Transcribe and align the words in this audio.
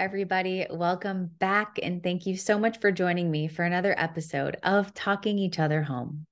everybody. 0.00 0.66
Welcome 0.70 1.30
back. 1.38 1.78
And 1.82 2.02
thank 2.02 2.24
you 2.24 2.34
so 2.34 2.58
much 2.58 2.80
for 2.80 2.90
joining 2.90 3.30
me 3.30 3.48
for 3.48 3.64
another 3.64 3.94
episode 3.98 4.56
of 4.62 4.94
Talking 4.94 5.38
Each 5.38 5.58
Other 5.58 5.82
Home. 5.82 6.24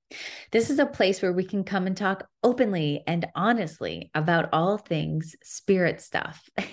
This 0.51 0.71
is 0.71 0.79
a 0.79 0.87
place 0.87 1.21
where 1.21 1.35
we 1.35 1.45
can 1.45 1.65
come 1.65 1.87
and 1.87 1.95
talk 1.95 2.27
openly 2.43 3.03
and 3.07 3.27
honestly 3.35 4.11
about 4.15 4.49
all 4.55 4.79
things 4.79 5.37
spirit 5.43 6.01
stuff. 6.01 6.49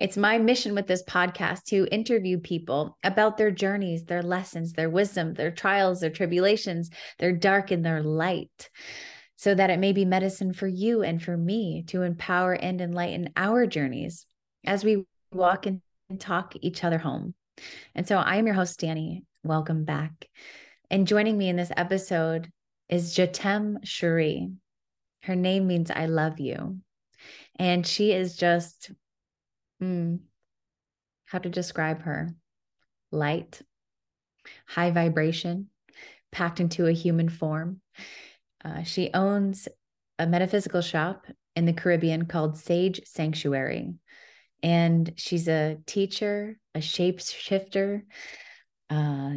It's 0.00 0.16
my 0.16 0.38
mission 0.38 0.76
with 0.76 0.86
this 0.86 1.02
podcast 1.02 1.64
to 1.70 1.88
interview 1.90 2.38
people 2.38 2.96
about 3.02 3.36
their 3.36 3.50
journeys, 3.50 4.04
their 4.04 4.22
lessons, 4.22 4.74
their 4.74 4.88
wisdom, 4.88 5.34
their 5.34 5.50
trials, 5.50 5.98
their 5.98 6.10
tribulations, 6.10 6.88
their 7.18 7.32
dark 7.32 7.72
and 7.72 7.84
their 7.84 8.00
light, 8.00 8.70
so 9.34 9.56
that 9.56 9.70
it 9.70 9.80
may 9.80 9.92
be 9.92 10.04
medicine 10.04 10.52
for 10.52 10.68
you 10.68 11.02
and 11.02 11.20
for 11.20 11.36
me 11.36 11.82
to 11.88 12.02
empower 12.02 12.52
and 12.52 12.80
enlighten 12.80 13.30
our 13.34 13.66
journeys 13.66 14.26
as 14.64 14.84
we 14.84 15.04
walk 15.32 15.66
and 15.66 15.80
talk 16.14 16.54
each 16.60 16.84
other 16.84 16.98
home. 16.98 17.34
And 17.94 18.06
so 18.06 18.18
I 18.18 18.36
am 18.36 18.46
your 18.46 18.54
host, 18.54 18.78
Danny. 18.80 19.24
Welcome 19.42 19.84
back. 19.84 20.28
And 20.90 21.06
joining 21.06 21.36
me 21.36 21.48
in 21.48 21.56
this 21.56 21.72
episode 21.76 22.50
is 22.88 23.14
Jatem 23.14 23.78
Cherie. 23.84 24.50
Her 25.22 25.34
name 25.34 25.66
means 25.66 25.90
I 25.90 26.06
love 26.06 26.38
you. 26.38 26.78
And 27.58 27.86
she 27.86 28.12
is 28.12 28.36
just, 28.36 28.92
hmm, 29.80 30.16
how 31.24 31.38
to 31.38 31.48
describe 31.48 32.02
her 32.02 32.30
light, 33.10 33.62
high 34.66 34.92
vibration, 34.92 35.68
packed 36.30 36.60
into 36.60 36.86
a 36.86 36.92
human 36.92 37.28
form. 37.28 37.80
Uh, 38.64 38.82
she 38.82 39.10
owns 39.12 39.66
a 40.18 40.26
metaphysical 40.26 40.82
shop 40.82 41.26
in 41.56 41.64
the 41.64 41.72
Caribbean 41.72 42.26
called 42.26 42.58
Sage 42.58 43.00
Sanctuary. 43.06 43.94
And 44.62 45.12
she's 45.16 45.48
a 45.48 45.78
teacher, 45.86 46.58
a 46.74 46.80
shapeshifter, 46.80 48.02
uh, 48.90 49.34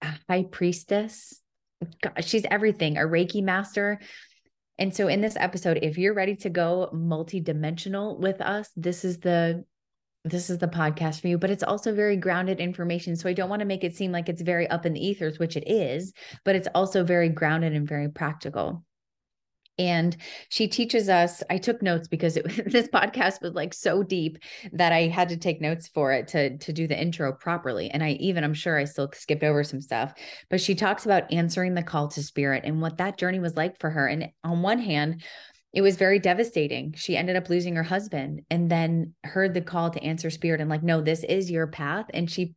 a 0.00 0.18
high 0.28 0.44
priestess. 0.44 1.40
God, 2.02 2.24
she's 2.24 2.44
everything, 2.50 2.96
a 2.96 3.02
Reiki 3.02 3.42
master. 3.42 4.00
And 4.78 4.94
so 4.94 5.08
in 5.08 5.20
this 5.20 5.36
episode, 5.36 5.78
if 5.82 5.98
you're 5.98 6.14
ready 6.14 6.36
to 6.36 6.50
go 6.50 6.88
multi-dimensional 6.92 8.18
with 8.18 8.40
us, 8.40 8.70
this 8.76 9.04
is 9.04 9.18
the 9.18 9.64
this 10.24 10.50
is 10.50 10.58
the 10.58 10.68
podcast 10.68 11.20
for 11.20 11.26
you, 11.26 11.36
but 11.36 11.50
it's 11.50 11.64
also 11.64 11.92
very 11.92 12.16
grounded 12.16 12.60
information. 12.60 13.16
So 13.16 13.28
I 13.28 13.32
don't 13.32 13.50
want 13.50 13.58
to 13.58 13.66
make 13.66 13.82
it 13.82 13.96
seem 13.96 14.12
like 14.12 14.28
it's 14.28 14.42
very 14.42 14.68
up 14.68 14.86
in 14.86 14.92
the 14.92 15.04
ethers, 15.04 15.40
which 15.40 15.56
it 15.56 15.68
is, 15.68 16.12
but 16.44 16.54
it's 16.54 16.68
also 16.76 17.02
very 17.02 17.28
grounded 17.28 17.72
and 17.72 17.88
very 17.88 18.08
practical 18.08 18.84
and 19.82 20.16
she 20.48 20.68
teaches 20.68 21.08
us 21.08 21.42
i 21.50 21.58
took 21.58 21.82
notes 21.82 22.06
because 22.06 22.36
it, 22.36 22.46
this 22.70 22.86
podcast 22.88 23.42
was 23.42 23.52
like 23.54 23.74
so 23.74 24.02
deep 24.02 24.38
that 24.72 24.92
i 24.92 25.08
had 25.08 25.28
to 25.28 25.36
take 25.36 25.60
notes 25.60 25.88
for 25.88 26.12
it 26.12 26.28
to 26.28 26.56
to 26.58 26.72
do 26.72 26.86
the 26.86 27.00
intro 27.00 27.32
properly 27.32 27.90
and 27.90 28.02
i 28.02 28.10
even 28.12 28.44
i'm 28.44 28.54
sure 28.54 28.78
i 28.78 28.84
still 28.84 29.10
skipped 29.12 29.42
over 29.42 29.64
some 29.64 29.80
stuff 29.80 30.14
but 30.50 30.60
she 30.60 30.74
talks 30.74 31.04
about 31.04 31.30
answering 31.32 31.74
the 31.74 31.82
call 31.82 32.06
to 32.06 32.22
spirit 32.22 32.62
and 32.64 32.80
what 32.80 32.98
that 32.98 33.18
journey 33.18 33.40
was 33.40 33.56
like 33.56 33.78
for 33.80 33.90
her 33.90 34.06
and 34.06 34.28
on 34.44 34.62
one 34.62 34.78
hand 34.78 35.22
it 35.72 35.80
was 35.80 35.96
very 35.96 36.18
devastating. 36.18 36.92
She 36.96 37.16
ended 37.16 37.34
up 37.34 37.48
losing 37.48 37.76
her 37.76 37.82
husband 37.82 38.42
and 38.50 38.70
then 38.70 39.14
heard 39.24 39.54
the 39.54 39.62
call 39.62 39.90
to 39.90 40.02
answer 40.02 40.28
spirit 40.28 40.60
and, 40.60 40.68
like, 40.68 40.82
no, 40.82 41.00
this 41.00 41.24
is 41.24 41.50
your 41.50 41.66
path. 41.66 42.06
And 42.12 42.30
she, 42.30 42.54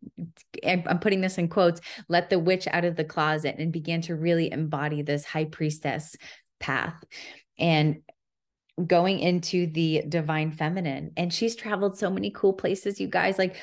I'm 0.66 1.00
putting 1.00 1.22
this 1.22 1.38
in 1.38 1.48
quotes, 1.48 1.80
let 2.10 2.30
the 2.30 2.40
witch 2.40 2.68
out 2.72 2.84
of 2.84 2.98
the 2.98 3.06
closet 3.06 3.56
and 3.58 3.72
began 3.72 4.02
to 4.02 4.16
really 4.16 4.52
embody 4.52 5.02
this 5.02 5.24
high 5.24 5.46
priestess 5.46 6.16
path 6.66 6.96
and 7.60 7.98
going 8.86 9.20
into 9.20 9.68
the 9.68 10.04
divine 10.10 10.52
feminine. 10.52 11.12
And 11.16 11.34
she's 11.34 11.56
traveled 11.56 11.98
so 11.98 12.10
many 12.10 12.30
cool 12.32 12.52
places 12.52 13.00
you 13.00 13.08
guys. 13.08 13.38
Like 13.38 13.56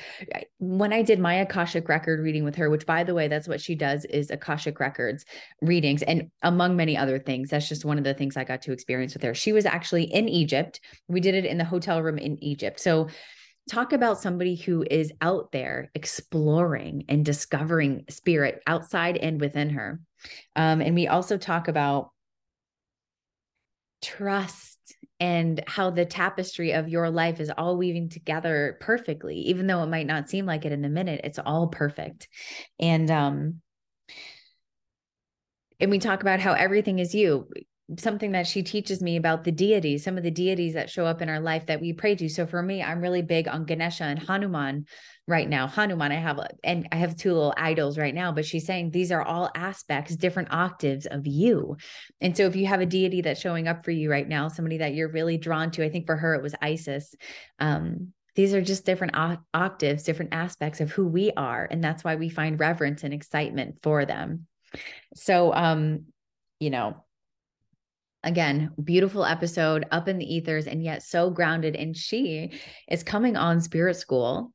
when 0.57 0.93
i 0.93 1.01
did 1.01 1.19
my 1.19 1.35
akashic 1.35 1.89
record 1.89 2.21
reading 2.21 2.43
with 2.43 2.55
her 2.55 2.69
which 2.69 2.85
by 2.85 3.03
the 3.03 3.13
way 3.13 3.27
that's 3.27 3.47
what 3.47 3.59
she 3.59 3.75
does 3.75 4.05
is 4.05 4.31
akashic 4.31 4.79
records 4.79 5.25
readings 5.61 6.01
and 6.03 6.29
among 6.41 6.75
many 6.75 6.95
other 6.95 7.19
things 7.19 7.49
that's 7.49 7.67
just 7.67 7.83
one 7.83 7.97
of 7.97 8.05
the 8.05 8.13
things 8.13 8.37
i 8.37 8.43
got 8.43 8.61
to 8.61 8.71
experience 8.71 9.13
with 9.13 9.23
her. 9.23 9.33
She 9.33 9.51
was 9.51 9.65
actually 9.65 10.05
in 10.05 10.29
egypt. 10.29 10.79
We 11.07 11.19
did 11.19 11.35
it 11.35 11.45
in 11.45 11.57
the 11.57 11.65
hotel 11.65 12.01
room 12.01 12.17
in 12.17 12.41
egypt. 12.41 12.79
So 12.79 13.09
talk 13.69 13.93
about 13.93 14.21
somebody 14.21 14.55
who 14.55 14.85
is 14.89 15.11
out 15.21 15.51
there 15.51 15.91
exploring 15.95 17.05
and 17.09 17.25
discovering 17.25 18.05
spirit 18.09 18.61
outside 18.67 19.17
and 19.17 19.39
within 19.39 19.69
her. 19.71 19.99
Um, 20.55 20.81
and 20.81 20.95
we 20.95 21.07
also 21.07 21.37
talk 21.37 21.67
about 21.67 22.12
trust 24.03 24.79
and 25.19 25.63
how 25.67 25.89
the 25.89 26.05
tapestry 26.05 26.73
of 26.73 26.89
your 26.89 27.09
life 27.09 27.39
is 27.39 27.51
all 27.57 27.77
weaving 27.77 28.09
together 28.09 28.77
perfectly 28.81 29.37
even 29.37 29.67
though 29.67 29.81
it 29.81 29.87
might 29.87 30.05
not 30.05 30.29
seem 30.29 30.45
like 30.45 30.65
it 30.65 30.71
in 30.71 30.81
the 30.81 30.89
minute 30.89 31.21
it's 31.23 31.39
all 31.39 31.67
perfect. 31.67 32.27
And 32.79 33.09
um 33.09 33.61
and 35.79 35.89
we 35.89 35.99
talk 35.99 36.21
about 36.21 36.39
how 36.39 36.53
everything 36.53 36.99
is 36.99 37.15
you 37.15 37.47
something 37.97 38.31
that 38.33 38.47
she 38.47 38.63
teaches 38.63 39.01
me 39.01 39.15
about 39.17 39.43
the 39.43 39.51
deities, 39.51 40.03
some 40.03 40.17
of 40.17 40.23
the 40.23 40.31
deities 40.31 40.73
that 40.73 40.89
show 40.89 41.05
up 41.05 41.21
in 41.21 41.29
our 41.29 41.39
life 41.39 41.65
that 41.67 41.81
we 41.81 41.93
pray 41.93 42.15
to. 42.15 42.29
So 42.29 42.45
for 42.45 42.61
me, 42.61 42.81
I'm 42.81 43.01
really 43.01 43.21
big 43.21 43.47
on 43.47 43.65
Ganesha 43.65 44.03
and 44.03 44.19
Hanuman 44.19 44.85
right 45.27 45.47
now. 45.47 45.67
Hanuman, 45.67 46.11
I 46.11 46.15
have, 46.15 46.39
and 46.63 46.87
I 46.91 46.97
have 46.97 47.15
two 47.15 47.33
little 47.33 47.53
idols 47.57 47.97
right 47.97 48.13
now, 48.13 48.31
but 48.31 48.45
she's 48.45 48.65
saying 48.65 48.91
these 48.91 49.11
are 49.11 49.21
all 49.21 49.49
aspects, 49.55 50.15
different 50.15 50.51
octaves 50.51 51.05
of 51.05 51.25
you. 51.25 51.77
And 52.21 52.35
so 52.35 52.45
if 52.45 52.55
you 52.55 52.67
have 52.67 52.81
a 52.81 52.85
deity 52.85 53.21
that's 53.21 53.41
showing 53.41 53.67
up 53.67 53.83
for 53.83 53.91
you 53.91 54.09
right 54.11 54.27
now, 54.27 54.47
somebody 54.47 54.79
that 54.79 54.93
you're 54.93 55.11
really 55.11 55.37
drawn 55.37 55.71
to, 55.71 55.85
I 55.85 55.89
think 55.89 56.05
for 56.05 56.15
her 56.15 56.35
it 56.35 56.43
was 56.43 56.55
Isis. 56.61 57.15
Um, 57.59 58.13
these 58.35 58.53
are 58.53 58.61
just 58.61 58.85
different 58.85 59.15
octaves, 59.53 60.03
different 60.03 60.33
aspects 60.33 60.81
of 60.81 60.91
who 60.91 61.07
we 61.07 61.31
are. 61.37 61.67
And 61.69 61.83
that's 61.83 62.03
why 62.03 62.15
we 62.15 62.29
find 62.29 62.59
reverence 62.59 63.03
and 63.03 63.13
excitement 63.13 63.75
for 63.83 64.05
them. 64.05 64.47
So, 65.15 65.53
um, 65.53 66.05
you 66.59 66.71
know, 66.71 67.02
again, 68.23 68.71
beautiful 68.83 69.25
episode 69.25 69.85
up 69.91 70.07
in 70.07 70.17
the 70.17 70.35
ethers 70.35 70.67
and 70.67 70.83
yet 70.83 71.03
so 71.03 71.29
grounded. 71.29 71.75
And 71.75 71.95
she 71.95 72.51
is 72.89 73.03
coming 73.03 73.35
on 73.35 73.61
Spirit 73.61 73.95
School 73.95 74.53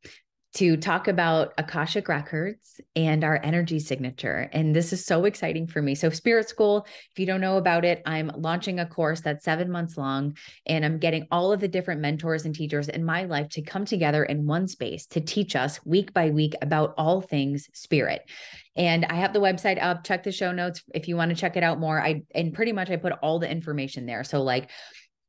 to 0.54 0.76
talk 0.76 1.09
about 1.09 1.53
Akashic 1.59 2.09
Records 2.09 2.81
and 2.97 3.22
our 3.22 3.38
energy 3.42 3.78
signature. 3.78 4.48
And 4.53 4.75
this 4.75 4.92
is 4.92 5.04
so 5.04 5.25
exciting 5.25 5.66
for 5.66 5.82
me. 5.82 5.94
So, 5.94 6.10
Spirit 6.10 6.48
School, 6.48 6.86
if 6.86 7.19
you 7.19 7.26
don't 7.26 7.41
know 7.41 7.59
about 7.59 7.84
it, 7.84 8.03
I'm 8.06 8.31
launching 8.34 8.81
a 8.81 8.86
course 8.86 9.20
that's 9.20 9.44
seven 9.44 9.70
months 9.70 9.97
long, 9.97 10.36
and 10.66 10.84
I'm 10.84 10.98
getting 10.98 11.26
all 11.31 11.53
of 11.53 11.60
the 11.60 11.69
different 11.69 12.00
mentors 12.00 12.44
and 12.44 12.54
teachers 12.54 12.88
in 12.88 13.04
my 13.04 13.25
life 13.25 13.50
to 13.50 13.62
come 13.62 13.84
together 13.84 14.25
in 14.25 14.47
one 14.47 14.66
space 14.66 15.06
to 15.09 15.20
teach 15.20 15.54
us 15.54 15.84
week 15.84 16.14
by 16.14 16.31
week 16.31 16.54
about 16.62 16.94
all 16.97 17.20
things 17.20 17.69
spirit. 17.75 18.22
And 18.75 19.04
I 19.06 19.16
have 19.16 19.32
the 19.32 19.41
website 19.41 19.82
up. 19.82 20.04
Check 20.04 20.22
the 20.22 20.32
show 20.32 20.53
notes 20.53 20.82
if 20.94 21.09
you 21.09 21.16
want 21.16 21.30
to 21.30 21.36
check 21.36 21.56
it 21.56 21.62
out 21.62 21.80
more. 21.80 22.00
I 22.00 22.22
and 22.34 22.54
pretty 22.54 22.72
much 22.72 22.91
I 22.91 22.97
put 22.97 23.12
all 23.22 23.38
the 23.38 23.50
information 23.50 24.06
there. 24.06 24.25
So 24.25 24.42
like 24.42 24.70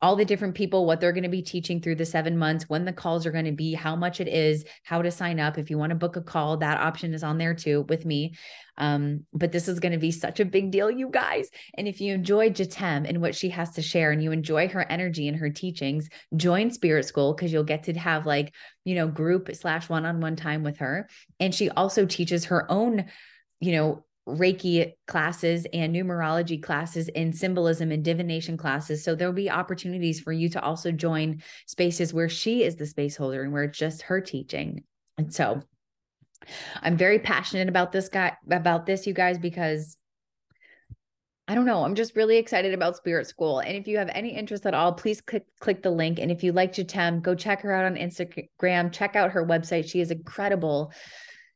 all 0.02 0.16
the 0.16 0.26
different 0.26 0.56
people, 0.56 0.86
what 0.86 1.02
they're 1.02 1.12
going 1.12 1.24
to 1.24 1.30
be 1.30 1.42
teaching 1.42 1.82
through 1.82 1.96
the 1.96 2.06
seven 2.06 2.38
months, 2.38 2.70
when 2.70 2.86
the 2.86 2.94
calls 2.94 3.26
are 3.26 3.32
going 3.32 3.46
to 3.46 3.52
be, 3.52 3.74
how 3.74 3.96
much 3.96 4.22
it 4.22 4.30
is, 4.30 4.64
how 4.84 5.02
to 5.02 5.12
sign 5.12 5.40
up. 5.40 5.58
If 5.58 5.70
you 5.70 5.78
want 5.78 5.90
to 5.90 5.96
book 5.96 6.16
a 6.16 6.22
call, 6.22 6.58
that 6.58 6.80
option 6.80 7.14
is 7.14 7.24
on 7.24 7.38
there 7.38 7.54
too 7.54 7.86
with 7.90 8.06
me. 8.06 8.36
Um, 8.78 9.26
but 9.34 9.52
this 9.52 9.68
is 9.68 9.82
going 9.82 9.92
to 9.92 9.98
be 9.98 10.12
such 10.12 10.40
a 10.40 10.46
big 10.46 10.72
deal, 10.72 10.90
you 10.90 11.10
guys. 11.10 11.50
And 11.74 11.86
if 11.86 12.00
you 12.00 12.14
enjoy 12.14 12.50
Jatem 12.50 13.10
and 13.10 13.22
what 13.22 13.36
she 13.36 13.50
has 13.50 13.72
to 13.72 13.82
share 13.82 14.12
and 14.12 14.24
you 14.24 14.32
enjoy 14.32 14.70
her 14.70 14.90
energy 14.90 15.28
and 15.28 15.36
her 15.38 15.50
teachings, 15.50 16.08
join 16.34 16.72
Spirit 16.72 17.06
School 17.06 17.34
because 17.34 17.52
you'll 17.52 17.64
get 17.66 17.84
to 17.84 17.94
have 17.94 18.26
like, 18.26 18.54
you 18.86 18.96
know, 18.96 19.08
group 19.08 19.54
slash 19.54 19.90
one 19.90 20.06
on 20.06 20.22
one 20.22 20.38
time 20.38 20.64
with 20.64 20.78
her. 20.78 21.10
And 21.42 21.54
she 21.54 21.70
also 21.70 22.06
teaches 22.06 22.46
her 22.46 22.72
own, 22.72 23.06
you 23.60 23.74
know, 23.74 24.06
Reiki 24.38 24.94
classes 25.08 25.66
and 25.74 25.96
numerology 25.96 26.62
classes 26.62 27.10
and 27.16 27.36
symbolism 27.36 27.92
and 27.92 28.04
divination 28.04 28.58
classes. 28.58 29.04
So 29.04 29.16
there'll 29.16 29.34
be 29.34 29.50
opportunities 29.50 30.20
for 30.20 30.32
you 30.32 30.50
to 30.50 30.62
also 30.62 30.92
join 30.92 31.42
spaces 31.68 32.14
where 32.14 32.30
she 32.30 32.64
is 32.64 32.76
the 32.76 32.86
space 32.86 33.16
holder 33.16 33.44
and 33.44 33.52
where 33.52 33.64
it's 33.64 33.78
just 33.78 34.04
her 34.04 34.22
teaching. 34.22 34.84
And 35.18 35.34
so 35.34 35.62
I'm 36.82 36.98
very 36.98 37.20
passionate 37.20 37.68
about 37.68 37.92
this 37.92 38.10
guy 38.10 38.38
about 38.50 38.86
this 38.86 39.06
you 39.06 39.14
guys 39.14 39.38
because 39.38 39.98
I 41.48 41.56
don't 41.56 41.66
know. 41.66 41.84
I'm 41.84 41.96
just 41.96 42.16
really 42.16 42.38
excited 42.38 42.76
about 42.76 42.96
Spirit 42.96 43.26
School. 43.26 43.60
And 43.60 43.76
if 43.76 43.88
you 43.88 43.98
have 43.98 44.12
any 44.14 44.36
interest 44.36 44.68
at 44.68 44.76
all, 44.76 44.94
please 44.94 45.20
click 45.20 45.46
click 45.60 45.82
the 45.82 45.90
link. 45.90 46.20
And 46.20 46.32
if 46.32 46.44
you 46.44 46.52
like 46.52 46.74
Jatem, 46.74 47.24
go 47.24 47.34
check 47.34 47.62
her 47.62 47.74
out 47.74 47.86
on 47.86 47.96
Instagram. 47.96 48.92
Check 48.92 49.16
out 49.16 49.32
her 49.32 49.46
website. 49.46 49.90
She 49.90 50.00
is 50.00 50.12
incredible. 50.12 50.94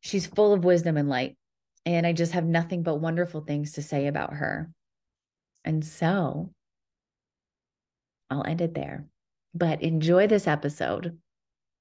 She's 0.01 0.25
full 0.25 0.51
of 0.51 0.65
wisdom 0.65 0.97
and 0.97 1.07
light. 1.07 1.37
And 1.85 2.07
I 2.07 2.13
just 2.13 2.31
have 2.31 2.45
nothing 2.45 2.83
but 2.83 2.95
wonderful 2.95 3.41
things 3.41 3.73
to 3.73 3.81
say 3.81 4.07
about 4.07 4.33
her. 4.33 4.71
And 5.65 5.83
so 5.85 6.51
I'll 8.29 8.45
end 8.45 8.61
it 8.61 8.73
there. 8.73 9.05
But 9.53 9.81
enjoy 9.81 10.27
this 10.27 10.47
episode. 10.47 11.19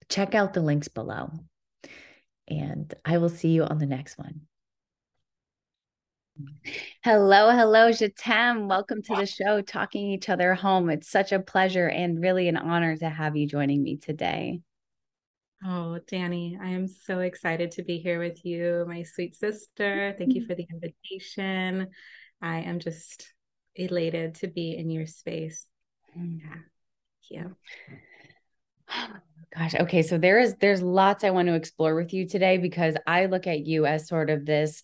Check 0.09 0.35
out 0.35 0.55
the 0.55 0.61
links 0.61 0.89
below. 0.89 1.31
And 2.49 2.93
I 3.05 3.19
will 3.19 3.29
see 3.29 3.49
you 3.49 3.65
on 3.65 3.79
the 3.79 3.87
next 3.87 4.19
one. 4.19 4.43
Hello, 7.05 7.51
hello, 7.51 7.91
Jatem. 7.91 8.69
Welcome 8.69 9.03
to 9.03 9.15
the 9.15 9.27
show, 9.27 9.61
Talking 9.61 10.11
Each 10.11 10.29
Other 10.29 10.55
Home. 10.55 10.91
It's 10.91 11.09
such 11.09 11.33
a 11.33 11.39
pleasure 11.39 11.89
and 11.89 12.21
really 12.21 12.49
an 12.49 12.57
honor 12.57 12.97
to 12.97 13.09
have 13.09 13.37
you 13.37 13.47
joining 13.47 13.83
me 13.83 13.97
today. 13.97 14.61
Oh, 15.65 16.01
Danny, 16.09 16.59
I 16.61 16.71
am 16.71 16.89
so 16.89 17.21
excited 17.21 17.71
to 17.73 17.85
be 17.85 17.99
here 17.99 18.19
with 18.19 18.45
you, 18.45 18.85
my 18.89 19.05
sweet 19.05 19.37
sister. 19.37 20.15
Thank 20.19 20.35
you 20.35 20.41
mm-hmm. 20.41 20.49
for 20.49 20.55
the 20.57 20.67
invitation. 20.69 21.89
I 22.41 22.61
am 22.61 22.81
just 22.81 23.33
elated 23.77 24.35
to 24.37 24.49
be 24.49 24.77
in 24.77 24.91
your 24.91 25.07
space. 25.07 25.67
Mm. 26.19 26.41
Yeah. 27.31 27.55
Yeah. 28.89 29.09
Gosh, 29.57 29.75
okay. 29.75 30.03
So 30.03 30.19
there 30.19 30.41
is 30.41 30.57
there's 30.57 30.83
lots 30.83 31.25
I 31.25 31.31
want 31.31 31.49
to 31.49 31.55
explore 31.55 31.95
with 31.95 32.13
you 32.13 32.27
today 32.27 32.57
because 32.57 32.97
I 33.07 33.27
look 33.27 33.47
at 33.47 33.67
you 33.67 33.85
as 33.85 34.09
sort 34.09 34.31
of 34.31 34.47
this 34.47 34.83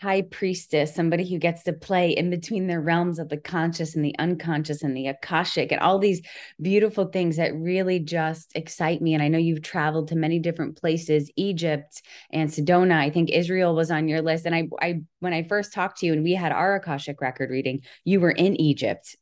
high 0.00 0.22
priestess, 0.22 0.94
somebody 0.94 1.28
who 1.28 1.38
gets 1.38 1.62
to 1.64 1.72
play 1.72 2.10
in 2.10 2.30
between 2.30 2.66
the 2.66 2.80
realms 2.80 3.18
of 3.18 3.28
the 3.28 3.36
conscious 3.36 3.94
and 3.94 4.04
the 4.04 4.18
unconscious 4.18 4.82
and 4.82 4.96
the 4.96 5.08
Akashic 5.08 5.70
and 5.70 5.80
all 5.80 5.98
these 5.98 6.22
beautiful 6.60 7.06
things 7.06 7.36
that 7.36 7.54
really 7.54 7.98
just 7.98 8.52
excite 8.54 9.02
me. 9.02 9.14
And 9.14 9.22
I 9.22 9.28
know 9.28 9.38
you've 9.38 9.62
traveled 9.62 10.08
to 10.08 10.16
many 10.16 10.38
different 10.38 10.80
places, 10.80 11.30
Egypt 11.36 12.02
and 12.30 12.48
Sedona. 12.48 12.98
I 12.98 13.10
think 13.10 13.30
Israel 13.30 13.74
was 13.74 13.90
on 13.90 14.08
your 14.08 14.22
list. 14.22 14.46
And 14.46 14.54
I, 14.54 14.68
I, 14.80 15.00
when 15.20 15.32
I 15.32 15.42
first 15.42 15.72
talked 15.72 15.98
to 15.98 16.06
you 16.06 16.12
and 16.12 16.22
we 16.22 16.32
had 16.32 16.52
our 16.52 16.76
Akashic 16.76 17.20
record 17.20 17.50
reading, 17.50 17.82
you 18.04 18.20
were 18.20 18.30
in 18.30 18.58
Egypt. 18.60 19.16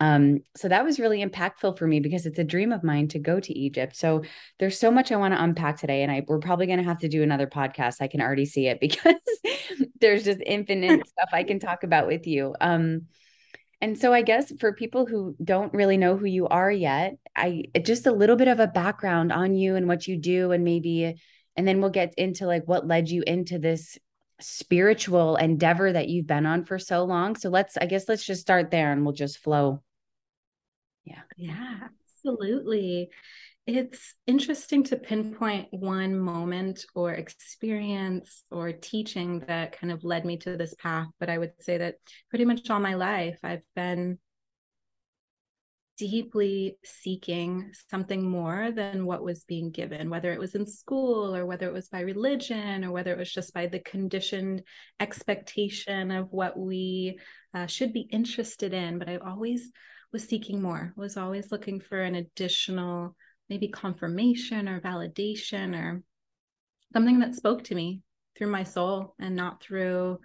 Um, 0.00 0.40
so 0.56 0.68
that 0.68 0.84
was 0.84 1.00
really 1.00 1.24
impactful 1.24 1.78
for 1.78 1.86
me 1.86 2.00
because 2.00 2.26
it's 2.26 2.38
a 2.38 2.44
dream 2.44 2.72
of 2.72 2.84
mine 2.84 3.08
to 3.08 3.18
go 3.18 3.40
to 3.40 3.58
Egypt. 3.58 3.96
So 3.96 4.22
there's 4.58 4.78
so 4.78 4.90
much 4.90 5.10
I 5.10 5.16
want 5.16 5.34
to 5.34 5.42
unpack 5.42 5.78
today, 5.78 6.02
and 6.02 6.12
I 6.12 6.24
we're 6.26 6.38
probably 6.38 6.66
going 6.66 6.78
to 6.78 6.84
have 6.84 6.98
to 7.00 7.08
do 7.08 7.22
another 7.22 7.46
podcast. 7.46 7.96
I 8.00 8.08
can 8.08 8.20
already 8.20 8.46
see 8.46 8.66
it 8.66 8.80
because 8.80 9.14
there's 10.00 10.24
just 10.24 10.40
infinite 10.44 11.06
stuff 11.08 11.28
I 11.32 11.44
can 11.44 11.58
talk 11.58 11.82
about 11.82 12.06
with 12.06 12.26
you. 12.26 12.54
Um, 12.60 13.06
and 13.80 13.98
so 13.98 14.12
I 14.12 14.22
guess 14.22 14.52
for 14.58 14.72
people 14.72 15.04
who 15.06 15.36
don't 15.42 15.74
really 15.74 15.98
know 15.98 16.16
who 16.16 16.26
you 16.26 16.48
are 16.48 16.70
yet, 16.70 17.16
I 17.34 17.64
just 17.82 18.06
a 18.06 18.12
little 18.12 18.36
bit 18.36 18.48
of 18.48 18.58
a 18.58 18.66
background 18.66 19.32
on 19.32 19.54
you 19.54 19.76
and 19.76 19.86
what 19.86 20.06
you 20.06 20.16
do, 20.16 20.52
and 20.52 20.64
maybe, 20.64 21.14
and 21.56 21.68
then 21.68 21.80
we'll 21.80 21.90
get 21.90 22.14
into 22.16 22.46
like 22.46 22.64
what 22.66 22.86
led 22.86 23.08
you 23.08 23.22
into 23.26 23.58
this 23.58 23.98
spiritual 24.40 25.36
endeavor 25.36 25.92
that 25.92 26.08
you've 26.08 26.26
been 26.26 26.46
on 26.46 26.64
for 26.64 26.78
so 26.78 27.04
long. 27.04 27.36
So 27.36 27.48
let's, 27.48 27.76
I 27.76 27.86
guess, 27.86 28.08
let's 28.08 28.24
just 28.24 28.42
start 28.42 28.70
there 28.70 28.92
and 28.92 29.04
we'll 29.04 29.14
just 29.14 29.38
flow. 29.38 29.82
Yeah. 31.04 31.22
Yeah, 31.36 31.88
absolutely. 32.24 33.10
It's 33.66 34.14
interesting 34.26 34.84
to 34.84 34.96
pinpoint 34.96 35.68
one 35.70 36.16
moment 36.16 36.84
or 36.94 37.14
experience 37.14 38.44
or 38.50 38.72
teaching 38.72 39.40
that 39.48 39.78
kind 39.78 39.92
of 39.92 40.04
led 40.04 40.24
me 40.24 40.36
to 40.38 40.56
this 40.56 40.74
path. 40.74 41.08
But 41.18 41.30
I 41.30 41.38
would 41.38 41.52
say 41.60 41.78
that 41.78 41.96
pretty 42.30 42.44
much 42.44 42.70
all 42.70 42.78
my 42.78 42.94
life, 42.94 43.38
I've 43.42 43.64
been 43.74 44.18
deeply 45.96 46.76
seeking 46.84 47.72
something 47.90 48.22
more 48.22 48.70
than 48.70 49.06
what 49.06 49.22
was 49.22 49.44
being 49.44 49.70
given, 49.70 50.10
whether 50.10 50.32
it 50.32 50.38
was 50.38 50.54
in 50.54 50.66
school 50.66 51.34
or 51.34 51.46
whether 51.46 51.66
it 51.66 51.72
was 51.72 51.88
by 51.88 52.00
religion 52.00 52.84
or 52.84 52.92
whether 52.92 53.12
it 53.12 53.18
was 53.18 53.32
just 53.32 53.54
by 53.54 53.66
the 53.66 53.80
conditioned 53.80 54.62
expectation 55.00 56.10
of 56.10 56.30
what 56.32 56.58
we 56.58 57.18
uh, 57.54 57.66
should 57.66 57.92
be 57.92 58.08
interested 58.12 58.74
in. 58.74 58.98
But 58.98 59.08
I 59.08 59.16
always 59.16 59.70
was 60.12 60.24
seeking 60.24 60.60
more, 60.60 60.92
was 60.96 61.16
always 61.16 61.50
looking 61.50 61.80
for 61.80 62.00
an 62.00 62.14
additional, 62.14 63.16
maybe 63.48 63.68
confirmation 63.68 64.68
or 64.68 64.80
validation 64.80 65.74
or 65.74 66.02
something 66.92 67.20
that 67.20 67.34
spoke 67.34 67.64
to 67.64 67.74
me 67.74 68.02
through 68.36 68.48
my 68.48 68.64
soul 68.64 69.14
and 69.18 69.34
not 69.34 69.62
through 69.62 70.18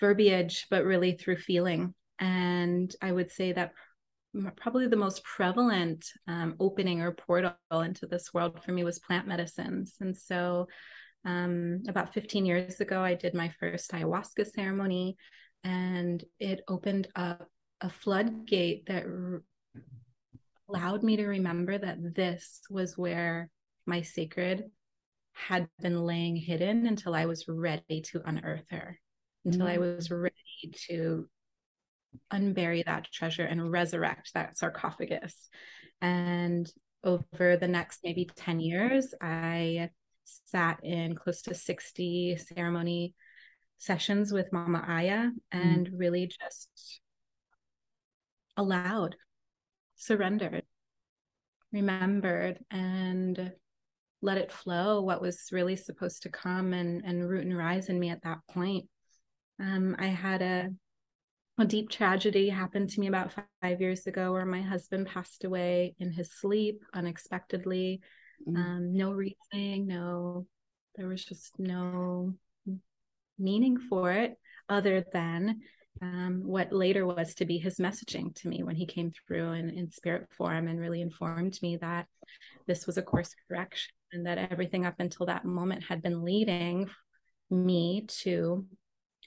verbiage, 0.00 0.66
but 0.70 0.84
really 0.84 1.12
through 1.12 1.36
feeling. 1.36 1.94
And 2.18 2.94
I 3.00 3.12
would 3.12 3.30
say 3.30 3.52
that 3.52 3.72
probably 4.56 4.86
the 4.86 4.96
most 4.96 5.24
prevalent 5.24 6.06
um, 6.26 6.54
opening 6.60 7.00
or 7.00 7.12
portal 7.12 7.54
into 7.72 8.06
this 8.06 8.32
world 8.32 8.62
for 8.62 8.72
me 8.72 8.84
was 8.84 8.98
plant 8.98 9.26
medicines. 9.26 9.94
And 10.00 10.16
so, 10.16 10.68
um, 11.24 11.82
about 11.88 12.14
15 12.14 12.46
years 12.46 12.80
ago, 12.80 13.00
I 13.00 13.14
did 13.14 13.34
my 13.34 13.52
first 13.60 13.90
ayahuasca 13.90 14.50
ceremony, 14.52 15.16
and 15.64 16.22
it 16.38 16.60
opened 16.68 17.08
up 17.16 17.48
a 17.80 17.90
floodgate 17.90 18.86
that 18.86 19.04
r- 19.04 19.42
allowed 20.68 21.02
me 21.02 21.16
to 21.16 21.26
remember 21.26 21.76
that 21.76 22.14
this 22.14 22.60
was 22.70 22.96
where 22.96 23.50
my 23.86 24.02
sacred 24.02 24.64
had 25.32 25.68
been 25.80 26.02
laying 26.02 26.36
hidden 26.36 26.86
until 26.86 27.14
I 27.14 27.26
was 27.26 27.46
ready 27.48 28.02
to 28.06 28.22
unearth 28.24 28.66
her, 28.70 28.98
until 29.44 29.66
mm-hmm. 29.66 29.82
I 29.82 29.86
mm. 29.86 29.96
was 29.96 30.10
ready 30.10 30.34
to 30.88 31.28
unbury 32.32 32.84
that 32.84 33.10
treasure 33.12 33.44
and 33.44 33.70
resurrect 33.70 34.32
that 34.34 34.56
sarcophagus. 34.58 35.48
And 36.00 36.70
over 37.04 37.56
the 37.56 37.68
next 37.68 38.00
maybe 38.04 38.28
10 38.36 38.60
years, 38.60 39.14
I 39.20 39.90
sat 40.46 40.84
in 40.84 41.14
close 41.14 41.42
to 41.42 41.54
60 41.54 42.38
ceremony 42.54 43.14
sessions 43.78 44.32
with 44.32 44.52
Mama 44.52 44.84
Aya 44.86 45.30
and 45.52 45.88
mm. 45.88 45.92
really 45.96 46.26
just 46.26 47.00
allowed, 48.56 49.16
surrendered, 49.96 50.64
remembered, 51.72 52.58
and 52.70 53.52
let 54.20 54.38
it 54.38 54.52
flow 54.52 55.00
what 55.00 55.22
was 55.22 55.48
really 55.52 55.76
supposed 55.76 56.24
to 56.24 56.28
come 56.28 56.72
and, 56.72 57.04
and 57.04 57.28
root 57.28 57.46
and 57.46 57.56
rise 57.56 57.88
in 57.88 57.98
me 57.98 58.10
at 58.10 58.22
that 58.22 58.38
point. 58.50 58.88
Um, 59.60 59.94
I 59.98 60.06
had 60.06 60.42
a 60.42 60.68
a 61.58 61.64
deep 61.64 61.90
tragedy 61.90 62.48
happened 62.48 62.88
to 62.90 63.00
me 63.00 63.08
about 63.08 63.32
five 63.62 63.80
years 63.80 64.06
ago 64.06 64.32
where 64.32 64.46
my 64.46 64.62
husband 64.62 65.06
passed 65.06 65.44
away 65.44 65.94
in 65.98 66.12
his 66.12 66.32
sleep 66.32 66.82
unexpectedly 66.94 68.00
mm-hmm. 68.48 68.56
um, 68.56 68.92
no 68.92 69.10
reasoning 69.10 69.86
no 69.86 70.46
there 70.94 71.08
was 71.08 71.24
just 71.24 71.58
no 71.58 72.32
meaning 73.38 73.76
for 73.76 74.12
it 74.12 74.34
other 74.68 75.04
than 75.12 75.60
um, 76.00 76.42
what 76.44 76.72
later 76.72 77.04
was 77.04 77.34
to 77.34 77.44
be 77.44 77.58
his 77.58 77.78
messaging 77.78 78.32
to 78.36 78.48
me 78.48 78.62
when 78.62 78.76
he 78.76 78.86
came 78.86 79.10
through 79.26 79.52
in, 79.52 79.70
in 79.70 79.90
spirit 79.90 80.28
form 80.36 80.68
and 80.68 80.78
really 80.78 81.02
informed 81.02 81.58
me 81.60 81.76
that 81.76 82.06
this 82.66 82.86
was 82.86 82.98
a 82.98 83.02
course 83.02 83.34
correction 83.48 83.92
and 84.12 84.26
that 84.26 84.38
everything 84.38 84.86
up 84.86 84.94
until 85.00 85.26
that 85.26 85.44
moment 85.44 85.82
had 85.82 86.02
been 86.02 86.24
leading 86.24 86.88
me 87.50 88.04
to 88.06 88.64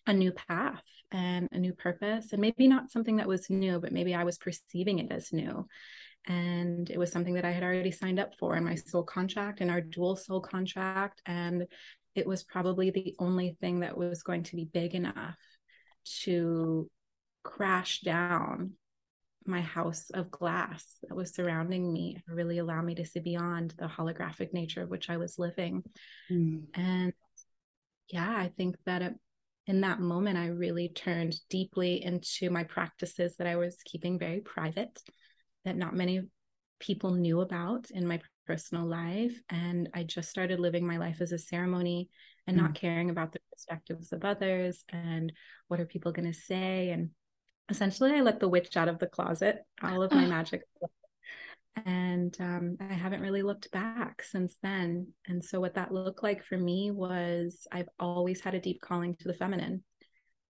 a 0.08 0.14
new 0.14 0.32
path 0.32 0.84
and 1.12 1.48
a 1.52 1.60
new 1.60 1.74
purpose 1.74 2.32
and 2.32 2.42
maybe 2.42 2.68
not 2.68 2.92
something 2.92 3.18
that 3.18 3.28
was 3.28 3.50
new 3.50 3.80
but 3.80 3.92
maybe 3.92 4.16
i 4.16 4.24
was 4.24 4.38
perceiving 4.38 5.00
it 5.00 5.12
as 5.12 5.32
new 5.34 5.68
and 6.28 6.90
it 6.90 6.98
was 6.98 7.12
something 7.12 7.34
that 7.34 7.46
i 7.46 7.52
had 7.52 7.64
already 7.64 7.92
signed 7.92 8.20
up 8.20 8.32
for 8.40 8.56
in 8.56 8.64
my 8.64 8.76
soul 8.76 9.04
contract 9.04 9.62
and 9.62 9.70
our 9.70 9.82
dual 9.82 10.16
soul 10.16 10.42
contract 10.42 11.22
and 11.26 11.68
it 12.16 12.28
was 12.28 12.44
probably 12.44 12.92
the 12.92 13.16
only 13.20 13.56
thing 13.62 13.82
that 13.82 13.98
was 13.98 14.24
going 14.24 14.44
to 14.44 14.56
be 14.56 14.66
big 14.66 14.96
enough 14.96 15.38
to 16.24 16.90
crash 17.44 18.02
down 18.02 18.74
my 19.46 19.62
house 19.62 20.10
of 20.14 20.30
glass 20.30 20.86
that 21.02 21.16
was 21.16 21.34
surrounding 21.34 21.92
me 21.92 22.22
and 22.28 22.38
really 22.38 22.60
allow 22.60 22.82
me 22.82 22.96
to 22.96 23.06
see 23.06 23.20
beyond 23.20 23.74
the 23.78 23.88
holographic 23.88 24.54
nature 24.54 24.84
of 24.84 24.90
which 24.90 25.10
I 25.10 25.18
was 25.18 25.40
living. 25.40 25.84
Mm. 26.30 26.66
And 26.76 27.14
yeah, 28.10 28.30
I 28.30 28.52
think 28.56 28.76
that 28.86 29.02
it 29.02 29.16
in 29.72 29.80
that 29.82 30.02
moment, 30.02 30.38
I 30.38 30.48
really 30.48 30.90
turned 30.90 31.34
deeply 31.50 32.04
into 32.04 32.50
my 32.50 32.66
practices 32.66 33.38
that 33.38 33.48
I 33.48 33.56
was 33.56 33.78
keeping 33.86 34.20
very 34.20 34.42
private, 34.42 35.02
that 35.64 35.78
not 35.78 35.96
many 35.96 36.24
people 36.82 37.12
knew 37.12 37.40
about 37.40 37.90
in 37.90 38.06
my 38.06 38.20
personal 38.46 38.86
life. 38.86 39.34
And 39.50 39.88
I 39.94 40.04
just 40.04 40.30
started 40.30 40.60
living 40.60 40.86
my 40.86 40.98
life 40.98 41.22
as 41.22 41.32
a 41.32 41.38
ceremony 41.38 42.10
and 42.48 42.58
mm. 42.58 42.64
not 42.64 42.76
caring 42.76 43.10
about 43.10 43.32
the 43.32 43.40
perspectives 43.54 44.12
of 44.12 44.26
others 44.26 44.84
and 44.90 45.32
what 45.70 45.80
are 45.80 45.86
people 45.86 46.12
going 46.12 46.30
to 46.30 46.38
say. 46.38 46.90
And 46.90 47.12
essentially, 47.70 48.12
I 48.12 48.20
let 48.20 48.42
the 48.42 48.50
witch 48.50 48.76
out 48.76 48.90
of 48.90 49.00
the 49.00 49.08
closet, 49.08 49.60
all 49.82 50.04
of 50.04 50.12
my 50.12 50.26
magic 50.28 50.64
and 51.86 52.36
um, 52.40 52.78
I 52.80 52.94
haven't 52.94 53.22
really 53.22 53.42
looked 53.42 53.72
back 53.72 54.24
since 54.24 54.56
then. 54.62 55.08
And 55.28 55.44
so, 55.44 55.60
what 55.60 55.76
that 55.76 55.94
looked 55.94 56.24
like 56.24 56.44
for 56.44 56.58
me 56.58 56.92
was 56.92 57.68
I've 57.72 57.90
always 58.00 58.42
had 58.42 58.54
a 58.54 58.60
deep 58.60 58.82
calling 58.82 59.16
to 59.16 59.28
the 59.28 59.34
feminine, 59.34 59.84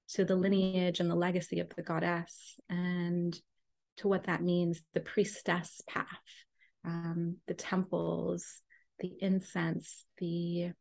to 0.10 0.26
the 0.26 0.36
lineage 0.36 1.00
and 1.00 1.10
the 1.10 1.16
legacy 1.16 1.60
of 1.60 1.70
the 1.76 1.84
goddess, 1.84 2.60
and 2.70 3.38
to 3.98 4.08
what 4.08 4.26
that 4.26 4.44
means 4.44 4.82
the 4.94 5.00
priestess 5.00 5.82
path, 5.88 6.08
um, 6.84 7.38
the 7.48 7.54
temples, 7.54 8.62
the 9.00 9.14
incense, 9.22 10.06
the 10.18 10.72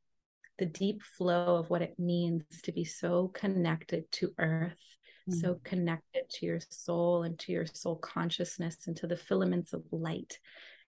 the 0.58 0.66
deep 0.66 1.02
flow 1.02 1.56
of 1.56 1.68
what 1.68 1.82
it 1.82 1.98
means 1.98 2.44
to 2.62 2.70
be 2.70 2.84
so 2.84 3.28
connected 3.28 4.04
to 4.12 4.32
earth 4.38 4.78
mm. 5.28 5.40
so 5.40 5.60
connected 5.64 6.28
to 6.28 6.46
your 6.46 6.60
soul 6.70 7.22
and 7.22 7.38
to 7.40 7.52
your 7.52 7.66
soul 7.66 7.96
consciousness 7.96 8.76
and 8.86 8.96
to 8.96 9.06
the 9.06 9.16
filaments 9.16 9.72
of 9.72 9.82
light 9.90 10.38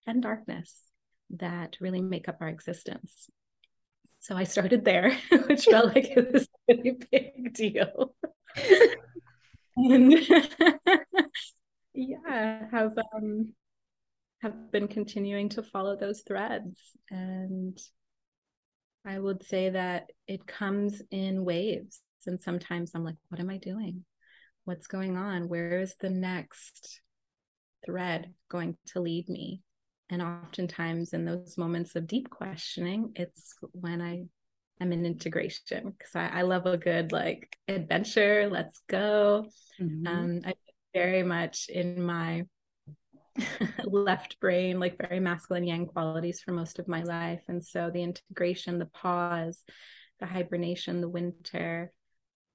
and 0.06 0.22
darkness 0.22 0.74
that 1.30 1.76
really 1.80 2.00
make 2.00 2.28
up 2.28 2.38
our 2.40 2.48
existence. 2.48 3.28
So 4.20 4.36
I 4.36 4.44
started 4.44 4.84
there, 4.84 5.16
which 5.46 5.64
felt 5.64 5.94
like 5.94 6.06
it 6.16 6.32
was 6.32 6.48
a 6.68 6.74
really 6.74 6.98
big 7.10 7.54
deal. 7.54 8.14
and 9.76 10.12
yeah, 11.94 12.68
have 12.70 12.98
um 13.14 13.54
have 14.42 14.70
been 14.70 14.88
continuing 14.88 15.48
to 15.50 15.62
follow 15.62 15.96
those 15.96 16.22
threads. 16.22 16.78
And 17.10 17.78
I 19.04 19.18
would 19.18 19.44
say 19.44 19.70
that 19.70 20.10
it 20.26 20.46
comes 20.46 21.02
in 21.10 21.44
waves. 21.44 22.00
And 22.26 22.42
sometimes 22.42 22.90
I'm 22.94 23.04
like, 23.04 23.16
what 23.28 23.40
am 23.40 23.50
I 23.50 23.58
doing? 23.58 24.04
What's 24.66 24.88
going 24.88 25.16
on? 25.16 25.48
Where 25.48 25.78
is 25.78 25.94
the 26.00 26.10
next 26.10 27.00
thread 27.84 28.34
going 28.50 28.76
to 28.86 29.00
lead 29.00 29.28
me? 29.28 29.62
And 30.10 30.20
oftentimes, 30.20 31.12
in 31.12 31.24
those 31.24 31.56
moments 31.56 31.94
of 31.94 32.08
deep 32.08 32.30
questioning, 32.30 33.12
it's 33.14 33.54
when 33.70 34.02
I 34.02 34.24
am 34.80 34.92
in 34.92 35.06
integration 35.06 35.94
because 35.96 36.16
I, 36.16 36.40
I, 36.40 36.42
love 36.42 36.66
a 36.66 36.76
good 36.76 37.12
like 37.12 37.56
adventure. 37.68 38.48
Let's 38.50 38.80
go. 38.88 39.46
Mm-hmm. 39.80 40.06
Um, 40.08 40.40
I 40.44 40.54
very 40.92 41.22
much 41.22 41.68
in 41.68 42.02
my 42.02 42.42
left 43.84 44.40
brain, 44.40 44.80
like 44.80 44.98
very 44.98 45.20
masculine 45.20 45.62
yang 45.62 45.86
qualities 45.86 46.40
for 46.40 46.50
most 46.50 46.80
of 46.80 46.88
my 46.88 47.04
life. 47.04 47.42
And 47.46 47.64
so 47.64 47.92
the 47.94 48.02
integration, 48.02 48.80
the 48.80 48.86
pause, 48.86 49.62
the 50.18 50.26
hibernation, 50.26 51.00
the 51.00 51.08
winter 51.08 51.92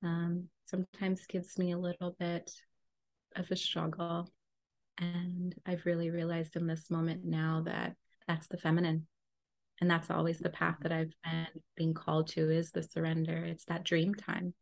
um, 0.03 0.50
sometimes 0.65 1.25
gives 1.27 1.58
me 1.58 1.72
a 1.72 1.77
little 1.77 2.15
bit 2.20 2.51
of 3.36 3.50
a 3.51 3.56
struggle. 3.56 4.30
And 4.98 5.56
I've 5.65 5.86
really 5.86 6.10
realized 6.10 6.56
in 6.56 6.68
this 6.68 6.89
moment 6.89 7.25
now 7.25 7.63
that 7.65 7.96
that's 8.27 8.48
the 8.48 8.58
feminine. 8.58 9.08
And 9.80 9.89
that's 9.89 10.12
always 10.12 10.38
the 10.38 10.50
path 10.50 10.77
that 10.82 10.91
I've 10.91 11.13
been 11.24 11.48
being 11.75 11.94
called 11.94 12.27
to 12.30 12.51
is 12.51 12.72
the 12.72 12.84
surrender. 12.84 13.38
It's 13.38 13.65
that 13.65 13.84
dream 13.84 14.13
time. 14.13 14.53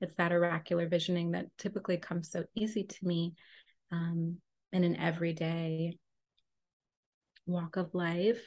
It's 0.00 0.14
that 0.14 0.32
oracular 0.32 0.88
visioning 0.88 1.32
that 1.32 1.46
typically 1.58 1.96
comes 1.96 2.30
so 2.30 2.44
easy 2.54 2.84
to 2.84 3.06
me 3.06 3.34
um, 3.90 4.36
in 4.72 4.84
an 4.84 4.96
everyday 4.96 5.98
walk 7.46 7.76
of 7.76 7.94
life. 7.94 8.40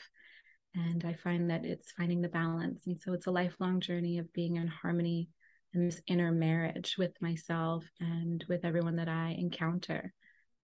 And 0.76 1.04
I 1.06 1.14
find 1.14 1.50
that 1.50 1.66
it's 1.66 1.92
finding 1.92 2.22
the 2.22 2.30
balance. 2.30 2.88
And 2.88 3.00
so 3.00 3.14
it's 3.14 3.28
a 3.28 3.32
lifelong 3.32 3.80
journey 3.80 4.18
of 4.18 4.34
being 4.34 4.56
in 4.56 4.68
harmony 4.68 5.30
and 5.74 5.88
this 5.88 6.02
inner 6.08 6.32
marriage 6.32 6.96
with 6.98 7.20
myself 7.22 7.84
and 8.00 8.44
with 8.48 8.64
everyone 8.66 8.98
that 8.98 9.10
I 9.10 9.36
encounter. 9.38 10.14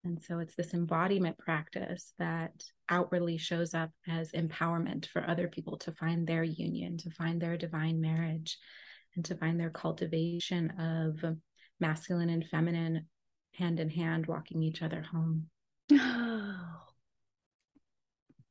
And 0.04 0.22
so 0.22 0.40
it's 0.40 0.54
this 0.56 0.74
embodiment 0.74 1.38
practice 1.38 2.12
that 2.18 2.64
outwardly 2.88 3.38
shows 3.38 3.72
up 3.74 3.90
as 4.08 4.32
empowerment 4.32 5.06
for 5.06 5.24
other 5.28 5.48
people 5.48 5.78
to 5.78 5.92
find 5.92 6.26
their 6.26 6.42
union, 6.42 6.98
to 6.98 7.10
find 7.10 7.40
their 7.40 7.56
divine 7.56 8.00
marriage, 8.00 8.58
and 9.14 9.24
to 9.26 9.36
find 9.36 9.60
their 9.60 9.70
cultivation 9.70 10.70
of 10.78 11.24
masculine 11.78 12.30
and 12.30 12.44
feminine 12.46 13.06
hand 13.54 13.78
in 13.78 13.90
hand 13.90 14.26
walking 14.26 14.62
each 14.62 14.82
other 14.82 15.02
home. 15.02 15.48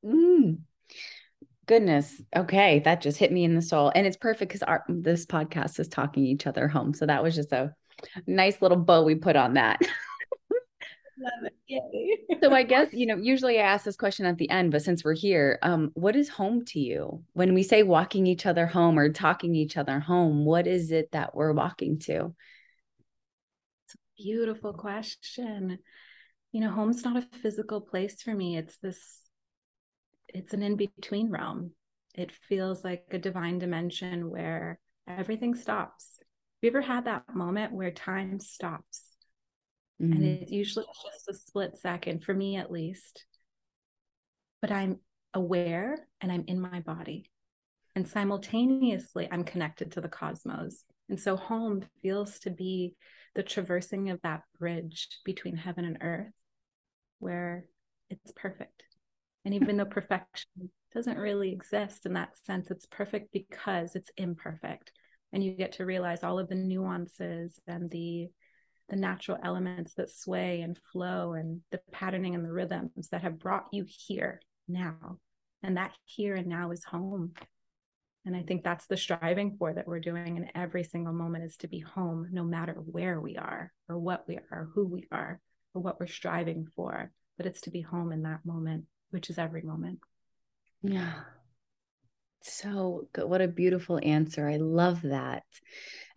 mm. 0.05 0.57
Goodness. 1.71 2.21
Okay. 2.35 2.79
That 2.79 2.99
just 2.99 3.17
hit 3.17 3.31
me 3.31 3.45
in 3.45 3.55
the 3.55 3.61
soul. 3.61 3.93
And 3.95 4.05
it's 4.05 4.17
perfect 4.17 4.49
because 4.49 4.61
our 4.61 4.83
this 4.89 5.25
podcast 5.25 5.79
is 5.79 5.87
talking 5.87 6.25
each 6.25 6.45
other 6.45 6.67
home. 6.67 6.93
So 6.93 7.05
that 7.05 7.23
was 7.23 7.33
just 7.33 7.53
a 7.53 7.73
nice 8.27 8.61
little 8.61 8.77
bow 8.77 9.03
we 9.03 9.15
put 9.15 9.37
on 9.37 9.53
that. 9.53 9.79
so 12.43 12.51
I 12.51 12.63
guess, 12.63 12.89
you 12.91 13.05
know, 13.05 13.15
usually 13.15 13.57
I 13.57 13.61
ask 13.61 13.85
this 13.85 13.95
question 13.95 14.25
at 14.25 14.37
the 14.37 14.49
end, 14.49 14.73
but 14.73 14.81
since 14.81 15.05
we're 15.05 15.13
here, 15.13 15.59
um, 15.61 15.91
what 15.93 16.17
is 16.17 16.27
home 16.27 16.65
to 16.65 16.79
you? 16.81 17.23
When 17.31 17.53
we 17.53 17.63
say 17.63 17.83
walking 17.83 18.27
each 18.27 18.45
other 18.45 18.65
home 18.65 18.99
or 18.99 19.07
talking 19.07 19.55
each 19.55 19.77
other 19.77 20.01
home, 20.01 20.43
what 20.43 20.67
is 20.67 20.91
it 20.91 21.13
that 21.13 21.33
we're 21.33 21.53
walking 21.53 21.99
to? 21.99 22.35
It's 23.85 23.95
a 23.95 24.21
beautiful 24.21 24.73
question. 24.73 25.79
You 26.51 26.59
know, 26.59 26.71
home's 26.71 27.05
not 27.05 27.15
a 27.15 27.25
physical 27.41 27.79
place 27.79 28.21
for 28.21 28.35
me. 28.35 28.57
It's 28.57 28.75
this, 28.79 29.20
it's 30.33 30.53
an 30.53 30.63
in 30.63 30.75
between 30.75 31.29
realm. 31.29 31.71
It 32.15 32.31
feels 32.31 32.83
like 32.83 33.05
a 33.11 33.19
divine 33.19 33.59
dimension 33.59 34.29
where 34.29 34.79
everything 35.07 35.55
stops. 35.55 36.17
Have 36.19 36.27
you 36.61 36.69
ever 36.69 36.81
had 36.81 37.05
that 37.05 37.23
moment 37.33 37.73
where 37.73 37.91
time 37.91 38.39
stops? 38.39 39.03
Mm-hmm. 40.01 40.13
And 40.13 40.23
it's 40.25 40.51
usually 40.51 40.85
just 40.85 41.29
a 41.29 41.33
split 41.33 41.77
second, 41.77 42.23
for 42.23 42.33
me 42.33 42.57
at 42.57 42.71
least. 42.71 43.25
But 44.61 44.71
I'm 44.71 44.99
aware 45.33 46.07
and 46.19 46.31
I'm 46.31 46.45
in 46.47 46.59
my 46.59 46.81
body. 46.81 47.31
And 47.95 48.07
simultaneously, 48.07 49.27
I'm 49.31 49.43
connected 49.43 49.93
to 49.93 50.01
the 50.01 50.09
cosmos. 50.09 50.83
And 51.09 51.19
so 51.19 51.35
home 51.35 51.83
feels 52.01 52.39
to 52.39 52.49
be 52.49 52.95
the 53.35 53.43
traversing 53.43 54.09
of 54.09 54.21
that 54.21 54.43
bridge 54.59 55.07
between 55.25 55.55
heaven 55.55 55.85
and 55.85 55.97
earth 56.01 56.31
where 57.19 57.65
it's 58.09 58.31
perfect. 58.35 58.83
And 59.45 59.53
even 59.53 59.77
though 59.77 59.85
perfection 59.85 60.69
doesn't 60.93 61.17
really 61.17 61.51
exist 61.51 62.05
in 62.05 62.13
that 62.13 62.37
sense, 62.45 62.69
it's 62.69 62.85
perfect 62.85 63.31
because 63.31 63.95
it's 63.95 64.11
imperfect. 64.17 64.91
And 65.33 65.43
you 65.43 65.53
get 65.53 65.73
to 65.73 65.85
realize 65.85 66.23
all 66.23 66.39
of 66.39 66.49
the 66.49 66.55
nuances 66.55 67.59
and 67.67 67.89
the 67.89 68.29
the 68.91 68.97
natural 68.97 69.37
elements 69.41 69.93
that 69.93 70.11
sway 70.11 70.59
and 70.61 70.77
flow 70.91 71.33
and 71.33 71.61
the 71.71 71.79
patterning 71.93 72.35
and 72.35 72.43
the 72.43 72.51
rhythms 72.51 73.07
that 73.09 73.21
have 73.21 73.39
brought 73.39 73.65
you 73.71 73.85
here 73.87 74.41
now. 74.67 75.17
And 75.63 75.77
that 75.77 75.93
here 76.03 76.35
and 76.35 76.47
now 76.47 76.71
is 76.71 76.83
home. 76.83 77.31
And 78.25 78.35
I 78.35 78.43
think 78.43 78.63
that's 78.63 78.87
the 78.87 78.97
striving 78.97 79.55
for 79.57 79.73
that 79.73 79.87
we're 79.87 80.01
doing 80.01 80.35
in 80.35 80.51
every 80.53 80.83
single 80.83 81.13
moment 81.13 81.45
is 81.45 81.55
to 81.57 81.69
be 81.69 81.79
home, 81.79 82.27
no 82.31 82.43
matter 82.43 82.73
where 82.73 83.19
we 83.21 83.37
are 83.37 83.71
or 83.87 83.97
what 83.97 84.25
we 84.27 84.37
are, 84.37 84.45
or 84.51 84.69
who 84.75 84.85
we 84.85 85.07
are, 85.11 85.39
or 85.73 85.81
what 85.81 85.99
we're 85.99 86.07
striving 86.07 86.67
for. 86.75 87.11
But 87.37 87.45
it's 87.45 87.61
to 87.61 87.71
be 87.71 87.81
home 87.81 88.11
in 88.11 88.23
that 88.23 88.45
moment, 88.45 88.85
which 89.11 89.29
is 89.29 89.37
every 89.37 89.61
moment. 89.61 89.99
Yeah. 90.81 91.13
So 92.43 93.07
good. 93.13 93.25
What 93.25 93.41
a 93.41 93.47
beautiful 93.47 93.99
answer. 94.01 94.47
I 94.47 94.57
love 94.57 95.03
that. 95.03 95.43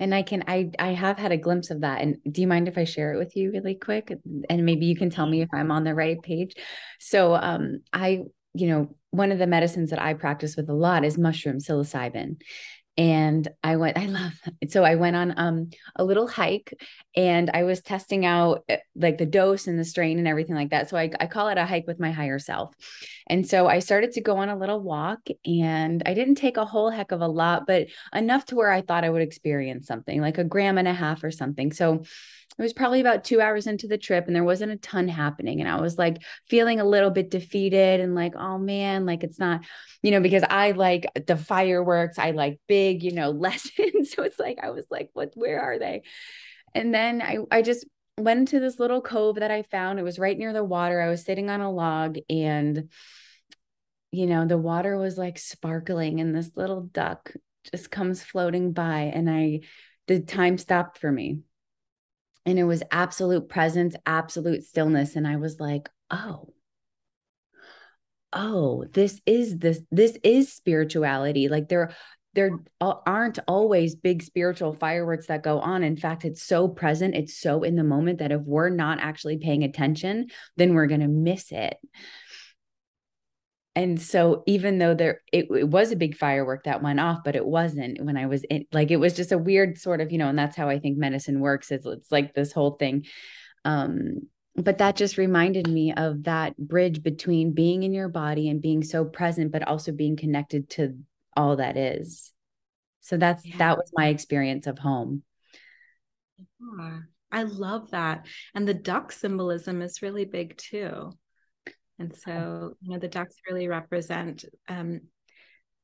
And 0.01 0.15
I 0.15 0.23
can 0.23 0.45
I 0.49 0.71
I 0.79 0.89
have 0.89 1.19
had 1.19 1.33
a 1.33 1.37
glimpse 1.37 1.71
of 1.71 1.83
that. 1.83 2.01
And 2.01 2.17
do 2.31 2.41
you 2.41 2.47
mind 2.47 2.67
if 2.67 2.79
I 2.79 2.85
share 2.85 3.13
it 3.13 3.19
with 3.19 3.37
you 3.37 3.53
really 3.53 3.75
quick? 3.75 4.11
And 4.49 4.65
maybe 4.65 4.87
you 4.87 4.97
can 4.97 5.11
tell 5.11 5.27
me 5.27 5.43
if 5.43 5.51
I'm 5.53 5.71
on 5.71 5.85
the 5.85 5.95
right 5.95 6.21
page. 6.23 6.55
So 6.99 7.35
um 7.35 7.81
I 7.93 8.23
you 8.55 8.69
know, 8.69 8.97
one 9.11 9.33
of 9.33 9.39
the 9.39 9.47
medicines 9.47 9.91
that 9.91 10.01
I 10.01 10.15
practice 10.15 10.57
with 10.57 10.69
a 10.69 10.75
lot 10.75 11.05
is 11.05 11.19
mushroom 11.19 11.59
psilocybin. 11.59 12.41
And 12.97 13.49
I 13.63 13.77
went, 13.77 13.99
I 13.99 14.07
love. 14.07 14.33
So 14.69 14.85
I 14.85 14.95
went 14.95 15.17
on 15.17 15.35
um, 15.37 15.71
a 15.97 16.05
little 16.05 16.29
hike 16.29 16.73
and 17.17 17.51
I 17.53 17.65
was 17.65 17.81
testing 17.81 18.25
out 18.25 18.65
eh, 18.69 18.79
like 18.95 19.19
the 19.19 19.27
dose 19.27 19.67
and 19.67 19.79
the 19.79 19.85
strain 19.85 20.19
and 20.19 20.29
everything 20.29 20.55
like 20.55 20.71
that. 20.71 20.89
So 20.89 20.97
I, 20.97 21.11
I 21.19 21.27
call 21.27 21.49
it 21.49 21.59
a 21.59 21.67
hike 21.67 21.87
with 21.87 21.99
my 21.99 22.13
higher 22.13 22.39
self. 22.39 22.73
And 23.29 23.49
so 23.49 23.67
I 23.67 23.81
started 23.81 24.13
to 24.13 24.21
go 24.21 24.37
on 24.37 24.49
a 24.49 24.57
little 24.57 24.81
walk 24.81 25.21
and 25.45 26.03
I 26.07 26.15
didn't 26.15 26.37
take 26.37 26.57
a 26.57 26.65
whole 26.65 26.91
heck 26.91 27.11
of 27.11 27.21
a 27.21 27.29
lot, 27.29 27.67
but 27.67 27.89
enough 28.15 28.45
to 28.47 28.55
where 28.55 28.71
I 28.71 28.83
thought 28.83 29.05
I 29.05 29.11
would 29.11 29.23
experience 29.23 29.87
something 29.87 30.21
like 30.21 30.39
a 30.39 30.45
gram 30.45 30.79
and 30.79 30.89
a 30.89 30.95
half 30.95 31.25
or 31.25 31.31
something. 31.31 31.73
So 31.73 32.05
it 32.57 32.63
was 32.63 32.73
probably 32.73 33.01
about 33.01 33.25
two 33.25 33.41
hours 33.41 33.67
into 33.67 33.89
the 33.89 33.99
trip 33.99 34.27
and 34.27 34.37
there 34.37 34.45
wasn't 34.45 34.71
a 34.71 34.77
ton 34.77 35.09
happening. 35.09 35.61
And 35.61 35.69
I 35.69 35.81
was 35.81 35.99
like 35.99 36.19
feeling 36.49 36.79
a 36.79 36.85
little 36.85 37.11
bit 37.11 37.31
defeated 37.31 38.01
and 38.01 38.15
like, 38.15 38.37
oh 38.37 38.59
man, 38.59 39.07
like 39.07 39.25
it's 39.25 39.41
not, 39.41 39.63
you 40.03 40.13
know, 40.13 40.21
because 40.21 40.45
I 40.49 40.71
like 40.71 41.07
the 41.27 41.37
fireworks, 41.37 42.17
I 42.17 42.31
like 42.31 42.61
big, 42.69 42.84
you 42.93 43.13
know, 43.13 43.31
lessons. 43.31 44.13
so 44.13 44.23
it's 44.23 44.39
like, 44.39 44.59
I 44.63 44.71
was 44.71 44.87
like, 44.91 45.11
what, 45.13 45.33
where 45.35 45.61
are 45.61 45.79
they? 45.79 46.03
And 46.75 46.95
then 46.95 47.23
I, 47.23 47.39
I 47.51 47.63
just 47.63 47.87
went 48.19 48.41
into 48.41 48.61
this 48.61 48.79
little 48.79 49.01
cove 49.01 49.37
that 49.37 49.51
I 49.51 49.63
found. 49.63 49.99
It 49.99 50.05
was 50.05 50.19
right 50.19 50.39
near 50.39 50.53
the 50.53 50.65
water. 50.65 51.01
I 51.01 51.09
was 51.09 51.25
sitting 51.25 51.51
on 51.51 51.61
a 51.61 51.71
log 51.71 52.19
and, 52.29 52.89
you 54.13 54.27
know, 54.27 54.47
the 54.47 54.59
water 54.59 54.97
was 54.97 55.19
like 55.19 55.39
sparkling 55.39 56.21
and 56.21 56.35
this 56.35 56.53
little 56.55 56.83
duck 56.83 57.33
just 57.73 57.91
comes 57.91 58.23
floating 58.23 58.73
by. 58.73 59.13
And 59.15 59.29
I, 59.29 59.61
the 60.07 60.21
time 60.21 60.59
stopped 60.59 60.99
for 60.99 61.11
me 61.11 61.41
and 62.47 62.59
it 62.59 62.65
was 62.65 62.83
absolute 62.91 63.49
presence, 63.49 63.97
absolute 64.07 64.65
stillness. 64.65 65.17
And 65.17 65.27
I 65.27 65.37
was 65.37 65.59
like, 65.59 65.89
oh, 66.11 66.53
oh, 68.33 68.85
this 68.93 69.21
is 69.27 69.59
this, 69.59 69.81
this 69.91 70.19
is 70.23 70.53
spirituality. 70.53 71.49
Like 71.49 71.69
there, 71.69 71.95
there 72.35 72.59
aren't 72.81 73.39
always 73.47 73.95
big 73.95 74.23
spiritual 74.23 74.75
fireworks 74.75 75.29
that 75.29 75.43
go 75.43 75.61
on. 75.61 75.83
In 75.83 75.97
fact, 75.97 76.25
it's 76.25 76.43
so 76.43 76.69
present, 76.69 77.15
it's 77.15 77.39
so 77.39 77.63
in 77.63 77.77
the 77.77 77.85
moment 77.85 78.19
that 78.19 78.33
if 78.33 78.43
we're 78.43 78.71
not 78.71 78.99
actually 79.01 79.39
paying 79.39 79.63
attention, 79.63 80.27
then 80.57 80.75
we're 80.75 80.87
going 80.87 81.01
to 81.01 81.09
miss 81.09 81.53
it 81.53 81.77
and 83.77 84.01
so 84.01 84.43
even 84.47 84.79
though 84.79 84.95
there 84.95 85.21
it, 85.33 85.47
it, 85.51 85.69
was 85.69 85.91
a 85.91 85.97
big 85.97 86.17
firework 86.17 86.65
that 86.65 86.83
went 86.83 87.01
off 87.01 87.19
but 87.25 87.37
it 87.37 87.45
wasn't 87.45 88.03
when 88.05 88.17
i 88.17 88.27
was 88.27 88.45
in 88.45 88.65
like 88.73 88.91
it 88.91 88.97
was 88.97 89.15
just 89.15 89.33
a 89.33 89.39
weird 89.39 89.79
sort 89.79 90.01
of 90.01 90.13
you 90.13 90.19
know 90.19 90.29
and 90.29 90.39
that's 90.39 90.57
how 90.57 90.69
i 90.69 90.79
think 90.79 90.97
medicine 90.97 91.41
works 91.41 91.71
is 91.71 91.85
it's 91.87 92.13
like 92.13 92.35
this 92.35 92.53
whole 92.53 92.73
thing 92.73 93.05
um 93.65 94.21
but 94.57 94.79
that 94.79 94.95
just 94.95 95.19
reminded 95.19 95.69
me 95.69 95.93
of 95.93 96.25
that 96.25 96.57
bridge 96.57 97.03
between 97.03 97.53
being 97.53 97.83
in 97.83 97.93
your 97.93 98.09
body 98.09 98.49
and 98.49 98.63
being 98.63 98.85
so 98.85 99.05
present 99.05 99.51
but 99.51 99.67
also 99.67 99.91
being 99.91 100.17
connected 100.17 100.69
to 100.71 100.97
all 101.37 101.57
that 101.57 101.77
is. 101.77 102.33
So 103.01 103.17
that's 103.17 103.45
yeah. 103.45 103.59
that 103.59 103.77
was 103.77 103.91
my 103.95 104.09
experience 104.09 104.67
of 104.67 104.79
home. 104.79 105.23
Yeah. 106.39 107.01
i 107.31 107.43
love 107.43 107.91
that. 107.91 108.27
And 108.55 108.67
the 108.67 108.75
duck 108.75 109.13
symbolism 109.13 109.83
is 109.83 110.03
really 110.03 110.25
big 110.25 110.57
too. 110.57 111.13
And 111.99 112.15
so, 112.15 112.75
you 112.81 112.91
know, 112.91 112.99
the 112.99 113.09
ducks 113.09 113.37
really 113.49 113.69
represent 113.69 114.45
um, 114.69 115.03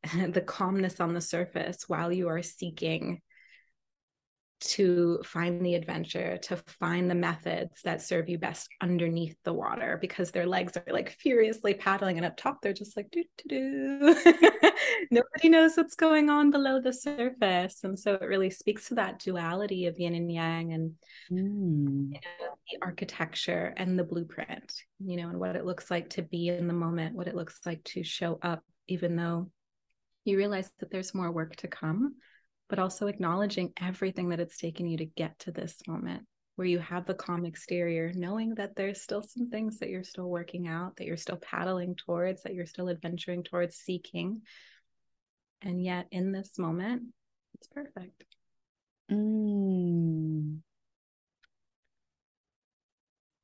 the 0.14 0.40
calmness 0.40 1.00
on 1.00 1.14
the 1.14 1.20
surface 1.20 1.84
while 1.86 2.12
you 2.12 2.28
are 2.28 2.42
seeking 2.42 3.20
to 4.60 5.20
find 5.24 5.64
the 5.64 5.74
adventure, 5.74 6.36
to 6.36 6.56
find 6.78 7.10
the 7.10 7.14
methods 7.14 7.80
that 7.82 8.02
serve 8.02 8.28
you 8.28 8.38
best 8.38 8.68
underneath 8.80 9.36
the 9.44 9.52
water 9.52 9.98
because 10.00 10.30
their 10.30 10.46
legs 10.46 10.76
are 10.76 10.92
like 10.92 11.10
furiously 11.10 11.72
paddling 11.72 12.18
and 12.18 12.26
up 12.26 12.36
top 12.36 12.60
they're 12.60 12.72
just 12.72 12.96
like 12.96 13.10
do 13.10 13.24
do 13.38 13.44
do. 13.48 14.14
Nobody 15.10 15.48
knows 15.48 15.76
what's 15.76 15.94
going 15.94 16.28
on 16.28 16.50
below 16.50 16.80
the 16.80 16.92
surface. 16.92 17.80
And 17.84 17.98
so 17.98 18.14
it 18.14 18.22
really 18.22 18.50
speaks 18.50 18.88
to 18.88 18.96
that 18.96 19.18
duality 19.18 19.86
of 19.86 19.98
yin 19.98 20.14
and 20.14 20.30
yang 20.30 20.72
and 20.72 20.92
mm. 21.30 22.12
you 22.12 22.20
know, 22.40 22.58
the 22.70 22.78
architecture 22.82 23.72
and 23.76 23.98
the 23.98 24.04
blueprint, 24.04 24.72
you 24.98 25.16
know, 25.16 25.28
and 25.30 25.40
what 25.40 25.56
it 25.56 25.64
looks 25.64 25.90
like 25.90 26.10
to 26.10 26.22
be 26.22 26.48
in 26.48 26.66
the 26.66 26.74
moment, 26.74 27.16
what 27.16 27.28
it 27.28 27.34
looks 27.34 27.60
like 27.64 27.82
to 27.84 28.02
show 28.02 28.38
up, 28.42 28.62
even 28.88 29.16
though 29.16 29.50
you 30.24 30.36
realize 30.36 30.70
that 30.80 30.90
there's 30.90 31.14
more 31.14 31.32
work 31.32 31.56
to 31.56 31.68
come 31.68 32.14
but 32.70 32.78
also 32.78 33.08
acknowledging 33.08 33.72
everything 33.82 34.28
that 34.28 34.40
it's 34.40 34.56
taken 34.56 34.86
you 34.86 34.96
to 34.96 35.04
get 35.04 35.36
to 35.40 35.50
this 35.50 35.76
moment 35.88 36.22
where 36.54 36.68
you 36.68 36.78
have 36.78 37.04
the 37.04 37.14
calm 37.14 37.44
exterior, 37.44 38.12
knowing 38.14 38.54
that 38.54 38.76
there's 38.76 39.00
still 39.00 39.22
some 39.22 39.50
things 39.50 39.78
that 39.78 39.88
you're 39.88 40.04
still 40.04 40.28
working 40.28 40.68
out, 40.68 40.96
that 40.96 41.06
you're 41.06 41.16
still 41.16 41.36
paddling 41.36 41.96
towards, 41.96 42.42
that 42.42 42.54
you're 42.54 42.66
still 42.66 42.88
adventuring 42.88 43.42
towards 43.42 43.76
seeking. 43.76 44.42
And 45.62 45.82
yet, 45.82 46.06
in 46.10 46.32
this 46.32 46.58
moment, 46.58 47.04
it's 47.54 47.66
perfect. 47.66 48.24
Mm. 49.10 50.58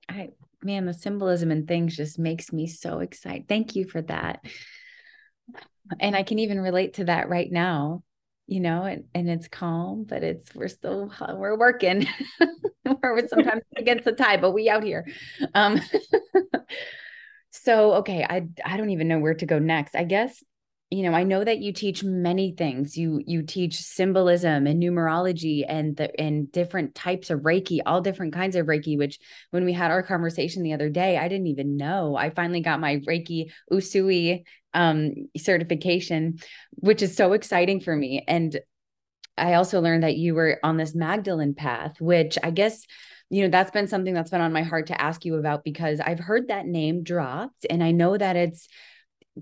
I, 0.08 0.30
man, 0.62 0.86
the 0.86 0.94
symbolism 0.94 1.50
and 1.50 1.66
things 1.66 1.96
just 1.96 2.18
makes 2.18 2.52
me 2.52 2.68
so 2.68 3.00
excited. 3.00 3.48
Thank 3.48 3.74
you 3.74 3.86
for 3.88 4.02
that. 4.02 4.44
And 5.98 6.14
I 6.14 6.22
can 6.22 6.38
even 6.38 6.60
relate 6.60 6.94
to 6.94 7.04
that 7.04 7.28
right 7.28 7.50
now 7.50 8.02
you 8.46 8.60
know, 8.60 8.84
and, 8.84 9.04
and 9.14 9.28
it's 9.28 9.48
calm, 9.48 10.04
but 10.04 10.22
it's 10.22 10.54
we're 10.54 10.68
still 10.68 11.12
we're 11.34 11.58
working. 11.58 12.06
we're 13.02 13.26
sometimes 13.28 13.62
against 13.76 14.04
the 14.04 14.12
tide, 14.12 14.40
but 14.40 14.52
we 14.52 14.68
out 14.68 14.84
here. 14.84 15.06
Um 15.54 15.80
so 17.50 17.94
okay, 17.94 18.24
I 18.28 18.46
I 18.64 18.76
don't 18.76 18.90
even 18.90 19.08
know 19.08 19.18
where 19.18 19.34
to 19.34 19.46
go 19.46 19.58
next. 19.58 19.96
I 19.96 20.04
guess 20.04 20.42
you 20.90 21.02
know 21.02 21.12
i 21.12 21.24
know 21.24 21.42
that 21.42 21.58
you 21.58 21.72
teach 21.72 22.04
many 22.04 22.52
things 22.52 22.96
you 22.96 23.20
you 23.26 23.42
teach 23.42 23.74
symbolism 23.74 24.66
and 24.68 24.80
numerology 24.80 25.64
and 25.68 25.96
the 25.96 26.20
and 26.20 26.50
different 26.52 26.94
types 26.94 27.28
of 27.28 27.40
reiki 27.40 27.80
all 27.84 28.00
different 28.00 28.32
kinds 28.32 28.54
of 28.54 28.66
reiki 28.66 28.96
which 28.96 29.18
when 29.50 29.64
we 29.64 29.72
had 29.72 29.90
our 29.90 30.02
conversation 30.02 30.62
the 30.62 30.74
other 30.74 30.88
day 30.88 31.18
i 31.18 31.26
didn't 31.26 31.48
even 31.48 31.76
know 31.76 32.14
i 32.14 32.30
finally 32.30 32.60
got 32.60 32.78
my 32.78 32.98
reiki 32.98 33.50
usui 33.72 34.44
um, 34.76 35.12
certification 35.36 36.38
which 36.76 37.02
is 37.02 37.16
so 37.16 37.32
exciting 37.32 37.80
for 37.80 37.96
me. 37.96 38.24
And 38.28 38.60
i 39.38 39.54
also 39.54 39.80
learned 39.80 40.02
that 40.02 40.16
you 40.16 40.34
were 40.34 40.58
on 40.62 40.76
this 40.76 40.94
magdalene 40.94 41.54
path 41.54 42.00
which 42.00 42.38
i 42.42 42.50
guess 42.50 42.86
you 43.28 43.42
know 43.42 43.50
that's 43.50 43.70
been 43.70 43.86
something 43.86 44.14
that's 44.14 44.30
been 44.30 44.40
on 44.40 44.52
my 44.52 44.62
heart 44.62 44.86
to 44.86 45.00
ask 45.00 45.24
you 45.24 45.36
about 45.36 45.64
because 45.64 46.00
i've 46.00 46.18
heard 46.18 46.48
that 46.48 46.66
name 46.66 47.02
dropped 47.02 47.66
and 47.68 47.82
i 47.82 47.90
know 47.90 48.16
that 48.16 48.36
it's 48.36 48.68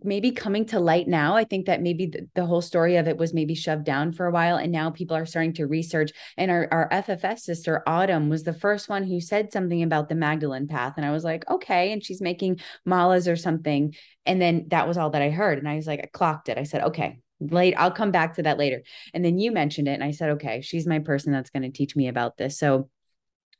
maybe 0.02 0.32
coming 0.32 0.64
to 0.66 0.80
light 0.80 1.06
now. 1.06 1.36
I 1.36 1.44
think 1.44 1.66
that 1.66 1.80
maybe 1.80 2.06
the, 2.06 2.28
the, 2.34 2.46
whole 2.46 2.60
story 2.60 2.96
of 2.96 3.06
it 3.06 3.16
was 3.16 3.32
maybe 3.32 3.54
shoved 3.54 3.84
down 3.84 4.12
for 4.12 4.26
a 4.26 4.30
while. 4.32 4.56
And 4.56 4.72
now 4.72 4.90
people 4.90 5.16
are 5.16 5.26
starting 5.26 5.52
to 5.54 5.66
research. 5.66 6.10
And 6.36 6.50
our, 6.50 6.66
our 6.72 6.88
FFS 6.90 7.40
sister, 7.40 7.82
Autumn, 7.86 8.28
was 8.28 8.42
the 8.42 8.52
first 8.52 8.88
one 8.88 9.04
who 9.04 9.20
said 9.20 9.52
something 9.52 9.82
about 9.82 10.08
the 10.08 10.16
Magdalene 10.16 10.66
path. 10.66 10.94
And 10.96 11.06
I 11.06 11.12
was 11.12 11.22
like, 11.22 11.48
okay. 11.48 11.92
And 11.92 12.04
she's 12.04 12.20
making 12.20 12.60
malas 12.86 13.30
or 13.30 13.36
something. 13.36 13.94
And 14.26 14.42
then 14.42 14.66
that 14.68 14.88
was 14.88 14.98
all 14.98 15.10
that 15.10 15.22
I 15.22 15.30
heard. 15.30 15.58
And 15.58 15.68
I 15.68 15.76
was 15.76 15.86
like, 15.86 16.00
I 16.00 16.06
clocked 16.06 16.48
it. 16.48 16.58
I 16.58 16.64
said, 16.64 16.82
okay, 16.82 17.20
late, 17.40 17.74
I'll 17.78 17.92
come 17.92 18.10
back 18.10 18.34
to 18.34 18.42
that 18.42 18.58
later. 18.58 18.82
And 19.12 19.24
then 19.24 19.38
you 19.38 19.52
mentioned 19.52 19.86
it. 19.86 19.92
And 19.92 20.04
I 20.04 20.10
said, 20.10 20.30
okay, 20.30 20.60
she's 20.60 20.86
my 20.86 20.98
person 20.98 21.32
that's 21.32 21.50
going 21.50 21.62
to 21.62 21.70
teach 21.70 21.94
me 21.94 22.08
about 22.08 22.36
this. 22.36 22.58
So 22.58 22.88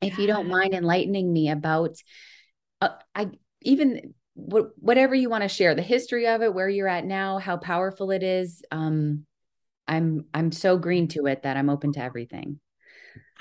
if 0.02 0.18
you 0.18 0.26
don't 0.26 0.48
mind 0.48 0.74
enlightening 0.74 1.32
me 1.32 1.50
about, 1.50 1.96
uh, 2.80 2.90
I 3.14 3.30
even 3.62 4.14
what, 4.34 4.70
whatever 4.76 5.14
you 5.14 5.30
want 5.30 5.42
to 5.42 5.48
share 5.48 5.74
the 5.74 5.82
history 5.82 6.26
of 6.26 6.42
it 6.42 6.52
where 6.52 6.68
you're 6.68 6.88
at 6.88 7.04
now 7.04 7.38
how 7.38 7.56
powerful 7.56 8.10
it 8.10 8.22
is 8.22 8.62
um 8.70 9.24
i'm 9.86 10.24
i'm 10.34 10.52
so 10.52 10.76
green 10.76 11.08
to 11.08 11.26
it 11.26 11.42
that 11.42 11.56
i'm 11.56 11.70
open 11.70 11.92
to 11.92 12.02
everything. 12.02 12.58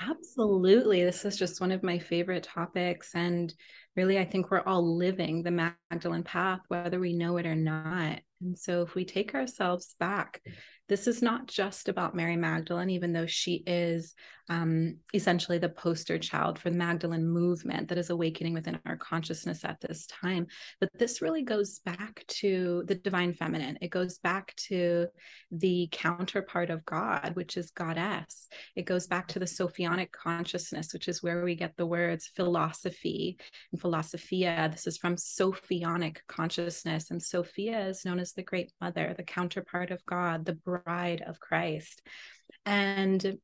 Absolutely. 0.00 1.04
This 1.04 1.24
is 1.24 1.36
just 1.36 1.60
one 1.60 1.70
of 1.70 1.84
my 1.84 1.98
favorite 1.98 2.42
topics 2.42 3.10
and 3.14 3.54
really 3.96 4.18
i 4.18 4.24
think 4.24 4.50
we're 4.50 4.60
all 4.60 4.96
living 4.96 5.42
the 5.42 5.52
magdalene 5.52 6.24
path 6.24 6.60
whether 6.68 6.98
we 6.98 7.12
know 7.12 7.36
it 7.36 7.46
or 7.46 7.54
not. 7.54 8.20
And 8.40 8.58
so 8.58 8.82
if 8.82 8.94
we 8.94 9.04
take 9.04 9.34
ourselves 9.34 9.94
back 9.98 10.42
this 10.88 11.06
is 11.06 11.22
not 11.22 11.46
just 11.46 11.88
about 11.88 12.14
Mary 12.14 12.36
Magdalene, 12.36 12.90
even 12.90 13.12
though 13.12 13.26
she 13.26 13.62
is 13.66 14.14
um, 14.50 14.98
essentially 15.14 15.56
the 15.56 15.68
poster 15.70 16.18
child 16.18 16.58
for 16.58 16.68
the 16.68 16.76
Magdalene 16.76 17.26
movement 17.26 17.88
that 17.88 17.96
is 17.98 18.10
awakening 18.10 18.52
within 18.52 18.78
our 18.84 18.96
consciousness 18.96 19.64
at 19.64 19.80
this 19.80 20.06
time. 20.06 20.46
But 20.80 20.90
this 20.98 21.22
really 21.22 21.42
goes 21.42 21.78
back 21.78 22.24
to 22.28 22.84
the 22.86 22.94
divine 22.94 23.32
feminine. 23.32 23.78
It 23.80 23.88
goes 23.88 24.18
back 24.18 24.54
to 24.68 25.06
the 25.50 25.88
counterpart 25.90 26.68
of 26.68 26.84
God, 26.84 27.32
which 27.34 27.56
is 27.56 27.70
goddess. 27.70 28.48
It 28.76 28.84
goes 28.84 29.06
back 29.06 29.28
to 29.28 29.38
the 29.38 29.46
Sophianic 29.46 30.12
consciousness, 30.12 30.92
which 30.92 31.08
is 31.08 31.22
where 31.22 31.42
we 31.44 31.54
get 31.54 31.76
the 31.76 31.86
words 31.86 32.30
philosophy 32.36 33.38
and 33.72 33.80
philosophia. 33.80 34.68
This 34.70 34.86
is 34.86 34.98
from 34.98 35.16
Sophianic 35.16 36.18
consciousness. 36.28 37.10
And 37.10 37.22
Sophia 37.22 37.86
is 37.86 38.04
known 38.04 38.18
as 38.18 38.32
the 38.32 38.42
great 38.42 38.72
mother, 38.80 39.14
the 39.16 39.22
counterpart 39.22 39.90
of 39.90 40.04
God, 40.04 40.44
the 40.44 40.58
bride 40.78 41.22
of 41.26 41.40
Christ. 41.40 42.02
And 42.66 43.38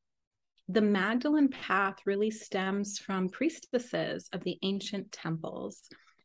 the 0.68 0.80
Magdalene 0.80 1.48
path 1.48 1.96
really 2.06 2.30
stems 2.30 2.98
from 2.98 3.28
priestesses 3.28 4.28
of 4.32 4.44
the 4.44 4.58
ancient 4.62 5.10
temples. 5.10 5.82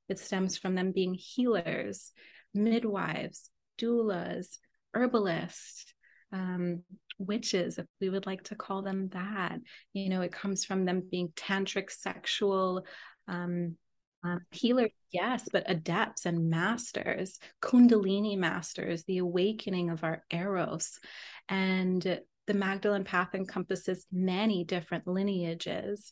It 0.07 0.19
stems 0.19 0.57
from 0.57 0.75
them 0.75 0.91
being 0.91 1.15
healers, 1.15 2.11
midwives, 2.53 3.49
doulas, 3.79 4.57
herbalists, 4.93 5.93
um, 6.31 6.83
witches, 7.17 7.77
if 7.79 7.85
we 7.99 8.09
would 8.09 8.25
like 8.25 8.43
to 8.43 8.55
call 8.55 8.81
them 8.81 9.09
that. 9.09 9.59
You 9.93 10.09
know, 10.09 10.21
it 10.21 10.31
comes 10.31 10.63
from 10.63 10.85
them 10.85 11.01
being 11.09 11.29
tantric 11.35 11.89
sexual 11.89 12.85
um, 13.27 13.77
uh, 14.25 14.39
healers, 14.51 14.91
yes, 15.11 15.47
but 15.51 15.63
adepts 15.67 16.25
and 16.25 16.49
masters, 16.49 17.39
Kundalini 17.61 18.37
masters, 18.37 19.03
the 19.03 19.19
awakening 19.19 19.89
of 19.89 20.03
our 20.03 20.23
Eros. 20.31 20.99
And 21.47 22.01
the 22.47 22.53
Magdalene 22.53 23.03
path 23.03 23.35
encompasses 23.35 24.05
many 24.11 24.63
different 24.63 25.07
lineages, 25.07 26.11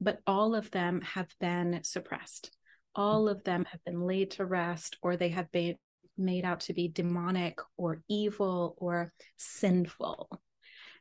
but 0.00 0.20
all 0.26 0.54
of 0.54 0.70
them 0.70 1.00
have 1.02 1.28
been 1.40 1.80
suppressed. 1.82 2.50
All 2.94 3.28
of 3.28 3.42
them 3.44 3.64
have 3.70 3.82
been 3.84 4.00
laid 4.00 4.32
to 4.32 4.44
rest, 4.44 4.96
or 5.02 5.16
they 5.16 5.30
have 5.30 5.50
been 5.50 5.76
made 6.16 6.44
out 6.44 6.60
to 6.60 6.74
be 6.74 6.88
demonic 6.88 7.58
or 7.76 8.02
evil 8.08 8.76
or 8.78 9.12
sinful. 9.36 10.28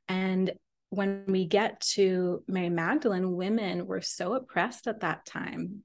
And 0.08 0.52
when 0.90 1.26
we 1.28 1.46
get 1.46 1.82
to 1.82 2.44
Mary 2.48 2.70
Magdalene, 2.70 3.36
women 3.36 3.86
were 3.86 4.02
so 4.02 4.34
oppressed 4.34 4.88
at 4.88 5.02
that 5.02 5.26
time. 5.26 5.84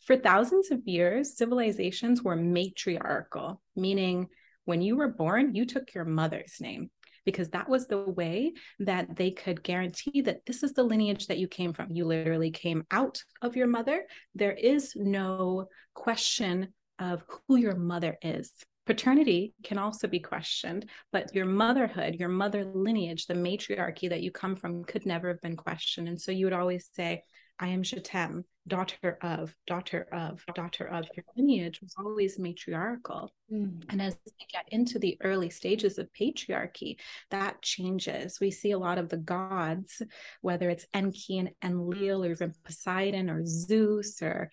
For 0.00 0.16
thousands 0.16 0.70
of 0.70 0.86
years, 0.86 1.36
civilizations 1.36 2.22
were 2.22 2.36
matriarchal, 2.36 3.60
meaning 3.76 4.28
when 4.64 4.82
you 4.82 4.96
were 4.96 5.08
born, 5.08 5.54
you 5.54 5.66
took 5.66 5.94
your 5.94 6.04
mother's 6.04 6.56
name 6.60 6.90
because 7.24 7.50
that 7.50 7.68
was 7.68 7.86
the 7.86 7.98
way 7.98 8.54
that 8.78 9.16
they 9.16 9.30
could 9.30 9.62
guarantee 9.62 10.22
that 10.22 10.44
this 10.46 10.62
is 10.62 10.72
the 10.72 10.82
lineage 10.82 11.26
that 11.26 11.38
you 11.38 11.48
came 11.48 11.72
from. 11.72 11.90
You 11.90 12.04
literally 12.06 12.50
came 12.50 12.84
out 12.90 13.22
of 13.42 13.56
your 13.56 13.66
mother. 13.66 14.04
There 14.34 14.52
is 14.52 14.94
no 14.96 15.66
question 15.94 16.72
of 16.98 17.22
who 17.46 17.56
your 17.56 17.76
mother 17.76 18.16
is. 18.22 18.52
Paternity 18.86 19.54
can 19.62 19.78
also 19.78 20.08
be 20.08 20.20
questioned, 20.20 20.88
but 21.12 21.34
your 21.34 21.46
motherhood, 21.46 22.16
your 22.16 22.28
mother 22.28 22.64
lineage, 22.64 23.26
the 23.26 23.34
matriarchy 23.34 24.08
that 24.08 24.22
you 24.22 24.30
come 24.30 24.56
from 24.56 24.84
could 24.84 25.06
never 25.06 25.28
have 25.28 25.40
been 25.40 25.56
questioned. 25.56 26.08
And 26.08 26.20
so 26.20 26.32
you 26.32 26.46
would 26.46 26.52
always 26.52 26.88
say, 26.92 27.22
I 27.58 27.68
am 27.68 27.82
Jatem, 27.82 28.44
daughter 28.70 29.18
of, 29.20 29.54
daughter 29.66 30.06
of, 30.12 30.42
daughter 30.54 30.86
of. 30.86 31.04
Your 31.14 31.24
lineage 31.36 31.80
was 31.82 31.94
always 31.98 32.38
matriarchal. 32.38 33.30
Mm. 33.52 33.82
And 33.90 34.00
as 34.00 34.16
we 34.24 34.46
get 34.50 34.66
into 34.68 34.98
the 34.98 35.18
early 35.22 35.50
stages 35.50 35.98
of 35.98 36.08
patriarchy, 36.18 36.96
that 37.30 37.60
changes. 37.60 38.38
We 38.40 38.50
see 38.50 38.70
a 38.70 38.78
lot 38.78 38.98
of 38.98 39.08
the 39.08 39.18
gods, 39.18 40.00
whether 40.40 40.70
it's 40.70 40.86
Enki 40.94 41.38
and 41.38 41.50
Enlil 41.62 42.24
or 42.24 42.30
even 42.32 42.54
Poseidon 42.64 43.28
or 43.28 43.44
Zeus 43.44 44.22
or 44.22 44.50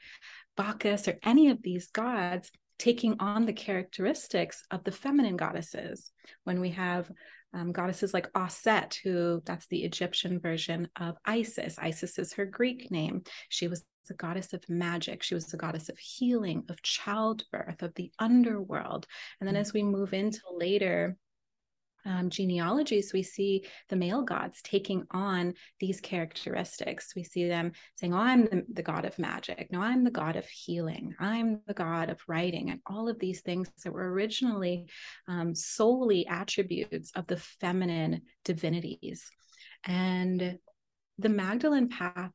Bacchus 0.57 1.07
or 1.07 1.17
any 1.23 1.49
of 1.49 1.61
these 1.61 1.87
gods 1.87 2.51
taking 2.79 3.15
on 3.19 3.45
the 3.45 3.53
characteristics 3.53 4.63
of 4.71 4.83
the 4.83 4.91
feminine 4.91 5.37
goddesses. 5.37 6.11
When 6.43 6.59
we 6.59 6.71
have 6.71 7.09
um, 7.53 7.71
goddesses 7.71 8.13
like 8.13 8.31
Aset, 8.33 8.99
who 9.03 9.41
that's 9.45 9.67
the 9.67 9.83
Egyptian 9.83 10.39
version 10.39 10.89
of 10.99 11.15
Isis. 11.25 11.77
Isis 11.79 12.19
is 12.19 12.33
her 12.33 12.45
Greek 12.45 12.91
name. 12.91 13.23
She 13.49 13.67
was 13.67 13.85
a 14.09 14.15
goddess 14.15 14.53
of 14.53 14.67
magic. 14.69 15.23
She 15.23 15.35
was 15.35 15.53
a 15.53 15.57
goddess 15.57 15.89
of 15.89 15.97
healing, 15.97 16.63
of 16.69 16.81
childbirth, 16.81 17.81
of 17.81 17.93
the 17.95 18.11
underworld. 18.19 19.07
And 19.39 19.47
then 19.47 19.55
mm-hmm. 19.55 19.61
as 19.61 19.73
we 19.73 19.83
move 19.83 20.13
into 20.13 20.41
later 20.51 21.17
um, 22.05 22.29
genealogies, 22.29 23.11
we 23.11 23.21
see 23.21 23.65
the 23.89 23.95
male 23.95 24.21
gods 24.21 24.61
taking 24.63 25.03
on 25.11 25.53
these 25.79 25.99
characteristics. 25.99 27.13
We 27.15 27.23
see 27.23 27.47
them 27.47 27.73
saying, 27.95 28.13
Oh, 28.13 28.19
I'm 28.19 28.45
the, 28.45 28.65
the, 28.71 28.83
god 28.83 29.03
of 29.05 29.19
magic. 29.19 29.67
No, 29.71 29.81
I'm 29.81 30.03
the 30.03 30.11
god 30.11 30.37
of 30.37 30.45
healing. 30.45 31.13
I'm 31.19 31.61
the 31.67 31.73
god 31.73 32.09
of 32.09 32.21
writing. 32.27 32.69
And 32.69 32.79
all 32.85 33.09
of 33.09 33.19
these 33.19 33.41
things 33.41 33.69
that 33.83 33.91
were 33.91 34.09
originally 34.09 34.85
um, 35.27 35.53
solely 35.53 36.25
attributes 36.27 37.11
of 37.11 37.27
the 37.27 37.37
feminine 37.37 38.21
divinities. 38.45 39.29
And 39.83 40.57
the 41.19 41.29
Magdalene 41.29 41.89
path 41.89 42.33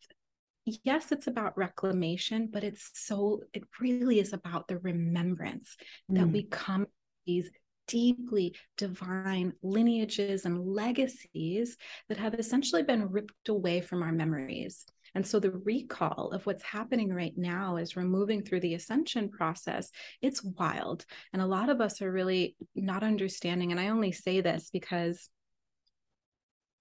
yes 0.64 1.10
it's 1.10 1.26
about 1.26 1.56
reclamation 1.56 2.48
but 2.52 2.62
it's 2.62 2.90
so 2.94 3.40
it 3.52 3.64
really 3.80 4.20
is 4.20 4.32
about 4.32 4.68
the 4.68 4.78
remembrance 4.78 5.76
mm. 6.10 6.16
that 6.16 6.28
we 6.28 6.44
come 6.44 6.86
these 7.26 7.50
deeply 7.88 8.54
divine 8.76 9.52
lineages 9.62 10.44
and 10.44 10.66
legacies 10.66 11.76
that 12.08 12.18
have 12.18 12.34
essentially 12.34 12.82
been 12.82 13.10
ripped 13.10 13.48
away 13.48 13.80
from 13.80 14.02
our 14.02 14.12
memories. 14.12 14.86
And 15.14 15.26
so 15.26 15.38
the 15.38 15.50
recall 15.50 16.30
of 16.30 16.46
what's 16.46 16.62
happening 16.62 17.12
right 17.12 17.36
now 17.36 17.76
as 17.76 17.94
we're 17.94 18.04
moving 18.04 18.42
through 18.42 18.60
the 18.60 18.74
ascension 18.74 19.28
process, 19.28 19.90
it's 20.22 20.42
wild. 20.42 21.04
And 21.32 21.42
a 21.42 21.46
lot 21.46 21.68
of 21.68 21.82
us 21.82 22.00
are 22.00 22.10
really 22.10 22.56
not 22.74 23.02
understanding. 23.02 23.72
And 23.72 23.80
I 23.80 23.88
only 23.88 24.12
say 24.12 24.40
this 24.40 24.70
because 24.72 25.28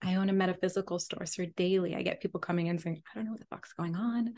I 0.03 0.15
own 0.15 0.29
a 0.29 0.33
metaphysical 0.33 0.99
store. 0.99 1.25
So 1.25 1.45
daily 1.55 1.95
I 1.95 2.01
get 2.01 2.21
people 2.21 2.39
coming 2.39 2.67
in 2.67 2.79
saying, 2.79 3.01
I 3.11 3.15
don't 3.15 3.25
know 3.25 3.31
what 3.31 3.39
the 3.39 3.47
fuck's 3.47 3.73
going 3.73 3.95
on, 3.95 4.33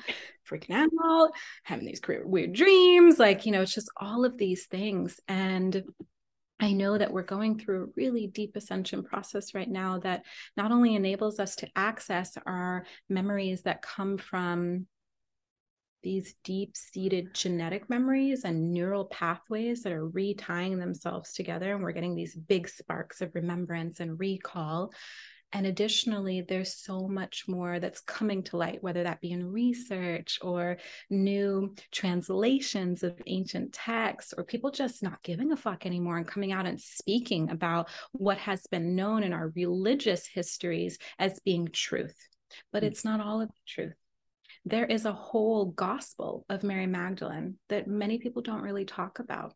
freaking 0.50 0.76
out, 0.76 1.32
having 1.64 1.86
these 1.86 2.02
weird 2.26 2.54
dreams. 2.54 3.18
Like, 3.18 3.46
you 3.46 3.52
know, 3.52 3.62
it's 3.62 3.74
just 3.74 3.90
all 3.98 4.26
of 4.26 4.38
these 4.38 4.66
things. 4.66 5.20
And 5.28 5.84
I 6.60 6.74
know 6.74 6.98
that 6.98 7.12
we're 7.12 7.24
going 7.24 7.60
through 7.60 7.84
a 7.84 7.88
really 7.96 8.28
deep 8.28 8.56
ascension 8.56 9.04
process 9.04 9.54
right 9.54 9.70
now 9.70 10.00
that 10.00 10.24
not 10.56 10.72
only 10.72 10.96
enables 10.96 11.40
us 11.40 11.56
to 11.58 11.70
access 11.76 12.38
our 12.46 12.86
memories 13.10 13.64
that 13.64 13.82
come 13.82 14.18
from 14.18 14.88
these 16.04 16.36
deep 16.44 16.76
seated 16.76 17.34
genetic 17.34 17.90
memories 17.90 18.44
and 18.44 18.72
neural 18.72 19.06
pathways 19.06 19.84
that 19.84 19.94
are 19.94 20.08
retying 20.08 20.78
themselves 20.78 21.34
together. 21.34 21.74
And 21.74 21.82
we're 21.82 21.94
getting 21.94 22.16
these 22.16 22.36
big 22.36 22.68
sparks 22.68 23.22
of 23.22 23.34
remembrance 23.34 24.02
and 24.02 24.20
recall 24.20 24.92
and 25.54 25.68
additionally, 25.68 26.42
there's 26.42 26.74
so 26.74 27.08
much 27.08 27.48
more 27.48 27.80
that's 27.80 28.02
coming 28.02 28.42
to 28.44 28.58
light, 28.58 28.82
whether 28.82 29.04
that 29.04 29.22
be 29.22 29.32
in 29.32 29.52
research 29.52 30.40
or 30.42 30.78
new 31.12 31.76
translations 31.92 33.04
of 33.04 33.22
ancient 33.28 33.72
texts, 33.72 34.34
or 34.36 34.44
people 34.44 34.72
just 34.72 35.04
not 35.04 35.22
giving 35.22 35.52
a 35.52 35.56
fuck 35.56 35.86
anymore 35.86 36.18
and 36.18 36.28
coming 36.28 36.52
out 36.52 36.66
and 36.66 36.82
speaking 36.82 37.52
about 37.52 37.88
what 38.14 38.40
has 38.40 38.66
been 38.72 38.96
known 38.96 39.22
in 39.22 39.32
our 39.32 39.54
religious 39.56 40.26
histories 40.26 40.98
as 41.20 41.40
being 41.42 41.68
truth. 41.72 42.18
But 42.72 42.82
mm. 42.82 42.88
it's 42.88 43.06
not 43.06 43.22
all 43.22 43.40
of 43.40 43.50
the 43.50 43.54
truth. 43.68 43.94
There 44.66 44.86
is 44.86 45.06
a 45.06 45.14
whole 45.14 45.66
gospel 45.66 46.46
of 46.50 46.64
Mary 46.64 46.88
Magdalene 46.88 47.60
that 47.70 47.88
many 47.88 48.18
people 48.18 48.42
don't 48.42 48.64
really 48.64 48.86
talk 48.86 49.20
about. 49.20 49.54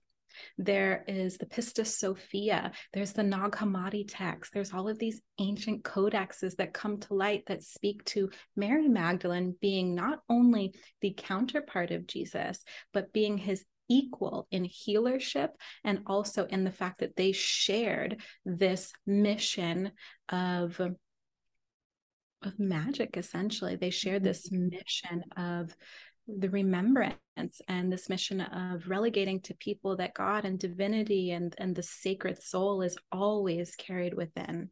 There 0.58 1.04
is 1.08 1.38
the 1.38 1.46
Pistis 1.46 1.88
Sophia. 1.88 2.72
There's 2.94 3.14
the 3.14 3.24
Nag 3.24 3.52
Hammadi 3.52 4.06
text. 4.08 4.54
There's 4.54 4.74
all 4.74 4.88
of 4.88 5.00
these 5.00 5.22
ancient 5.40 5.84
codexes 5.84 6.56
that 6.58 6.74
come 6.74 7.00
to 7.02 7.14
light 7.14 7.44
that 7.48 7.64
speak 7.64 8.04
to 8.06 8.30
Mary 8.56 8.88
Magdalene 8.88 9.56
being 9.62 9.96
not 9.96 10.20
only 10.30 10.74
the 11.02 11.14
counterpart 11.16 11.92
of 11.92 12.08
Jesus, 12.08 12.64
but 12.94 13.14
being 13.14 13.38
his 13.38 13.64
equal 13.90 14.48
in 14.52 14.66
healership 14.66 15.50
and 15.84 16.02
also 16.08 16.46
in 16.46 16.64
the 16.64 16.72
fact 16.72 17.00
that 17.00 17.16
they 17.16 17.32
shared 17.32 18.22
this 18.46 18.92
mission 19.06 19.92
of 20.30 20.80
of 22.44 22.60
magic 22.60 23.18
essentially 23.18 23.76
they 23.76 23.90
shared 23.90 24.22
mm-hmm. 24.22 24.28
this 24.28 24.52
mission 24.52 25.24
of 25.36 25.76
the 26.28 26.50
remembrance 26.50 27.62
and 27.68 27.92
this 27.92 28.10
mission 28.10 28.42
of 28.42 28.88
relegating 28.90 29.40
to 29.42 29.54
people 29.56 29.96
that 29.98 30.14
God 30.14 30.46
and 30.46 30.60
divinity 30.60 31.32
and, 31.32 31.56
and 31.58 31.76
the 31.76 31.84
sacred 31.84 32.42
soul 32.42 32.82
is 32.82 32.98
always 33.12 33.76
carried 33.76 34.14
within, 34.14 34.70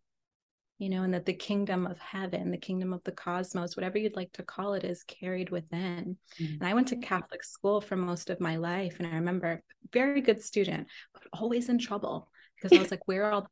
you 0.78 0.90
know, 0.90 1.04
and 1.04 1.14
that 1.14 1.26
the 1.26 1.34
kingdom 1.34 1.88
of 1.88 1.98
heaven, 2.00 2.52
the 2.52 2.58
kingdom 2.58 2.92
of 2.92 3.04
the 3.06 3.12
cosmos, 3.12 3.78
whatever 3.78 3.98
you'd 3.98 4.18
like 4.18 4.34
to 4.34 4.44
call 4.44 4.74
it, 4.74 4.84
is 4.84 5.04
carried 5.04 5.50
within. 5.50 6.18
Mm-hmm. 6.40 6.54
And 6.56 6.68
I 6.68 6.74
went 6.74 6.90
to 6.90 6.98
Catholic 6.98 7.44
school 7.44 7.80
for 7.80 7.96
most 7.96 8.30
of 8.30 8.42
my 8.42 8.58
life. 8.58 8.98
And 9.00 9.08
I 9.08 9.16
remember 9.16 9.62
very 9.94 10.22
good 10.22 10.42
student, 10.42 10.88
but 11.14 11.24
always 11.32 11.70
in 11.70 11.78
trouble 11.78 12.30
because 12.56 12.78
I 12.78 12.82
was 12.82 12.92
like, 12.92 13.08
where 13.08 13.26
are 13.26 13.32
all 13.32 13.48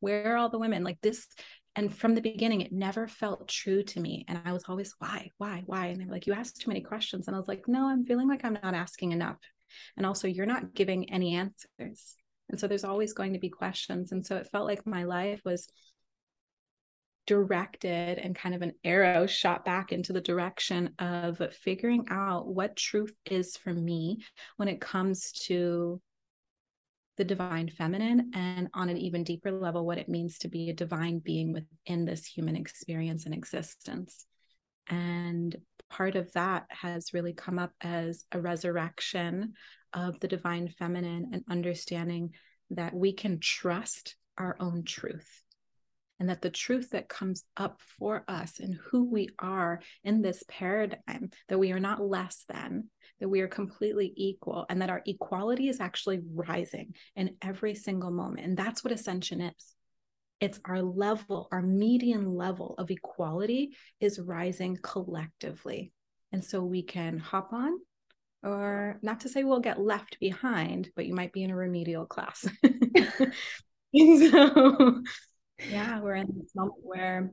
where 0.00 0.34
are 0.34 0.36
all 0.36 0.50
the 0.50 0.58
women 0.58 0.84
like 0.84 1.00
this 1.00 1.26
and 1.76 1.94
from 1.94 2.14
the 2.14 2.20
beginning 2.20 2.60
it 2.60 2.72
never 2.72 3.08
felt 3.08 3.48
true 3.48 3.82
to 3.82 4.00
me 4.00 4.24
and 4.28 4.40
i 4.44 4.52
was 4.52 4.64
always 4.68 4.94
why? 4.98 5.30
Why? 5.38 5.62
Why? 5.66 5.86
And 5.86 6.00
they 6.00 6.04
were 6.04 6.12
like 6.12 6.26
you 6.26 6.32
asked 6.32 6.60
too 6.60 6.70
many 6.70 6.80
questions. 6.80 7.26
And 7.26 7.36
i 7.36 7.38
was 7.38 7.48
like 7.48 7.66
no 7.68 7.88
i'm 7.88 8.04
feeling 8.04 8.28
like 8.28 8.44
i'm 8.44 8.58
not 8.62 8.74
asking 8.74 9.12
enough. 9.12 9.36
And 9.96 10.06
also 10.06 10.28
you're 10.28 10.46
not 10.46 10.74
giving 10.74 11.10
any 11.10 11.34
answers. 11.34 12.16
And 12.50 12.60
so 12.60 12.66
there's 12.68 12.84
always 12.84 13.12
going 13.12 13.32
to 13.32 13.38
be 13.38 13.48
questions. 13.48 14.12
And 14.12 14.24
so 14.24 14.36
it 14.36 14.48
felt 14.52 14.66
like 14.66 14.86
my 14.86 15.04
life 15.04 15.40
was 15.44 15.66
directed 17.26 18.18
and 18.18 18.36
kind 18.36 18.54
of 18.54 18.62
an 18.62 18.72
arrow 18.84 19.26
shot 19.26 19.64
back 19.64 19.92
into 19.92 20.12
the 20.12 20.20
direction 20.20 20.90
of 20.98 21.40
figuring 21.54 22.06
out 22.10 22.46
what 22.46 22.76
truth 22.76 23.14
is 23.24 23.56
for 23.56 23.72
me 23.72 24.18
when 24.56 24.68
it 24.68 24.80
comes 24.80 25.32
to 25.32 26.00
the 27.16 27.24
divine 27.24 27.68
feminine 27.68 28.32
and 28.34 28.68
on 28.74 28.88
an 28.88 28.98
even 28.98 29.24
deeper 29.24 29.52
level 29.52 29.86
what 29.86 29.98
it 29.98 30.08
means 30.08 30.38
to 30.38 30.48
be 30.48 30.70
a 30.70 30.74
divine 30.74 31.20
being 31.20 31.52
within 31.52 32.04
this 32.04 32.26
human 32.26 32.56
experience 32.56 33.24
and 33.24 33.34
existence. 33.34 34.26
And 34.88 35.56
part 35.88 36.16
of 36.16 36.32
that 36.32 36.66
has 36.70 37.14
really 37.14 37.32
come 37.32 37.58
up 37.58 37.72
as 37.80 38.24
a 38.32 38.40
resurrection 38.40 39.54
of 39.92 40.18
the 40.20 40.28
divine 40.28 40.68
feminine 40.68 41.30
and 41.32 41.44
understanding 41.48 42.30
that 42.70 42.94
we 42.94 43.12
can 43.12 43.38
trust 43.38 44.16
our 44.36 44.56
own 44.58 44.82
truth 44.82 45.43
and 46.20 46.28
that 46.28 46.42
the 46.42 46.50
truth 46.50 46.90
that 46.90 47.08
comes 47.08 47.44
up 47.56 47.80
for 47.98 48.24
us 48.28 48.60
and 48.60 48.74
who 48.74 49.04
we 49.04 49.28
are 49.38 49.80
in 50.04 50.22
this 50.22 50.44
paradigm 50.48 51.30
that 51.48 51.58
we 51.58 51.72
are 51.72 51.80
not 51.80 52.02
less 52.02 52.44
than 52.48 52.88
that 53.20 53.28
we 53.28 53.40
are 53.40 53.48
completely 53.48 54.12
equal 54.16 54.66
and 54.68 54.82
that 54.82 54.90
our 54.90 55.02
equality 55.06 55.68
is 55.68 55.80
actually 55.80 56.20
rising 56.34 56.94
in 57.16 57.36
every 57.42 57.74
single 57.74 58.10
moment. 58.10 58.46
And 58.46 58.56
that's 58.56 58.82
what 58.82 58.92
ascension 58.92 59.40
is. 59.40 59.74
It's 60.40 60.60
our 60.64 60.82
level, 60.82 61.48
our 61.52 61.62
median 61.62 62.34
level 62.34 62.74
of 62.76 62.90
equality 62.90 63.76
is 64.00 64.18
rising 64.18 64.78
collectively. 64.82 65.92
And 66.32 66.44
so 66.44 66.64
we 66.64 66.82
can 66.82 67.18
hop 67.18 67.52
on, 67.52 67.78
or 68.42 68.98
not 69.00 69.20
to 69.20 69.28
say 69.28 69.44
we'll 69.44 69.60
get 69.60 69.80
left 69.80 70.18
behind, 70.18 70.90
but 70.96 71.06
you 71.06 71.14
might 71.14 71.32
be 71.32 71.44
in 71.44 71.50
a 71.50 71.56
remedial 71.56 72.06
class. 72.06 72.46
so, 73.94 75.02
yeah, 75.58 76.00
we're 76.00 76.16
in 76.16 76.28
this 76.36 76.54
moment 76.54 76.78
where 76.82 77.32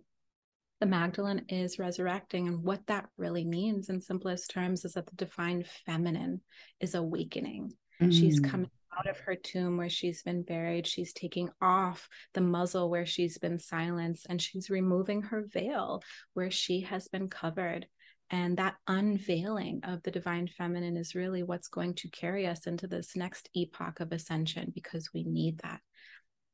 the 0.79 0.87
Magdalene 0.87 1.45
is 1.47 1.79
resurrecting. 1.79 2.47
And 2.47 2.63
what 2.63 2.85
that 2.87 3.07
really 3.17 3.45
means 3.45 3.89
in 3.89 4.01
simplest 4.01 4.49
terms 4.49 4.83
is 4.83 4.93
that 4.93 5.05
the 5.05 5.15
divine 5.15 5.63
feminine 5.85 6.41
is 6.79 6.95
awakening. 6.95 7.71
Mm. 8.01 8.11
She's 8.11 8.39
coming 8.39 8.69
out 8.97 9.07
of 9.07 9.19
her 9.19 9.35
tomb 9.35 9.77
where 9.77 9.89
she's 9.89 10.23
been 10.23 10.41
buried. 10.41 10.87
She's 10.87 11.13
taking 11.13 11.49
off 11.61 12.09
the 12.33 12.41
muzzle 12.41 12.89
where 12.89 13.05
she's 13.05 13.37
been 13.37 13.59
silenced, 13.59 14.25
and 14.27 14.41
she's 14.41 14.69
removing 14.69 15.21
her 15.23 15.45
veil 15.47 16.01
where 16.33 16.51
she 16.51 16.81
has 16.81 17.07
been 17.07 17.29
covered. 17.29 17.87
And 18.31 18.57
that 18.57 18.75
unveiling 18.87 19.81
of 19.83 20.03
the 20.03 20.11
divine 20.11 20.47
feminine 20.47 20.95
is 20.95 21.15
really 21.15 21.43
what's 21.43 21.67
going 21.67 21.95
to 21.95 22.09
carry 22.09 22.47
us 22.47 22.65
into 22.65 22.87
this 22.87 23.15
next 23.15 23.49
epoch 23.53 23.99
of 23.99 24.13
ascension 24.13 24.71
because 24.73 25.09
we 25.13 25.23
need 25.23 25.59
that. 25.59 25.81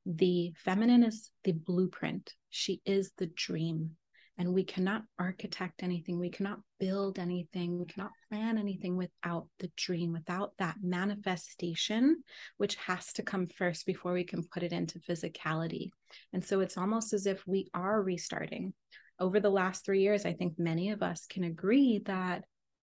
The 0.10 0.54
feminine 0.56 1.04
is 1.04 1.32
the 1.43 1.52
blueprint, 1.52 2.34
she 2.50 2.82
is 2.86 3.12
the 3.17 3.28
dream. 3.28 3.98
And 4.39 4.54
we 4.54 4.63
cannot 4.63 5.02
architect 5.17 5.82
anything. 5.82 6.20
We 6.20 6.30
cannot 6.30 6.60
build 6.80 7.17
anything. 7.17 7.80
We 7.80 7.86
cannot 7.88 8.12
plan 8.30 8.60
anything 8.60 8.96
without 8.96 9.48
the 9.58 9.72
dream 9.76 10.13
without 10.13 10.54
that 10.60 10.76
manifestation 10.84 12.24
which 12.58 12.76
has 12.76 13.12
to 13.13 13.24
come 13.24 13.48
first 13.48 13.88
before 13.88 14.13
we 14.13 14.24
can 14.24 14.43
put 14.43 14.62
it 14.63 14.72
into 14.72 15.00
physicality. 15.00 15.89
And 16.34 16.46
so 16.46 16.60
it's 16.60 16.78
almost 16.78 17.13
as 17.13 17.26
if 17.26 17.46
we 17.48 17.70
are 17.74 18.02
restarting. 18.02 18.74
Over 19.20 19.39
the 19.39 19.50
last 19.50 19.84
3 19.84 20.00
years 20.00 20.26
i 20.26 20.34
think 20.34 20.60
many 20.60 20.91
of 20.91 21.02
us 21.02 21.26
can 21.26 21.43
agree 21.43 22.04
that 22.06 22.43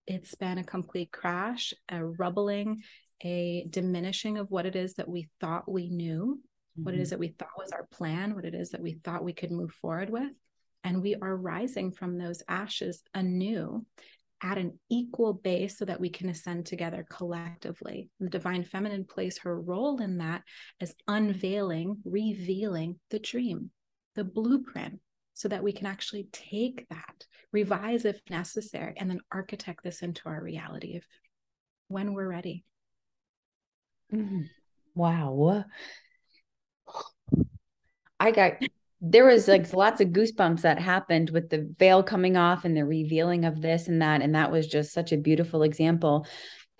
it's 0.05 0.35
been 0.35 0.59
a 0.59 0.63
complete 0.63 1.11
crash 1.11 1.73
a 1.89 2.05
rubbling 2.05 2.83
a 3.23 3.65
diminishing 3.69 4.37
of 4.37 4.51
what 4.51 4.67
it 4.67 4.75
is 4.75 4.93
that 4.93 5.09
we 5.09 5.27
thought 5.41 5.69
we 5.69 5.89
knew 5.89 6.39
what 6.83 6.93
it 6.93 6.97
mm-hmm. 6.97 7.03
is 7.03 7.09
that 7.09 7.19
we 7.19 7.29
thought 7.29 7.49
was 7.57 7.71
our 7.71 7.87
plan 7.91 8.35
what 8.35 8.45
it 8.45 8.53
is 8.53 8.69
that 8.69 8.81
we 8.81 8.99
thought 9.03 9.23
we 9.23 9.33
could 9.33 9.51
move 9.51 9.71
forward 9.71 10.09
with 10.09 10.31
and 10.83 11.01
we 11.01 11.15
are 11.15 11.35
rising 11.35 11.91
from 11.91 12.17
those 12.17 12.43
ashes 12.47 13.03
anew 13.13 13.85
at 14.41 14.57
an 14.57 14.79
equal 14.89 15.33
base 15.33 15.77
so 15.77 15.85
that 15.85 15.99
we 15.99 16.09
can 16.09 16.29
ascend 16.29 16.65
together 16.65 17.05
collectively. 17.09 18.09
The 18.19 18.29
divine 18.29 18.63
feminine 18.63 19.05
plays 19.05 19.39
her 19.39 19.59
role 19.59 20.01
in 20.01 20.17
that 20.19 20.43
as 20.79 20.95
unveiling, 21.07 21.97
revealing 22.05 22.99
the 23.09 23.19
dream, 23.19 23.71
the 24.15 24.23
blueprint, 24.23 24.99
so 25.33 25.49
that 25.49 25.63
we 25.63 25.71
can 25.71 25.87
actually 25.87 26.27
take 26.31 26.87
that, 26.89 27.25
revise 27.51 28.05
if 28.05 28.21
necessary, 28.29 28.93
and 28.97 29.09
then 29.09 29.21
architect 29.31 29.83
this 29.83 30.01
into 30.01 30.27
our 30.27 30.41
reality 30.41 30.95
if 30.95 31.05
when 31.87 32.13
we're 32.13 32.29
ready. 32.29 32.63
Mm-hmm. 34.13 34.43
Wow. 34.95 35.65
I 38.19 38.31
got 38.31 38.53
there 39.01 39.25
was 39.25 39.47
like 39.47 39.71
lots 39.73 40.01
of 40.01 40.09
goosebumps 40.09 40.61
that 40.61 40.77
happened 40.79 41.29
with 41.29 41.49
the 41.49 41.73
veil 41.79 42.03
coming 42.03 42.35
off 42.35 42.65
and 42.65 42.75
the 42.75 42.85
revealing 42.85 43.45
of 43.45 43.61
this 43.61 43.87
and 43.87 44.01
that 44.01 44.21
and 44.21 44.35
that 44.35 44.51
was 44.51 44.67
just 44.67 44.91
such 44.91 45.11
a 45.13 45.17
beautiful 45.17 45.63
example. 45.63 46.27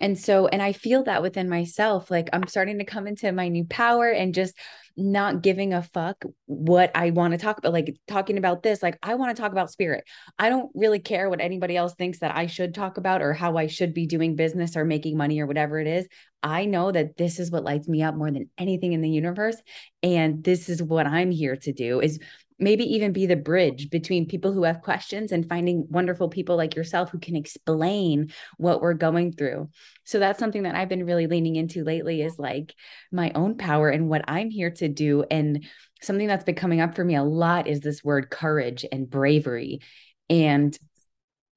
And 0.00 0.18
so 0.18 0.46
and 0.46 0.62
i 0.62 0.72
feel 0.72 1.04
that 1.04 1.20
within 1.20 1.50
myself 1.50 2.10
like 2.10 2.30
i'm 2.32 2.46
starting 2.46 2.78
to 2.78 2.86
come 2.86 3.06
into 3.06 3.30
my 3.32 3.48
new 3.48 3.64
power 3.66 4.08
and 4.10 4.34
just 4.34 4.54
not 5.00 5.42
giving 5.42 5.72
a 5.72 5.82
fuck 5.82 6.24
what 6.46 6.90
I 6.94 7.10
want 7.10 7.32
to 7.32 7.38
talk 7.38 7.58
about, 7.58 7.72
like 7.72 7.96
talking 8.06 8.38
about 8.38 8.62
this. 8.62 8.82
Like, 8.82 8.98
I 9.02 9.14
want 9.14 9.34
to 9.34 9.40
talk 9.40 9.52
about 9.52 9.70
spirit. 9.70 10.04
I 10.38 10.48
don't 10.48 10.70
really 10.74 10.98
care 10.98 11.28
what 11.28 11.40
anybody 11.40 11.76
else 11.76 11.94
thinks 11.94 12.20
that 12.20 12.36
I 12.36 12.46
should 12.46 12.74
talk 12.74 12.96
about 12.96 13.22
or 13.22 13.32
how 13.32 13.56
I 13.56 13.66
should 13.66 13.94
be 13.94 14.06
doing 14.06 14.36
business 14.36 14.76
or 14.76 14.84
making 14.84 15.16
money 15.16 15.40
or 15.40 15.46
whatever 15.46 15.78
it 15.80 15.86
is. 15.86 16.06
I 16.42 16.64
know 16.64 16.92
that 16.92 17.16
this 17.16 17.38
is 17.38 17.50
what 17.50 17.64
lights 17.64 17.88
me 17.88 18.02
up 18.02 18.14
more 18.14 18.30
than 18.30 18.48
anything 18.58 18.92
in 18.92 19.02
the 19.02 19.10
universe. 19.10 19.56
And 20.02 20.42
this 20.44 20.68
is 20.68 20.82
what 20.82 21.06
I'm 21.06 21.30
here 21.30 21.56
to 21.56 21.72
do 21.72 22.00
is 22.00 22.18
maybe 22.60 22.84
even 22.84 23.12
be 23.12 23.26
the 23.26 23.36
bridge 23.36 23.90
between 23.90 24.28
people 24.28 24.52
who 24.52 24.64
have 24.64 24.82
questions 24.82 25.32
and 25.32 25.48
finding 25.48 25.86
wonderful 25.88 26.28
people 26.28 26.56
like 26.56 26.76
yourself 26.76 27.10
who 27.10 27.18
can 27.18 27.34
explain 27.34 28.30
what 28.58 28.80
we're 28.80 28.94
going 28.94 29.32
through. 29.32 29.68
So 30.04 30.18
that's 30.18 30.38
something 30.38 30.64
that 30.64 30.74
I've 30.74 30.88
been 30.88 31.06
really 31.06 31.26
leaning 31.26 31.56
into 31.56 31.84
lately 31.84 32.22
is 32.22 32.38
like 32.38 32.74
my 33.10 33.32
own 33.34 33.56
power 33.56 33.88
and 33.88 34.08
what 34.08 34.24
I'm 34.28 34.50
here 34.50 34.70
to 34.72 34.88
do. 34.88 35.24
And 35.30 35.66
something 36.02 36.26
that's 36.26 36.44
been 36.44 36.54
coming 36.54 36.80
up 36.80 36.94
for 36.94 37.04
me 37.04 37.16
a 37.16 37.22
lot 37.22 37.66
is 37.66 37.80
this 37.80 38.04
word 38.04 38.30
courage 38.30 38.84
and 38.90 39.08
bravery. 39.08 39.80
And 40.28 40.76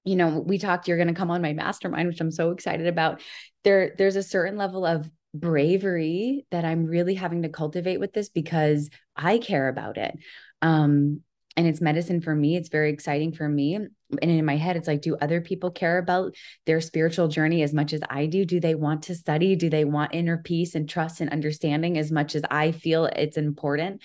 you 0.05 0.15
know, 0.17 0.39
we 0.39 0.57
talked 0.57 0.87
you're 0.87 0.97
going 0.97 1.07
to 1.07 1.13
come 1.13 1.31
on 1.31 1.41
my 1.41 1.53
mastermind 1.53 2.07
which 2.07 2.19
I'm 2.19 2.31
so 2.31 2.51
excited 2.51 2.87
about. 2.87 3.21
There 3.63 3.95
there's 3.97 4.17
a 4.17 4.23
certain 4.23 4.57
level 4.57 4.85
of 4.85 5.09
bravery 5.33 6.45
that 6.51 6.65
I'm 6.65 6.85
really 6.85 7.15
having 7.15 7.41
to 7.43 7.49
cultivate 7.49 7.99
with 7.99 8.13
this 8.13 8.29
because 8.29 8.89
I 9.15 9.37
care 9.39 9.67
about 9.67 9.97
it. 9.97 10.15
Um, 10.63 11.21
and 11.55 11.67
it's 11.67 11.81
medicine 11.81 12.21
for 12.21 12.33
me. 12.33 12.55
It's 12.55 12.69
very 12.69 12.91
exciting 12.91 13.31
for 13.31 13.47
me. 13.47 13.75
And 13.75 13.91
in 14.21 14.45
my 14.45 14.57
head, 14.57 14.75
it's 14.75 14.87
like, 14.87 15.01
do 15.01 15.15
other 15.17 15.39
people 15.39 15.69
care 15.69 15.99
about 15.99 16.33
their 16.65 16.81
spiritual 16.81 17.27
journey 17.27 17.61
as 17.61 17.73
much 17.73 17.93
as 17.93 18.01
I 18.09 18.25
do? 18.25 18.43
Do 18.43 18.59
they 18.59 18.73
want 18.73 19.03
to 19.03 19.15
study? 19.15 19.55
Do 19.55 19.69
they 19.69 19.85
want 19.85 20.15
inner 20.15 20.37
peace 20.37 20.73
and 20.73 20.89
trust 20.89 21.21
and 21.21 21.29
understanding 21.29 21.97
as 21.97 22.11
much 22.11 22.33
as 22.33 22.41
I 22.49 22.71
feel 22.71 23.05
it's 23.05 23.37
important? 23.37 24.01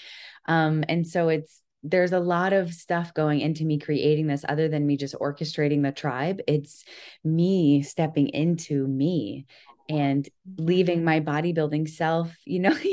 Um, 0.47 0.85
and 0.89 1.07
so 1.07 1.29
it's, 1.29 1.63
there's 1.83 2.13
a 2.13 2.21
lot 2.21 2.53
of 2.53 2.75
stuff 2.75 3.15
going 3.15 3.41
into 3.41 3.65
me 3.65 3.79
creating 3.79 4.27
this 4.27 4.45
other 4.47 4.69
than 4.69 4.87
me 4.87 4.97
just 4.97 5.15
orchestrating 5.15 5.83
the 5.83 5.93
tribe. 5.93 6.41
It's 6.47 6.85
me 7.25 7.83
stepping 7.83 8.29
into 8.29 8.87
me 8.87 9.47
and 9.89 10.29
leaving 10.59 11.03
my 11.03 11.21
bodybuilding 11.21 11.89
self, 11.89 12.35
you 12.45 12.61
know. 12.61 12.77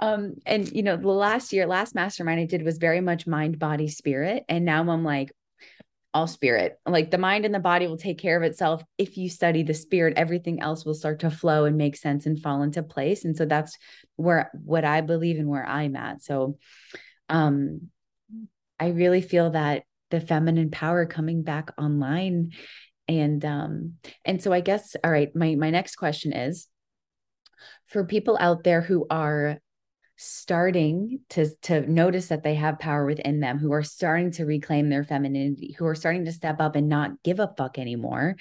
um 0.00 0.34
and 0.46 0.70
you 0.72 0.82
know 0.82 0.96
the 0.96 1.08
last 1.08 1.52
year 1.52 1.66
last 1.66 1.94
mastermind 1.94 2.40
i 2.40 2.44
did 2.44 2.62
was 2.62 2.78
very 2.78 3.00
much 3.00 3.26
mind 3.26 3.58
body 3.58 3.88
spirit. 3.88 4.44
And 4.48 4.64
now 4.64 4.80
i'm 4.90 5.04
like 5.04 5.32
all 6.14 6.28
spirit. 6.28 6.78
Like 6.86 7.10
the 7.10 7.18
mind 7.18 7.44
and 7.44 7.52
the 7.52 7.58
body 7.58 7.88
will 7.88 7.96
take 7.96 8.18
care 8.18 8.36
of 8.36 8.44
itself. 8.44 8.84
If 8.96 9.16
you 9.16 9.28
study 9.28 9.64
the 9.64 9.74
spirit 9.74 10.14
everything 10.16 10.60
else 10.60 10.84
will 10.84 10.94
start 10.94 11.20
to 11.20 11.30
flow 11.30 11.64
and 11.64 11.76
make 11.76 11.96
sense 11.96 12.24
and 12.24 12.40
fall 12.40 12.62
into 12.62 12.84
place. 12.84 13.24
And 13.24 13.36
so 13.36 13.44
that's 13.44 13.76
where 14.14 14.50
what 14.52 14.84
i 14.84 15.00
believe 15.00 15.38
and 15.38 15.48
where 15.48 15.66
i'm 15.66 15.96
at. 15.96 16.22
So 16.22 16.56
um 17.28 17.90
i 18.78 18.88
really 18.88 19.22
feel 19.22 19.50
that 19.50 19.82
the 20.10 20.20
feminine 20.20 20.70
power 20.70 21.04
coming 21.04 21.42
back 21.42 21.70
online. 21.76 22.52
And 23.08 23.44
um 23.44 23.94
and 24.24 24.40
so 24.40 24.52
i 24.52 24.60
guess 24.60 24.96
all 25.02 25.10
right 25.10 25.34
my 25.34 25.56
my 25.56 25.70
next 25.70 25.96
question 25.96 26.32
is 26.32 26.68
for 27.88 28.04
people 28.04 28.38
out 28.40 28.64
there 28.64 28.80
who 28.80 29.06
are 29.10 29.58
starting 30.16 31.18
to 31.28 31.48
to 31.62 31.80
notice 31.90 32.28
that 32.28 32.44
they 32.44 32.54
have 32.54 32.78
power 32.78 33.04
within 33.04 33.40
them 33.40 33.58
who 33.58 33.72
are 33.72 33.82
starting 33.82 34.30
to 34.30 34.44
reclaim 34.44 34.88
their 34.88 35.02
femininity 35.02 35.74
who 35.76 35.84
are 35.86 35.94
starting 35.94 36.24
to 36.24 36.30
step 36.30 36.60
up 36.60 36.76
and 36.76 36.88
not 36.88 37.20
give 37.24 37.40
a 37.40 37.52
fuck 37.56 37.78
anymore. 37.78 38.36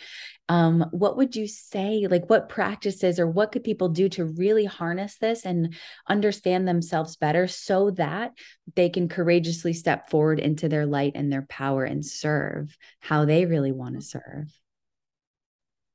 Um 0.49 0.85
what 0.91 1.17
would 1.17 1.35
you 1.35 1.47
say 1.47 2.05
like 2.07 2.29
what 2.29 2.47
practices 2.47 3.19
or 3.19 3.27
what 3.27 3.51
could 3.51 3.63
people 3.63 3.89
do 3.89 4.07
to 4.09 4.25
really 4.25 4.65
harness 4.65 5.17
this 5.17 5.45
and 5.45 5.73
understand 6.07 6.67
themselves 6.67 7.15
better 7.15 7.47
so 7.47 7.89
that 7.91 8.33
they 8.75 8.89
can 8.89 9.09
courageously 9.09 9.73
step 9.73 10.11
forward 10.11 10.39
into 10.39 10.69
their 10.69 10.85
light 10.85 11.13
and 11.15 11.31
their 11.31 11.47
power 11.49 11.85
and 11.85 12.05
serve 12.05 12.77
how 12.99 13.25
they 13.25 13.45
really 13.45 13.71
want 13.71 13.95
to 13.95 14.01
serve? 14.01 14.53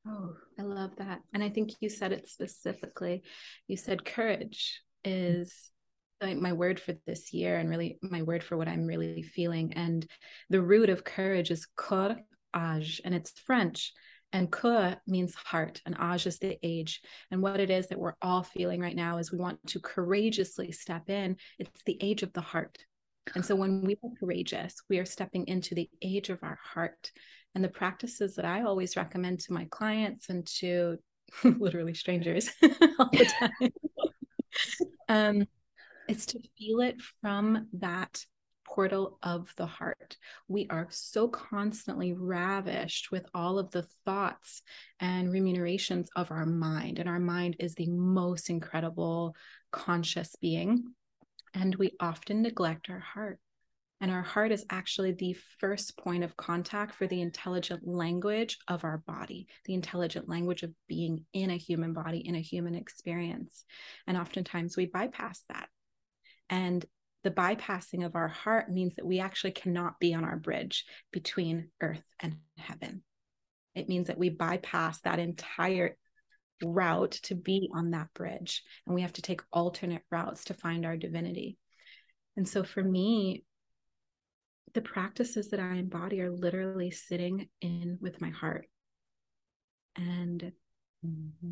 Oh 0.04 0.34
i 0.58 0.62
love 0.62 0.96
that. 0.96 1.20
And 1.32 1.40
i 1.40 1.50
think 1.50 1.70
you 1.78 1.88
said 1.88 2.10
it 2.10 2.28
specifically. 2.28 3.22
You 3.68 3.76
said 3.76 4.04
courage 4.04 4.82
is 5.08 5.70
my 6.20 6.52
word 6.52 6.80
for 6.80 6.94
this 7.06 7.32
year 7.32 7.56
and 7.56 7.70
really 7.70 7.98
my 8.02 8.22
word 8.22 8.42
for 8.42 8.56
what 8.56 8.68
I'm 8.68 8.86
really 8.86 9.22
feeling. 9.22 9.72
And 9.74 10.06
the 10.50 10.60
root 10.60 10.90
of 10.90 11.04
courage 11.04 11.50
is 11.50 11.66
courage, 11.76 13.00
and 13.04 13.14
it's 13.14 13.38
French. 13.40 13.92
And 14.32 14.52
coeur 14.52 14.96
means 15.06 15.34
heart, 15.34 15.80
and 15.86 15.96
age 15.98 16.26
is 16.26 16.38
the 16.38 16.58
age. 16.62 17.00
And 17.30 17.40
what 17.40 17.60
it 17.60 17.70
is 17.70 17.86
that 17.86 17.98
we're 17.98 18.16
all 18.20 18.42
feeling 18.42 18.80
right 18.80 18.96
now 18.96 19.16
is 19.16 19.32
we 19.32 19.38
want 19.38 19.64
to 19.68 19.80
courageously 19.80 20.72
step 20.72 21.08
in. 21.08 21.36
It's 21.58 21.82
the 21.86 21.96
age 22.02 22.22
of 22.22 22.32
the 22.34 22.42
heart. 22.42 22.78
And 23.34 23.44
so 23.44 23.54
when 23.54 23.82
we 23.82 23.94
are 24.04 24.10
courageous, 24.20 24.74
we 24.90 24.98
are 24.98 25.06
stepping 25.06 25.46
into 25.46 25.74
the 25.74 25.88
age 26.02 26.28
of 26.28 26.42
our 26.42 26.58
heart. 26.62 27.10
And 27.54 27.64
the 27.64 27.68
practices 27.68 28.34
that 28.36 28.44
I 28.44 28.62
always 28.62 28.96
recommend 28.96 29.40
to 29.40 29.54
my 29.54 29.66
clients 29.70 30.28
and 30.28 30.46
to 30.58 30.98
literally 31.44 31.94
strangers 31.94 32.50
all 32.98 33.08
the 33.12 33.30
time 33.38 33.70
um, 35.08 35.46
it's 36.08 36.26
to 36.26 36.40
feel 36.58 36.80
it 36.80 37.00
from 37.20 37.68
that 37.74 38.24
portal 38.64 39.18
of 39.22 39.52
the 39.56 39.66
heart. 39.66 40.16
We 40.46 40.66
are 40.70 40.88
so 40.90 41.28
constantly 41.28 42.12
ravished 42.12 43.10
with 43.10 43.26
all 43.34 43.58
of 43.58 43.70
the 43.70 43.86
thoughts 44.04 44.62
and 45.00 45.32
remunerations 45.32 46.10
of 46.14 46.30
our 46.30 46.46
mind. 46.46 46.98
And 46.98 47.08
our 47.08 47.18
mind 47.18 47.56
is 47.58 47.74
the 47.74 47.88
most 47.88 48.50
incredible 48.50 49.34
conscious 49.72 50.36
being. 50.40 50.94
And 51.54 51.74
we 51.76 51.92
often 51.98 52.42
neglect 52.42 52.90
our 52.90 53.00
heart. 53.00 53.38
And 54.00 54.12
our 54.12 54.22
heart 54.22 54.52
is 54.52 54.64
actually 54.70 55.12
the 55.12 55.36
first 55.58 55.98
point 55.98 56.22
of 56.22 56.36
contact 56.36 56.94
for 56.94 57.06
the 57.08 57.20
intelligent 57.20 57.86
language 57.86 58.58
of 58.68 58.84
our 58.84 58.98
body, 58.98 59.48
the 59.64 59.74
intelligent 59.74 60.28
language 60.28 60.62
of 60.62 60.72
being 60.86 61.24
in 61.32 61.50
a 61.50 61.56
human 61.56 61.92
body, 61.92 62.18
in 62.18 62.36
a 62.36 62.40
human 62.40 62.76
experience. 62.76 63.64
And 64.06 64.16
oftentimes 64.16 64.76
we 64.76 64.86
bypass 64.86 65.42
that. 65.48 65.68
And 66.48 66.84
the 67.24 67.30
bypassing 67.32 68.06
of 68.06 68.14
our 68.14 68.28
heart 68.28 68.70
means 68.70 68.94
that 68.94 69.06
we 69.06 69.18
actually 69.18 69.50
cannot 69.50 69.98
be 69.98 70.14
on 70.14 70.24
our 70.24 70.36
bridge 70.36 70.84
between 71.12 71.70
earth 71.80 72.04
and 72.20 72.36
heaven. 72.56 73.02
It 73.74 73.88
means 73.88 74.06
that 74.06 74.18
we 74.18 74.30
bypass 74.30 75.00
that 75.00 75.18
entire 75.18 75.96
route 76.62 77.12
to 77.24 77.34
be 77.34 77.68
on 77.74 77.90
that 77.90 78.08
bridge. 78.14 78.62
And 78.86 78.94
we 78.94 79.02
have 79.02 79.12
to 79.14 79.22
take 79.22 79.42
alternate 79.52 80.02
routes 80.10 80.44
to 80.44 80.54
find 80.54 80.86
our 80.86 80.96
divinity. 80.96 81.58
And 82.36 82.48
so 82.48 82.62
for 82.62 82.82
me, 82.82 83.44
the 84.74 84.80
practices 84.80 85.50
that 85.50 85.60
I 85.60 85.74
embody 85.74 86.20
are 86.20 86.30
literally 86.30 86.90
sitting 86.90 87.48
in 87.60 87.98
with 88.00 88.20
my 88.20 88.30
heart 88.30 88.66
and 89.96 90.52
mm-hmm. 91.04 91.50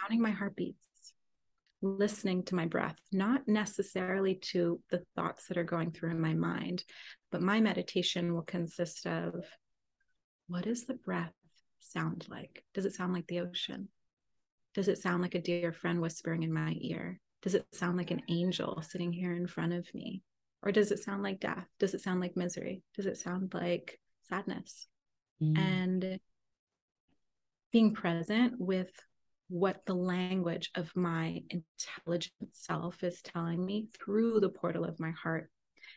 counting 0.00 0.20
my 0.20 0.30
heartbeats, 0.30 0.86
listening 1.82 2.42
to 2.44 2.54
my 2.54 2.66
breath, 2.66 2.98
not 3.12 3.46
necessarily 3.46 4.34
to 4.36 4.80
the 4.90 5.02
thoughts 5.16 5.46
that 5.46 5.56
are 5.56 5.64
going 5.64 5.92
through 5.92 6.10
in 6.10 6.20
my 6.20 6.34
mind, 6.34 6.84
but 7.30 7.42
my 7.42 7.60
meditation 7.60 8.34
will 8.34 8.42
consist 8.42 9.06
of 9.06 9.44
what 10.48 10.64
does 10.64 10.84
the 10.86 10.94
breath 10.94 11.34
sound 11.80 12.26
like? 12.28 12.64
Does 12.74 12.86
it 12.86 12.94
sound 12.94 13.12
like 13.12 13.26
the 13.26 13.40
ocean? 13.40 13.88
Does 14.74 14.88
it 14.88 14.98
sound 14.98 15.22
like 15.22 15.34
a 15.34 15.42
dear 15.42 15.72
friend 15.72 16.00
whispering 16.00 16.42
in 16.42 16.52
my 16.52 16.76
ear? 16.80 17.20
Does 17.42 17.54
it 17.54 17.66
sound 17.72 17.96
like 17.96 18.10
an 18.10 18.22
angel 18.28 18.82
sitting 18.82 19.12
here 19.12 19.34
in 19.34 19.46
front 19.46 19.72
of 19.72 19.86
me? 19.94 20.22
Or 20.62 20.72
does 20.72 20.90
it 20.90 20.98
sound 20.98 21.22
like 21.22 21.40
death? 21.40 21.66
Does 21.78 21.94
it 21.94 22.00
sound 22.00 22.20
like 22.20 22.36
misery? 22.36 22.82
Does 22.94 23.06
it 23.06 23.16
sound 23.16 23.54
like 23.54 24.00
sadness? 24.28 24.86
Mm. 25.42 25.58
And 25.58 26.20
being 27.72 27.94
present 27.94 28.54
with 28.58 28.90
what 29.48 29.86
the 29.86 29.94
language 29.94 30.70
of 30.74 30.94
my 30.94 31.42
intelligent 31.50 32.52
self 32.52 33.02
is 33.02 33.22
telling 33.22 33.64
me 33.64 33.88
through 33.98 34.40
the 34.40 34.48
portal 34.48 34.84
of 34.84 35.00
my 35.00 35.10
heart. 35.10 35.50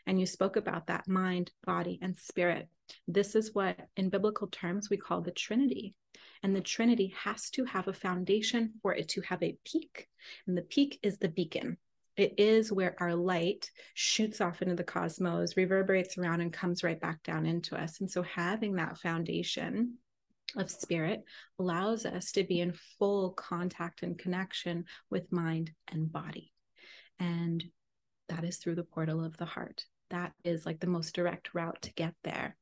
And 0.08 0.20
you 0.20 0.26
spoke 0.26 0.56
about 0.56 0.88
that 0.88 1.08
mind, 1.08 1.52
body, 1.66 2.00
and 2.02 2.18
spirit. 2.18 2.70
This 3.08 3.36
is 3.36 3.54
what, 3.54 3.78
in 3.98 4.10
biblical 4.10 4.48
terms, 4.48 4.90
we 4.90 4.98
call 4.98 5.22
the 5.22 5.32
Trinity. 5.32 5.96
And 6.44 6.56
the 6.56 6.62
Trinity 6.62 7.14
has 7.24 7.50
to 7.52 7.66
have 7.66 7.88
a 7.88 7.94
foundation 7.94 8.74
for 8.82 8.96
it 8.96 9.10
to 9.10 9.22
have 9.22 9.44
a 9.44 9.58
peak. 9.66 10.08
And 10.48 10.58
the 10.58 10.64
peak 10.64 11.00
is 11.04 11.18
the 11.18 11.30
beacon. 11.30 11.78
It 12.22 12.36
is 12.38 12.72
where 12.72 12.96
our 13.00 13.16
light 13.16 13.72
shoots 13.96 14.42
off 14.42 14.62
into 14.62 14.76
the 14.76 14.84
cosmos, 14.84 15.58
reverberates 15.58 16.20
around, 16.20 16.42
and 16.42 16.54
comes 16.54 16.84
right 16.84 17.02
back 17.02 17.24
down 17.24 17.48
into 17.48 17.76
us. 17.76 18.00
And 18.00 18.12
so, 18.12 18.22
having 18.22 18.76
that 18.76 19.00
foundation 19.00 19.96
of 20.56 20.70
spirit 20.70 21.24
allows 21.58 22.06
us 22.06 22.32
to 22.34 22.44
be 22.44 22.62
in 22.62 22.74
full 23.00 23.32
contact 23.32 24.04
and 24.04 24.20
connection 24.20 24.86
with 25.10 25.32
mind 25.32 25.72
and 25.88 26.12
body. 26.12 26.54
And 27.18 27.66
that 28.30 28.44
is 28.44 28.58
through 28.58 28.76
the 28.76 28.84
portal 28.84 29.24
of 29.24 29.36
the 29.38 29.46
heart. 29.46 29.86
That 30.12 30.34
is 30.44 30.64
like 30.64 30.80
the 30.80 30.86
most 30.86 31.16
direct 31.16 31.56
route 31.56 31.82
to 31.82 31.94
get 31.94 32.14
there. 32.24 32.56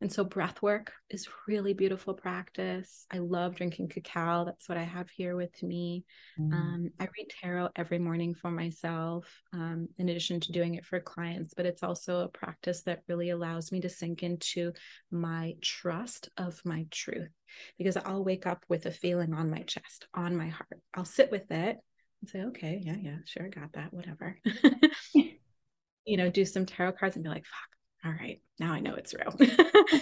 And 0.00 0.10
so 0.10 0.24
breath 0.24 0.62
work 0.62 0.92
is 1.10 1.28
really 1.46 1.74
beautiful 1.74 2.14
practice. 2.14 3.06
I 3.10 3.18
love 3.18 3.54
drinking 3.54 3.88
cacao. 3.88 4.46
That's 4.46 4.66
what 4.66 4.78
I 4.78 4.82
have 4.82 5.10
here 5.10 5.36
with 5.36 5.62
me. 5.62 6.04
Mm. 6.38 6.52
Um, 6.52 6.90
I 6.98 7.04
read 7.04 7.28
tarot 7.28 7.68
every 7.76 7.98
morning 7.98 8.34
for 8.34 8.50
myself, 8.50 9.26
um, 9.52 9.88
in 9.98 10.08
addition 10.08 10.40
to 10.40 10.52
doing 10.52 10.74
it 10.74 10.86
for 10.86 11.00
clients. 11.00 11.52
But 11.54 11.66
it's 11.66 11.82
also 11.82 12.20
a 12.20 12.28
practice 12.28 12.82
that 12.84 13.02
really 13.08 13.28
allows 13.28 13.72
me 13.72 13.80
to 13.82 13.90
sink 13.90 14.22
into 14.22 14.72
my 15.10 15.54
trust 15.60 16.30
of 16.38 16.60
my 16.64 16.86
truth 16.90 17.28
because 17.76 17.98
I'll 17.98 18.24
wake 18.24 18.46
up 18.46 18.64
with 18.68 18.86
a 18.86 18.90
feeling 18.90 19.34
on 19.34 19.50
my 19.50 19.62
chest, 19.62 20.06
on 20.14 20.34
my 20.34 20.48
heart. 20.48 20.80
I'll 20.94 21.04
sit 21.04 21.30
with 21.30 21.50
it 21.50 21.76
and 22.22 22.30
say, 22.30 22.42
okay, 22.44 22.80
yeah, 22.82 22.96
yeah, 22.98 23.16
sure, 23.26 23.48
got 23.48 23.72
that, 23.74 23.92
whatever. 23.92 24.38
you 25.14 26.16
know, 26.16 26.30
do 26.30 26.46
some 26.46 26.64
tarot 26.64 26.92
cards 26.92 27.16
and 27.16 27.22
be 27.22 27.28
like, 27.28 27.44
fuck 27.44 27.79
all 28.04 28.12
right, 28.12 28.40
now 28.58 28.72
I 28.72 28.80
know 28.80 28.94
it's 28.94 29.14
real. 29.14 29.34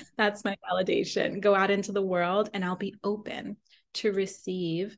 That's 0.16 0.44
my 0.44 0.56
validation. 0.70 1.40
Go 1.40 1.54
out 1.54 1.70
into 1.70 1.92
the 1.92 2.02
world 2.02 2.50
and 2.54 2.64
I'll 2.64 2.76
be 2.76 2.94
open 3.02 3.56
to 3.94 4.12
receive 4.12 4.96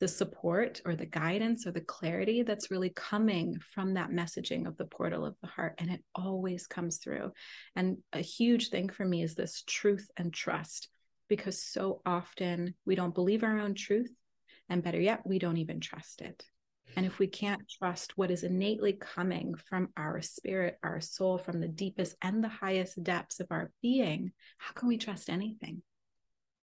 the 0.00 0.08
support 0.08 0.80
or 0.84 0.96
the 0.96 1.06
guidance 1.06 1.66
or 1.66 1.72
the 1.72 1.80
clarity 1.82 2.42
that's 2.42 2.70
really 2.70 2.88
coming 2.88 3.58
from 3.74 3.94
that 3.94 4.10
messaging 4.10 4.66
of 4.66 4.76
the 4.78 4.86
portal 4.86 5.26
of 5.26 5.36
the 5.42 5.46
heart. 5.46 5.74
And 5.78 5.90
it 5.90 6.02
always 6.14 6.66
comes 6.66 6.96
through. 6.96 7.32
And 7.76 7.98
a 8.14 8.20
huge 8.20 8.70
thing 8.70 8.88
for 8.88 9.04
me 9.04 9.22
is 9.22 9.34
this 9.34 9.62
truth 9.66 10.10
and 10.16 10.32
trust, 10.32 10.88
because 11.28 11.62
so 11.62 12.00
often 12.06 12.74
we 12.86 12.94
don't 12.94 13.14
believe 13.14 13.44
our 13.44 13.58
own 13.58 13.74
truth. 13.74 14.10
And 14.70 14.82
better 14.82 15.00
yet, 15.00 15.26
we 15.26 15.38
don't 15.38 15.58
even 15.58 15.80
trust 15.80 16.22
it. 16.22 16.44
And 16.96 17.06
if 17.06 17.18
we 17.18 17.26
can't 17.26 17.68
trust 17.78 18.16
what 18.16 18.30
is 18.30 18.42
innately 18.42 18.92
coming 18.92 19.54
from 19.54 19.88
our 19.96 20.20
spirit, 20.22 20.78
our 20.82 21.00
soul, 21.00 21.38
from 21.38 21.60
the 21.60 21.68
deepest 21.68 22.16
and 22.22 22.42
the 22.42 22.48
highest 22.48 23.02
depths 23.02 23.40
of 23.40 23.46
our 23.50 23.70
being, 23.82 24.32
how 24.58 24.72
can 24.72 24.88
we 24.88 24.98
trust 24.98 25.30
anything? 25.30 25.82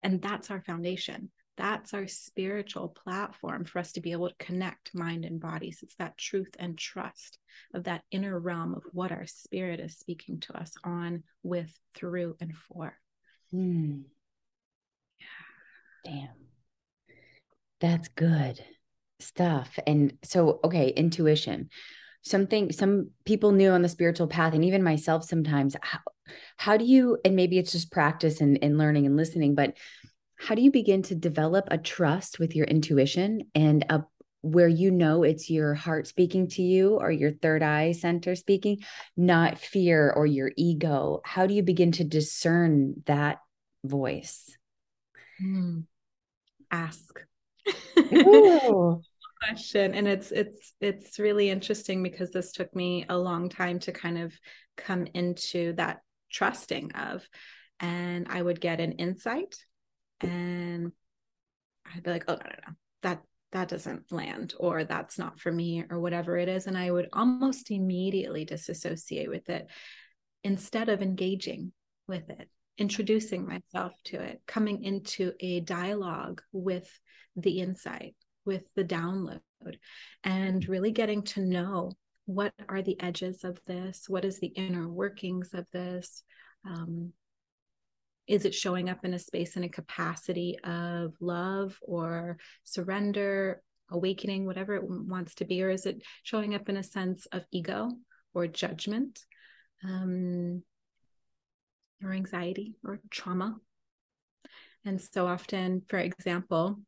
And 0.02 0.20
that's 0.20 0.50
our 0.50 0.60
foundation. 0.60 1.30
That's 1.56 1.94
our 1.94 2.08
spiritual 2.08 2.88
platform 2.88 3.64
for 3.64 3.78
us 3.78 3.92
to 3.92 4.00
be 4.00 4.12
able 4.12 4.28
to 4.28 4.34
connect 4.44 4.94
mind 4.94 5.24
and 5.24 5.40
bodies. 5.40 5.80
It's 5.82 5.94
that 5.96 6.18
truth 6.18 6.56
and 6.58 6.76
trust 6.76 7.38
of 7.74 7.84
that 7.84 8.02
inner 8.10 8.38
realm 8.38 8.74
of 8.74 8.82
what 8.92 9.12
our 9.12 9.26
spirit 9.26 9.78
is 9.78 9.96
speaking 9.98 10.40
to 10.40 10.58
us 10.58 10.72
on, 10.82 11.22
with, 11.42 11.72
through, 11.94 12.36
and 12.40 12.56
for. 12.56 12.98
Mm. 13.54 14.02
Damn. 16.04 16.28
That's 17.80 18.08
good 18.08 18.62
stuff. 19.20 19.78
And 19.86 20.14
so, 20.22 20.60
okay, 20.64 20.88
intuition. 20.88 21.70
Something 22.22 22.72
some 22.72 23.10
people 23.24 23.52
knew 23.52 23.70
on 23.70 23.82
the 23.82 23.88
spiritual 23.88 24.28
path, 24.28 24.54
and 24.54 24.64
even 24.64 24.82
myself 24.82 25.24
sometimes. 25.24 25.76
How, 25.82 25.98
how 26.56 26.76
do 26.76 26.84
you, 26.84 27.18
and 27.24 27.36
maybe 27.36 27.58
it's 27.58 27.72
just 27.72 27.92
practice 27.92 28.40
and, 28.40 28.58
and 28.62 28.78
learning 28.78 29.04
and 29.06 29.16
listening, 29.16 29.54
but 29.54 29.76
how 30.36 30.54
do 30.54 30.62
you 30.62 30.70
begin 30.70 31.02
to 31.02 31.14
develop 31.14 31.68
a 31.70 31.78
trust 31.78 32.38
with 32.38 32.56
your 32.56 32.66
intuition 32.66 33.42
and 33.54 33.84
a 33.88 34.04
where 34.40 34.68
you 34.68 34.90
know 34.90 35.22
it's 35.22 35.48
your 35.48 35.72
heart 35.72 36.06
speaking 36.06 36.48
to 36.48 36.60
you 36.60 36.96
or 36.96 37.10
your 37.10 37.32
third 37.32 37.62
eye 37.62 37.92
center 37.92 38.34
speaking, 38.34 38.78
not 39.16 39.58
fear 39.58 40.10
or 40.10 40.26
your 40.26 40.52
ego? 40.56 41.20
How 41.24 41.46
do 41.46 41.54
you 41.54 41.62
begin 41.62 41.92
to 41.92 42.04
discern 42.04 43.02
that 43.06 43.38
voice? 43.84 44.54
Mm. 45.42 45.84
Ask. 46.70 47.20
question 49.44 49.94
and 49.94 50.08
it's 50.08 50.30
it's 50.30 50.74
it's 50.80 51.18
really 51.18 51.50
interesting 51.50 52.02
because 52.02 52.30
this 52.30 52.52
took 52.52 52.74
me 52.74 53.04
a 53.08 53.16
long 53.16 53.48
time 53.48 53.78
to 53.78 53.92
kind 53.92 54.18
of 54.18 54.32
come 54.76 55.06
into 55.14 55.72
that 55.74 56.00
trusting 56.30 56.92
of 56.92 57.26
and 57.80 58.26
i 58.30 58.40
would 58.40 58.60
get 58.60 58.80
an 58.80 58.92
insight 58.92 59.54
and 60.20 60.92
i'd 61.94 62.02
be 62.02 62.10
like 62.10 62.24
oh 62.28 62.34
no 62.34 62.40
no 62.40 62.56
no 62.66 62.74
that 63.02 63.22
that 63.52 63.68
doesn't 63.68 64.10
land 64.10 64.54
or 64.58 64.84
that's 64.84 65.18
not 65.18 65.38
for 65.38 65.52
me 65.52 65.84
or 65.90 66.00
whatever 66.00 66.36
it 66.36 66.48
is 66.48 66.66
and 66.66 66.76
i 66.76 66.90
would 66.90 67.08
almost 67.12 67.70
immediately 67.70 68.44
disassociate 68.44 69.28
with 69.28 69.48
it 69.48 69.66
instead 70.42 70.88
of 70.88 71.02
engaging 71.02 71.72
with 72.08 72.28
it 72.30 72.48
introducing 72.78 73.46
myself 73.46 73.92
to 74.04 74.20
it 74.20 74.40
coming 74.46 74.82
into 74.82 75.32
a 75.40 75.60
dialogue 75.60 76.42
with 76.52 76.88
the 77.36 77.60
insight 77.60 78.14
with 78.44 78.64
the 78.74 78.84
download 78.84 79.40
and 80.24 80.68
really 80.68 80.90
getting 80.90 81.22
to 81.22 81.40
know 81.40 81.92
what 82.26 82.52
are 82.68 82.82
the 82.82 83.00
edges 83.00 83.44
of 83.44 83.58
this 83.66 84.04
what 84.08 84.24
is 84.24 84.40
the 84.40 84.48
inner 84.48 84.88
workings 84.88 85.50
of 85.54 85.66
this 85.72 86.22
um, 86.66 87.12
is 88.26 88.44
it 88.44 88.54
showing 88.54 88.88
up 88.88 89.04
in 89.04 89.14
a 89.14 89.18
space 89.18 89.56
and 89.56 89.64
a 89.64 89.68
capacity 89.68 90.58
of 90.64 91.14
love 91.20 91.78
or 91.82 92.38
surrender 92.64 93.62
awakening 93.90 94.46
whatever 94.46 94.74
it 94.74 94.82
wants 94.84 95.34
to 95.36 95.44
be 95.44 95.62
or 95.62 95.70
is 95.70 95.86
it 95.86 96.02
showing 96.22 96.54
up 96.54 96.68
in 96.68 96.76
a 96.76 96.82
sense 96.82 97.26
of 97.26 97.44
ego 97.50 97.90
or 98.32 98.46
judgment? 98.46 99.20
Um, 99.84 100.62
or 102.04 102.12
anxiety 102.12 102.74
or 102.84 103.00
trauma 103.10 103.56
and 104.84 105.00
so 105.00 105.26
often 105.26 105.82
for 105.88 105.98
example 105.98 106.78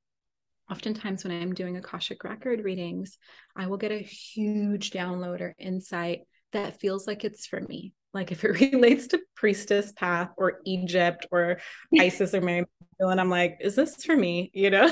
oftentimes 0.71 1.25
when 1.25 1.41
I'm 1.41 1.55
doing 1.55 1.77
Akashic 1.77 2.25
record 2.25 2.65
readings, 2.65 3.19
I 3.55 3.67
will 3.67 3.77
get 3.77 3.93
a 3.93 3.99
huge 3.99 4.91
download 4.91 5.41
or 5.41 5.55
insight 5.59 6.21
that 6.53 6.81
feels 6.81 7.07
like 7.07 7.25
it's 7.25 7.47
for 7.47 7.61
me. 7.61 7.93
Like 8.15 8.33
if 8.33 8.45
it 8.45 8.61
relates 8.73 9.09
to 9.09 9.21
priestess 9.35 9.93
path 9.93 10.31
or 10.37 10.61
Egypt 10.65 11.27
or 11.31 11.59
Isis 11.99 12.35
or 12.35 12.41
Mary 12.41 12.65
and 12.99 13.21
I'm 13.21 13.31
like, 13.31 13.59
is 13.61 13.75
this 13.75 14.05
for 14.05 14.17
me? 14.17 14.51
You 14.55 14.71
know? 14.71 14.91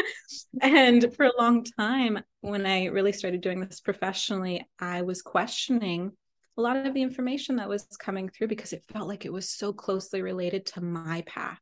and 0.62 1.14
for 1.14 1.26
a 1.26 1.36
long 1.38 1.64
time, 1.78 2.20
when 2.40 2.64
I 2.64 2.86
really 2.86 3.12
started 3.12 3.42
doing 3.42 3.60
this 3.60 3.80
professionally, 3.80 4.66
I 4.80 5.02
was 5.02 5.20
questioning 5.20 6.12
a 6.56 6.62
lot 6.62 6.76
of 6.76 6.94
the 6.94 7.02
information 7.02 7.56
that 7.56 7.68
was 7.68 7.86
coming 7.98 8.28
through 8.28 8.48
because 8.48 8.72
it 8.72 8.84
felt 8.92 9.08
like 9.08 9.24
it 9.24 9.32
was 9.32 9.48
so 9.48 9.72
closely 9.72 10.22
related 10.22 10.66
to 10.66 10.80
my 10.80 11.22
path 11.26 11.60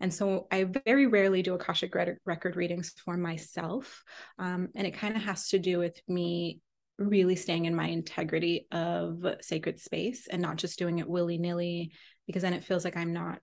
and 0.00 0.12
so 0.12 0.46
I 0.50 0.64
very 0.84 1.06
rarely 1.06 1.42
do 1.42 1.54
Akashic 1.54 1.94
record 2.24 2.56
readings 2.56 2.94
for 3.04 3.16
myself. 3.16 4.02
Um, 4.38 4.68
and 4.74 4.86
it 4.86 4.94
kind 4.94 5.16
of 5.16 5.22
has 5.22 5.48
to 5.48 5.58
do 5.58 5.78
with 5.78 6.00
me 6.08 6.60
really 6.98 7.36
staying 7.36 7.66
in 7.66 7.74
my 7.74 7.88
integrity 7.88 8.66
of 8.72 9.24
sacred 9.40 9.80
space 9.80 10.28
and 10.28 10.40
not 10.40 10.56
just 10.56 10.78
doing 10.78 10.98
it 10.98 11.08
willy 11.08 11.38
nilly, 11.38 11.92
because 12.26 12.42
then 12.42 12.54
it 12.54 12.64
feels 12.64 12.84
like 12.84 12.96
I'm 12.96 13.12
not 13.12 13.40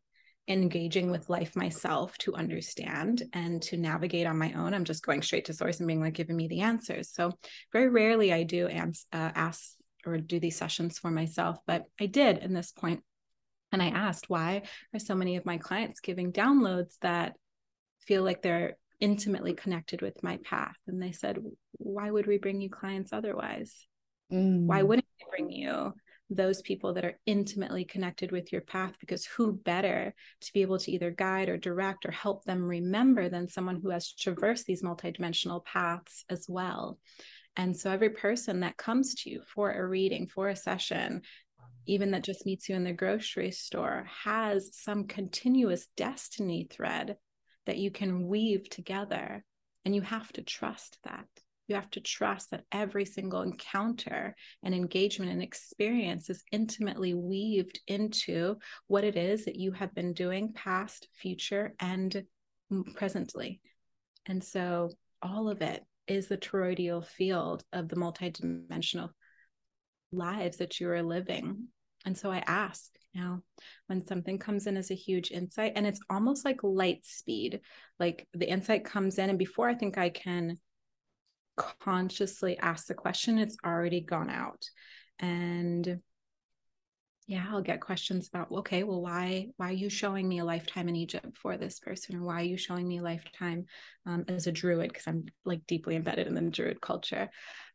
engaging 0.47 1.09
with 1.09 1.29
life 1.29 1.55
myself 1.55 2.17
to 2.17 2.35
understand 2.35 3.23
and 3.31 3.61
to 3.61 3.77
navigate 3.77 4.27
on 4.27 4.37
my 4.37 4.51
own. 4.53 4.73
I'm 4.73 4.83
just 4.83 5.05
going 5.05 5.21
straight 5.21 5.45
to 5.45 5.53
source 5.53 5.79
and 5.79 5.87
being 5.87 6.01
like, 6.01 6.15
giving 6.15 6.35
me 6.35 6.47
the 6.47 6.61
answers. 6.61 7.11
So 7.13 7.31
very 7.71 7.87
rarely 7.87 8.33
I 8.33 8.43
do 8.43 8.67
ans- 8.67 9.05
uh, 9.13 9.31
ask 9.35 9.71
or 10.05 10.17
do 10.17 10.39
these 10.39 10.57
sessions 10.57 10.99
for 10.99 11.11
myself, 11.11 11.57
but 11.65 11.85
I 11.99 12.05
did 12.07 12.39
in 12.39 12.53
this 12.53 12.71
point 12.71 13.03
and 13.71 13.81
I 13.81 13.87
asked, 13.87 14.29
why 14.29 14.63
are 14.93 14.99
so 14.99 15.15
many 15.15 15.35
of 15.35 15.45
my 15.45 15.57
clients 15.57 15.99
giving 15.99 16.31
downloads 16.31 16.97
that 17.01 17.35
feel 18.01 18.23
like 18.23 18.41
they're 18.41 18.77
intimately 18.99 19.53
connected 19.53 20.01
with 20.01 20.21
my 20.23 20.37
path? 20.43 20.75
And 20.87 21.01
they 21.01 21.11
said, 21.11 21.39
why 21.73 22.09
would 22.09 22.27
we 22.27 22.37
bring 22.37 22.61
you 22.61 22.69
clients 22.69 23.11
otherwise? 23.13 23.87
Mm. 24.31 24.65
Why 24.65 24.83
wouldn't 24.83 25.07
we 25.19 25.25
bring 25.29 25.51
you 25.51 25.93
those 26.29 26.61
people 26.61 26.93
that 26.93 27.05
are 27.05 27.19
intimately 27.25 27.83
connected 27.83 28.31
with 28.31 28.51
your 28.51 28.61
path? 28.61 28.95
Because 28.99 29.25
who 29.25 29.53
better 29.53 30.13
to 30.41 30.53
be 30.53 30.61
able 30.61 30.79
to 30.79 30.91
either 30.91 31.11
guide 31.11 31.49
or 31.49 31.57
direct 31.57 32.05
or 32.05 32.11
help 32.11 32.43
them 32.43 32.63
remember 32.63 33.29
than 33.29 33.47
someone 33.47 33.79
who 33.81 33.89
has 33.89 34.13
traversed 34.13 34.65
these 34.65 34.83
multidimensional 34.83 35.65
paths 35.65 36.25
as 36.29 36.45
well? 36.47 36.99
And 37.55 37.77
so 37.77 37.91
every 37.91 38.09
person 38.09 38.61
that 38.61 38.77
comes 38.77 39.15
to 39.15 39.29
you 39.29 39.41
for 39.45 39.71
a 39.71 39.85
reading, 39.87 40.27
for 40.27 40.49
a 40.49 40.55
session, 40.55 41.21
even 41.85 42.11
that 42.11 42.23
just 42.23 42.45
meets 42.45 42.67
you 42.69 42.75
in 42.75 42.83
the 42.83 42.93
grocery 42.93 43.51
store, 43.51 44.07
has 44.23 44.69
some 44.73 45.05
continuous 45.05 45.87
destiny 45.95 46.67
thread 46.71 47.17
that 47.65 47.77
you 47.77 47.91
can 47.91 48.27
weave 48.27 48.69
together. 48.69 49.43
And 49.85 49.93
you 49.93 50.01
have 50.01 50.31
to 50.33 50.41
trust 50.41 50.97
that. 51.03 51.27
You 51.67 51.75
have 51.75 51.89
to 51.91 52.01
trust 52.01 52.51
that 52.51 52.65
every 52.71 53.05
single 53.05 53.41
encounter 53.41 54.35
and 54.63 54.73
engagement 54.73 55.31
and 55.31 55.41
experience 55.41 56.29
is 56.29 56.43
intimately 56.51 57.13
weaved 57.13 57.79
into 57.87 58.57
what 58.87 59.03
it 59.03 59.15
is 59.15 59.45
that 59.45 59.55
you 59.55 59.71
have 59.73 59.93
been 59.93 60.13
doing 60.13 60.53
past, 60.53 61.07
future, 61.13 61.73
and 61.79 62.23
presently. 62.95 63.61
And 64.25 64.43
so 64.43 64.89
all 65.21 65.49
of 65.49 65.61
it 65.61 65.83
is 66.07 66.27
the 66.27 66.37
toroidal 66.37 67.05
field 67.05 67.63
of 67.71 67.89
the 67.89 67.95
multidimensional 67.95 69.09
lives 70.11 70.57
that 70.57 70.79
you 70.79 70.89
are 70.89 71.03
living. 71.03 71.67
And 72.05 72.17
so 72.17 72.31
I 72.31 72.43
ask 72.45 72.91
now 73.15 73.41
when 73.87 74.05
something 74.05 74.37
comes 74.37 74.67
in 74.67 74.75
as 74.75 74.91
a 74.91 74.95
huge 74.95 75.31
insight, 75.31 75.73
and 75.75 75.87
it's 75.87 76.01
almost 76.09 76.45
like 76.45 76.63
light 76.63 77.05
speed, 77.05 77.61
like 77.99 78.27
the 78.33 78.49
insight 78.49 78.85
comes 78.85 79.17
in, 79.17 79.29
and 79.29 79.39
before 79.39 79.69
I 79.69 79.75
think 79.75 79.97
I 79.97 80.09
can 80.09 80.59
consciously 81.79 82.57
ask 82.57 82.87
the 82.87 82.93
question, 82.93 83.37
it's 83.37 83.57
already 83.65 84.01
gone 84.01 84.29
out. 84.29 84.65
And 85.19 85.99
yeah 87.27 87.45
i'll 87.51 87.61
get 87.61 87.79
questions 87.79 88.27
about 88.27 88.51
okay 88.51 88.83
well 88.83 89.01
why 89.01 89.47
why 89.57 89.69
are 89.69 89.73
you 89.73 89.89
showing 89.89 90.27
me 90.27 90.39
a 90.39 90.45
lifetime 90.45 90.89
in 90.89 90.95
egypt 90.95 91.37
for 91.37 91.57
this 91.57 91.79
person? 91.79 92.15
Or 92.15 92.23
why 92.23 92.41
are 92.41 92.45
you 92.45 92.57
showing 92.57 92.87
me 92.87 92.99
a 92.99 93.03
lifetime 93.03 93.65
um, 94.05 94.25
as 94.27 94.47
a 94.47 94.51
druid? 94.51 94.89
Because 94.89 95.07
i'm 95.07 95.25
like 95.45 95.65
deeply 95.67 95.95
embedded 95.95 96.27
in 96.27 96.35
the 96.35 96.41
druid 96.41 96.81
culture. 96.81 97.29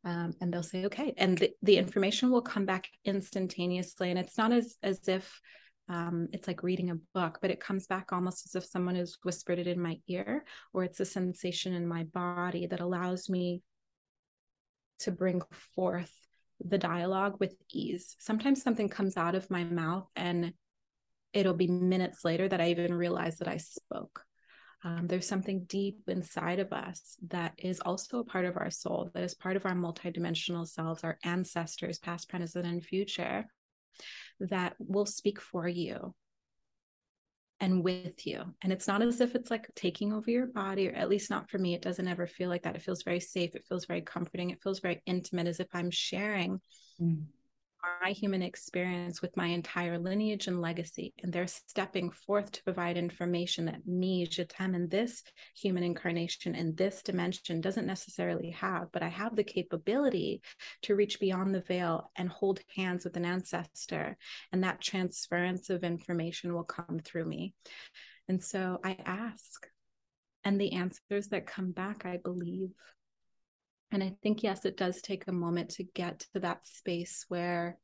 Um, 0.04 0.32
and 0.40 0.52
they'll 0.52 0.62
say 0.62 0.86
okay. 0.86 1.12
And 1.16 1.36
the, 1.36 1.50
the 1.62 1.76
information 1.76 2.30
will 2.30 2.42
come 2.42 2.64
back 2.64 2.88
instantaneously 3.04 4.10
and 4.10 4.18
it's 4.18 4.38
not 4.38 4.52
as 4.52 4.76
as 4.82 5.06
if 5.08 5.40
um, 5.88 6.28
it's 6.32 6.46
like 6.46 6.62
reading 6.62 6.90
a 6.90 6.98
book, 7.14 7.38
but 7.40 7.50
it 7.50 7.60
comes 7.60 7.86
back 7.86 8.12
almost 8.12 8.44
as 8.46 8.54
if 8.54 8.68
someone 8.68 8.94
has 8.96 9.16
whispered 9.22 9.58
it 9.58 9.66
in 9.66 9.80
my 9.80 9.98
ear, 10.06 10.44
or 10.74 10.84
it's 10.84 11.00
a 11.00 11.06
sensation 11.06 11.72
in 11.72 11.86
my 11.86 12.04
body 12.04 12.66
that 12.66 12.80
allows 12.80 13.30
me 13.30 13.62
to 14.98 15.10
bring 15.10 15.40
forth 15.74 16.12
the 16.60 16.78
dialogue 16.78 17.36
with 17.38 17.56
ease. 17.72 18.16
Sometimes 18.18 18.62
something 18.62 18.88
comes 18.88 19.16
out 19.16 19.34
of 19.34 19.50
my 19.50 19.64
mouth 19.64 20.08
and 20.16 20.52
it'll 21.32 21.54
be 21.54 21.68
minutes 21.68 22.24
later 22.24 22.48
that 22.48 22.60
I 22.60 22.70
even 22.70 22.94
realize 22.94 23.38
that 23.38 23.48
I 23.48 23.58
spoke. 23.58 24.24
Um, 24.84 25.06
there's 25.08 25.26
something 25.26 25.64
deep 25.64 26.02
inside 26.06 26.60
of 26.60 26.72
us 26.72 27.16
that 27.28 27.54
is 27.58 27.80
also 27.80 28.20
a 28.20 28.24
part 28.24 28.44
of 28.44 28.56
our 28.56 28.70
soul, 28.70 29.10
that 29.12 29.24
is 29.24 29.34
part 29.34 29.56
of 29.56 29.66
our 29.66 29.74
multidimensional 29.74 30.66
selves, 30.68 31.02
our 31.02 31.18
ancestors, 31.24 31.98
past, 31.98 32.28
present, 32.28 32.64
and 32.64 32.84
future, 32.84 33.46
that 34.40 34.74
will 34.78 35.06
speak 35.06 35.40
for 35.40 35.66
you 35.66 36.14
and 37.60 37.82
with 37.82 38.26
you. 38.26 38.42
And 38.62 38.72
it's 38.72 38.86
not 38.86 39.02
as 39.02 39.20
if 39.20 39.34
it's 39.34 39.50
like 39.50 39.68
taking 39.74 40.12
over 40.12 40.30
your 40.30 40.46
body, 40.46 40.88
or 40.88 40.92
at 40.92 41.08
least 41.08 41.30
not 41.30 41.50
for 41.50 41.58
me. 41.58 41.74
It 41.74 41.82
doesn't 41.82 42.08
ever 42.08 42.26
feel 42.26 42.48
like 42.48 42.62
that. 42.62 42.76
It 42.76 42.82
feels 42.82 43.02
very 43.02 43.20
safe. 43.20 43.54
It 43.54 43.66
feels 43.68 43.86
very 43.86 44.00
comforting. 44.00 44.50
It 44.50 44.62
feels 44.62 44.80
very 44.80 45.02
intimate, 45.06 45.46
as 45.46 45.60
if 45.60 45.68
I'm 45.72 45.90
sharing 45.90 46.60
mm 47.00 47.24
my 48.02 48.10
human 48.10 48.42
experience 48.42 49.22
with 49.22 49.36
my 49.36 49.46
entire 49.46 49.98
lineage 49.98 50.46
and 50.46 50.60
legacy. 50.60 51.14
And 51.22 51.32
they're 51.32 51.46
stepping 51.46 52.10
forth 52.10 52.50
to 52.52 52.62
provide 52.64 52.96
information 52.96 53.66
that 53.66 53.86
me, 53.86 54.26
Jatem, 54.26 54.74
in 54.74 54.88
this 54.88 55.22
human 55.56 55.82
incarnation, 55.82 56.54
in 56.54 56.74
this 56.74 57.02
dimension, 57.02 57.60
doesn't 57.60 57.86
necessarily 57.86 58.50
have. 58.50 58.90
But 58.92 59.02
I 59.02 59.08
have 59.08 59.36
the 59.36 59.44
capability 59.44 60.42
to 60.82 60.94
reach 60.94 61.20
beyond 61.20 61.54
the 61.54 61.60
veil 61.60 62.10
and 62.16 62.28
hold 62.28 62.60
hands 62.74 63.04
with 63.04 63.16
an 63.16 63.24
ancestor. 63.24 64.16
And 64.52 64.64
that 64.64 64.80
transference 64.80 65.70
of 65.70 65.84
information 65.84 66.54
will 66.54 66.64
come 66.64 67.00
through 67.04 67.26
me. 67.26 67.54
And 68.28 68.42
so 68.42 68.80
I 68.84 68.96
ask, 69.04 69.66
and 70.44 70.60
the 70.60 70.72
answers 70.72 71.28
that 71.28 71.46
come 71.46 71.72
back, 71.72 72.06
I 72.06 72.18
believe. 72.18 72.70
And 73.90 74.02
I 74.02 74.14
think, 74.22 74.42
yes, 74.42 74.64
it 74.64 74.76
does 74.76 75.00
take 75.00 75.26
a 75.26 75.32
moment 75.32 75.70
to 75.70 75.84
get 75.84 76.20
to 76.34 76.40
that 76.40 76.66
space 76.66 77.24
where 77.28 77.78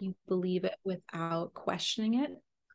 you 0.00 0.14
believe 0.26 0.64
it 0.64 0.76
without 0.84 1.54
questioning 1.54 2.22
it. 2.22 2.30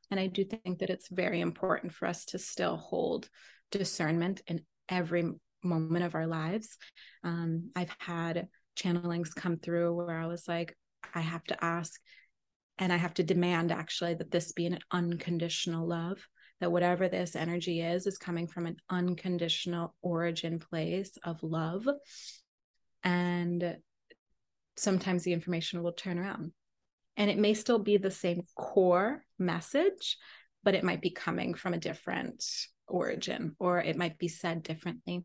And 0.10 0.20
I 0.20 0.28
do 0.28 0.44
think 0.44 0.80
that 0.80 0.90
it's 0.90 1.10
very 1.10 1.42
important 1.42 1.94
for 1.94 2.08
us 2.08 2.26
to 2.26 2.40
still 2.40 2.78
hold 2.78 3.30
discernment 3.72 4.42
in 4.48 4.62
every 4.90 5.32
moment 5.64 6.06
of 6.06 6.16
our 6.16 6.28
lives. 6.28 6.78
Um, 7.24 7.72
I've 7.76 7.96
had 8.00 8.48
channelings 8.78 9.36
come 9.36 9.58
through 9.58 9.94
where 9.96 10.18
I 10.18 10.28
was 10.28 10.48
like, 10.48 10.76
I 11.14 11.22
have 11.22 11.44
to 11.46 11.64
ask 11.64 12.00
and 12.78 12.92
I 12.92 12.98
have 12.98 13.14
to 13.16 13.24
demand 13.24 13.72
actually 13.72 14.16
that 14.16 14.32
this 14.32 14.54
be 14.54 14.66
an 14.66 14.80
unconditional 14.92 15.88
love 15.88 16.26
that 16.62 16.72
whatever 16.72 17.10
this 17.10 17.36
energy 17.36 17.82
is 17.82 18.08
is 18.08 18.18
coming 18.18 18.48
from 18.48 18.66
an 18.66 18.78
unconditional 18.90 19.94
origin 20.02 20.60
place 20.60 21.18
of 21.24 21.44
love. 21.44 21.86
And 23.04 23.78
sometimes 24.78 25.24
the 25.24 25.34
information 25.34 25.84
will 25.84 25.92
turn 25.92 26.18
around. 26.18 26.54
And 27.18 27.30
it 27.30 27.38
may 27.38 27.54
still 27.54 27.80
be 27.80 27.98
the 27.98 28.10
same 28.10 28.44
core 28.56 29.24
message 29.38 30.18
but 30.64 30.76
it 30.76 30.84
might 30.84 31.02
be 31.02 31.10
coming 31.10 31.54
from 31.54 31.74
a 31.74 31.80
different 31.80 32.44
origin 32.88 33.56
or 33.60 33.80
it 33.80 33.98
might 33.98 34.18
be 34.18 34.28
said 34.28 34.64
differently. 34.64 35.24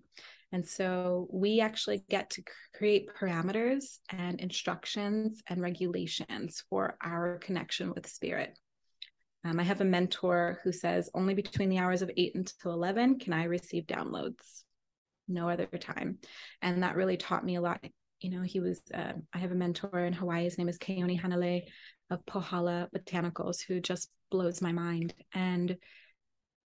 And 0.53 0.66
so 0.66 1.28
we 1.32 1.61
actually 1.61 2.05
get 2.09 2.30
to 2.30 2.43
create 2.74 3.09
parameters 3.18 3.99
and 4.11 4.41
instructions 4.41 5.43
and 5.49 5.61
regulations 5.61 6.62
for 6.70 6.97
our 7.03 7.39
connection 7.39 7.93
with 7.93 8.07
spirit 8.07 8.57
um, 9.47 9.61
I 9.61 9.62
have 9.62 9.80
a 9.80 9.84
mentor 9.84 10.59
who 10.64 10.72
says 10.72 11.09
only 11.14 11.34
between 11.34 11.68
the 11.68 11.78
hours 11.78 12.03
of 12.03 12.11
8 12.16 12.34
until 12.34 12.72
11 12.72 13.20
can 13.20 13.32
I 13.32 13.44
receive 13.44 13.86
downloads, 13.86 14.64
no 15.28 15.49
other 15.49 15.66
time. 15.66 16.18
And 16.62 16.82
that 16.82 16.97
really 16.97 17.16
taught 17.16 17.44
me 17.44 17.55
a 17.55 17.61
lot. 17.61 17.84
You 18.20 18.30
know, 18.30 18.42
he 18.42 18.59
was, 18.59 18.82
uh, 18.92 19.12
I 19.32 19.38
have 19.38 19.53
a 19.53 19.57
mentor 19.57 20.01
in 20.01 20.14
Hawaii. 20.14 20.44
His 20.44 20.59
name 20.59 20.68
is 20.68 20.78
Keone 20.78 21.20
Hanale 21.20 21.62
of 22.11 22.26
Pohala 22.26 22.88
Botanicals, 22.90 23.62
who 23.62 23.78
just 23.78 24.11
blows 24.32 24.61
my 24.61 24.72
mind. 24.72 25.14
And, 25.32 25.76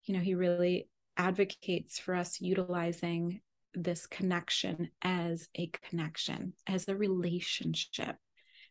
you 0.04 0.14
know, 0.14 0.20
he 0.20 0.36
really 0.36 0.88
advocates 1.16 1.98
for 1.98 2.14
us 2.14 2.40
utilizing 2.40 3.40
this 3.74 4.06
connection 4.06 4.90
as 5.02 5.48
a 5.56 5.68
connection, 5.88 6.52
as 6.68 6.86
a 6.86 6.96
relationship. 6.96 8.14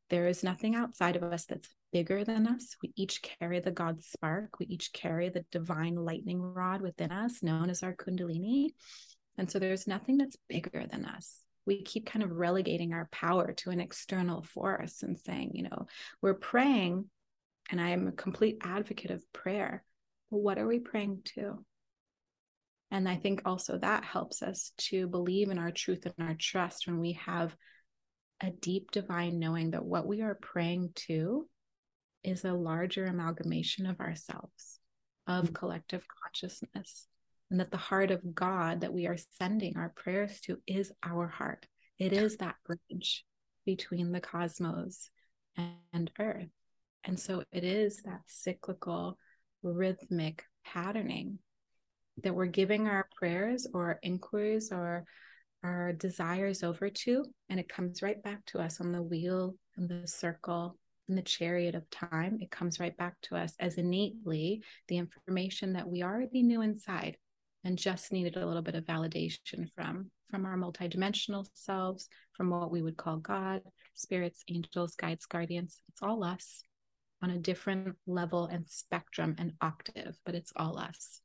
There 0.09 0.27
is 0.27 0.45
nothing 0.45 0.75
outside 0.75 1.17
of 1.17 1.23
us 1.23 1.45
that's 1.45 1.67
bigger 1.91 2.23
than 2.23 2.47
us. 2.47 2.75
We 2.81 2.93
each 2.95 3.21
carry 3.21 3.59
the 3.59 3.71
God 3.71 4.03
spark. 4.03 4.59
We 4.59 4.65
each 4.67 4.93
carry 4.93 5.29
the 5.29 5.45
divine 5.51 5.95
lightning 5.95 6.41
rod 6.41 6.81
within 6.81 7.11
us, 7.11 7.41
known 7.41 7.69
as 7.69 7.83
our 7.83 7.93
Kundalini. 7.93 8.69
And 9.37 9.49
so 9.49 9.59
there's 9.59 9.87
nothing 9.87 10.17
that's 10.17 10.37
bigger 10.49 10.85
than 10.89 11.05
us. 11.05 11.43
We 11.65 11.83
keep 11.83 12.05
kind 12.05 12.23
of 12.23 12.31
relegating 12.31 12.93
our 12.93 13.07
power 13.11 13.53
to 13.53 13.69
an 13.71 13.79
external 13.79 14.41
force 14.41 15.03
and 15.03 15.19
saying, 15.19 15.51
you 15.53 15.63
know, 15.63 15.87
we're 16.21 16.33
praying, 16.33 17.05
and 17.69 17.81
I 17.81 17.89
am 17.89 18.07
a 18.07 18.13
complete 18.13 18.57
advocate 18.63 19.11
of 19.11 19.23
prayer. 19.33 19.83
But 20.31 20.39
what 20.39 20.57
are 20.57 20.67
we 20.67 20.79
praying 20.79 21.21
to? 21.35 21.63
And 22.89 23.07
I 23.07 23.15
think 23.17 23.41
also 23.45 23.77
that 23.77 24.05
helps 24.05 24.41
us 24.41 24.71
to 24.77 25.07
believe 25.07 25.49
in 25.49 25.59
our 25.59 25.71
truth 25.71 26.05
and 26.05 26.29
our 26.29 26.35
trust 26.35 26.87
when 26.87 26.99
we 26.99 27.13
have 27.13 27.55
a 28.39 28.49
deep 28.49 28.91
divine 28.91 29.39
knowing 29.39 29.71
that 29.71 29.83
what 29.83 30.07
we 30.07 30.21
are 30.21 30.35
praying 30.35 30.91
to 30.95 31.49
is 32.27 32.43
a 32.43 32.53
larger 32.53 33.05
amalgamation 33.05 33.85
of 33.85 33.99
ourselves, 33.99 34.79
of 35.25 35.45
mm-hmm. 35.45 35.53
collective 35.53 36.05
consciousness. 36.23 37.07
And 37.49 37.61
that 37.61 37.71
the 37.71 37.77
heart 37.77 38.11
of 38.11 38.35
God 38.35 38.81
that 38.81 38.93
we 38.93 39.07
are 39.07 39.15
sending 39.39 39.77
our 39.77 39.93
prayers 39.95 40.41
to 40.41 40.57
is 40.67 40.91
our 41.01 41.27
heart. 41.27 41.65
It 41.97 42.11
is 42.11 42.37
that 42.37 42.55
bridge 42.65 43.23
between 43.65 44.11
the 44.11 44.19
cosmos 44.19 45.09
and 45.55 46.11
earth. 46.19 46.49
And 47.05 47.17
so 47.17 47.43
it 47.53 47.63
is 47.63 48.01
that 48.03 48.21
cyclical, 48.25 49.17
rhythmic 49.63 50.43
patterning 50.65 51.39
that 52.23 52.35
we're 52.35 52.47
giving 52.47 52.87
our 52.87 53.07
prayers 53.17 53.65
or 53.73 53.99
inquiries 54.03 54.73
or 54.73 55.05
our 55.63 55.93
desires 55.93 56.63
over 56.63 56.89
to, 56.89 57.23
and 57.49 57.59
it 57.59 57.69
comes 57.69 58.01
right 58.01 58.21
back 58.21 58.45
to 58.47 58.59
us 58.59 58.81
on 58.81 58.91
the 58.91 59.01
wheel 59.01 59.55
and 59.77 59.87
the 59.87 60.07
circle 60.07 60.77
in 61.07 61.15
the 61.15 61.21
chariot 61.21 61.75
of 61.75 61.89
time, 61.89 62.37
it 62.41 62.51
comes 62.51 62.79
right 62.79 62.95
back 62.97 63.15
to 63.23 63.35
us 63.35 63.53
as 63.59 63.77
innately 63.77 64.63
the 64.87 64.97
information 64.97 65.73
that 65.73 65.87
we 65.87 66.03
already 66.03 66.43
knew 66.43 66.61
inside 66.61 67.17
and 67.63 67.77
just 67.77 68.11
needed 68.11 68.37
a 68.37 68.45
little 68.45 68.61
bit 68.61 68.75
of 68.75 68.85
validation 68.85 69.69
from 69.75 70.11
from 70.29 70.45
our 70.45 70.57
multidimensional 70.57 71.47
selves, 71.53 72.09
from 72.33 72.49
what 72.49 72.71
we 72.71 72.81
would 72.81 72.97
call 72.97 73.17
God, 73.17 73.61
spirits, 73.93 74.43
angels, 74.49 74.95
guides, 74.95 75.25
guardians. 75.25 75.81
It's 75.87 76.01
all 76.01 76.23
us 76.23 76.63
on 77.23 77.29
a 77.29 77.37
different 77.37 77.95
level 78.05 78.45
and 78.45 78.67
spectrum 78.67 79.35
and 79.37 79.53
octave, 79.61 80.17
but 80.25 80.35
it's 80.35 80.51
all 80.55 80.77
us. 80.77 81.21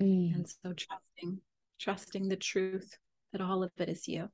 Mm. 0.00 0.34
And 0.34 0.46
so 0.46 0.72
trusting, 0.72 1.40
trusting 1.78 2.28
the 2.28 2.36
truth 2.36 2.96
that 3.32 3.40
all 3.40 3.62
of 3.62 3.70
it 3.78 3.88
is 3.88 4.06
you. 4.06 4.28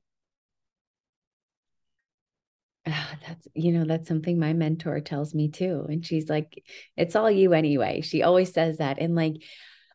That's 3.25 3.47
you 3.53 3.71
know 3.71 3.85
that's 3.85 4.07
something 4.07 4.39
my 4.39 4.53
mentor 4.53 4.99
tells 4.99 5.33
me 5.33 5.49
too 5.49 5.85
and 5.89 6.05
she's 6.05 6.29
like 6.29 6.63
it's 6.95 7.15
all 7.15 7.29
you 7.31 7.53
anyway. 7.53 8.01
She 8.01 8.23
always 8.23 8.53
says 8.53 8.77
that 8.77 8.99
and 8.99 9.15
like 9.15 9.35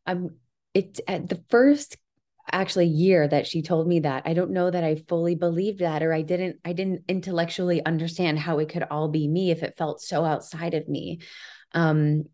i'm 0.07 0.31
it 0.75 1.01
at 1.07 1.29
the 1.29 1.43
first 1.49 1.97
actually 2.51 2.87
year 2.87 3.29
that 3.29 3.47
she 3.47 3.62
told 3.62 3.87
me 3.87 4.01
that 4.01 4.25
i 4.27 4.35
don't 4.35 4.51
know 4.51 4.68
that 4.68 4.83
i 4.83 4.97
fully 5.09 5.37
believed 5.37 5.79
that 5.79 6.03
or 6.03 6.12
i 6.12 6.23
didn't 6.23 6.57
i 6.64 6.73
didn't 6.73 7.03
intellectually 7.09 7.85
understand 7.87 8.39
how 8.39 8.59
it 8.59 8.68
could 8.68 8.85
all 8.91 9.09
be 9.09 9.29
me 9.29 9.53
if 9.53 9.62
it 9.62 9.77
felt 9.79 10.01
so 10.01 10.25
outside 10.25 10.75
of 10.75 10.89
me. 10.89 11.20
Um 11.73 12.25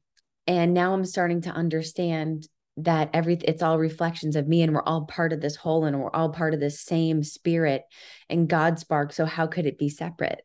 and 0.47 0.73
now 0.73 0.95
i'm 0.95 1.05
starting 1.05 1.43
to 1.43 1.51
understand 1.51 2.49
that 2.79 3.11
every 3.13 3.35
it's 3.45 3.63
all 3.63 3.79
reflections 3.79 4.37
of 4.37 4.47
me 4.47 4.63
and 4.63 4.73
we're 4.73 4.83
all 4.83 5.05
part 5.05 5.33
of 5.33 5.41
this 5.41 5.57
whole 5.57 5.85
and 5.85 6.01
we're 6.01 6.11
all 6.11 6.31
part 6.31 6.55
of 6.55 6.61
the 6.61 6.71
same 6.71 7.23
spirit 7.23 7.83
and 8.29 8.49
god 8.49 8.79
spark 8.79 9.13
so 9.13 9.25
how 9.25 9.47
could 9.47 9.67
it 9.67 9.79
be 9.79 9.89
separate 9.89 10.41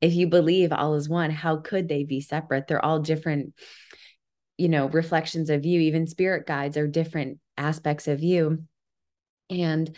if 0.00 0.14
you 0.14 0.26
believe 0.26 0.72
all 0.72 0.94
is 0.94 1.08
one 1.08 1.30
how 1.30 1.56
could 1.56 1.88
they 1.88 2.04
be 2.04 2.20
separate 2.20 2.66
they're 2.66 2.84
all 2.84 3.00
different 3.00 3.54
you 4.58 4.68
know 4.68 4.88
reflections 4.88 5.50
of 5.50 5.64
you 5.64 5.80
even 5.80 6.06
spirit 6.06 6.46
guides 6.46 6.76
are 6.76 6.86
different 6.86 7.38
aspects 7.56 8.08
of 8.08 8.22
you 8.22 8.64
and 9.50 9.94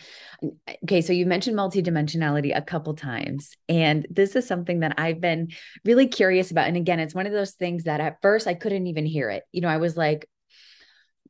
okay, 0.83 1.01
so 1.01 1.13
you 1.13 1.25
mentioned 1.25 1.55
multidimensionality 1.55 2.57
a 2.57 2.61
couple 2.61 2.95
times. 2.95 3.55
And 3.69 4.05
this 4.09 4.35
is 4.35 4.47
something 4.47 4.79
that 4.79 4.95
I've 4.97 5.21
been 5.21 5.49
really 5.85 6.07
curious 6.07 6.49
about. 6.49 6.67
And 6.67 6.75
again, 6.75 6.99
it's 6.99 7.13
one 7.13 7.27
of 7.27 7.33
those 7.33 7.51
things 7.51 7.83
that 7.83 8.01
at 8.01 8.17
first 8.21 8.47
I 8.47 8.55
couldn't 8.55 8.87
even 8.87 9.05
hear 9.05 9.29
it. 9.29 9.43
You 9.51 9.61
know, 9.61 9.67
I 9.67 9.77
was 9.77 9.95
like, 9.95 10.27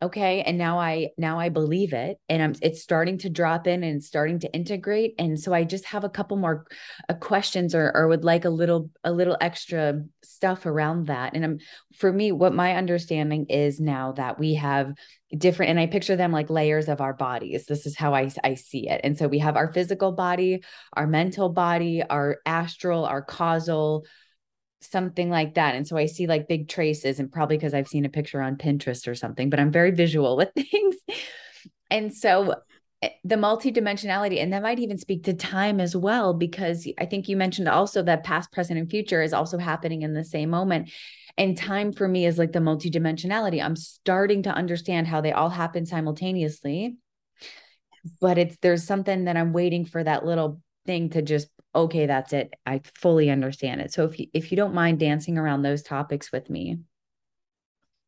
okay 0.02 0.42
and 0.42 0.58
now 0.58 0.80
i 0.80 1.10
now 1.18 1.40
i 1.40 1.50
believe 1.50 1.94
it 1.94 2.18
and 2.28 2.42
i'm 2.42 2.56
it's 2.62 2.82
starting 2.82 3.18
to 3.18 3.30
drop 3.30 3.68
in 3.68 3.84
and 3.84 4.04
starting 4.04 4.40
to 4.40 4.52
integrate 4.54 5.14
and 5.20 5.40
so 5.40 5.54
i 5.54 5.64
just 5.64 5.86
have 5.86 6.04
a 6.04 6.10
couple 6.10 6.36
more 6.36 6.66
uh, 7.10 7.14
questions 7.14 7.76
or 7.76 7.92
or 7.96 8.08
would 8.08 8.24
like 8.24 8.44
a 8.44 8.50
little 8.50 8.90
a 9.04 9.12
little 9.12 9.38
extra 9.40 10.02
stuff 10.24 10.66
around 10.66 11.08
that 11.08 11.36
and 11.36 11.46
i'm 11.46 11.60
for 11.96 12.12
me 12.12 12.32
what 12.32 12.54
my 12.54 12.76
understanding 12.76 13.46
is 13.50 13.80
now 13.80 14.12
that 14.14 14.40
we 14.40 14.56
have 14.56 14.94
different 15.38 15.70
and 15.70 15.80
i 15.80 15.86
picture 15.86 16.16
them 16.16 16.32
like 16.32 16.50
layers 16.50 16.90
of 16.90 17.00
our 17.00 17.14
bodies 17.14 17.66
this 17.66 17.86
is 17.86 17.96
how 17.96 18.14
i 18.14 18.30
i 18.44 18.56
see 18.56 18.90
it 18.90 19.02
and 19.04 19.18
so 19.18 19.28
we 19.28 19.40
have 19.40 19.56
our 19.56 19.72
physical 19.74 20.12
body 20.12 20.64
our 20.94 21.08
mental 21.08 21.50
body 21.50 22.04
our 22.10 22.38
astral 22.46 23.06
our 23.06 23.22
causal 23.22 24.06
something 24.84 25.30
like 25.30 25.56
that. 25.56 25.76
And 25.76 25.88
so 25.88 25.98
I 25.98 26.06
see 26.06 26.28
like 26.28 26.48
big 26.48 26.68
traces, 26.68 27.20
and 27.20 27.32
probably 27.32 27.58
because 27.58 27.74
I've 27.74 27.88
seen 27.88 28.06
a 28.06 28.10
picture 28.10 28.42
on 28.42 28.58
Pinterest 28.58 29.08
or 29.08 29.16
something, 29.16 29.50
but 29.50 29.60
I'm 29.60 29.72
very 29.72 29.92
visual 29.92 30.38
with 30.38 30.50
things. 30.56 30.96
And 31.90 32.14
so 32.14 32.56
eh, 33.02 33.10
the 33.24 33.36
multidimensionality, 33.36 34.42
and 34.42 34.54
that 34.54 34.64
might 34.64 34.80
even 34.80 34.98
speak 34.98 35.26
to 35.26 35.34
time 35.34 35.80
as 35.80 35.96
well, 35.96 36.34
because 36.34 36.88
I 37.00 37.06
think 37.06 37.28
you 37.28 37.38
mentioned 37.38 37.68
also 37.68 38.04
that 38.04 38.24
past, 38.24 38.52
present, 38.52 38.80
and 38.80 38.90
future 38.90 39.22
is 39.22 39.34
also 39.34 39.58
happening 39.58 40.02
in 40.02 40.14
the 40.14 40.24
same 40.24 40.50
moment. 40.50 40.92
And 41.38 41.58
time 41.58 41.94
for 41.94 42.08
me 42.08 42.26
is 42.26 42.38
like 42.38 42.52
the 42.52 42.60
multidimensionality. 42.60 43.64
I'm 43.64 43.76
starting 43.76 44.44
to 44.44 44.52
understand 44.52 45.08
how 45.08 45.22
they 45.22 45.32
all 45.32 45.50
happen 45.50 45.86
simultaneously. 45.86 46.98
But 48.20 48.38
it's 48.38 48.58
there's 48.62 48.84
something 48.84 49.26
that 49.26 49.38
I'm 49.38 49.54
waiting 49.54 49.86
for 49.86 50.04
that 50.04 50.26
little 50.26 50.62
thing 50.86 51.10
to 51.12 51.22
just 51.22 51.48
okay 51.76 52.06
that's 52.06 52.34
it. 52.34 52.54
I 52.66 52.82
fully 52.96 53.30
understand 53.30 53.82
it. 53.82 53.94
So 53.94 54.06
if 54.06 54.20
you 54.20 54.28
if 54.34 54.52
you 54.52 54.58
don't 54.58 54.74
mind 54.74 55.00
dancing 55.00 55.38
around 55.38 55.62
those 55.62 55.84
topics 55.84 56.32
with 56.32 56.50
me. 56.50 56.80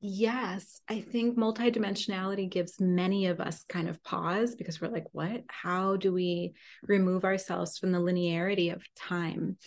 Yes 0.02 0.82
i 0.88 1.02
think 1.02 1.36
multidimensionality 1.36 2.48
gives 2.48 2.80
many 2.80 3.26
of 3.26 3.40
us 3.40 3.64
kind 3.68 3.90
of 3.90 4.04
pause 4.04 4.54
because 4.54 4.80
we're 4.80 4.90
like 4.90 5.08
what? 5.14 5.44
How 5.48 5.96
do 5.96 6.14
we 6.14 6.54
remove 6.84 7.26
ourselves 7.26 7.80
from 7.80 7.92
the 7.92 8.00
linearity 8.00 8.72
of 8.72 8.84
time? 8.96 9.58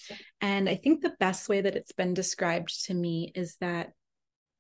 And 0.40 0.68
i 0.68 0.76
think 0.76 1.01
the 1.01 1.16
best 1.18 1.49
way 1.49 1.61
that 1.61 1.74
it's 1.74 1.92
been 1.92 2.14
described 2.14 2.84
to 2.86 2.94
me 2.94 3.32
is 3.34 3.57
that 3.61 3.90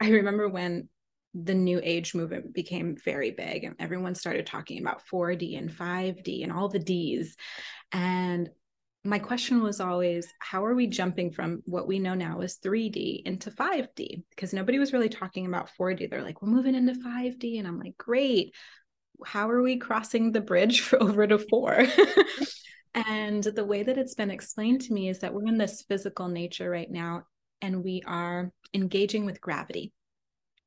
i 0.00 0.08
remember 0.08 0.48
when 0.48 0.88
the 1.34 1.54
new 1.54 1.80
age 1.82 2.14
movement 2.14 2.52
became 2.54 2.96
very 3.04 3.30
big 3.30 3.64
and 3.64 3.76
everyone 3.78 4.14
started 4.14 4.46
talking 4.46 4.80
about 4.80 5.02
4D 5.12 5.58
and 5.58 5.70
5D 5.70 6.42
and 6.42 6.52
all 6.52 6.68
the 6.68 6.78
Ds. 6.78 7.36
And 7.92 8.48
my 9.08 9.18
question 9.18 9.62
was 9.62 9.80
always 9.80 10.32
how 10.38 10.64
are 10.64 10.74
we 10.74 10.86
jumping 10.86 11.30
from 11.30 11.62
what 11.64 11.88
we 11.88 11.98
know 11.98 12.14
now 12.14 12.40
as 12.40 12.58
3D 12.58 13.22
into 13.24 13.50
5D? 13.50 14.22
Because 14.30 14.52
nobody 14.52 14.78
was 14.78 14.92
really 14.92 15.08
talking 15.08 15.46
about 15.46 15.70
4D. 15.78 16.10
They're 16.10 16.22
like, 16.22 16.42
we're 16.42 16.50
moving 16.50 16.74
into 16.74 16.92
5D. 16.92 17.58
And 17.58 17.66
I'm 17.66 17.78
like, 17.78 17.96
great. 17.96 18.54
How 19.24 19.50
are 19.50 19.62
we 19.62 19.78
crossing 19.78 20.32
the 20.32 20.42
bridge 20.42 20.92
over 21.00 21.26
to 21.26 21.38
4? 21.38 21.86
and 22.94 23.42
the 23.42 23.64
way 23.64 23.82
that 23.82 23.96
it's 23.96 24.14
been 24.14 24.30
explained 24.30 24.82
to 24.82 24.92
me 24.92 25.08
is 25.08 25.20
that 25.20 25.32
we're 25.32 25.46
in 25.46 25.58
this 25.58 25.84
physical 25.88 26.28
nature 26.28 26.68
right 26.68 26.90
now 26.90 27.24
and 27.62 27.82
we 27.82 28.02
are 28.06 28.52
engaging 28.74 29.24
with 29.24 29.40
gravity 29.40 29.92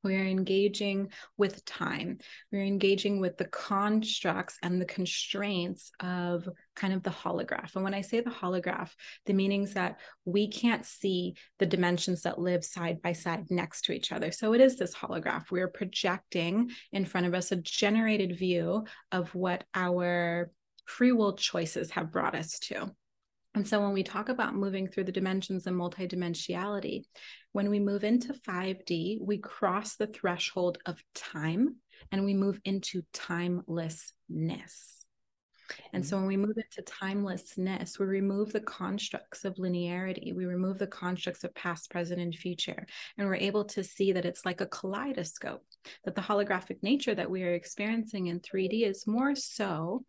we're 0.03 0.25
engaging 0.25 1.09
with 1.37 1.63
time. 1.65 2.19
We're 2.51 2.63
engaging 2.63 3.19
with 3.19 3.37
the 3.37 3.45
constructs 3.45 4.57
and 4.63 4.81
the 4.81 4.85
constraints 4.85 5.91
of 5.99 6.47
kind 6.75 6.93
of 6.93 7.03
the 7.03 7.09
holograph. 7.09 7.75
And 7.75 7.83
when 7.83 7.93
I 7.93 8.01
say 8.01 8.21
the 8.21 8.29
holograph, 8.29 8.91
the 9.25 9.33
meanings 9.33 9.73
that 9.73 9.99
we 10.25 10.47
can't 10.47 10.85
see 10.85 11.35
the 11.59 11.65
dimensions 11.65 12.23
that 12.23 12.39
live 12.39 12.63
side 12.63 13.01
by 13.01 13.13
side 13.13 13.51
next 13.51 13.83
to 13.85 13.93
each 13.93 14.11
other. 14.11 14.31
So 14.31 14.53
it 14.53 14.61
is 14.61 14.77
this 14.77 14.95
holograph. 14.95 15.51
We're 15.51 15.67
projecting 15.67 16.71
in 16.91 17.05
front 17.05 17.27
of 17.27 17.33
us 17.33 17.51
a 17.51 17.57
generated 17.57 18.37
view 18.37 18.85
of 19.11 19.33
what 19.35 19.63
our 19.73 20.51
free 20.85 21.11
will 21.11 21.33
choices 21.33 21.91
have 21.91 22.11
brought 22.11 22.35
us 22.35 22.59
to. 22.59 22.91
And 23.53 23.67
so 23.67 23.81
when 23.81 23.93
we 23.93 24.03
talk 24.03 24.29
about 24.29 24.55
moving 24.55 24.87
through 24.87 25.03
the 25.05 25.11
dimensions 25.11 25.67
and 25.67 25.75
multidimensionality, 25.75 27.03
when 27.51 27.69
we 27.69 27.79
move 27.79 28.03
into 28.03 28.33
5D, 28.33 29.19
we 29.21 29.39
cross 29.39 29.95
the 29.97 30.07
threshold 30.07 30.77
of 30.85 31.03
time 31.13 31.75
and 32.11 32.23
we 32.23 32.33
move 32.33 32.61
into 32.63 33.03
timelessness. 33.13 35.01
And 35.93 36.05
so 36.05 36.15
mm-hmm. 36.15 36.25
when 36.25 36.27
we 36.27 36.45
move 36.45 36.57
into 36.57 36.81
timelessness, 36.81 37.99
we 37.99 38.05
remove 38.05 38.51
the 38.51 38.61
constructs 38.61 39.45
of 39.45 39.55
linearity, 39.55 40.35
we 40.35 40.45
remove 40.45 40.79
the 40.79 40.87
constructs 40.87 41.43
of 41.43 41.53
past, 41.55 41.89
present, 41.89 42.21
and 42.21 42.33
future. 42.33 42.85
And 43.17 43.27
we're 43.27 43.35
able 43.35 43.65
to 43.65 43.83
see 43.83 44.11
that 44.13 44.25
it's 44.25 44.45
like 44.45 44.61
a 44.61 44.65
kaleidoscope, 44.65 45.63
that 46.03 46.15
the 46.15 46.21
holographic 46.21 46.81
nature 46.81 47.15
that 47.15 47.29
we 47.29 47.43
are 47.43 47.53
experiencing 47.53 48.27
in 48.27 48.39
3D 48.39 48.85
is 48.85 49.07
more 49.07 49.35
so 49.35 50.03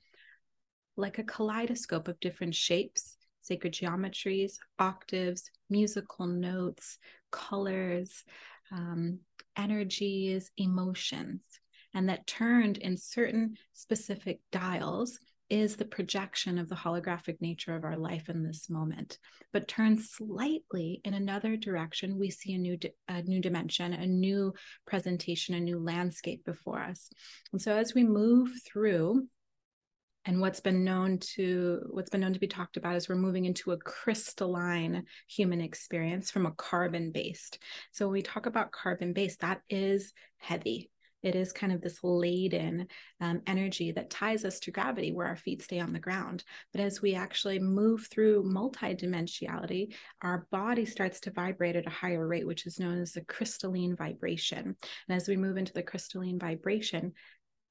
like 0.96 1.18
a 1.18 1.24
kaleidoscope 1.24 2.08
of 2.08 2.20
different 2.20 2.54
shapes, 2.54 3.16
sacred 3.42 3.74
geometries, 3.74 4.54
octaves, 4.78 5.50
musical 5.68 6.26
notes, 6.26 6.98
colors, 7.30 8.24
um, 8.70 9.18
energies, 9.56 10.50
emotions, 10.56 11.42
and 11.94 12.08
that 12.08 12.26
turned 12.26 12.78
in 12.78 12.96
certain 12.96 13.56
specific 13.74 14.40
dials 14.50 15.18
is 15.50 15.76
the 15.76 15.84
projection 15.84 16.56
of 16.56 16.70
the 16.70 16.74
holographic 16.74 17.38
nature 17.42 17.76
of 17.76 17.84
our 17.84 17.98
life 17.98 18.30
in 18.30 18.42
this 18.42 18.70
moment. 18.70 19.18
But 19.52 19.68
turned 19.68 20.00
slightly 20.00 21.02
in 21.04 21.12
another 21.12 21.58
direction, 21.58 22.18
we 22.18 22.30
see 22.30 22.54
a 22.54 22.58
new 22.58 22.78
di- 22.78 22.94
a 23.06 23.20
new 23.20 23.38
dimension, 23.38 23.92
a 23.92 24.06
new 24.06 24.54
presentation, 24.86 25.54
a 25.54 25.60
new 25.60 25.78
landscape 25.78 26.42
before 26.46 26.80
us. 26.80 27.10
And 27.52 27.60
so 27.60 27.76
as 27.76 27.92
we 27.92 28.02
move 28.02 28.48
through 28.66 29.28
and 30.24 30.40
what's 30.40 30.60
been 30.60 30.84
known 30.84 31.18
to 31.18 31.80
what's 31.90 32.10
been 32.10 32.20
known 32.20 32.32
to 32.32 32.40
be 32.40 32.46
talked 32.46 32.76
about 32.76 32.96
is 32.96 33.08
we're 33.08 33.14
moving 33.16 33.44
into 33.44 33.72
a 33.72 33.78
crystalline 33.78 35.04
human 35.28 35.60
experience 35.60 36.30
from 36.30 36.46
a 36.46 36.52
carbon 36.52 37.10
based 37.10 37.58
so 37.92 38.06
when 38.06 38.12
we 38.12 38.22
talk 38.22 38.46
about 38.46 38.72
carbon 38.72 39.12
based 39.12 39.40
that 39.40 39.60
is 39.68 40.12
heavy. 40.42 40.90
It 41.22 41.36
is 41.36 41.52
kind 41.52 41.72
of 41.72 41.80
this 41.80 42.00
laden 42.02 42.88
um, 43.20 43.42
energy 43.46 43.92
that 43.92 44.10
ties 44.10 44.44
us 44.44 44.58
to 44.60 44.72
gravity 44.72 45.12
where 45.12 45.28
our 45.28 45.36
feet 45.36 45.62
stay 45.62 45.78
on 45.78 45.92
the 45.92 46.00
ground. 46.00 46.42
But 46.72 46.80
as 46.80 47.00
we 47.00 47.14
actually 47.14 47.60
move 47.60 48.08
through 48.10 48.42
multidimensionality 48.42 49.94
our 50.20 50.48
body 50.50 50.84
starts 50.84 51.20
to 51.20 51.30
vibrate 51.30 51.76
at 51.76 51.86
a 51.86 51.90
higher 51.90 52.26
rate 52.26 52.46
which 52.46 52.66
is 52.66 52.80
known 52.80 53.00
as 53.00 53.12
the 53.12 53.24
crystalline 53.24 53.94
vibration. 53.94 54.76
And 55.08 55.16
as 55.16 55.28
we 55.28 55.36
move 55.36 55.56
into 55.56 55.72
the 55.72 55.82
crystalline 55.82 56.40
vibration 56.40 57.12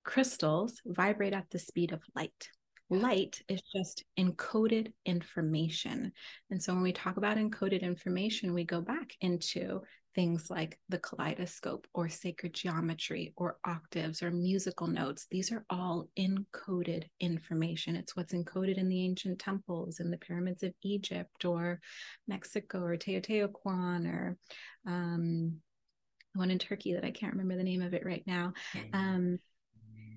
crystals 0.03 0.81
vibrate 0.85 1.33
at 1.33 1.49
the 1.49 1.59
speed 1.59 1.91
of 1.91 2.01
light. 2.15 2.49
Light 2.89 3.41
is 3.47 3.61
just 3.73 4.03
encoded 4.19 4.91
information. 5.05 6.11
And 6.49 6.61
so 6.61 6.73
when 6.73 6.83
we 6.83 6.91
talk 6.91 7.15
about 7.15 7.37
encoded 7.37 7.81
information, 7.81 8.53
we 8.53 8.65
go 8.65 8.81
back 8.81 9.13
into 9.21 9.81
things 10.13 10.49
like 10.49 10.77
the 10.89 10.99
kaleidoscope 10.99 11.87
or 11.93 12.09
sacred 12.09 12.53
geometry 12.53 13.33
or 13.37 13.57
octaves 13.65 14.21
or 14.21 14.29
musical 14.29 14.87
notes. 14.87 15.25
These 15.31 15.53
are 15.53 15.63
all 15.69 16.09
encoded 16.19 17.05
information. 17.21 17.95
It's 17.95 18.15
what's 18.15 18.33
encoded 18.33 18.77
in 18.77 18.89
the 18.89 19.05
ancient 19.05 19.39
temples 19.39 20.01
in 20.01 20.11
the 20.11 20.17
pyramids 20.17 20.63
of 20.63 20.73
Egypt 20.83 21.45
or 21.45 21.79
Mexico 22.27 22.79
or 22.81 22.97
Teotihuacan 22.97 24.05
or 24.05 24.37
um, 24.85 25.61
one 26.33 26.51
in 26.51 26.59
Turkey 26.59 26.93
that 26.93 27.05
I 27.05 27.11
can't 27.11 27.33
remember 27.33 27.55
the 27.55 27.63
name 27.63 27.81
of 27.81 27.93
it 27.93 28.05
right 28.05 28.23
now. 28.25 28.53
Mm-hmm. 28.75 28.95
Um, 28.95 29.39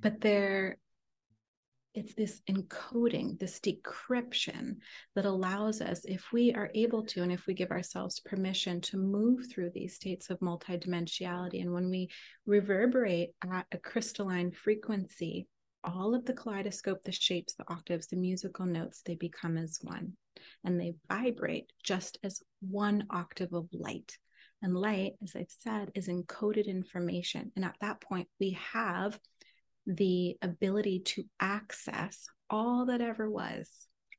but 0.05 0.21
there 0.21 0.77
it's 1.95 2.15
this 2.15 2.41
encoding 2.51 3.39
this 3.39 3.61
decryption 3.61 4.77
that 5.15 5.25
allows 5.25 5.81
us 5.81 6.05
if 6.05 6.27
we 6.33 6.53
are 6.53 6.71
able 6.75 7.05
to 7.07 7.23
and 7.23 7.33
if 7.33 7.47
we 7.47 7.55
give 7.55 7.71
ourselves 7.71 8.21
permission 8.21 8.81
to 8.81 8.97
move 8.97 9.47
through 9.51 9.71
these 9.71 9.95
states 9.95 10.29
of 10.29 10.39
multidimensionality 10.41 11.63
and 11.63 11.73
when 11.73 11.89
we 11.89 12.09
reverberate 12.47 13.31
at 13.51 13.67
a 13.73 13.79
crystalline 13.79 14.53
frequency 14.53 15.49
all 15.85 16.15
of 16.15 16.25
the 16.25 16.33
kaleidoscope, 16.33 17.03
the 17.03 17.13
shapes, 17.13 17.55
the 17.55 17.65
octaves, 17.69 18.07
the 18.07 18.17
musical 18.17 18.65
notes, 18.65 19.03
they 19.05 19.15
become 19.15 19.59
as 19.59 19.79
one 19.83 20.15
and 20.65 20.81
they 20.81 20.95
vibrate 21.09 21.71
just 21.83 22.19
as 22.25 22.43
one 22.61 23.07
octave 23.11 23.53
of 23.53 23.69
light. 23.73 24.17
And 24.63 24.75
light, 24.75 25.13
as 25.23 25.37
I've 25.37 25.55
said, 25.59 25.91
is 25.95 26.09
encoded 26.09 26.67
information. 26.67 27.53
And 27.55 27.67
at 27.67 27.77
that 27.83 28.01
point, 28.01 28.29
we 28.41 28.57
have 28.73 29.19
the 29.87 30.37
ability 30.43 31.01
to 31.01 31.25
access 31.41 32.27
all 32.51 32.87
that 32.87 33.01
ever 33.01 33.31
was, 33.31 33.69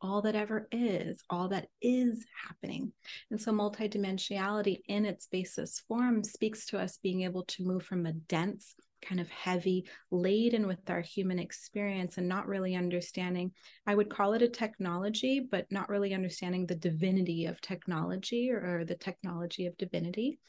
all 0.02 0.22
that 0.22 0.36
ever 0.36 0.68
is, 0.72 1.24
all 1.30 1.48
that 1.50 1.68
is 1.82 2.26
happening. 2.46 2.92
And 3.32 3.40
so, 3.42 3.52
multidimensionality 3.52 4.80
in 4.88 5.06
its 5.06 5.28
basis 5.28 5.82
form 5.88 6.24
speaks 6.24 6.66
to 6.68 6.80
us 6.80 7.00
being 7.02 7.22
able 7.22 7.44
to 7.44 7.64
move 7.64 7.84
from 7.84 8.06
a 8.06 8.14
dense, 8.14 8.76
kind 9.02 9.22
of 9.22 9.30
heavy, 9.30 9.88
laden 10.12 10.68
with 10.68 10.90
our 10.90 11.02
human 11.02 11.40
experience 11.40 12.18
and 12.18 12.28
not 12.28 12.48
really 12.48 12.76
understanding. 12.76 13.52
I 13.88 13.96
would 13.96 14.10
call 14.10 14.34
it 14.34 14.42
a 14.42 14.50
technology, 14.50 15.40
but 15.40 15.72
not 15.72 15.90
really 15.90 16.14
understanding 16.14 16.66
the 16.66 16.76
divinity 16.76 17.46
of 17.46 17.62
technology 17.62 18.52
or, 18.52 18.80
or 18.80 18.86
the 18.86 18.96
technology 18.96 19.66
of 19.68 19.78
divinity. 19.78 20.40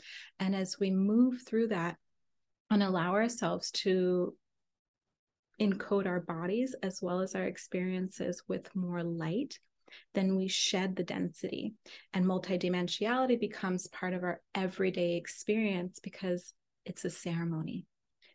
And 0.40 0.54
as 0.54 0.78
we 0.78 0.90
move 0.90 1.42
through 1.46 1.68
that, 1.68 1.96
and 2.70 2.82
allow 2.82 3.12
ourselves 3.12 3.70
to 3.70 4.34
encode 5.60 6.06
our 6.06 6.20
bodies 6.20 6.74
as 6.82 7.00
well 7.00 7.20
as 7.20 7.34
our 7.34 7.44
experiences 7.44 8.42
with 8.48 8.74
more 8.74 9.02
light, 9.02 9.58
then 10.14 10.36
we 10.36 10.48
shed 10.48 10.96
the 10.96 11.04
density. 11.04 11.74
And 12.12 12.24
multidimensionality 12.24 13.38
becomes 13.40 13.86
part 13.88 14.14
of 14.14 14.22
our 14.22 14.40
everyday 14.54 15.16
experience 15.16 16.00
because 16.02 16.52
it's 16.84 17.04
a 17.04 17.10
ceremony 17.10 17.86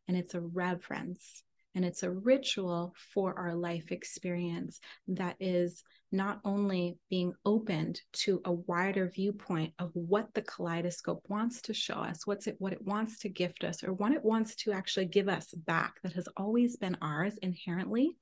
and 0.07 0.17
it's 0.17 0.33
a 0.33 0.41
reverence 0.41 1.43
and 1.73 1.85
it's 1.85 2.03
a 2.03 2.11
ritual 2.11 2.93
for 3.13 3.37
our 3.37 3.55
life 3.55 3.91
experience 3.91 4.79
that 5.07 5.35
is 5.39 5.83
not 6.11 6.41
only 6.43 6.97
being 7.09 7.33
opened 7.45 8.01
to 8.11 8.41
a 8.43 8.51
wider 8.51 9.07
viewpoint 9.07 9.73
of 9.79 9.91
what 9.93 10.33
the 10.33 10.41
kaleidoscope 10.41 11.23
wants 11.29 11.61
to 11.61 11.73
show 11.73 11.95
us, 11.95 12.27
what's 12.27 12.47
it 12.47 12.55
what 12.59 12.73
it 12.73 12.85
wants 12.85 13.19
to 13.19 13.29
gift 13.29 13.63
us, 13.63 13.83
or 13.83 13.93
what 13.93 14.11
it 14.11 14.23
wants 14.23 14.55
to 14.55 14.71
actually 14.71 15.05
give 15.05 15.29
us 15.29 15.53
back 15.53 16.01
that 16.03 16.13
has 16.13 16.27
always 16.35 16.75
been 16.75 16.97
ours 17.01 17.37
inherently 17.41 18.17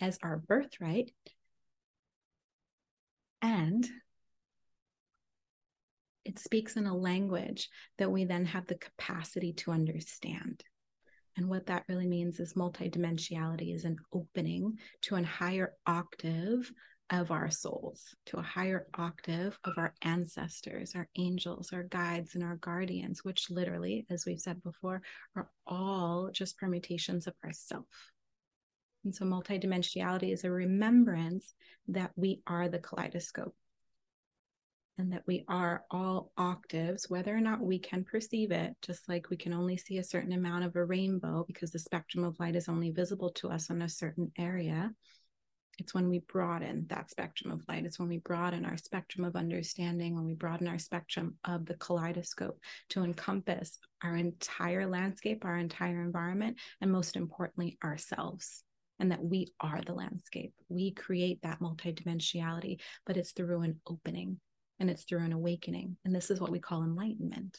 as 0.00 0.18
our 0.22 0.36
birthright. 0.36 1.10
And 3.42 3.88
it 6.26 6.38
speaks 6.38 6.76
in 6.76 6.86
a 6.86 6.96
language 6.96 7.70
that 7.96 8.12
we 8.12 8.24
then 8.24 8.44
have 8.44 8.66
the 8.66 8.74
capacity 8.74 9.54
to 9.54 9.72
understand. 9.72 10.62
And 11.36 11.48
what 11.48 11.66
that 11.66 11.84
really 11.88 12.06
means 12.06 12.40
is 12.40 12.54
multidimensionality 12.54 13.74
is 13.74 13.84
an 13.84 13.96
opening 14.12 14.78
to 15.02 15.16
a 15.16 15.22
higher 15.22 15.74
octave 15.86 16.70
of 17.10 17.30
our 17.30 17.50
souls, 17.50 18.14
to 18.26 18.38
a 18.38 18.42
higher 18.42 18.86
octave 18.94 19.58
of 19.64 19.74
our 19.78 19.94
ancestors, 20.02 20.94
our 20.94 21.08
angels, 21.16 21.72
our 21.72 21.82
guides, 21.82 22.34
and 22.34 22.44
our 22.44 22.56
guardians, 22.56 23.24
which 23.24 23.50
literally, 23.50 24.06
as 24.10 24.24
we've 24.26 24.40
said 24.40 24.62
before, 24.62 25.02
are 25.34 25.50
all 25.66 26.30
just 26.32 26.56
permutations 26.58 27.26
of 27.26 27.34
ourself. 27.44 27.86
And 29.04 29.14
so 29.14 29.24
multidimensionality 29.24 30.32
is 30.32 30.44
a 30.44 30.50
remembrance 30.50 31.54
that 31.88 32.12
we 32.16 32.42
are 32.46 32.68
the 32.68 32.78
kaleidoscope 32.78 33.54
and 35.00 35.12
that 35.12 35.22
we 35.26 35.44
are 35.48 35.82
all 35.90 36.30
octaves, 36.36 37.08
whether 37.08 37.34
or 37.34 37.40
not 37.40 37.62
we 37.62 37.78
can 37.78 38.04
perceive 38.04 38.50
it, 38.50 38.76
just 38.82 39.08
like 39.08 39.30
we 39.30 39.36
can 39.36 39.54
only 39.54 39.78
see 39.78 39.96
a 39.96 40.04
certain 40.04 40.32
amount 40.32 40.62
of 40.62 40.76
a 40.76 40.84
rainbow 40.84 41.42
because 41.46 41.70
the 41.70 41.78
spectrum 41.78 42.22
of 42.22 42.38
light 42.38 42.54
is 42.54 42.68
only 42.68 42.90
visible 42.90 43.30
to 43.30 43.48
us 43.48 43.70
in 43.70 43.80
a 43.80 43.88
certain 43.88 44.30
area. 44.38 44.92
It's 45.78 45.94
when 45.94 46.10
we 46.10 46.18
broaden 46.18 46.84
that 46.90 47.08
spectrum 47.08 47.50
of 47.50 47.64
light. 47.66 47.86
It's 47.86 47.98
when 47.98 48.10
we 48.10 48.18
broaden 48.18 48.66
our 48.66 48.76
spectrum 48.76 49.24
of 49.24 49.36
understanding, 49.36 50.14
when 50.14 50.26
we 50.26 50.34
broaden 50.34 50.68
our 50.68 50.78
spectrum 50.78 51.36
of 51.44 51.64
the 51.64 51.76
kaleidoscope 51.76 52.60
to 52.90 53.02
encompass 53.02 53.78
our 54.04 54.14
entire 54.14 54.86
landscape, 54.86 55.46
our 55.46 55.56
entire 55.56 56.02
environment, 56.02 56.58
and 56.82 56.92
most 56.92 57.16
importantly, 57.16 57.78
ourselves. 57.82 58.62
And 58.98 59.12
that 59.12 59.24
we 59.24 59.54
are 59.58 59.80
the 59.80 59.94
landscape. 59.94 60.52
We 60.68 60.90
create 60.90 61.40
that 61.40 61.60
multidimensionality, 61.60 62.80
but 63.06 63.16
it's 63.16 63.32
through 63.32 63.62
an 63.62 63.80
opening 63.88 64.38
and 64.80 64.90
it's 64.90 65.04
through 65.04 65.24
an 65.24 65.32
awakening. 65.32 65.96
And 66.04 66.14
this 66.14 66.30
is 66.30 66.40
what 66.40 66.50
we 66.50 66.58
call 66.58 66.82
enlightenment. 66.82 67.58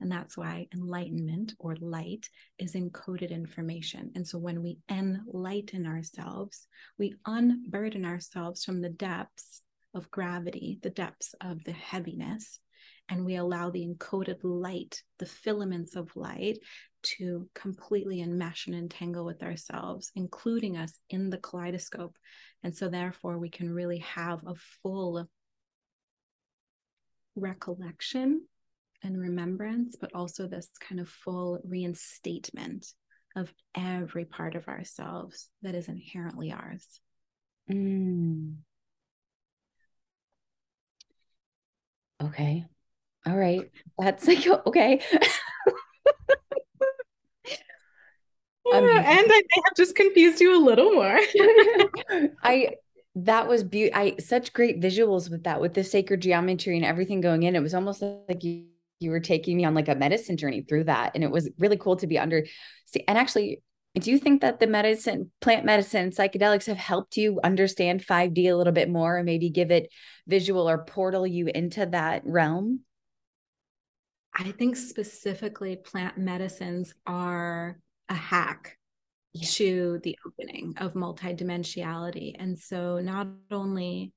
And 0.00 0.12
that's 0.12 0.36
why 0.36 0.68
enlightenment 0.72 1.54
or 1.58 1.74
light 1.80 2.28
is 2.58 2.74
encoded 2.74 3.30
information. 3.30 4.12
And 4.14 4.26
so 4.26 4.38
when 4.38 4.62
we 4.62 4.78
enlighten 4.88 5.86
ourselves, 5.86 6.68
we 6.98 7.14
unburden 7.26 8.04
ourselves 8.04 8.64
from 8.64 8.80
the 8.80 8.90
depths 8.90 9.62
of 9.94 10.10
gravity, 10.10 10.78
the 10.82 10.90
depths 10.90 11.34
of 11.40 11.64
the 11.64 11.72
heaviness, 11.72 12.60
and 13.08 13.24
we 13.24 13.36
allow 13.36 13.70
the 13.70 13.86
encoded 13.86 14.38
light, 14.42 15.02
the 15.18 15.26
filaments 15.26 15.96
of 15.96 16.14
light, 16.14 16.58
to 17.02 17.48
completely 17.54 18.18
enmesh 18.18 18.66
and 18.66 18.76
entangle 18.76 19.24
with 19.24 19.42
ourselves, 19.42 20.12
including 20.14 20.76
us 20.76 20.98
in 21.08 21.30
the 21.30 21.38
kaleidoscope. 21.38 22.16
And 22.62 22.76
so, 22.76 22.88
therefore, 22.88 23.38
we 23.38 23.50
can 23.50 23.72
really 23.72 23.98
have 23.98 24.40
a 24.46 24.54
full 24.82 25.28
recollection 27.38 28.42
and 29.02 29.18
remembrance, 29.18 29.96
but 30.00 30.14
also 30.14 30.46
this 30.46 30.68
kind 30.80 31.00
of 31.00 31.08
full 31.08 31.60
reinstatement 31.64 32.86
of 33.36 33.52
every 33.76 34.24
part 34.24 34.56
of 34.56 34.68
ourselves 34.68 35.48
that 35.62 35.74
is 35.74 35.88
inherently 35.88 36.52
ours. 36.52 37.00
Mm. 37.70 38.56
Okay. 42.22 42.66
All 43.26 43.36
right. 43.36 43.70
That's 43.98 44.26
like, 44.26 44.46
okay. 44.66 45.00
um, 48.72 48.84
and 48.84 48.86
I 49.04 49.26
may 49.26 49.62
have 49.64 49.76
just 49.76 49.94
confused 49.94 50.40
you 50.40 50.56
a 50.56 50.64
little 50.64 50.92
more. 50.92 51.18
I 52.42 52.74
that 53.24 53.48
was 53.48 53.64
beautiful. 53.64 54.00
I 54.00 54.16
such 54.18 54.52
great 54.52 54.80
visuals 54.80 55.30
with 55.30 55.44
that, 55.44 55.60
with 55.60 55.74
the 55.74 55.84
sacred 55.84 56.20
geometry 56.20 56.76
and 56.76 56.84
everything 56.84 57.20
going 57.20 57.42
in. 57.42 57.56
It 57.56 57.62
was 57.62 57.74
almost 57.74 58.02
like 58.02 58.44
you 58.44 58.66
you 59.00 59.10
were 59.10 59.20
taking 59.20 59.56
me 59.56 59.64
on 59.64 59.74
like 59.74 59.88
a 59.88 59.94
medicine 59.94 60.36
journey 60.36 60.62
through 60.62 60.84
that, 60.84 61.12
and 61.14 61.22
it 61.22 61.30
was 61.30 61.48
really 61.58 61.76
cool 61.76 61.96
to 61.96 62.06
be 62.06 62.18
under. 62.18 62.44
See, 62.86 63.04
and 63.06 63.16
actually, 63.16 63.62
do 63.94 64.10
you 64.10 64.18
think 64.18 64.40
that 64.40 64.60
the 64.60 64.66
medicine, 64.66 65.30
plant 65.40 65.64
medicine, 65.64 66.10
psychedelics 66.10 66.66
have 66.66 66.76
helped 66.76 67.16
you 67.16 67.40
understand 67.42 68.04
5D 68.04 68.46
a 68.46 68.54
little 68.54 68.72
bit 68.72 68.90
more, 68.90 69.16
and 69.16 69.26
maybe 69.26 69.50
give 69.50 69.70
it 69.70 69.90
visual 70.26 70.68
or 70.68 70.84
portal 70.84 71.26
you 71.26 71.46
into 71.46 71.86
that 71.86 72.22
realm? 72.24 72.80
I 74.34 74.52
think 74.52 74.76
specifically 74.76 75.76
plant 75.76 76.18
medicines 76.18 76.94
are 77.06 77.80
a 78.08 78.14
hack 78.14 78.77
yeah. 79.32 79.48
to 79.52 80.00
the 80.02 80.18
opening 80.26 80.74
of 80.78 80.94
multidimensionality. 80.94 82.34
And 82.38 82.58
so 82.58 83.00
not 83.00 83.28
only 83.50 84.12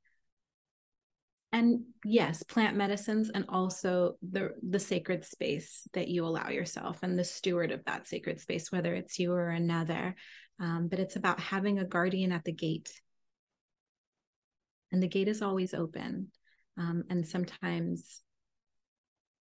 and 1.53 1.81
yes 2.05 2.43
plant 2.43 2.77
medicines 2.77 3.29
and 3.33 3.45
also 3.49 4.15
the 4.21 4.51
the 4.67 4.79
sacred 4.79 5.25
space 5.25 5.87
that 5.93 6.07
you 6.07 6.25
allow 6.25 6.49
yourself 6.49 6.99
and 7.03 7.17
the 7.19 7.23
steward 7.23 7.71
of 7.71 7.83
that 7.85 8.07
sacred 8.07 8.39
space 8.39 8.71
whether 8.71 8.93
it's 8.95 9.19
you 9.19 9.33
or 9.33 9.49
another 9.49 10.15
um, 10.59 10.87
but 10.87 10.99
it's 10.99 11.15
about 11.15 11.39
having 11.39 11.79
a 11.79 11.85
guardian 11.85 12.31
at 12.31 12.43
the 12.45 12.53
gate 12.53 12.91
and 14.91 15.03
the 15.03 15.07
gate 15.07 15.27
is 15.27 15.41
always 15.41 15.73
open 15.73 16.27
um, 16.77 17.03
and 17.09 17.27
sometimes 17.27 18.21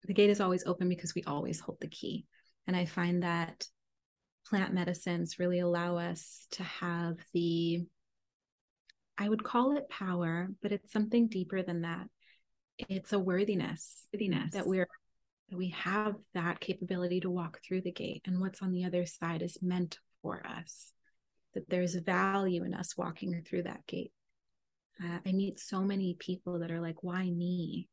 the 0.05 0.13
gate 0.13 0.29
is 0.29 0.41
always 0.41 0.65
open 0.65 0.89
because 0.89 1.15
we 1.15 1.23
always 1.23 1.59
hold 1.59 1.77
the 1.79 1.87
key 1.87 2.25
and 2.67 2.75
i 2.75 2.83
find 2.83 3.23
that 3.23 3.65
plant 4.51 4.73
medicines 4.73 5.39
really 5.39 5.59
allow 5.59 5.97
us 5.97 6.45
to 6.51 6.61
have 6.61 7.15
the 7.33 7.85
I 9.17 9.29
would 9.29 9.43
call 9.43 9.77
it 9.77 9.87
power, 9.87 10.49
but 10.61 10.71
it's 10.71 10.91
something 10.91 11.27
deeper 11.27 11.63
than 11.63 11.83
that. 11.83 12.07
It's 12.77 13.13
a 13.13 13.19
worthiness, 13.19 14.05
worthiness 14.11 14.51
that 14.53 14.67
we're 14.67 14.87
that 15.49 15.57
we 15.57 15.69
have 15.69 16.15
that 16.33 16.59
capability 16.59 17.21
to 17.21 17.29
walk 17.29 17.59
through 17.63 17.81
the 17.81 17.91
gate 17.91 18.23
and 18.25 18.41
what's 18.41 18.61
on 18.61 18.73
the 18.73 18.83
other 18.83 19.05
side 19.05 19.41
is 19.41 19.57
meant 19.61 19.99
for 20.21 20.45
us. 20.45 20.91
That 21.53 21.69
there's 21.69 21.95
value 21.95 22.65
in 22.65 22.73
us 22.73 22.97
walking 22.97 23.41
through 23.47 23.63
that 23.63 23.87
gate. 23.87 24.11
Uh, 25.01 25.19
I 25.25 25.31
meet 25.31 25.59
so 25.59 25.81
many 25.81 26.17
people 26.19 26.59
that 26.59 26.71
are 26.71 26.81
like, 26.81 27.03
"Why 27.03 27.23
me? 27.29 27.87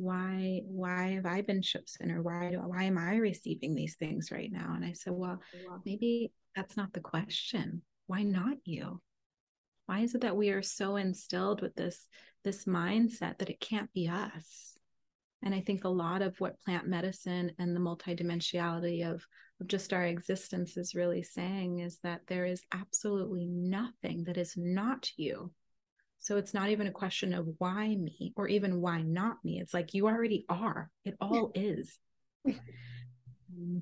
Why 0.00 0.62
why 0.64 1.10
have 1.10 1.26
i 1.26 1.42
been 1.42 1.60
chosen 1.60 2.10
or 2.10 2.22
why 2.22 2.50
do 2.50 2.58
why 2.58 2.84
am 2.84 2.96
i 2.96 3.16
receiving 3.16 3.74
these 3.74 3.96
things 3.96 4.32
right 4.32 4.50
now? 4.50 4.72
And 4.74 4.84
i 4.84 4.92
said 4.92 5.12
well 5.12 5.40
maybe 5.84 6.32
that's 6.56 6.76
not 6.76 6.92
the 6.92 7.00
question. 7.00 7.82
Why 8.06 8.22
not 8.22 8.56
you? 8.64 9.00
Why 9.86 10.00
is 10.00 10.14
it 10.14 10.22
that 10.22 10.36
we 10.36 10.50
are 10.50 10.62
so 10.62 10.96
instilled 10.96 11.60
with 11.60 11.74
this 11.74 12.06
this 12.44 12.64
mindset 12.64 13.38
that 13.38 13.50
it 13.50 13.60
can't 13.60 13.92
be 13.92 14.08
us? 14.08 14.78
And 15.42 15.54
i 15.54 15.60
think 15.60 15.84
a 15.84 15.88
lot 15.88 16.22
of 16.22 16.38
what 16.40 16.60
plant 16.60 16.86
medicine 16.86 17.52
and 17.58 17.76
the 17.76 17.80
multidimensionality 17.80 19.06
of 19.06 19.26
of 19.60 19.66
just 19.66 19.92
our 19.92 20.04
existence 20.04 20.78
is 20.78 20.94
really 20.94 21.22
saying 21.22 21.80
is 21.80 21.98
that 22.02 22.22
there 22.26 22.46
is 22.46 22.62
absolutely 22.72 23.44
nothing 23.46 24.24
that 24.24 24.38
is 24.38 24.54
not 24.56 25.10
you. 25.18 25.52
So 26.20 26.36
it's 26.36 26.54
not 26.54 26.68
even 26.68 26.86
a 26.86 26.92
question 26.92 27.32
of 27.32 27.48
why 27.58 27.88
me 27.88 28.32
or 28.36 28.46
even 28.46 28.80
why 28.80 29.00
not 29.02 29.38
me. 29.42 29.58
It's 29.58 29.74
like 29.74 29.94
you 29.94 30.06
already 30.06 30.44
are. 30.48 30.90
It 31.04 31.16
all 31.20 31.50
is. 31.54 31.98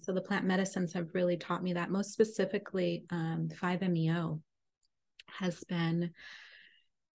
so 0.02 0.12
the 0.12 0.20
plant 0.20 0.46
medicines 0.46 0.92
have 0.92 1.14
really 1.14 1.36
taught 1.36 1.62
me 1.62 1.72
that. 1.74 1.90
Most 1.90 2.12
specifically, 2.12 3.04
um, 3.10 3.48
5-MeO 3.60 4.40
has 5.26 5.62
been 5.64 6.12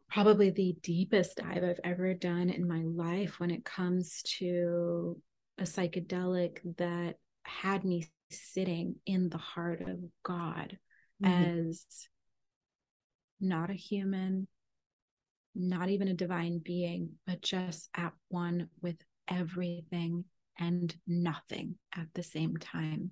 probably 0.10 0.50
the 0.50 0.76
deepest 0.84 1.38
dive 1.38 1.64
I've 1.64 1.80
ever 1.84 2.14
done 2.14 2.50
in 2.50 2.68
my 2.68 2.84
life 2.84 3.40
when 3.40 3.50
it 3.50 3.66
comes 3.66 4.22
to 4.40 5.20
a 5.58 5.64
psychedelic 5.64 6.60
that 6.78 7.16
had 7.44 7.86
me 7.86 8.08
sitting 8.30 8.96
in 9.06 9.30
the 9.30 9.38
heart 9.38 9.82
of 9.82 10.00
God 10.22 10.78
mm-hmm. 11.24 11.70
as 11.70 11.86
not 13.40 13.70
a 13.70 13.74
human, 13.74 14.48
not 15.56 15.90
even 15.90 16.08
a 16.08 16.14
divine 16.14 16.60
being, 16.64 17.12
but 17.26 17.42
just 17.42 17.90
at 17.96 18.14
one 18.30 18.70
with 18.82 18.98
everything 19.28 20.26
and 20.60 20.96
nothing 21.08 21.76
at 21.96 22.08
the 22.14 22.24
same 22.24 22.58
time. 22.58 23.12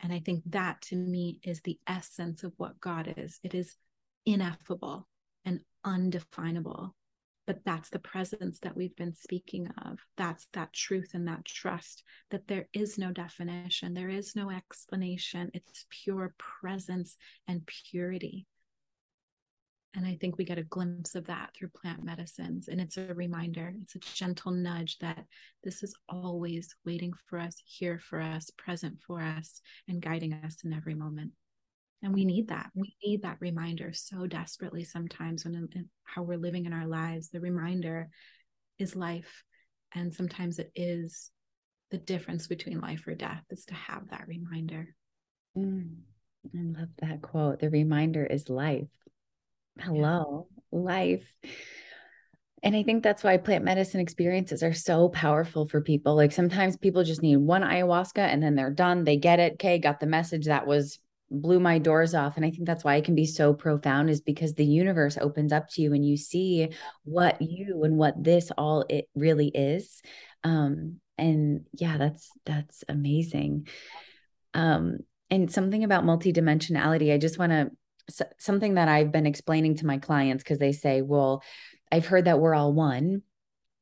And 0.00 0.12
I 0.12 0.20
think 0.20 0.42
that 0.46 0.80
to 0.82 0.96
me 0.96 1.40
is 1.42 1.60
the 1.60 1.78
essence 1.86 2.44
of 2.44 2.52
what 2.56 2.80
God 2.80 3.12
is. 3.16 3.40
It 3.42 3.54
is 3.54 3.74
ineffable 4.24 5.08
and 5.44 5.60
undefinable. 5.84 6.94
But 7.46 7.64
that's 7.64 7.88
the 7.88 7.98
presence 7.98 8.58
that 8.60 8.76
we've 8.76 8.94
been 8.94 9.14
speaking 9.14 9.68
of. 9.86 9.98
That's 10.18 10.46
that 10.52 10.72
truth 10.74 11.12
and 11.14 11.26
that 11.28 11.46
trust 11.46 12.04
that 12.30 12.46
there 12.46 12.68
is 12.74 12.98
no 12.98 13.10
definition. 13.10 13.94
There 13.94 14.10
is 14.10 14.36
no 14.36 14.50
explanation. 14.50 15.50
It's 15.54 15.86
pure 15.88 16.34
presence 16.36 17.16
and 17.48 17.66
purity 17.66 18.46
and 19.94 20.06
i 20.06 20.16
think 20.20 20.36
we 20.36 20.44
get 20.44 20.58
a 20.58 20.64
glimpse 20.64 21.14
of 21.14 21.26
that 21.26 21.50
through 21.54 21.68
plant 21.68 22.04
medicines. 22.04 22.68
And 22.68 22.80
it's 22.80 22.96
a 22.96 23.14
reminder 23.14 23.72
it's 23.82 23.94
a 23.94 23.98
gentle 23.98 24.52
nudge 24.52 24.98
that 24.98 25.24
this 25.64 25.82
is 25.82 25.94
always 26.08 26.74
waiting 26.84 27.12
for 27.26 27.38
us 27.38 27.56
here 27.64 27.98
for 27.98 28.20
us 28.20 28.50
present 28.56 28.98
for 29.06 29.20
us 29.20 29.60
and 29.88 30.02
guiding 30.02 30.32
us 30.32 30.58
in 30.64 30.72
every 30.72 30.94
moment. 30.94 31.32
And 32.02 32.14
we 32.14 32.24
need 32.24 32.48
that. 32.48 32.70
We 32.74 32.94
need 33.04 33.22
that 33.22 33.38
reminder 33.40 33.92
so 33.92 34.26
desperately 34.26 34.84
sometimes 34.84 35.44
when 35.44 35.68
how 36.04 36.22
we're 36.22 36.38
living 36.38 36.66
in 36.66 36.72
our 36.72 36.86
lives. 36.86 37.30
The 37.30 37.40
reminder 37.40 38.08
is 38.78 38.94
life 38.94 39.42
and 39.94 40.14
sometimes 40.14 40.58
it 40.58 40.70
is 40.76 41.30
the 41.90 41.98
difference 41.98 42.46
between 42.46 42.80
life 42.80 43.06
or 43.06 43.14
death 43.14 43.42
is 43.50 43.64
to 43.66 43.74
have 43.74 44.10
that 44.10 44.28
reminder. 44.28 44.94
Mm, 45.56 45.96
i 46.54 46.78
love 46.78 46.90
that 46.98 47.22
quote. 47.22 47.60
The 47.60 47.70
reminder 47.70 48.24
is 48.24 48.48
life 48.48 48.88
hello 49.80 50.46
yeah. 50.72 50.78
life 50.78 51.32
and 52.62 52.74
I 52.74 52.82
think 52.82 53.02
that's 53.02 53.22
why 53.22 53.36
plant 53.36 53.64
medicine 53.64 54.00
experiences 54.00 54.64
are 54.64 54.74
so 54.74 55.08
powerful 55.10 55.68
for 55.68 55.80
people. 55.80 56.16
Like 56.16 56.32
sometimes 56.32 56.76
people 56.76 57.04
just 57.04 57.22
need 57.22 57.36
one 57.36 57.62
ayahuasca 57.62 58.18
and 58.18 58.42
then 58.42 58.56
they're 58.56 58.72
done. 58.72 59.04
They 59.04 59.16
get 59.16 59.38
it. 59.38 59.52
Okay, 59.52 59.78
got 59.78 60.00
the 60.00 60.06
message. 60.06 60.46
That 60.46 60.66
was 60.66 60.98
blew 61.30 61.60
my 61.60 61.78
doors 61.78 62.14
off 62.14 62.36
and 62.36 62.44
i 62.44 62.50
think 62.50 62.66
that's 62.66 62.84
why 62.84 62.96
it 62.96 63.04
can 63.04 63.14
be 63.14 63.26
so 63.26 63.52
profound 63.52 64.08
is 64.08 64.20
because 64.20 64.54
the 64.54 64.64
universe 64.64 65.18
opens 65.20 65.52
up 65.52 65.68
to 65.68 65.82
you 65.82 65.92
and 65.92 66.06
you 66.06 66.16
see 66.16 66.68
what 67.04 67.40
you 67.42 67.82
and 67.84 67.98
what 67.98 68.14
this 68.22 68.50
all 68.56 68.84
it 68.88 69.08
really 69.14 69.48
is 69.48 70.00
um 70.44 70.98
and 71.18 71.66
yeah 71.74 71.98
that's 71.98 72.30
that's 72.46 72.82
amazing 72.88 73.68
um 74.54 74.98
and 75.30 75.52
something 75.52 75.84
about 75.84 76.04
multidimensionality 76.04 77.12
i 77.12 77.18
just 77.18 77.38
want 77.38 77.52
to 77.52 77.70
something 78.38 78.74
that 78.74 78.88
i've 78.88 79.12
been 79.12 79.26
explaining 79.26 79.76
to 79.76 79.86
my 79.86 79.98
clients 79.98 80.42
because 80.42 80.58
they 80.58 80.72
say 80.72 81.02
well 81.02 81.42
i've 81.92 82.06
heard 82.06 82.24
that 82.24 82.40
we're 82.40 82.54
all 82.54 82.72
one 82.72 83.22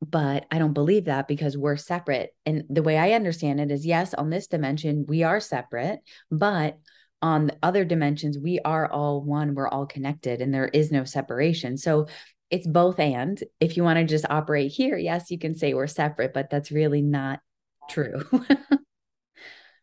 but 0.02 0.46
I 0.50 0.58
don't 0.58 0.72
believe 0.72 1.06
that 1.06 1.28
because 1.28 1.56
we're 1.56 1.76
separate. 1.76 2.34
And 2.44 2.64
the 2.68 2.82
way 2.82 2.98
I 2.98 3.12
understand 3.12 3.60
it 3.60 3.70
is 3.70 3.86
yes, 3.86 4.14
on 4.14 4.30
this 4.30 4.46
dimension, 4.46 5.06
we 5.08 5.22
are 5.22 5.40
separate, 5.40 6.00
but 6.30 6.78
on 7.22 7.46
the 7.46 7.56
other 7.62 7.84
dimensions, 7.84 8.38
we 8.38 8.60
are 8.64 8.90
all 8.90 9.22
one, 9.22 9.54
we're 9.54 9.68
all 9.68 9.86
connected, 9.86 10.40
and 10.40 10.52
there 10.52 10.68
is 10.68 10.92
no 10.92 11.04
separation. 11.04 11.78
So 11.78 12.08
it's 12.50 12.66
both 12.66 13.00
and. 13.00 13.42
If 13.58 13.76
you 13.76 13.82
want 13.82 13.98
to 13.98 14.04
just 14.04 14.26
operate 14.28 14.70
here, 14.70 14.96
yes, 14.96 15.30
you 15.30 15.38
can 15.38 15.54
say 15.54 15.74
we're 15.74 15.86
separate, 15.86 16.34
but 16.34 16.50
that's 16.50 16.70
really 16.70 17.02
not 17.02 17.40
true. 17.88 18.22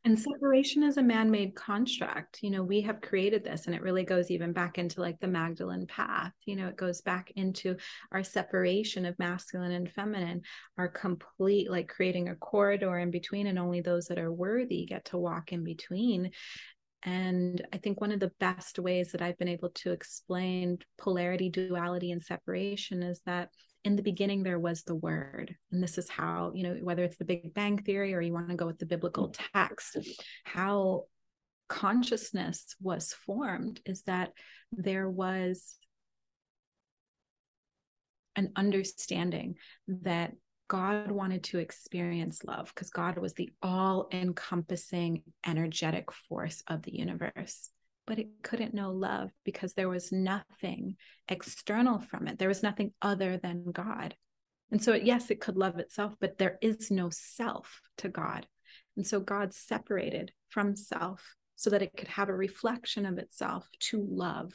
and 0.06 0.20
separation 0.20 0.84
is 0.84 0.97
a 0.97 1.04
man-made 1.04 1.56
construct. 1.56 2.43
You 2.43 2.49
know 2.49 2.64
we 2.64 2.82
have 2.82 3.01
created 3.01 3.43
this 3.43 3.66
and 3.66 3.76
it 3.76 3.82
really 3.82 4.04
goes 4.04 4.30
even 4.30 4.51
back 4.51 4.78
into 4.78 5.01
like 5.01 5.20
the 5.20 5.28
magdalene 5.28 5.88
path. 5.88 6.34
You 6.45 6.56
know 6.56 6.68
it 6.68 6.78
goes 6.78 7.01
back 7.01 7.32
into 7.36 7.78
our 8.12 8.24
separation 8.24 9.06
of 9.06 9.18
masculine 9.18 9.72
and 9.72 9.89
feminine 9.89 10.41
our 10.78 10.88
complete 10.88 11.72
like 11.72 11.88
creating 11.88 12.30
a 12.30 12.36
corridor 12.36 12.99
in 12.99 13.12
between 13.12 13.47
and 13.47 13.58
only 13.58 13.82
those 13.82 14.08
that 14.08 14.20
are 14.20 14.32
worthy 14.32 14.86
get 14.86 15.06
to 15.06 15.18
walk 15.18 15.54
in 15.54 15.64
between. 15.64 16.32
And 17.06 17.66
I 17.74 17.78
think 17.78 17.99
one 17.99 18.14
of 18.14 18.20
the 18.20 18.32
best 18.39 18.80
ways 18.80 19.12
that 19.12 19.22
I've 19.22 19.38
been 19.38 19.49
able 19.49 19.70
to 19.70 19.91
explain 19.91 20.78
polarity, 20.97 21.49
duality, 21.49 22.12
and 22.12 22.24
separation 22.24 23.04
is 23.04 23.22
that 23.26 23.49
in 23.84 23.96
the 23.96 24.04
beginning 24.04 24.44
there 24.44 24.60
was 24.60 24.84
the 24.84 24.96
word. 24.96 25.56
And 25.72 25.84
this 25.84 25.98
is 25.98 26.10
how, 26.10 26.52
you 26.56 26.64
know, 26.64 26.76
whether 26.82 27.04
it's 27.04 27.18
the 27.18 27.26
Big 27.26 27.54
Bang 27.54 27.78
Theory 27.78 28.14
or 28.14 28.22
you 28.22 28.34
want 28.34 28.50
to 28.50 28.56
go 28.56 28.68
with 28.68 28.80
the 28.80 28.86
biblical 28.86 29.34
text, 29.54 29.98
how 30.44 31.04
consciousness 31.68 32.76
was 32.82 33.14
formed 33.14 33.82
is 33.86 34.04
that 34.04 34.32
there 34.72 35.10
was 35.10 35.76
an 38.36 38.52
understanding 38.56 39.56
that 39.88 40.34
God 40.68 41.12
wanted 41.12 41.44
to 41.46 41.60
experience 41.60 42.44
love 42.44 42.72
because 42.74 42.90
God 42.90 43.18
was 43.18 43.34
the 43.34 43.52
all 43.62 44.08
encompassing 44.12 45.24
energetic 45.46 46.12
force 46.12 46.64
of 46.68 46.82
the 46.84 46.96
universe. 46.96 47.70
But 48.06 48.20
it 48.20 48.28
couldn't 48.43 48.74
know 48.74 48.91
love 48.91 49.32
because 49.45 49.74
there 49.74 49.89
was 49.89 50.12
nothing 50.12 50.97
external 51.30 51.99
from 51.99 52.28
it. 52.28 52.38
There 52.38 52.49
was 52.49 52.64
nothing 52.64 52.91
other 53.01 53.38
than 53.38 53.72
God. 53.72 54.16
And 54.72 54.84
so, 54.84 54.93
yes, 54.93 55.30
it 55.30 55.39
could 55.39 55.56
love 55.56 55.78
itself, 55.80 56.14
but 56.20 56.38
there 56.38 56.58
is 56.62 56.91
no 56.91 57.10
self 57.12 57.82
to 57.99 58.10
God. 58.10 58.47
And 58.97 59.06
so, 59.06 59.20
God 59.20 59.54
separated 59.54 60.32
from 60.49 60.76
self 60.76 61.36
so 61.56 61.70
that 61.70 61.82
it 61.82 61.95
could 61.95 62.10
have 62.10 62.30
a 62.30 62.36
reflection 62.36 63.06
of 63.06 63.18
itself 63.18 63.68
to 63.80 64.06
love 64.10 64.51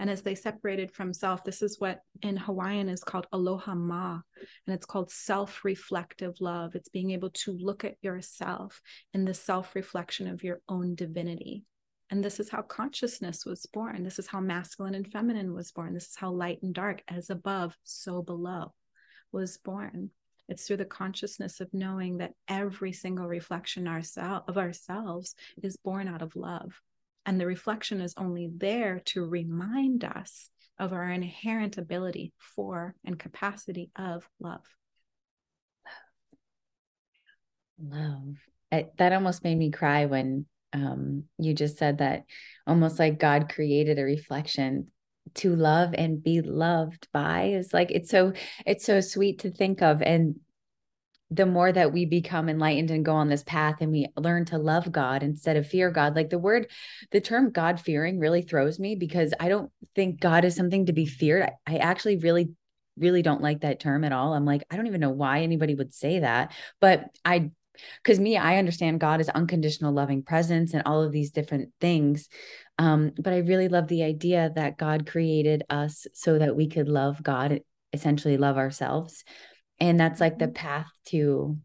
and 0.00 0.08
as 0.08 0.22
they 0.22 0.34
separated 0.34 0.90
from 0.90 1.12
self, 1.12 1.44
this 1.44 1.60
is 1.60 1.78
what 1.78 2.00
in 2.22 2.38
Hawaiian 2.38 2.88
is 2.88 3.04
called 3.04 3.26
aloha 3.32 3.74
ma. 3.74 4.20
And 4.66 4.74
it's 4.74 4.86
called 4.86 5.10
self 5.10 5.62
reflective 5.62 6.40
love. 6.40 6.74
It's 6.74 6.88
being 6.88 7.10
able 7.10 7.28
to 7.30 7.52
look 7.52 7.84
at 7.84 7.96
yourself 8.00 8.80
in 9.12 9.26
the 9.26 9.34
self 9.34 9.74
reflection 9.74 10.26
of 10.26 10.42
your 10.42 10.62
own 10.70 10.94
divinity. 10.94 11.66
And 12.10 12.24
this 12.24 12.40
is 12.40 12.50
how 12.50 12.62
consciousness 12.62 13.46
was 13.46 13.66
born. 13.66 14.02
This 14.02 14.18
is 14.18 14.26
how 14.26 14.40
masculine 14.40 14.96
and 14.96 15.10
feminine 15.10 15.54
was 15.54 15.70
born. 15.70 15.94
This 15.94 16.08
is 16.08 16.16
how 16.16 16.30
light 16.30 16.60
and 16.62 16.74
dark, 16.74 17.02
as 17.06 17.30
above, 17.30 17.76
so 17.84 18.20
below, 18.20 18.74
was 19.30 19.58
born. 19.58 20.10
It's 20.48 20.66
through 20.66 20.78
the 20.78 20.84
consciousness 20.84 21.60
of 21.60 21.72
knowing 21.72 22.18
that 22.18 22.32
every 22.48 22.92
single 22.92 23.28
reflection 23.28 23.86
of 23.86 24.58
ourselves 24.58 25.34
is 25.62 25.76
born 25.76 26.08
out 26.08 26.22
of 26.22 26.34
love. 26.34 26.80
And 27.24 27.40
the 27.40 27.46
reflection 27.46 28.00
is 28.00 28.14
only 28.16 28.50
there 28.52 29.00
to 29.06 29.24
remind 29.24 30.02
us 30.02 30.50
of 30.80 30.92
our 30.92 31.08
inherent 31.08 31.78
ability 31.78 32.32
for 32.38 32.96
and 33.04 33.16
capacity 33.16 33.90
of 33.94 34.28
love. 34.40 34.64
Love. 37.80 38.36
It, 38.72 38.96
that 38.96 39.12
almost 39.12 39.44
made 39.44 39.58
me 39.58 39.70
cry 39.70 40.06
when 40.06 40.46
um, 40.72 41.24
you 41.38 41.54
just 41.54 41.78
said 41.78 41.98
that 41.98 42.24
almost 42.66 42.98
like 42.98 43.18
God 43.18 43.52
created 43.52 43.98
a 43.98 44.04
reflection 44.04 44.88
to 45.34 45.54
love 45.54 45.94
and 45.96 46.22
be 46.22 46.40
loved 46.40 47.08
by 47.12 47.44
is 47.44 47.72
like 47.72 47.90
it's 47.90 48.10
so 48.10 48.32
it's 48.66 48.84
so 48.84 49.00
sweet 49.00 49.40
to 49.40 49.50
think 49.50 49.82
of 49.82 50.02
and 50.02 50.36
the 51.30 51.46
more 51.46 51.70
that 51.70 51.92
we 51.92 52.04
become 52.04 52.48
enlightened 52.48 52.90
and 52.90 53.04
go 53.04 53.14
on 53.14 53.28
this 53.28 53.44
path 53.44 53.76
and 53.80 53.92
we 53.92 54.06
learn 54.16 54.44
to 54.46 54.58
love 54.58 54.90
God 54.90 55.22
instead 55.22 55.56
of 55.56 55.66
fear 55.66 55.90
God, 55.90 56.16
like 56.16 56.28
the 56.28 56.38
word, 56.38 56.68
the 57.12 57.20
term 57.20 57.50
God 57.50 57.80
fearing 57.80 58.18
really 58.18 58.42
throws 58.42 58.80
me 58.80 58.96
because 58.96 59.32
I 59.38 59.48
don't 59.48 59.70
think 59.94 60.20
God 60.20 60.44
is 60.44 60.56
something 60.56 60.86
to 60.86 60.92
be 60.92 61.06
feared. 61.06 61.44
I, 61.44 61.74
I 61.74 61.76
actually 61.76 62.16
really, 62.16 62.50
really 62.98 63.22
don't 63.22 63.42
like 63.42 63.60
that 63.60 63.78
term 63.78 64.02
at 64.02 64.12
all. 64.12 64.34
I'm 64.34 64.44
like, 64.44 64.64
I 64.70 64.76
don't 64.76 64.88
even 64.88 65.00
know 65.00 65.10
why 65.10 65.42
anybody 65.42 65.76
would 65.76 65.94
say 65.94 66.18
that. 66.18 66.52
But 66.80 67.04
I, 67.24 67.52
because 68.02 68.18
me, 68.18 68.36
I 68.36 68.58
understand 68.58 69.00
God 69.00 69.20
is 69.20 69.28
unconditional 69.28 69.92
loving 69.92 70.22
presence 70.22 70.74
and 70.74 70.82
all 70.86 71.02
of 71.02 71.12
these 71.12 71.30
different 71.30 71.70
things. 71.80 72.28
Um, 72.78 73.12
but 73.18 73.32
I 73.32 73.38
really 73.38 73.68
love 73.68 73.88
the 73.88 74.04
idea 74.04 74.50
that 74.54 74.78
God 74.78 75.06
created 75.06 75.64
us 75.68 76.06
so 76.14 76.38
that 76.38 76.56
we 76.56 76.68
could 76.68 76.88
love 76.88 77.22
God, 77.22 77.60
essentially 77.92 78.36
love 78.36 78.56
ourselves 78.56 79.24
and 79.80 79.98
that's 79.98 80.20
like 80.20 80.38
the 80.38 80.44
mm-hmm. 80.46 80.54
path 80.54 80.90
to 81.06 81.56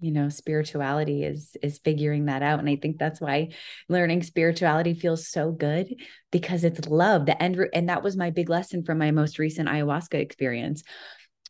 you 0.00 0.12
know 0.12 0.28
spirituality 0.28 1.24
is 1.24 1.56
is 1.60 1.78
figuring 1.78 2.26
that 2.26 2.42
out 2.42 2.60
and 2.60 2.68
i 2.68 2.76
think 2.76 2.98
that's 2.98 3.20
why 3.20 3.48
learning 3.88 4.22
spirituality 4.22 4.94
feels 4.94 5.28
so 5.28 5.50
good 5.50 5.92
because 6.30 6.62
it's 6.62 6.88
love 6.88 7.26
the 7.26 7.40
end 7.42 7.58
and 7.74 7.88
that 7.88 8.02
was 8.02 8.16
my 8.16 8.30
big 8.30 8.48
lesson 8.48 8.84
from 8.84 8.98
my 8.98 9.10
most 9.10 9.40
recent 9.40 9.68
ayahuasca 9.68 10.14
experience 10.14 10.84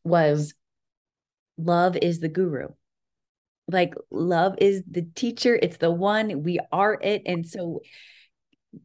was 0.03 0.55
love 1.59 1.97
is 1.97 2.21
the 2.21 2.29
guru 2.29 2.69
like 3.69 3.95
love 4.11 4.55
is 4.59 4.83
the 4.91 5.07
teacher 5.15 5.59
it's 5.61 5.77
the 5.77 5.91
one 5.91 6.43
we 6.43 6.59
are 6.73 6.99
it 7.03 7.23
and 7.27 7.47
so 7.47 7.81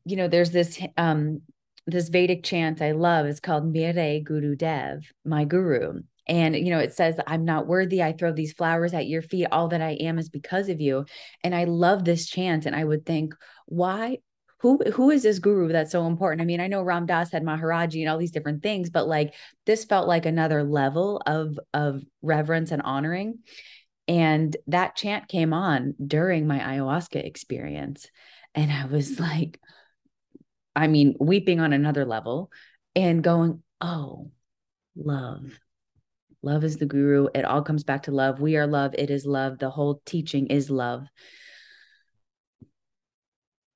you 0.05 0.15
know 0.15 0.27
there's 0.27 0.51
this 0.51 0.81
um 0.97 1.41
this 1.87 2.09
vedic 2.09 2.43
chant 2.43 2.81
i 2.81 2.91
love 2.91 3.25
it's 3.25 3.39
called 3.39 3.65
mere 3.65 4.19
guru 4.21 4.55
dev 4.55 4.99
my 5.25 5.43
guru. 5.43 6.01
And 6.25 6.55
you 6.55 6.69
know 6.69 6.79
it 6.79 6.93
says 6.93 7.19
i'm 7.27 7.43
not 7.43 7.67
worthy 7.67 8.01
i 8.01 8.13
throw 8.13 8.31
these 8.31 8.53
flowers 8.53 8.93
at 8.93 9.07
your 9.07 9.21
feet 9.21 9.47
all 9.51 9.67
that 9.69 9.81
i 9.81 9.91
am 9.91 10.17
is 10.17 10.29
because 10.29 10.69
of 10.69 10.79
you. 10.79 11.05
And 11.43 11.53
i 11.53 11.65
love 11.65 12.05
this 12.05 12.27
chant 12.27 12.65
and 12.65 12.75
i 12.75 12.83
would 12.83 13.05
think 13.05 13.33
why 13.65 14.19
who 14.59 14.77
who 14.93 15.11
is 15.11 15.23
this 15.23 15.39
guru 15.39 15.67
that's 15.67 15.91
so 15.91 16.07
important? 16.07 16.41
I 16.41 16.45
mean 16.45 16.61
i 16.61 16.67
know 16.67 16.81
ram 16.81 17.05
dass 17.05 17.33
had 17.33 17.43
maharaji 17.43 17.99
and 17.99 18.09
all 18.09 18.17
these 18.17 18.31
different 18.31 18.63
things 18.63 18.89
but 18.89 19.05
like 19.05 19.33
this 19.65 19.83
felt 19.83 20.07
like 20.07 20.25
another 20.25 20.63
level 20.63 21.21
of 21.25 21.59
of 21.73 22.01
reverence 22.21 22.71
and 22.71 22.81
honoring 22.81 23.39
and 24.07 24.55
that 24.67 24.95
chant 24.95 25.27
came 25.27 25.53
on 25.53 25.95
during 26.05 26.47
my 26.47 26.59
ayahuasca 26.59 27.23
experience 27.23 28.07
and 28.55 28.71
i 28.71 28.85
was 28.85 29.13
mm-hmm. 29.13 29.23
like 29.23 29.59
i 30.75 30.87
mean 30.87 31.15
weeping 31.19 31.59
on 31.59 31.73
another 31.73 32.05
level 32.05 32.51
and 32.95 33.23
going 33.23 33.61
oh 33.81 34.31
love 34.95 35.59
Love 36.43 36.65
is 36.65 36.75
the 36.75 36.85
guru. 36.85 37.27
It 37.33 37.45
all 37.45 37.63
comes 37.63 37.85
back 37.85 38.03
to 38.03 38.11
love. 38.11 38.41
We 38.41 38.57
are 38.57 38.67
love. 38.67 38.93
It 38.97 39.09
is 39.09 39.25
love. 39.25 39.59
The 39.59 39.69
whole 39.69 40.01
teaching 40.05 40.47
is 40.47 40.69
love. 40.69 41.07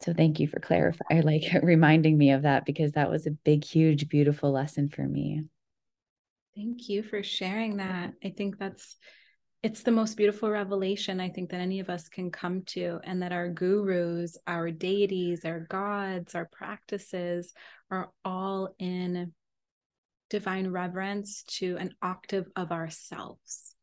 So 0.02 0.14
thank 0.14 0.40
you 0.40 0.48
for 0.48 0.60
clarifying, 0.60 1.24
like 1.24 1.44
reminding 1.64 2.18
me 2.18 2.32
of 2.32 2.44
that 2.44 2.66
because 2.66 2.92
that 2.92 3.10
was 3.10 3.26
a 3.26 3.32
big, 3.32 3.64
huge, 3.64 4.10
beautiful 4.10 4.52
lesson 4.52 4.90
for 4.90 5.02
me. 5.02 5.44
Thank 6.56 6.90
you 6.90 7.04
for 7.04 7.24
sharing 7.24 7.78
that. 7.78 8.14
I 8.24 8.34
think 8.36 8.58
that's 8.58 8.98
it's 9.64 9.84
the 9.84 9.92
most 9.92 10.18
beautiful 10.18 10.50
revelation 10.50 11.20
I 11.20 11.30
think 11.30 11.50
that 11.50 11.62
any 11.62 11.80
of 11.80 11.90
us 11.90 12.10
can 12.10 12.32
come 12.32 12.62
to, 12.68 13.00
and 13.04 13.22
that 13.22 13.32
our 13.32 13.50
gurus, 13.50 14.38
our 14.46 14.70
deities, 14.70 15.46
our 15.46 15.62
gods, 15.62 16.36
our 16.36 16.48
practices 16.52 17.54
are 17.90 18.12
all 18.24 18.76
in 18.78 19.34
divine 20.30 20.68
reverence 20.70 21.44
to 21.44 21.78
an 21.78 21.92
octave 22.02 22.46
of 22.56 22.72
ourselves. 22.72 23.74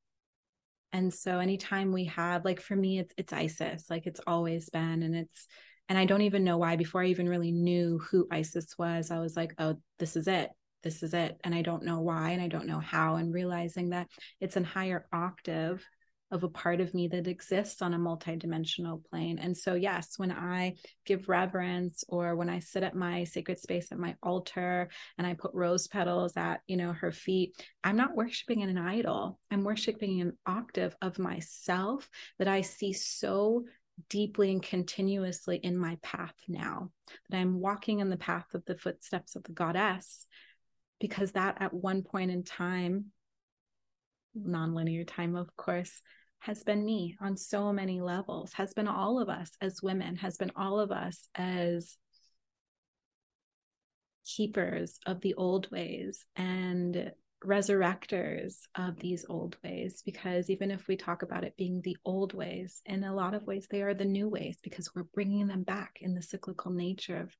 And 0.92 1.12
so 1.12 1.40
anytime 1.40 1.92
we 1.92 2.04
have 2.04 2.44
like 2.44 2.60
for 2.60 2.76
me 2.76 3.00
it's 3.00 3.12
it's 3.16 3.32
Isis, 3.32 3.86
like 3.90 4.06
it's 4.06 4.20
always 4.26 4.70
been 4.70 5.02
and 5.02 5.16
it's 5.16 5.46
and 5.88 5.98
I 5.98 6.04
don't 6.04 6.22
even 6.22 6.44
know 6.44 6.58
why 6.58 6.76
before 6.76 7.02
I 7.02 7.06
even 7.06 7.28
really 7.28 7.50
knew 7.50 7.98
who 7.98 8.28
Isis 8.30 8.78
was, 8.78 9.10
I 9.10 9.18
was 9.18 9.36
like, 9.36 9.54
oh, 9.58 9.76
this 9.98 10.16
is 10.16 10.28
it. 10.28 10.50
This 10.84 11.02
is 11.02 11.14
it. 11.14 11.40
And 11.42 11.54
I 11.54 11.62
don't 11.62 11.82
know 11.82 12.00
why 12.00 12.30
and 12.30 12.42
I 12.42 12.48
don't 12.48 12.66
know 12.66 12.78
how 12.78 13.16
and 13.16 13.34
realizing 13.34 13.90
that 13.90 14.08
it's 14.40 14.56
an 14.56 14.64
higher 14.64 15.06
octave 15.12 15.84
of 16.30 16.42
a 16.42 16.48
part 16.48 16.80
of 16.80 16.92
me 16.94 17.06
that 17.06 17.28
exists 17.28 17.80
on 17.80 17.94
a 17.94 17.98
multidimensional 17.98 19.04
plane. 19.04 19.38
And 19.38 19.56
so, 19.56 19.74
yes, 19.74 20.14
when 20.16 20.32
I 20.32 20.74
give 21.06 21.28
reverence 21.28 22.02
or 22.08 22.34
when 22.34 22.48
I 22.48 22.58
sit 22.58 22.82
at 22.82 22.96
my 22.96 23.24
sacred 23.24 23.58
space 23.60 23.92
at 23.92 23.98
my 23.98 24.16
altar 24.22 24.88
and 25.16 25.26
I 25.26 25.34
put 25.34 25.54
rose 25.54 25.86
petals 25.86 26.32
at, 26.36 26.60
you 26.66 26.76
know, 26.76 26.92
her 26.92 27.12
feet, 27.12 27.54
I'm 27.84 27.96
not 27.96 28.16
worshiping 28.16 28.62
an 28.62 28.76
idol. 28.76 29.38
I'm 29.50 29.64
worshiping 29.64 30.20
an 30.20 30.36
octave 30.44 30.96
of 31.00 31.18
myself 31.18 32.08
that 32.38 32.48
I 32.48 32.62
see 32.62 32.92
so 32.92 33.64
deeply 34.08 34.50
and 34.50 34.62
continuously 34.62 35.58
in 35.58 35.78
my 35.78 35.96
path 36.02 36.34
now 36.48 36.90
that 37.30 37.36
I'm 37.36 37.60
walking 37.60 38.00
in 38.00 38.10
the 38.10 38.16
path 38.16 38.46
of 38.54 38.64
the 38.64 38.76
footsteps 38.76 39.36
of 39.36 39.44
the 39.44 39.52
goddess 39.52 40.26
because 41.04 41.32
that 41.32 41.58
at 41.60 41.74
one 41.74 42.00
point 42.00 42.30
in 42.30 42.42
time 42.42 43.04
nonlinear 44.34 45.06
time 45.06 45.36
of 45.36 45.54
course 45.54 46.00
has 46.38 46.62
been 46.64 46.82
me 46.82 47.14
on 47.20 47.36
so 47.36 47.74
many 47.74 48.00
levels, 48.00 48.54
has 48.54 48.72
been 48.72 48.88
all 48.88 49.20
of 49.20 49.28
us 49.28 49.50
as 49.60 49.82
women, 49.82 50.16
has 50.16 50.38
been 50.38 50.50
all 50.56 50.80
of 50.80 50.90
us 50.90 51.28
as 51.34 51.98
keepers 54.26 54.98
of 55.04 55.20
the 55.20 55.34
old 55.34 55.70
ways 55.70 56.24
and 56.36 57.12
resurrectors 57.44 58.60
of 58.74 58.98
these 58.98 59.26
old 59.28 59.58
ways. 59.62 60.02
Because 60.06 60.48
even 60.48 60.70
if 60.70 60.88
we 60.88 60.96
talk 60.96 61.22
about 61.22 61.44
it 61.44 61.54
being 61.58 61.82
the 61.82 61.98
old 62.06 62.32
ways 62.32 62.80
in 62.86 63.04
a 63.04 63.14
lot 63.14 63.34
of 63.34 63.46
ways 63.46 63.66
they 63.70 63.82
are 63.82 63.92
the 63.92 64.06
new 64.06 64.26
ways 64.26 64.56
because 64.62 64.90
we're 64.94 65.02
bringing 65.02 65.48
them 65.48 65.64
back 65.64 65.98
in 66.00 66.14
the 66.14 66.22
cyclical 66.22 66.70
nature 66.70 67.18
of 67.18 67.36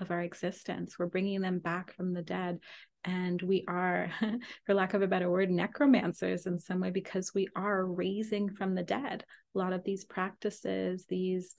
of 0.00 0.10
our 0.10 0.22
existence. 0.22 0.98
We're 0.98 1.06
bringing 1.06 1.40
them 1.40 1.58
back 1.58 1.92
from 1.94 2.14
the 2.14 2.22
dead 2.22 2.60
and 3.04 3.40
we 3.42 3.64
are 3.68 4.10
for 4.66 4.74
lack 4.74 4.94
of 4.94 5.02
a 5.02 5.06
better 5.06 5.30
word 5.30 5.50
necromancers 5.50 6.46
in 6.46 6.58
some 6.58 6.80
way 6.80 6.90
because 6.90 7.32
we 7.34 7.48
are 7.54 7.86
raising 7.86 8.50
from 8.50 8.74
the 8.74 8.82
dead. 8.82 9.24
A 9.54 9.58
lot 9.58 9.72
of 9.72 9.84
these 9.84 10.04
practices 10.04 11.06
these 11.08 11.54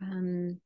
um, 0.00 0.58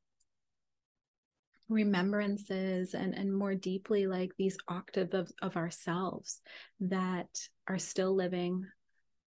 remembrances 1.68 2.94
and 2.94 3.14
and 3.14 3.34
more 3.34 3.54
deeply 3.54 4.06
like 4.06 4.32
these 4.36 4.56
octave 4.68 5.14
of, 5.14 5.30
of 5.40 5.56
ourselves 5.56 6.40
that 6.80 7.28
are 7.66 7.78
still 7.78 8.14
living 8.14 8.66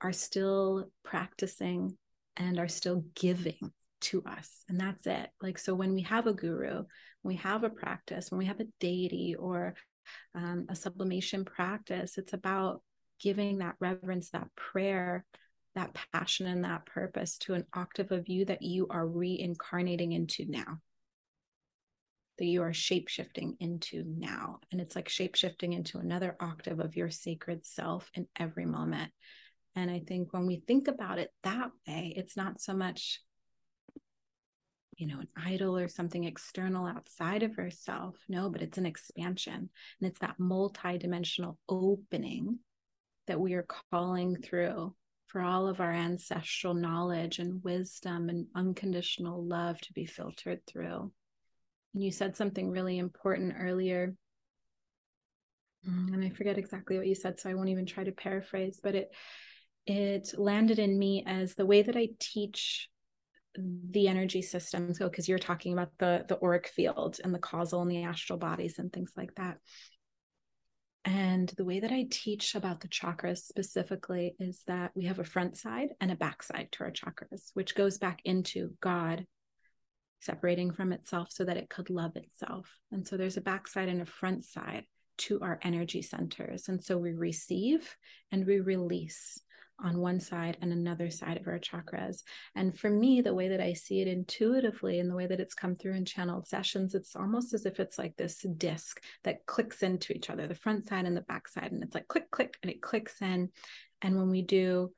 are 0.00 0.12
still 0.12 0.88
practicing 1.04 1.96
and 2.36 2.58
are 2.58 2.68
still 2.68 3.04
giving 3.14 3.70
to 4.00 4.22
us. 4.24 4.64
And 4.68 4.80
that's 4.80 5.06
it. 5.06 5.28
Like 5.40 5.58
so 5.58 5.74
when 5.74 5.94
we 5.94 6.02
have 6.02 6.26
a 6.26 6.32
guru 6.32 6.84
we 7.22 7.36
have 7.36 7.62
a 7.62 7.70
practice 7.70 8.30
when 8.30 8.38
we 8.38 8.46
have 8.46 8.60
a 8.60 8.66
deity 8.80 9.36
or 9.38 9.74
um, 10.34 10.66
a 10.68 10.76
sublimation 10.76 11.44
practice. 11.44 12.18
It's 12.18 12.32
about 12.32 12.82
giving 13.20 13.58
that 13.58 13.76
reverence, 13.80 14.30
that 14.30 14.48
prayer, 14.56 15.24
that 15.74 15.96
passion, 16.12 16.46
and 16.46 16.64
that 16.64 16.86
purpose 16.86 17.38
to 17.38 17.54
an 17.54 17.64
octave 17.74 18.12
of 18.12 18.28
you 18.28 18.44
that 18.46 18.62
you 18.62 18.88
are 18.90 19.06
reincarnating 19.06 20.12
into 20.12 20.44
now, 20.46 20.78
that 22.38 22.46
you 22.46 22.62
are 22.62 22.74
shape 22.74 23.08
shifting 23.08 23.56
into 23.60 24.04
now. 24.06 24.58
And 24.70 24.80
it's 24.80 24.96
like 24.96 25.08
shape 25.08 25.34
shifting 25.34 25.72
into 25.72 25.98
another 25.98 26.36
octave 26.40 26.80
of 26.80 26.96
your 26.96 27.10
sacred 27.10 27.64
self 27.64 28.10
in 28.14 28.26
every 28.38 28.66
moment. 28.66 29.10
And 29.74 29.90
I 29.90 30.00
think 30.06 30.32
when 30.32 30.46
we 30.46 30.56
think 30.56 30.88
about 30.88 31.18
it 31.18 31.30
that 31.44 31.70
way, 31.86 32.12
it's 32.16 32.36
not 32.36 32.60
so 32.60 32.74
much 32.74 33.20
you 34.96 35.06
know, 35.06 35.20
an 35.20 35.28
idol 35.36 35.76
or 35.76 35.88
something 35.88 36.24
external 36.24 36.86
outside 36.86 37.42
of 37.42 37.56
herself. 37.56 38.16
No, 38.28 38.50
but 38.50 38.62
it's 38.62 38.78
an 38.78 38.86
expansion. 38.86 39.54
And 39.54 40.10
it's 40.10 40.18
that 40.20 40.38
multi-dimensional 40.38 41.58
opening 41.68 42.58
that 43.26 43.40
we 43.40 43.54
are 43.54 43.66
calling 43.90 44.36
through 44.36 44.94
for 45.26 45.40
all 45.40 45.66
of 45.66 45.80
our 45.80 45.92
ancestral 45.92 46.74
knowledge 46.74 47.38
and 47.38 47.64
wisdom 47.64 48.28
and 48.28 48.46
unconditional 48.54 49.42
love 49.42 49.80
to 49.80 49.92
be 49.94 50.04
filtered 50.04 50.60
through. 50.66 51.10
And 51.94 52.02
you 52.02 52.10
said 52.10 52.36
something 52.36 52.70
really 52.70 52.98
important 52.98 53.54
earlier. 53.58 54.14
Mm, 55.88 56.14
and 56.14 56.24
I 56.24 56.30
forget 56.30 56.58
exactly 56.58 56.98
what 56.98 57.06
you 57.06 57.14
said, 57.14 57.40
so 57.40 57.48
I 57.48 57.54
won't 57.54 57.70
even 57.70 57.86
try 57.86 58.04
to 58.04 58.12
paraphrase, 58.12 58.80
but 58.82 58.94
it 58.94 59.10
it 59.84 60.34
landed 60.38 60.78
in 60.78 60.96
me 60.96 61.24
as 61.26 61.54
the 61.54 61.66
way 61.66 61.82
that 61.82 61.96
I 61.96 62.10
teach 62.20 62.88
the 63.56 64.08
energy 64.08 64.40
systems 64.40 64.98
go 64.98 65.08
because 65.08 65.28
you're 65.28 65.38
talking 65.38 65.72
about 65.72 65.90
the 65.98 66.24
the 66.28 66.38
auric 66.42 66.68
field 66.68 67.18
and 67.22 67.34
the 67.34 67.38
causal 67.38 67.82
and 67.82 67.90
the 67.90 68.02
astral 68.02 68.38
bodies 68.38 68.78
and 68.78 68.92
things 68.92 69.12
like 69.16 69.34
that 69.34 69.58
and 71.04 71.48
the 71.56 71.64
way 71.64 71.80
that 71.80 71.90
I 71.90 72.06
teach 72.08 72.54
about 72.54 72.80
the 72.80 72.88
chakras 72.88 73.38
specifically 73.38 74.36
is 74.38 74.62
that 74.68 74.92
we 74.94 75.06
have 75.06 75.18
a 75.18 75.24
front 75.24 75.56
side 75.56 75.88
and 76.00 76.12
a 76.12 76.16
back 76.16 76.44
side 76.44 76.68
to 76.72 76.84
our 76.84 76.92
chakras, 76.92 77.50
which 77.54 77.74
goes 77.74 77.98
back 77.98 78.20
into 78.24 78.74
God 78.80 79.26
separating 80.20 80.70
from 80.70 80.92
itself 80.92 81.28
so 81.32 81.44
that 81.44 81.56
it 81.56 81.68
could 81.68 81.90
love 81.90 82.14
itself. 82.14 82.78
And 82.92 83.06
so 83.06 83.16
there's 83.16 83.36
a 83.36 83.40
back 83.40 83.66
side 83.66 83.88
and 83.88 84.00
a 84.00 84.06
front 84.06 84.44
side 84.44 84.84
to 85.18 85.40
our 85.40 85.58
energy 85.62 86.02
centers. 86.02 86.68
And 86.68 86.82
so 86.82 86.96
we 86.96 87.12
receive 87.12 87.96
and 88.30 88.46
we 88.46 88.60
release 88.60 89.40
on 89.82 89.98
one 89.98 90.20
side 90.20 90.56
and 90.60 90.72
another 90.72 91.10
side 91.10 91.38
of 91.38 91.46
our 91.46 91.58
chakras. 91.58 92.22
And 92.54 92.78
for 92.78 92.88
me, 92.88 93.20
the 93.20 93.34
way 93.34 93.48
that 93.48 93.60
I 93.60 93.72
see 93.72 94.00
it 94.00 94.08
intuitively 94.08 95.00
and 95.00 95.10
the 95.10 95.14
way 95.14 95.26
that 95.26 95.40
it's 95.40 95.54
come 95.54 95.76
through 95.76 95.94
in 95.94 96.04
channeled 96.04 96.46
sessions, 96.46 96.94
it's 96.94 97.16
almost 97.16 97.54
as 97.54 97.66
if 97.66 97.80
it's 97.80 97.98
like 97.98 98.16
this 98.16 98.44
disc 98.56 99.02
that 99.24 99.46
clicks 99.46 99.82
into 99.82 100.12
each 100.12 100.30
other, 100.30 100.46
the 100.46 100.54
front 100.54 100.88
side 100.88 101.04
and 101.04 101.16
the 101.16 101.22
back 101.22 101.48
side. 101.48 101.72
And 101.72 101.82
it's 101.82 101.94
like 101.94 102.08
click, 102.08 102.30
click, 102.30 102.56
and 102.62 102.70
it 102.70 102.80
clicks 102.80 103.20
in. 103.20 103.50
And 104.00 104.16
when 104.16 104.30
we 104.30 104.42
do, 104.42 104.92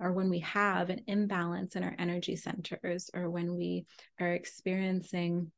or 0.00 0.12
when 0.12 0.28
we 0.28 0.40
have 0.40 0.90
an 0.90 1.02
imbalance 1.06 1.76
in 1.76 1.84
our 1.84 1.94
energy 1.98 2.36
centers, 2.36 3.10
or 3.14 3.30
when 3.30 3.54
we 3.54 3.86
are 4.20 4.32
experiencing 4.32 5.52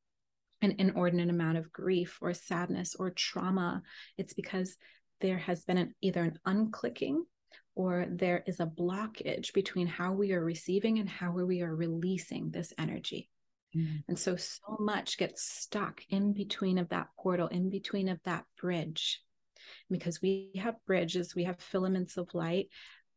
an 0.62 0.76
inordinate 0.78 1.30
amount 1.30 1.58
of 1.58 1.72
grief 1.72 2.18
or 2.20 2.34
sadness 2.34 2.94
or 2.98 3.10
trauma, 3.10 3.82
it's 4.16 4.34
because 4.34 4.76
there 5.20 5.38
has 5.38 5.64
been 5.64 5.78
an, 5.78 5.94
either 6.02 6.22
an 6.22 6.38
unclicking 6.46 7.20
or 7.76 8.06
there 8.08 8.42
is 8.46 8.58
a 8.58 8.66
blockage 8.66 9.52
between 9.52 9.86
how 9.86 10.12
we 10.12 10.32
are 10.32 10.42
receiving 10.42 10.98
and 10.98 11.08
how 11.08 11.30
we 11.30 11.60
are 11.62 11.74
releasing 11.74 12.50
this 12.50 12.72
energy. 12.78 13.28
Mm. 13.76 14.02
And 14.08 14.18
so, 14.18 14.34
so 14.34 14.78
much 14.80 15.18
gets 15.18 15.42
stuck 15.42 16.00
in 16.08 16.32
between 16.32 16.78
of 16.78 16.88
that 16.88 17.08
portal, 17.18 17.48
in 17.48 17.68
between 17.70 18.08
of 18.08 18.18
that 18.24 18.44
bridge. 18.60 19.22
Because 19.90 20.22
we 20.22 20.52
have 20.56 20.76
bridges, 20.86 21.34
we 21.34 21.44
have 21.44 21.60
filaments 21.60 22.16
of 22.16 22.32
light, 22.34 22.68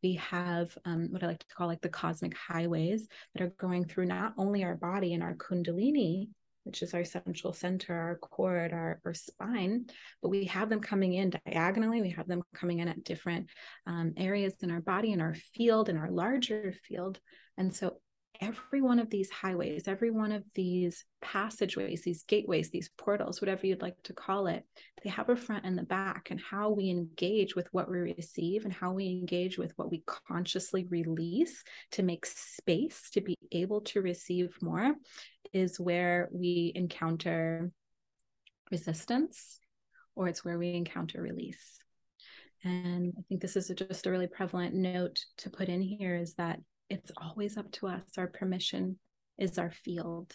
we 0.04 0.16
have 0.16 0.78
um, 0.86 1.08
what 1.12 1.24
I 1.24 1.28
like 1.28 1.40
to 1.40 1.56
call 1.56 1.68
like 1.68 1.82
the 1.82 1.90
cosmic 1.90 2.36
highways 2.36 3.08
that 3.34 3.44
are 3.44 3.54
going 3.60 3.86
through 3.86 4.06
not 4.06 4.34
only 4.38 4.64
our 4.64 4.76
body 4.76 5.14
and 5.14 5.24
our 5.24 5.36
kundalini, 5.36 6.30
which 6.64 6.82
is 6.82 6.94
our 6.94 7.04
central 7.04 7.54
center, 7.54 7.94
our 7.94 8.16
cord, 8.18 8.74
our, 8.74 9.00
our 9.06 9.14
spine, 9.14 9.86
but 10.22 10.30
we 10.30 10.46
have 10.46 10.70
them 10.70 10.82
coming 10.82 11.14
in 11.14 11.32
diagonally. 11.46 12.02
We 12.02 12.12
have 12.12 12.28
them 12.28 12.44
coming 12.54 12.80
in 12.80 12.88
at 12.88 13.04
different 13.04 13.50
um, 13.88 14.14
areas 14.18 14.56
in 14.62 14.72
our 14.72 14.82
body, 14.82 15.12
in 15.12 15.22
our 15.22 15.36
field, 15.54 15.90
in 15.90 15.98
our 15.98 16.12
larger 16.12 16.74
field. 16.88 17.20
And 17.58 17.76
so 17.76 17.98
every 18.42 18.82
one 18.82 19.00
of 19.00 19.10
these 19.10 19.30
highways, 19.30 19.88
every 19.88 20.12
one 20.12 20.32
of 20.32 20.44
these 20.56 21.04
passageways, 21.22 22.04
these 22.04 22.24
gateways, 22.24 22.70
these 22.70 22.90
portals, 22.98 23.42
whatever 23.42 23.68
you'd 23.68 23.82
like 23.82 24.02
to 24.04 24.14
call 24.14 24.48
it, 24.48 24.64
they 25.04 25.10
have 25.10 25.30
a 25.30 25.36
front 25.36 25.66
and 25.66 25.78
the 25.78 25.84
back. 25.84 26.30
And 26.32 26.40
how 26.40 26.70
we 26.70 26.90
engage 26.90 27.56
with 27.56 27.68
what 27.74 27.90
we 27.90 27.98
receive 27.98 28.64
and 28.64 28.74
how 28.74 28.94
we 28.94 29.08
engage 29.08 29.58
with 29.58 29.74
what 29.76 29.92
we 29.92 30.04
consciously 30.28 30.86
release 30.90 31.64
to 31.92 32.04
make 32.04 32.26
space 32.26 33.10
to 33.12 33.22
be 33.22 33.38
able 33.52 33.82
to 33.82 34.02
receive 34.02 34.58
more 34.62 34.94
is 35.52 35.80
where 35.80 36.30
we 36.32 36.72
encounter 36.76 37.72
resistance 38.72 39.60
or 40.16 40.28
it's 40.28 40.46
where 40.46 40.58
we 40.58 40.74
encounter 40.76 41.22
release. 41.22 41.80
And 42.64 43.14
I 43.18 43.22
think 43.28 43.42
this 43.42 43.56
is 43.56 43.72
just 43.76 44.06
a 44.06 44.12
really 44.12 44.28
prevalent 44.28 44.76
note 44.76 45.20
to 45.38 45.50
put 45.50 45.70
in 45.70 45.82
here 45.82 46.16
is 46.16 46.36
that 46.36 46.60
it's 46.90 47.12
always 47.18 47.58
up 47.58 47.72
to 47.74 47.88
us. 47.88 48.18
Our 48.18 48.28
permission 48.28 48.98
is 49.38 49.58
our 49.58 49.72
field. 49.72 50.34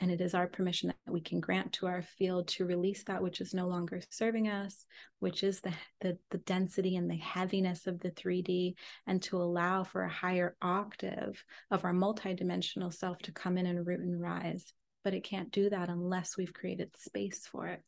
And 0.00 0.12
it 0.12 0.20
is 0.20 0.32
our 0.32 0.46
permission 0.46 0.92
that 1.06 1.12
we 1.12 1.20
can 1.20 1.40
grant 1.40 1.72
to 1.74 1.86
our 1.86 2.02
field 2.02 2.46
to 2.48 2.64
release 2.64 3.02
that 3.04 3.20
which 3.20 3.40
is 3.40 3.52
no 3.52 3.66
longer 3.66 4.00
serving 4.10 4.46
us, 4.46 4.86
which 5.18 5.42
is 5.42 5.60
the, 5.60 5.72
the, 6.00 6.16
the 6.30 6.38
density 6.38 6.94
and 6.94 7.10
the 7.10 7.16
heaviness 7.16 7.88
of 7.88 7.98
the 7.98 8.12
3D, 8.12 8.74
and 9.08 9.20
to 9.22 9.38
allow 9.38 9.82
for 9.82 10.02
a 10.02 10.08
higher 10.08 10.54
octave 10.62 11.42
of 11.72 11.84
our 11.84 11.92
multidimensional 11.92 12.94
self 12.94 13.18
to 13.18 13.32
come 13.32 13.58
in 13.58 13.66
and 13.66 13.84
root 13.84 13.98
and 13.98 14.20
rise. 14.20 14.72
But 15.02 15.14
it 15.14 15.24
can't 15.24 15.50
do 15.50 15.68
that 15.70 15.88
unless 15.88 16.36
we've 16.36 16.54
created 16.54 16.96
space 16.96 17.48
for 17.50 17.66
it. 17.66 17.82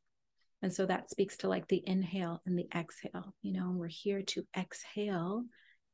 And 0.62 0.72
so 0.72 0.86
that 0.86 1.10
speaks 1.10 1.36
to 1.38 1.48
like 1.48 1.68
the 1.68 1.82
inhale 1.86 2.42
and 2.44 2.58
the 2.58 2.68
exhale. 2.74 3.34
You 3.40 3.52
know, 3.52 3.72
we're 3.74 3.86
here 3.86 4.22
to 4.22 4.44
exhale 4.56 5.44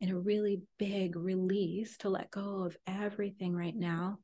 in 0.00 0.10
a 0.10 0.18
really 0.18 0.62
big 0.78 1.16
release 1.16 1.96
to 1.98 2.08
let 2.08 2.30
go 2.30 2.64
of 2.64 2.76
everything 2.86 3.54
right 3.54 3.74
now 3.74 4.18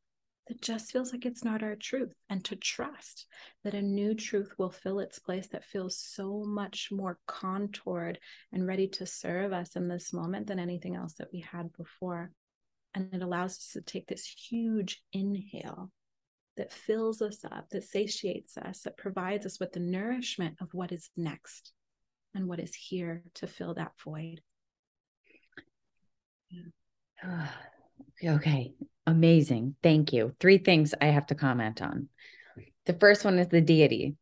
that 0.49 0.61
just 0.61 0.91
feels 0.91 1.13
like 1.13 1.25
it's 1.25 1.45
not 1.45 1.63
our 1.63 1.77
truth 1.77 2.13
and 2.29 2.45
to 2.45 2.57
trust 2.57 3.27
that 3.65 3.75
a 3.75 3.83
new 3.83 4.15
truth 4.15 4.53
will 4.59 4.71
fill 4.71 4.99
its 4.99 5.19
place 5.19 5.47
that 5.49 5.65
feels 5.65 5.97
so 5.97 6.45
much 6.45 6.89
more 6.91 7.19
contoured 7.27 8.19
and 8.53 8.67
ready 8.67 8.89
to 8.89 9.07
serve 9.07 9.53
us 9.53 9.77
in 9.77 9.89
this 9.89 10.13
moment 10.13 10.47
than 10.47 10.59
anything 10.59 10.97
else 10.97 11.15
that 11.15 11.29
we 11.33 11.41
had 11.41 11.73
before. 11.75 12.33
And 12.95 13.09
it 13.15 13.23
allows 13.23 13.53
us 13.53 13.71
to 13.75 13.81
take 13.81 14.09
this 14.09 14.27
huge 14.27 15.01
inhale 15.13 15.91
that 16.57 16.73
fills 16.73 17.23
us 17.23 17.45
up, 17.45 17.71
that 17.71 17.85
satiates 17.85 18.59
us, 18.59 18.83
that 18.83 18.99
provides 18.99 19.47
us 19.47 19.59
with 19.59 19.73
the 19.73 19.81
nourishment 19.81 20.57
of 20.61 20.75
what 20.75 20.93
is 20.93 21.09
next 21.17 21.73
and 22.35 22.47
what 22.47 22.61
is 22.61 22.75
here 22.75 23.23
to 23.35 23.47
fill 23.47 23.75
that 23.75 23.93
void. 24.05 24.43
okay. 28.25 28.75
Amazing. 29.07 29.75
Thank 29.83 30.13
you. 30.13 30.35
Three 30.39 30.59
things 30.59 30.95
I 31.01 31.07
have 31.07 31.27
to 31.27 31.35
comment 31.35 31.83
on. 31.83 32.09
The 32.87 32.95
first 32.95 33.25
one 33.25 33.39
is 33.39 33.49
the 33.49 33.61
deity 33.61 34.17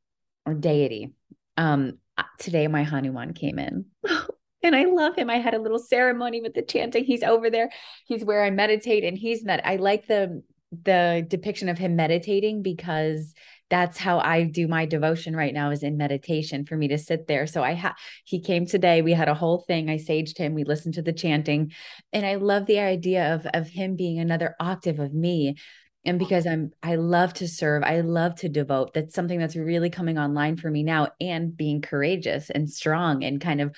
or 0.46 0.54
deity. 0.54 1.12
Um, 1.56 1.98
uh, 2.16 2.22
today 2.38 2.66
my 2.66 2.82
Hanuman 2.82 3.34
came 3.34 3.58
in. 3.58 3.86
and 4.62 4.76
I 4.76 4.84
love 4.84 5.16
him. 5.16 5.30
I 5.30 5.38
had 5.38 5.54
a 5.54 5.60
little 5.60 5.78
ceremony 5.78 6.40
with 6.40 6.54
the 6.54 6.62
chanting. 6.62 7.04
He's 7.04 7.22
over 7.22 7.50
there. 7.50 7.70
He's 8.06 8.24
where 8.24 8.42
I 8.42 8.50
meditate 8.50 9.04
and 9.04 9.16
he's 9.16 9.44
met. 9.44 9.66
I 9.66 9.76
like 9.76 10.06
the 10.06 10.42
the 10.84 11.26
depiction 11.26 11.68
of 11.68 11.78
him 11.78 11.96
meditating 11.96 12.62
because 12.62 13.34
that's 13.70 13.98
how 13.98 14.18
I 14.18 14.42
do 14.42 14.66
my 14.66 14.84
devotion 14.84 15.34
right 15.34 15.54
now 15.54 15.70
is 15.70 15.84
in 15.84 15.96
meditation 15.96 16.66
for 16.66 16.76
me 16.76 16.88
to 16.88 16.98
sit 16.98 17.28
there. 17.28 17.46
So 17.46 17.62
I 17.62 17.72
had 17.72 17.92
he 18.24 18.40
came 18.40 18.66
today. 18.66 19.00
We 19.00 19.12
had 19.12 19.28
a 19.28 19.34
whole 19.34 19.58
thing. 19.58 19.88
I 19.88 19.96
saged 19.96 20.36
him. 20.36 20.54
We 20.54 20.64
listened 20.64 20.94
to 20.94 21.02
the 21.02 21.12
chanting, 21.12 21.72
and 22.12 22.26
I 22.26 22.34
love 22.34 22.66
the 22.66 22.80
idea 22.80 23.34
of 23.34 23.46
of 23.54 23.68
him 23.68 23.96
being 23.96 24.18
another 24.18 24.56
octave 24.60 24.98
of 24.98 25.14
me. 25.14 25.56
And 26.04 26.18
because 26.18 26.46
I'm 26.46 26.72
I 26.82 26.96
love 26.96 27.34
to 27.34 27.48
serve, 27.48 27.84
I 27.84 28.00
love 28.00 28.34
to 28.36 28.48
devote. 28.48 28.92
That's 28.92 29.14
something 29.14 29.38
that's 29.38 29.56
really 29.56 29.90
coming 29.90 30.18
online 30.18 30.56
for 30.56 30.70
me 30.70 30.82
now, 30.82 31.08
and 31.20 31.56
being 31.56 31.80
courageous 31.80 32.50
and 32.50 32.68
strong 32.68 33.22
and 33.22 33.40
kind 33.40 33.60
of. 33.60 33.74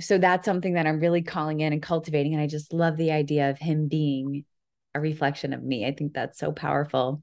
So 0.00 0.16
that's 0.16 0.46
something 0.46 0.74
that 0.74 0.86
I'm 0.86 1.00
really 1.00 1.22
calling 1.22 1.60
in 1.60 1.72
and 1.72 1.82
cultivating. 1.82 2.32
And 2.32 2.42
I 2.42 2.46
just 2.46 2.72
love 2.72 2.96
the 2.96 3.10
idea 3.10 3.50
of 3.50 3.58
him 3.58 3.88
being 3.88 4.44
a 4.94 5.00
reflection 5.00 5.52
of 5.52 5.62
me. 5.62 5.86
I 5.86 5.92
think 5.92 6.14
that's 6.14 6.38
so 6.38 6.52
powerful. 6.52 7.22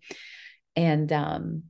And 0.76 1.12
um 1.12 1.64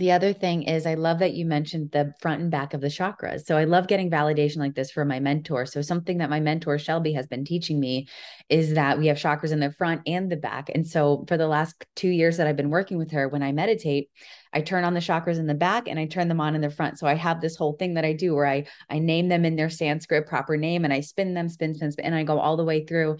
the 0.00 0.10
other 0.10 0.32
thing 0.32 0.64
is 0.64 0.86
i 0.86 0.94
love 0.94 1.18
that 1.18 1.34
you 1.34 1.44
mentioned 1.44 1.90
the 1.92 2.12
front 2.20 2.40
and 2.40 2.50
back 2.50 2.74
of 2.74 2.80
the 2.80 2.88
chakras. 2.88 3.44
So 3.44 3.56
i 3.56 3.64
love 3.64 3.86
getting 3.86 4.10
validation 4.10 4.56
like 4.56 4.74
this 4.74 4.90
from 4.90 5.08
my 5.08 5.20
mentor. 5.20 5.66
So 5.66 5.82
something 5.82 6.18
that 6.18 6.30
my 6.30 6.40
mentor 6.40 6.78
shelby 6.78 7.12
has 7.12 7.26
been 7.26 7.44
teaching 7.44 7.78
me 7.78 8.08
is 8.48 8.74
that 8.74 8.98
we 8.98 9.06
have 9.06 9.18
chakras 9.18 9.52
in 9.52 9.60
the 9.60 9.72
front 9.72 10.02
and 10.06 10.32
the 10.32 10.36
back. 10.36 10.70
And 10.74 10.86
so 10.86 11.24
for 11.28 11.36
the 11.36 11.46
last 11.46 11.84
two 11.94 12.08
years 12.08 12.38
that 12.38 12.46
i've 12.46 12.56
been 12.56 12.70
working 12.70 12.98
with 12.98 13.12
her 13.12 13.28
when 13.28 13.42
i 13.42 13.52
meditate 13.52 14.08
i 14.52 14.60
turn 14.60 14.84
on 14.84 14.94
the 14.94 15.00
chakras 15.00 15.38
in 15.38 15.46
the 15.46 15.54
back 15.54 15.86
and 15.86 15.98
i 15.98 16.06
turn 16.06 16.28
them 16.28 16.40
on 16.40 16.54
in 16.54 16.62
the 16.62 16.70
front. 16.70 16.98
So 16.98 17.06
i 17.06 17.14
have 17.14 17.40
this 17.40 17.56
whole 17.56 17.74
thing 17.74 17.94
that 17.94 18.04
i 18.04 18.12
do 18.14 18.34
where 18.34 18.46
i 18.46 18.64
i 18.88 18.98
name 18.98 19.28
them 19.28 19.44
in 19.44 19.54
their 19.54 19.70
sanskrit 19.70 20.26
proper 20.26 20.56
name 20.56 20.84
and 20.84 20.92
i 20.92 21.00
spin 21.00 21.34
them 21.34 21.48
spin 21.48 21.74
spin 21.74 21.92
spin 21.92 22.06
and 22.06 22.14
i 22.14 22.24
go 22.24 22.40
all 22.40 22.56
the 22.56 22.64
way 22.64 22.84
through 22.86 23.18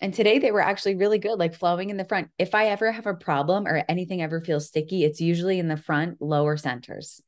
and 0.00 0.14
today 0.14 0.38
they 0.38 0.50
were 0.50 0.62
actually 0.62 0.94
really 0.94 1.18
good, 1.18 1.38
like 1.38 1.54
flowing 1.54 1.90
in 1.90 1.96
the 1.96 2.04
front. 2.04 2.30
If 2.38 2.54
I 2.54 2.66
ever 2.68 2.90
have 2.90 3.06
a 3.06 3.14
problem 3.14 3.66
or 3.66 3.84
anything 3.88 4.22
ever 4.22 4.40
feels 4.40 4.66
sticky, 4.66 5.04
it's 5.04 5.20
usually 5.20 5.58
in 5.58 5.68
the 5.68 5.76
front 5.76 6.22
lower 6.22 6.56
centers. 6.56 7.20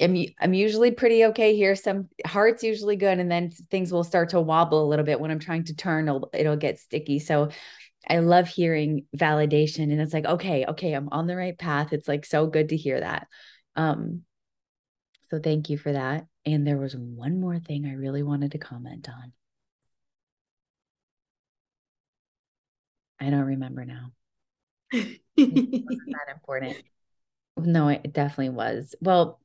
I'm, 0.00 0.24
I'm 0.40 0.54
usually 0.54 0.90
pretty 0.90 1.26
okay 1.26 1.54
here. 1.54 1.76
Some 1.76 2.08
heart's 2.26 2.64
usually 2.64 2.96
good. 2.96 3.18
And 3.18 3.30
then 3.30 3.50
things 3.50 3.92
will 3.92 4.02
start 4.02 4.30
to 4.30 4.40
wobble 4.40 4.84
a 4.84 4.88
little 4.88 5.04
bit 5.04 5.20
when 5.20 5.30
I'm 5.30 5.38
trying 5.38 5.64
to 5.64 5.74
turn, 5.74 6.08
it'll, 6.08 6.30
it'll 6.32 6.56
get 6.56 6.80
sticky. 6.80 7.18
So 7.18 7.50
I 8.08 8.18
love 8.18 8.48
hearing 8.48 9.06
validation 9.16 9.84
and 9.84 10.00
it's 10.00 10.12
like, 10.12 10.26
okay, 10.26 10.66
okay, 10.66 10.92
I'm 10.94 11.10
on 11.10 11.26
the 11.26 11.36
right 11.36 11.56
path. 11.56 11.92
It's 11.92 12.08
like 12.08 12.24
so 12.24 12.46
good 12.46 12.70
to 12.70 12.76
hear 12.76 13.00
that. 13.00 13.28
Um, 13.76 14.22
so 15.30 15.38
thank 15.38 15.70
you 15.70 15.78
for 15.78 15.92
that. 15.92 16.26
And 16.46 16.66
there 16.66 16.78
was 16.78 16.96
one 16.96 17.40
more 17.40 17.58
thing 17.58 17.86
I 17.86 17.94
really 17.94 18.22
wanted 18.22 18.52
to 18.52 18.58
comment 18.58 19.08
on. 19.08 19.32
I 23.24 23.30
don't 23.30 23.46
remember 23.46 23.84
now. 23.84 24.12
Wasn't 24.92 25.16
that 25.36 26.32
important. 26.34 26.76
No, 27.56 27.88
it 27.88 28.12
definitely 28.12 28.50
was. 28.50 28.94
Well, 29.00 29.40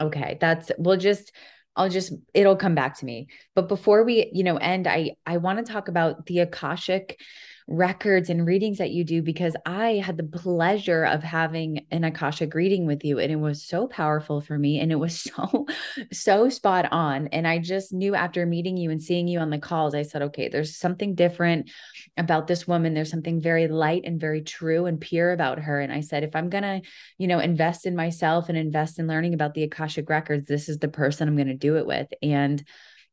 okay, 0.00 0.36
that's 0.40 0.70
we'll 0.78 0.96
just 0.96 1.32
I'll 1.76 1.88
just 1.88 2.12
it'll 2.34 2.56
come 2.56 2.74
back 2.74 2.98
to 2.98 3.04
me. 3.06 3.28
But 3.54 3.68
before 3.68 4.04
we, 4.04 4.30
you 4.32 4.44
know, 4.44 4.56
end, 4.56 4.86
I 4.86 5.12
I 5.24 5.38
want 5.38 5.64
to 5.64 5.72
talk 5.72 5.88
about 5.88 6.26
the 6.26 6.40
Akashic 6.40 7.20
records 7.68 8.30
and 8.30 8.46
readings 8.46 8.78
that 8.78 8.92
you 8.92 9.04
do 9.04 9.20
because 9.20 9.54
I 9.66 10.02
had 10.02 10.16
the 10.16 10.24
pleasure 10.24 11.04
of 11.04 11.22
having 11.22 11.84
an 11.90 12.02
Akashic 12.02 12.54
reading 12.54 12.86
with 12.86 13.04
you 13.04 13.18
and 13.18 13.30
it 13.30 13.36
was 13.36 13.62
so 13.62 13.86
powerful 13.86 14.40
for 14.40 14.58
me 14.58 14.80
and 14.80 14.90
it 14.90 14.96
was 14.96 15.20
so 15.20 15.66
so 16.10 16.48
spot 16.48 16.90
on 16.90 17.26
and 17.28 17.46
I 17.46 17.58
just 17.58 17.92
knew 17.92 18.14
after 18.14 18.46
meeting 18.46 18.78
you 18.78 18.90
and 18.90 19.02
seeing 19.02 19.28
you 19.28 19.38
on 19.40 19.50
the 19.50 19.58
calls 19.58 19.94
I 19.94 20.02
said 20.02 20.22
okay 20.22 20.48
there's 20.48 20.76
something 20.76 21.14
different 21.14 21.70
about 22.16 22.46
this 22.46 22.66
woman. 22.66 22.94
There's 22.94 23.10
something 23.10 23.40
very 23.40 23.68
light 23.68 24.02
and 24.04 24.18
very 24.18 24.40
true 24.40 24.86
and 24.86 24.98
pure 24.98 25.32
about 25.32 25.58
her 25.60 25.78
and 25.78 25.92
I 25.92 26.00
said 26.00 26.24
if 26.24 26.34
I'm 26.34 26.48
going 26.48 26.64
to 26.64 26.80
you 27.18 27.26
know 27.26 27.38
invest 27.38 27.84
in 27.84 27.94
myself 27.94 28.48
and 28.48 28.56
invest 28.56 28.98
in 28.98 29.06
learning 29.06 29.34
about 29.34 29.52
the 29.52 29.64
Akashic 29.64 30.08
records 30.08 30.48
this 30.48 30.70
is 30.70 30.78
the 30.78 30.88
person 30.88 31.28
I'm 31.28 31.36
going 31.36 31.48
to 31.48 31.54
do 31.54 31.76
it 31.76 31.86
with 31.86 32.08
and 32.22 32.64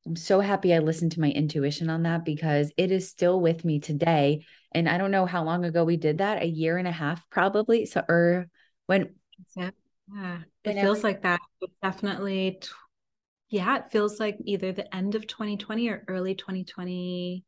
I'm 0.05 0.15
so 0.15 0.39
happy 0.39 0.73
I 0.73 0.79
listened 0.79 1.13
to 1.13 1.19
my 1.19 1.31
intuition 1.31 1.89
on 1.89 2.03
that 2.03 2.25
because 2.25 2.71
it 2.77 2.91
is 2.91 3.09
still 3.09 3.41
with 3.41 3.65
me 3.65 3.79
today. 3.79 4.45
And 4.71 4.87
I 4.87 4.97
don't 4.97 5.11
know 5.11 5.25
how 5.25 5.43
long 5.43 5.65
ago 5.65 5.83
we 5.83 5.97
did 5.97 6.19
that, 6.19 6.43
a 6.43 6.47
year 6.47 6.77
and 6.77 6.87
a 6.87 6.91
half 6.91 7.27
probably. 7.29 7.85
So, 7.85 8.03
or 8.07 8.47
when. 8.85 9.15
Yeah. 9.55 9.71
yeah. 10.13 10.37
It 10.63 10.81
feels 10.81 11.03
like 11.03 11.23
that. 11.23 11.39
definitely, 11.81 12.59
t- 12.61 12.69
yeah, 13.49 13.77
it 13.77 13.91
feels 13.91 14.19
like 14.19 14.37
either 14.43 14.71
the 14.71 14.93
end 14.95 15.15
of 15.15 15.25
2020 15.27 15.89
or 15.89 16.03
early 16.07 16.35
2020. 16.35 17.43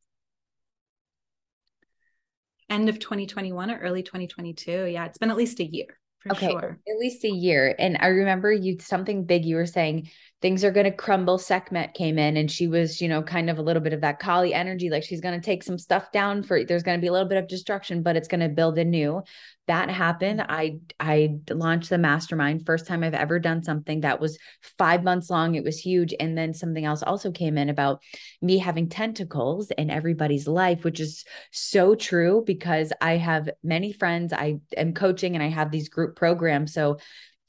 End 2.70 2.90
of 2.90 3.00
2021 3.00 3.72
or 3.72 3.78
early 3.80 4.04
2022. 4.04 4.86
Yeah, 4.86 5.06
it's 5.06 5.18
been 5.18 5.32
at 5.32 5.38
least 5.38 5.60
a 5.60 5.66
year. 5.66 6.00
okay, 6.32 6.50
sure. 6.50 6.80
At 6.88 6.98
least 6.98 7.24
a 7.24 7.30
year. 7.30 7.76
And 7.78 7.98
I 8.00 8.08
remember 8.08 8.52
you 8.52 8.78
something 8.80 9.26
big 9.26 9.46
you 9.46 9.56
were 9.56 9.66
saying 9.66 10.10
things 10.40 10.64
are 10.64 10.72
going 10.72 10.86
to 10.86 10.92
crumble. 10.92 11.40
Sekhmet 11.40 11.96
came 11.96 12.20
in 12.20 12.38
and 12.38 12.50
she 12.50 12.68
was, 12.68 13.02
you 13.02 13.08
know, 13.08 13.24
kind 13.24 13.50
of 13.50 13.58
a 13.58 13.62
little 13.64 13.82
bit 13.82 13.94
of 13.94 14.02
that 14.02 14.20
Kali 14.20 14.54
energy. 14.54 14.90
Like 14.90 15.04
she's 15.04 15.22
going 15.22 15.40
to 15.40 15.44
take 15.44 15.64
some 15.64 15.80
stuff 15.80 16.12
down 16.12 16.44
for, 16.44 16.64
there's 16.64 16.84
going 16.84 16.98
to 16.98 17.02
be 17.02 17.08
a 17.08 17.12
little 17.12 17.28
bit 17.28 17.40
of 17.40 17.48
destruction, 17.48 18.04
but 18.04 18.16
it's 18.16 18.28
going 18.28 18.42
to 18.42 18.50
build 18.50 18.78
anew. 18.78 19.24
That 19.66 19.90
happened. 19.90 20.40
Mm-hmm. 20.42 20.52
I, 20.52 20.80
I 21.00 21.38
launched 21.50 21.90
the 21.90 21.98
mastermind 21.98 22.68
first 22.68 22.86
time 22.86 23.04
I've 23.04 23.16
ever 23.16 23.40
done 23.40 23.64
something 23.64 24.02
that 24.02 24.20
was 24.20 24.38
five 24.78 25.04
months 25.04 25.32
long. 25.32 25.56
It 25.56 25.64
was 25.64 25.80
huge. 25.80 26.14
And 26.20 26.38
then 26.38 26.54
something 26.54 26.86
else 26.86 27.02
also 27.02 27.32
came 27.32 27.58
in 27.58 27.70
about 27.70 28.04
me 28.40 28.60
having 28.60 28.90
tentacles 28.90 29.72
in 29.72 29.90
everybody's 29.90 30.48
life, 30.48 30.84
which 30.84 31.00
is 31.00 31.26
so 31.52 31.96
true 31.96 32.44
because 32.46 32.94
I 33.02 33.18
have 33.18 33.50
many 33.64 33.92
friends. 33.92 34.34
I 34.34 34.60
am 34.78 34.94
coaching 34.94 35.34
and 35.34 35.44
I 35.44 35.50
have 35.50 35.72
these 35.72 35.90
group 35.90 36.16
programs. 36.16 36.74
So 36.74 37.00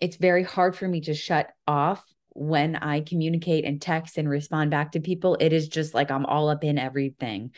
it's 0.00 0.16
very 0.16 0.42
hard 0.42 0.74
for 0.74 0.88
me 0.88 1.02
to 1.02 1.12
shut 1.12 1.50
off 1.66 2.02
when 2.30 2.76
I 2.76 3.00
communicate 3.00 3.64
and 3.64 3.80
text 3.80 4.18
and 4.18 4.28
respond 4.28 4.70
back 4.70 4.92
to 4.92 5.00
people, 5.00 5.36
it 5.40 5.52
is 5.52 5.68
just 5.68 5.94
like 5.94 6.10
I'm 6.10 6.26
all 6.26 6.48
up 6.48 6.64
in 6.64 6.78
everything. 6.78 7.52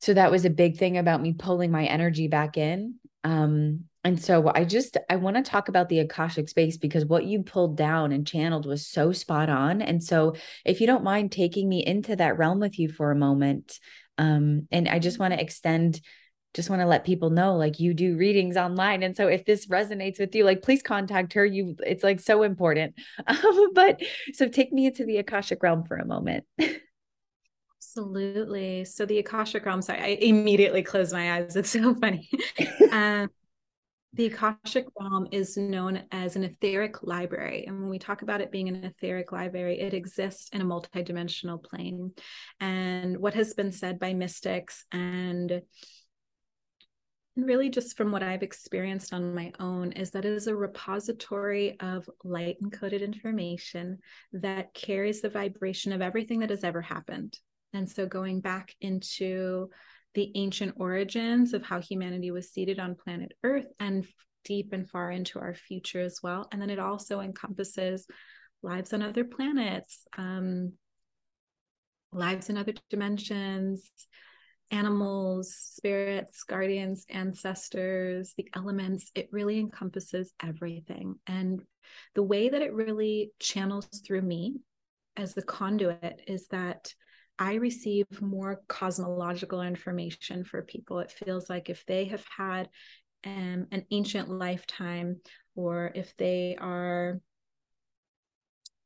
So 0.00 0.14
that 0.14 0.30
was 0.30 0.44
a 0.44 0.50
big 0.50 0.76
thing 0.76 0.98
about 0.98 1.22
me 1.22 1.32
pulling 1.32 1.70
my 1.70 1.86
energy 1.86 2.28
back 2.28 2.56
in. 2.56 2.96
Um, 3.24 3.84
and 4.04 4.22
so 4.22 4.52
I 4.54 4.64
just 4.64 4.98
I 5.08 5.16
want 5.16 5.36
to 5.36 5.42
talk 5.42 5.68
about 5.68 5.88
the 5.88 6.00
Akashic 6.00 6.50
space 6.50 6.76
because 6.76 7.06
what 7.06 7.24
you 7.24 7.42
pulled 7.42 7.76
down 7.76 8.12
and 8.12 8.26
channeled 8.26 8.66
was 8.66 8.86
so 8.86 9.12
spot 9.12 9.48
on. 9.48 9.80
And 9.80 10.04
so 10.04 10.34
if 10.64 10.82
you 10.82 10.86
don't 10.86 11.04
mind 11.04 11.32
taking 11.32 11.68
me 11.68 11.84
into 11.84 12.14
that 12.16 12.36
realm 12.36 12.60
with 12.60 12.78
you 12.78 12.90
for 12.90 13.10
a 13.10 13.16
moment, 13.16 13.78
um, 14.18 14.68
and 14.70 14.88
I 14.88 14.98
just 14.98 15.18
want 15.18 15.32
to 15.32 15.40
extend 15.40 16.02
just 16.54 16.70
want 16.70 16.80
to 16.80 16.86
let 16.86 17.04
people 17.04 17.30
know 17.30 17.56
like 17.56 17.80
you 17.80 17.92
do 17.92 18.16
readings 18.16 18.56
online 18.56 19.02
and 19.02 19.16
so 19.16 19.26
if 19.26 19.44
this 19.44 19.66
resonates 19.66 20.18
with 20.18 20.34
you 20.34 20.44
like 20.44 20.62
please 20.62 20.82
contact 20.82 21.32
her 21.32 21.44
you 21.44 21.76
it's 21.84 22.04
like 22.04 22.20
so 22.20 22.42
important 22.42 22.94
um, 23.26 23.72
but 23.74 24.00
so 24.32 24.48
take 24.48 24.72
me 24.72 24.86
into 24.86 25.04
the 25.04 25.18
akashic 25.18 25.62
realm 25.62 25.82
for 25.82 25.96
a 25.96 26.06
moment 26.06 26.44
absolutely 27.76 28.84
so 28.84 29.04
the 29.04 29.18
akashic 29.18 29.66
realm 29.66 29.82
sorry 29.82 30.00
i 30.00 30.18
immediately 30.20 30.82
close 30.82 31.12
my 31.12 31.34
eyes 31.34 31.56
it's 31.56 31.70
so 31.70 31.94
funny 31.94 32.30
um, 32.92 33.28
the 34.14 34.26
Akashic 34.26 34.86
realm 35.00 35.26
is 35.32 35.56
known 35.56 36.04
as 36.12 36.36
an 36.36 36.44
etheric 36.44 37.02
library. 37.02 37.64
And 37.66 37.80
when 37.80 37.90
we 37.90 37.98
talk 37.98 38.22
about 38.22 38.40
it 38.40 38.52
being 38.52 38.68
an 38.68 38.84
etheric 38.84 39.32
library, 39.32 39.80
it 39.80 39.92
exists 39.92 40.50
in 40.52 40.60
a 40.60 40.64
multidimensional 40.64 41.60
plane. 41.60 42.12
And 42.60 43.16
what 43.16 43.34
has 43.34 43.54
been 43.54 43.72
said 43.72 43.98
by 43.98 44.14
mystics 44.14 44.84
and 44.92 45.62
and 47.36 47.46
really, 47.46 47.68
just 47.68 47.96
from 47.96 48.12
what 48.12 48.22
I've 48.22 48.44
experienced 48.44 49.12
on 49.12 49.34
my 49.34 49.52
own, 49.58 49.92
is 49.92 50.12
that 50.12 50.24
it 50.24 50.32
is 50.32 50.46
a 50.46 50.54
repository 50.54 51.78
of 51.80 52.08
light 52.22 52.56
encoded 52.62 53.02
information 53.02 53.98
that 54.32 54.72
carries 54.72 55.20
the 55.20 55.28
vibration 55.28 55.92
of 55.92 56.00
everything 56.00 56.40
that 56.40 56.50
has 56.50 56.62
ever 56.62 56.80
happened. 56.80 57.36
And 57.72 57.90
so, 57.90 58.06
going 58.06 58.40
back 58.40 58.74
into 58.80 59.70
the 60.14 60.30
ancient 60.36 60.74
origins 60.78 61.54
of 61.54 61.64
how 61.64 61.80
humanity 61.80 62.30
was 62.30 62.50
seated 62.50 62.78
on 62.78 62.94
planet 62.94 63.32
Earth 63.42 63.66
and 63.80 64.06
deep 64.44 64.72
and 64.72 64.88
far 64.88 65.10
into 65.10 65.40
our 65.40 65.54
future 65.54 66.00
as 66.00 66.20
well. 66.22 66.48
And 66.52 66.62
then 66.62 66.70
it 66.70 66.78
also 66.78 67.20
encompasses 67.20 68.06
lives 68.62 68.92
on 68.92 69.02
other 69.02 69.24
planets, 69.24 70.06
um, 70.16 70.74
lives 72.12 72.48
in 72.48 72.56
other 72.56 72.74
dimensions, 72.90 73.90
animals, 74.74 75.54
spirits, 75.54 76.42
guardians, 76.42 77.06
ancestors, 77.08 78.34
the 78.36 78.48
elements. 78.54 79.10
It 79.14 79.28
really 79.30 79.60
encompasses 79.60 80.32
everything. 80.42 81.14
And 81.28 81.62
the 82.14 82.24
way 82.24 82.48
that 82.48 82.60
it 82.60 82.74
really 82.74 83.30
channels 83.38 83.86
through 84.04 84.22
me 84.22 84.56
as 85.16 85.34
the 85.34 85.42
conduit 85.42 86.22
is 86.26 86.48
that 86.48 86.92
I 87.38 87.54
receive 87.54 88.06
more 88.20 88.62
cosmological 88.68 89.62
information 89.62 90.44
for 90.44 90.62
people. 90.62 90.98
It 90.98 91.12
feels 91.12 91.48
like 91.48 91.70
if 91.70 91.84
they 91.86 92.06
have 92.06 92.24
had 92.36 92.68
um, 93.24 93.66
an 93.70 93.86
ancient 93.90 94.28
lifetime, 94.28 95.20
or 95.54 95.92
if 95.94 96.16
they 96.16 96.56
are 96.60 97.20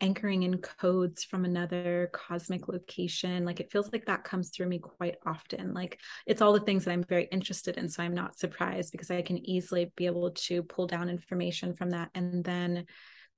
anchoring 0.01 0.45
in 0.45 0.59
codes 0.59 1.25
from 1.25 1.45
another 1.45 2.09
cosmic 2.13 2.69
location 2.69 3.45
like 3.45 3.61
it 3.61 3.71
feels 3.71 3.91
like 3.93 4.07
that 4.07 4.25
comes 4.25 4.51
through 4.51 4.67
me 4.67 4.79
quite 4.79 5.17
often 5.27 5.75
like 5.75 5.99
it's 6.27 6.41
all 6.41 6.53
the 6.53 6.61
things 6.61 6.85
that 6.85 6.93
i'm 6.93 7.05
very 7.05 7.25
interested 7.33 7.77
in 7.77 7.89
so 7.89 8.03
i'm 8.03 8.15
not 8.15 8.39
surprised 8.39 8.93
because 8.93 9.11
i 9.11 9.23
can 9.23 9.39
easily 9.49 9.93
be 9.97 10.07
able 10.07 10.31
to 10.31 10.63
pull 10.63 10.87
down 10.87 11.11
information 11.11 11.75
from 11.75 11.91
that 11.91 12.11
and 12.15 12.45
then 12.45 12.85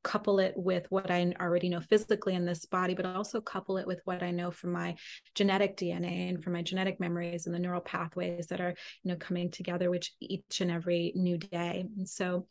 couple 0.03 0.39
it 0.39 0.55
with 0.57 0.87
what 0.91 1.11
I 1.11 1.33
already 1.41 1.69
know 1.69 1.81
physically 1.81 2.35
in 2.35 2.45
this 2.45 2.65
body, 2.65 2.95
but 2.95 3.07
also 3.07 3.41
couple 3.41 3.77
it 3.77 3.87
with 3.87 4.01
what 4.05 4.23
I 4.23 4.31
know 4.31 4.51
from 4.51 4.73
my 4.73 4.97
genetic 5.35 5.77
DNA 5.77 6.31
and 6.31 6.43
from 6.43 6.55
my 6.55 6.63
genetic 6.63 7.01
memories 7.01 7.47
and 7.47 7.55
the 7.55 7.59
neural 7.59 7.81
pathways 7.81 8.47
that 8.49 8.61
are, 8.61 8.75
you 9.03 9.11
know, 9.11 9.17
coming 9.17 9.51
together 9.51 9.91
which 9.91 10.13
each 10.21 10.61
and 10.61 10.71
every 10.71 11.13
new 11.15 11.37
day. 11.37 11.85
And 11.97 12.09
so 12.09 12.47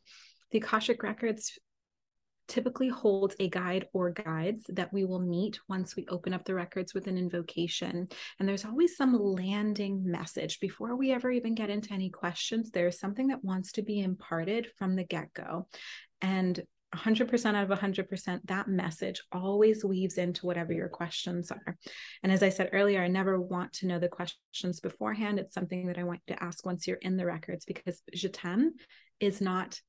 the 0.51 0.59
Akashic 0.59 1.01
records 1.03 1.57
typically 2.49 2.89
holds 2.89 3.35
a 3.39 3.47
guide 3.47 3.85
or 3.93 4.09
guides 4.09 4.65
that 4.69 4.91
we 4.91 5.05
will 5.05 5.19
meet 5.19 5.59
once 5.69 5.95
we 5.95 6.05
open 6.09 6.33
up 6.33 6.43
the 6.43 6.55
records 6.55 6.93
with 6.93 7.07
an 7.07 7.17
invocation. 7.17 8.07
And 8.39 8.49
there's 8.49 8.65
always 8.65 8.97
some 8.97 9.13
landing 9.13 10.03
message 10.03 10.59
before 10.59 10.95
we 10.95 11.13
ever 11.13 11.31
even 11.31 11.55
get 11.55 11.69
into 11.69 11.93
any 11.93 12.09
questions. 12.09 12.71
There's 12.71 12.99
something 12.99 13.27
that 13.27 13.43
wants 13.43 13.71
to 13.73 13.81
be 13.81 14.01
imparted 14.01 14.67
from 14.77 14.95
the 14.95 15.03
get 15.05 15.33
go. 15.33 15.67
And 16.21 16.61
100% 16.95 17.55
out 17.55 17.71
of 17.71 17.79
100%, 17.79 18.39
that 18.45 18.67
message 18.67 19.21
always 19.31 19.85
weaves 19.85 20.17
into 20.17 20.47
whatever 20.47 20.73
your 20.73 20.89
questions 20.89 21.51
are. 21.51 21.77
And 22.23 22.31
as 22.31 22.41
I 22.41 22.49
said 22.49 22.71
earlier, 22.73 23.03
I 23.03 23.07
never 23.07 23.39
want 23.39 23.73
to 23.73 23.87
know 23.87 23.99
the 23.99 24.07
questions 24.07 24.79
beforehand. 24.79 25.39
It's 25.39 25.53
something 25.53 25.85
that 25.87 25.99
I 25.99 26.03
want 26.03 26.21
to 26.27 26.43
ask 26.43 26.65
once 26.65 26.87
you're 26.87 26.97
in 26.97 27.15
the 27.15 27.27
records 27.27 27.65
because 27.65 28.01
Je 28.13 28.31
is 29.19 29.41
not 29.41 29.79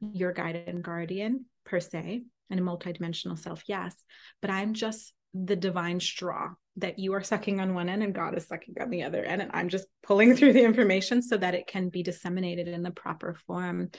your 0.00 0.32
guide 0.32 0.64
and 0.66 0.82
guardian 0.82 1.46
per 1.64 1.80
se 1.80 2.22
and 2.50 2.60
a 2.60 2.62
multidimensional 2.62 3.38
self 3.38 3.62
yes 3.66 3.94
but 4.40 4.50
i'm 4.50 4.74
just 4.74 5.12
the 5.34 5.56
divine 5.56 6.00
straw 6.00 6.50
that 6.76 6.98
you 6.98 7.14
are 7.14 7.22
sucking 7.22 7.60
on 7.60 7.74
one 7.74 7.88
end 7.88 8.02
and 8.02 8.14
god 8.14 8.36
is 8.36 8.46
sucking 8.46 8.74
on 8.80 8.90
the 8.90 9.02
other 9.02 9.24
end 9.24 9.42
and 9.42 9.50
i'm 9.54 9.68
just 9.68 9.86
pulling 10.02 10.36
through 10.36 10.52
the 10.52 10.64
information 10.64 11.22
so 11.22 11.36
that 11.36 11.54
it 11.54 11.66
can 11.66 11.88
be 11.88 12.02
disseminated 12.02 12.68
in 12.68 12.82
the 12.82 12.90
proper 12.90 13.34
form. 13.46 13.90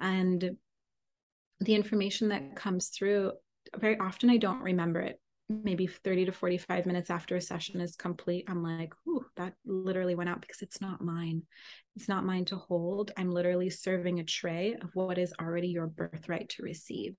And 0.00 0.56
the 1.60 1.74
information 1.74 2.28
that 2.28 2.56
comes 2.56 2.88
through 2.88 3.32
very 3.76 3.98
often 3.98 4.28
i 4.28 4.36
don't 4.36 4.60
remember 4.60 5.00
it 5.00 5.18
maybe 5.48 5.86
30 5.86 6.26
to 6.26 6.32
45 6.32 6.86
minutes 6.86 7.10
after 7.10 7.36
a 7.36 7.40
session 7.40 7.80
is 7.80 7.96
complete 7.96 8.44
i'm 8.48 8.62
like 8.62 8.94
ooh 9.06 9.24
that 9.36 9.52
literally 9.66 10.14
went 10.14 10.30
out 10.30 10.40
because 10.40 10.62
it's 10.62 10.80
not 10.80 11.02
mine 11.02 11.42
it's 11.96 12.08
not 12.08 12.24
mine 12.24 12.46
to 12.46 12.56
hold 12.56 13.10
i'm 13.18 13.30
literally 13.30 13.68
serving 13.68 14.20
a 14.20 14.24
tray 14.24 14.74
of 14.80 14.90
what 14.94 15.18
is 15.18 15.34
already 15.40 15.68
your 15.68 15.86
birthright 15.86 16.48
to 16.48 16.62
receive 16.62 17.14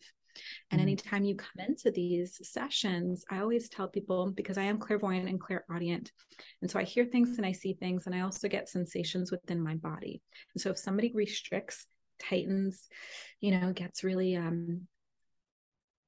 and 0.72 0.80
mm-hmm. 0.80 0.88
anytime 0.88 1.23
you 1.23 1.35
come 1.35 1.65
into 1.68 1.91
these 1.91 2.39
sessions, 2.43 3.23
I 3.30 3.39
always 3.39 3.69
tell 3.69 3.88
people 3.88 4.31
because 4.31 4.57
I 4.57 4.64
am 4.64 4.80
clairvoyant 4.80 5.30
and 5.30 5.39
clairaudient. 5.39 6.11
And 6.61 6.69
so 6.69 6.80
I 6.80 6.84
hear 6.84 7.06
things 7.06 7.38
and 7.38 7.45
I 7.45 7.52
see 7.52 7.73
things, 7.73 8.06
and 8.06 8.15
I 8.15 8.22
also 8.22 8.47
get 8.47 8.69
sensations 8.69 9.31
within 9.31 9.64
my 9.64 9.76
body. 9.76 10.22
And 10.53 10.61
so 10.61 10.69
if 10.72 10.77
somebody 10.77 11.11
restricts, 11.14 11.85
tightens, 12.19 12.88
you 13.39 13.52
know, 13.52 13.73
gets 13.73 14.03
really 14.03 14.35
um, 14.35 14.88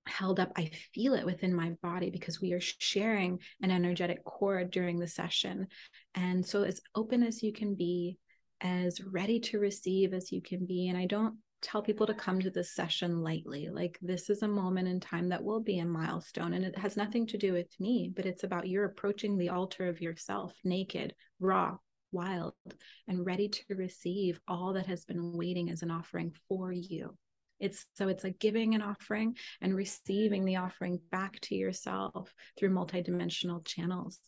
held 0.08 0.40
up, 0.40 0.52
I 0.56 0.72
feel 0.94 1.14
it 1.14 1.26
within 1.26 1.54
my 1.54 1.72
body 1.82 2.10
because 2.10 2.42
we 2.42 2.54
are 2.54 2.62
sharing 2.62 3.40
an 3.62 3.72
energetic 3.72 4.24
cord 4.24 4.72
during 4.72 5.00
the 5.00 5.08
session. 5.08 5.68
And 6.16 6.46
so, 6.46 6.64
as 6.64 6.82
open 6.96 7.24
as 7.24 7.44
you 7.44 7.54
can 7.54 7.76
be, 7.76 8.18
as 8.62 9.02
ready 9.02 9.40
to 9.40 9.60
receive 9.60 10.14
as 10.14 10.32
you 10.32 10.42
can 10.42 10.66
be. 10.66 10.90
And 10.90 10.98
I 10.98 11.06
don't 11.06 11.36
tell 11.62 11.82
people 11.82 12.06
to 12.08 12.14
come 12.14 12.40
to 12.40 12.50
this 12.50 12.74
session 12.74 13.22
lightly. 13.22 13.70
Like, 13.72 13.98
this 14.02 14.30
is 14.30 14.44
a 14.44 14.48
moment 14.48 14.88
in 14.88 15.00
time 15.00 15.30
that 15.30 15.44
will 15.44 15.60
be 15.60 15.80
a 15.80 15.86
milestone. 15.86 16.54
And 16.54 16.64
it 16.64 16.78
has 16.78 16.98
nothing 16.98 17.26
to 17.28 17.38
do 17.38 17.54
with 17.54 17.68
me, 17.80 18.12
but 18.16 18.26
it's 18.26 18.44
about 18.44 18.68
you're 18.68 18.86
approaching 18.86 19.38
the 19.38 19.50
altar 19.50 19.88
of 19.88 20.02
yourself 20.02 20.54
naked, 20.64 21.14
raw, 21.40 21.78
wild, 22.12 22.54
and 23.08 23.26
ready 23.26 23.50
to 23.50 23.64
receive 23.76 24.40
all 24.48 24.74
that 24.74 24.88
has 24.88 25.06
been 25.06 25.34
waiting 25.34 25.70
as 25.70 25.82
an 25.82 25.92
offering 25.92 26.34
for 26.48 26.72
you. 26.72 27.16
It's 27.60 27.86
so 27.96 28.08
it's 28.08 28.24
like 28.24 28.40
giving 28.40 28.76
an 28.76 28.82
offering 28.82 29.36
and 29.62 29.76
receiving 29.76 30.46
the 30.46 30.58
offering 30.58 31.00
back 31.12 31.40
to 31.42 31.56
yourself 31.56 32.34
through 32.58 32.70
multidimensional 32.70 33.66
channels. 33.66 34.20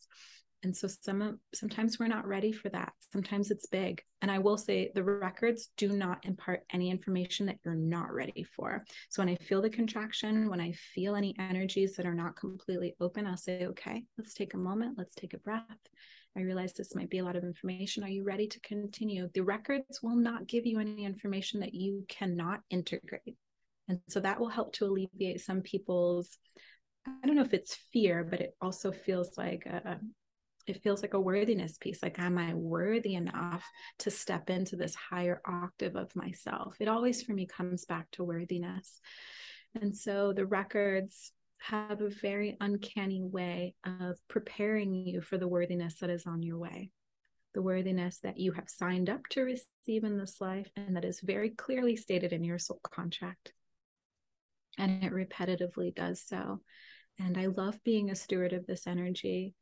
And 0.62 0.76
so 0.76 0.90
some 0.90 1.40
sometimes 1.54 2.00
we're 2.00 2.08
not 2.08 2.28
ready 2.28 2.52
for 2.52 2.68
that. 2.70 2.92
Sometimes 3.14 3.50
it's 3.50 3.66
big. 3.68 4.02
And 4.22 4.30
I 4.30 4.40
will 4.40 4.58
say 4.58 4.92
the 4.94 5.04
records 5.04 5.70
do 5.78 5.90
not 5.90 6.26
impart 6.26 6.64
any 6.74 6.90
information 6.90 7.46
that 7.46 7.60
you're 7.64 7.76
not 7.76 8.14
ready 8.14 8.44
for. 8.44 8.84
So 9.10 9.22
when 9.22 9.30
I 9.30 9.36
feel 9.36 9.62
the 9.62 9.70
contraction, 9.70 10.50
when 10.50 10.60
I 10.60 10.74
feel 10.74 11.16
any 11.16 11.34
energies 11.40 11.96
that 11.96 12.06
are 12.06 12.14
not 12.14 12.36
completely 12.36 12.96
open, 13.00 13.26
I'll 13.26 13.38
say, 13.38 13.68
okay, 13.68 14.04
let's 14.18 14.34
take 14.34 14.54
a 14.54 14.58
moment, 14.58 14.98
let's 14.98 15.16
take 15.16 15.34
a 15.34 15.40
breath. 15.40 15.64
I 16.38 16.42
realize 16.42 16.74
this 16.74 16.96
might 16.96 17.10
be 17.10 17.20
a 17.20 17.24
lot 17.24 17.36
of 17.36 17.44
information. 17.44 18.04
Are 18.04 18.10
you 18.10 18.24
ready 18.24 18.48
to 18.48 18.60
continue? 18.62 19.30
The 19.34 19.42
records 19.42 20.02
will 20.02 20.16
not 20.16 20.48
give 20.48 20.66
you 20.66 20.80
any 20.80 21.04
information 21.04 21.60
that 21.62 21.74
you 21.74 22.06
cannot 22.08 22.62
integrate. 22.70 23.36
And 23.88 24.00
so 24.08 24.20
that 24.20 24.40
will 24.40 24.50
help 24.50 24.74
to 24.74 24.86
alleviate 24.86 25.42
some 25.42 25.62
people's 25.62 26.38
I 27.08 27.26
don't 27.26 27.36
know 27.36 27.44
if 27.44 27.54
it's 27.54 27.76
fear, 27.92 28.24
but 28.24 28.42
it 28.42 28.56
also 28.62 28.92
feels 28.92 29.38
like 29.38 29.66
a, 29.66 30.00
it 30.68 30.84
feels 30.84 31.02
like 31.02 31.14
a 31.14 31.20
worthiness 31.20 31.78
piece. 31.78 32.04
Like, 32.04 32.20
am 32.20 32.38
I 32.38 32.54
worthy 32.54 33.16
enough 33.16 33.66
to 34.00 34.12
step 34.12 34.50
into 34.50 34.76
this 34.76 34.96
higher 34.96 35.42
octave 35.46 35.96
of 35.96 36.16
myself? 36.16 36.76
It 36.80 36.88
always 36.88 37.24
for 37.24 37.34
me 37.34 37.48
comes 37.48 37.86
back 37.86 38.12
to 38.12 38.24
worthiness. 38.24 39.00
And 39.80 39.96
so 39.96 40.34
the 40.34 40.46
records 40.46 41.32
have 41.60 42.02
a 42.02 42.10
very 42.10 42.57
uncanny 42.60 43.22
way 43.22 43.76
of 43.86 44.18
preparing 44.27 44.94
you 44.94 45.22
for 45.22 45.38
the 45.38 45.48
worthiness 45.48 45.95
that 45.99 46.10
is 46.10 46.26
on 46.26 46.41
your 46.41 46.57
way. 46.57 46.90
The 47.53 47.61
worthiness 47.61 48.19
that 48.19 48.38
you 48.38 48.52
have 48.53 48.69
signed 48.69 49.10
up 49.10 49.22
to 49.31 49.41
receive 49.41 50.03
in 50.03 50.18
this 50.18 50.40
life, 50.40 50.69
and 50.76 50.95
that 50.95 51.06
is 51.06 51.19
very 51.22 51.49
clearly 51.49 51.95
stated 51.95 52.31
in 52.31 52.44
your 52.44 52.60
soul 52.60 52.80
contract. 52.84 53.53
And 54.77 55.03
it 55.03 55.11
repetitively 55.11 55.94
does 55.94 56.23
so. 56.26 56.61
And 57.19 57.38
I 57.38 57.48
love 57.48 57.84
being 57.84 58.10
a 58.10 58.15
steward 58.15 58.53
of 58.53 58.65
this 58.65 58.88
energy 58.88 59.53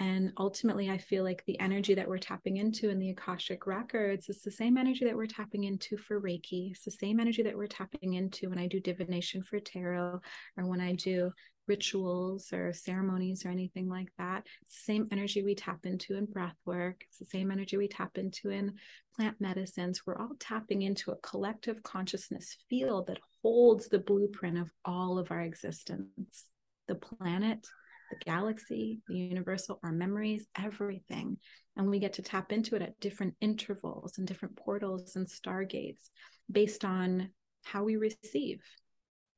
and 0.00 0.32
ultimately, 0.38 0.88
I 0.88 0.96
feel 0.96 1.24
like 1.24 1.44
the 1.44 1.60
energy 1.60 1.92
that 1.92 2.08
we're 2.08 2.16
tapping 2.16 2.56
into 2.56 2.88
in 2.88 2.98
the 2.98 3.10
Akashic 3.10 3.66
records 3.66 4.30
is 4.30 4.40
the 4.40 4.50
same 4.50 4.78
energy 4.78 5.04
that 5.04 5.14
we're 5.14 5.26
tapping 5.26 5.64
into 5.64 5.98
for 5.98 6.18
Reiki. 6.18 6.70
It's 6.70 6.86
the 6.86 6.90
same 6.90 7.20
energy 7.20 7.42
that 7.42 7.54
we're 7.56 7.66
tapping 7.66 8.14
into 8.14 8.48
when 8.48 8.58
I 8.58 8.66
do 8.66 8.80
divination 8.80 9.42
for 9.42 9.60
tarot 9.60 10.22
or 10.56 10.66
when 10.66 10.80
I 10.80 10.94
do 10.94 11.30
rituals 11.68 12.50
or 12.50 12.72
ceremonies 12.72 13.44
or 13.44 13.50
anything 13.50 13.90
like 13.90 14.08
that. 14.16 14.46
It's 14.62 14.74
the 14.74 14.92
same 14.92 15.08
energy 15.12 15.42
we 15.42 15.54
tap 15.54 15.84
into 15.84 16.16
in 16.16 16.24
breath 16.24 16.56
work. 16.64 17.04
It's 17.06 17.18
the 17.18 17.26
same 17.26 17.50
energy 17.50 17.76
we 17.76 17.86
tap 17.86 18.16
into 18.16 18.48
in 18.48 18.72
plant 19.14 19.38
medicines. 19.38 20.06
We're 20.06 20.16
all 20.16 20.34
tapping 20.40 20.80
into 20.80 21.10
a 21.10 21.16
collective 21.16 21.82
consciousness 21.82 22.56
field 22.70 23.08
that 23.08 23.20
holds 23.42 23.88
the 23.88 23.98
blueprint 23.98 24.56
of 24.56 24.72
all 24.82 25.18
of 25.18 25.30
our 25.30 25.42
existence 25.42 26.46
the 26.88 26.94
planet, 26.96 27.68
the 28.10 28.16
galaxy, 28.24 29.00
the 29.08 29.16
universal, 29.16 29.80
our 29.82 29.92
memories, 29.92 30.46
everything. 30.58 31.38
And 31.76 31.88
we 31.88 31.98
get 31.98 32.14
to 32.14 32.22
tap 32.22 32.52
into 32.52 32.76
it 32.76 32.82
at 32.82 33.00
different 33.00 33.34
intervals 33.40 34.18
and 34.18 34.26
different 34.26 34.56
portals 34.56 35.16
and 35.16 35.26
stargates 35.26 36.10
based 36.50 36.84
on 36.84 37.30
how 37.64 37.84
we 37.84 37.96
receive. 37.96 38.60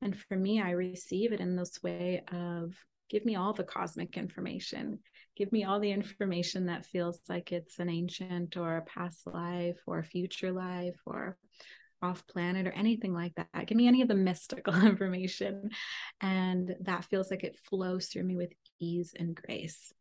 And 0.01 0.17
for 0.17 0.35
me, 0.35 0.61
I 0.61 0.71
receive 0.71 1.31
it 1.31 1.39
in 1.39 1.55
this 1.55 1.81
way 1.81 2.23
of 2.31 2.73
give 3.09 3.25
me 3.25 3.35
all 3.35 3.53
the 3.53 3.63
cosmic 3.63 4.17
information. 4.17 4.99
Give 5.35 5.51
me 5.51 5.63
all 5.63 5.79
the 5.79 5.91
information 5.91 6.65
that 6.65 6.85
feels 6.85 7.19
like 7.29 7.51
it's 7.51 7.79
an 7.79 7.89
ancient 7.89 8.57
or 8.57 8.77
a 8.77 8.81
past 8.81 9.25
life 9.25 9.77
or 9.87 9.99
a 9.99 10.03
future 10.03 10.51
life 10.51 10.99
or 11.05 11.37
off 12.03 12.27
planet 12.27 12.67
or 12.67 12.71
anything 12.71 13.13
like 13.13 13.33
that. 13.35 13.65
Give 13.65 13.77
me 13.77 13.87
any 13.87 14.01
of 14.01 14.07
the 14.07 14.15
mystical 14.29 14.75
information. 14.85 15.71
And 16.21 16.75
that 16.81 17.05
feels 17.05 17.31
like 17.31 17.43
it 17.43 17.57
flows 17.69 18.07
through 18.07 18.23
me 18.23 18.35
with 18.35 18.51
ease 18.83 19.13
and 19.17 19.35
grace. 19.35 19.91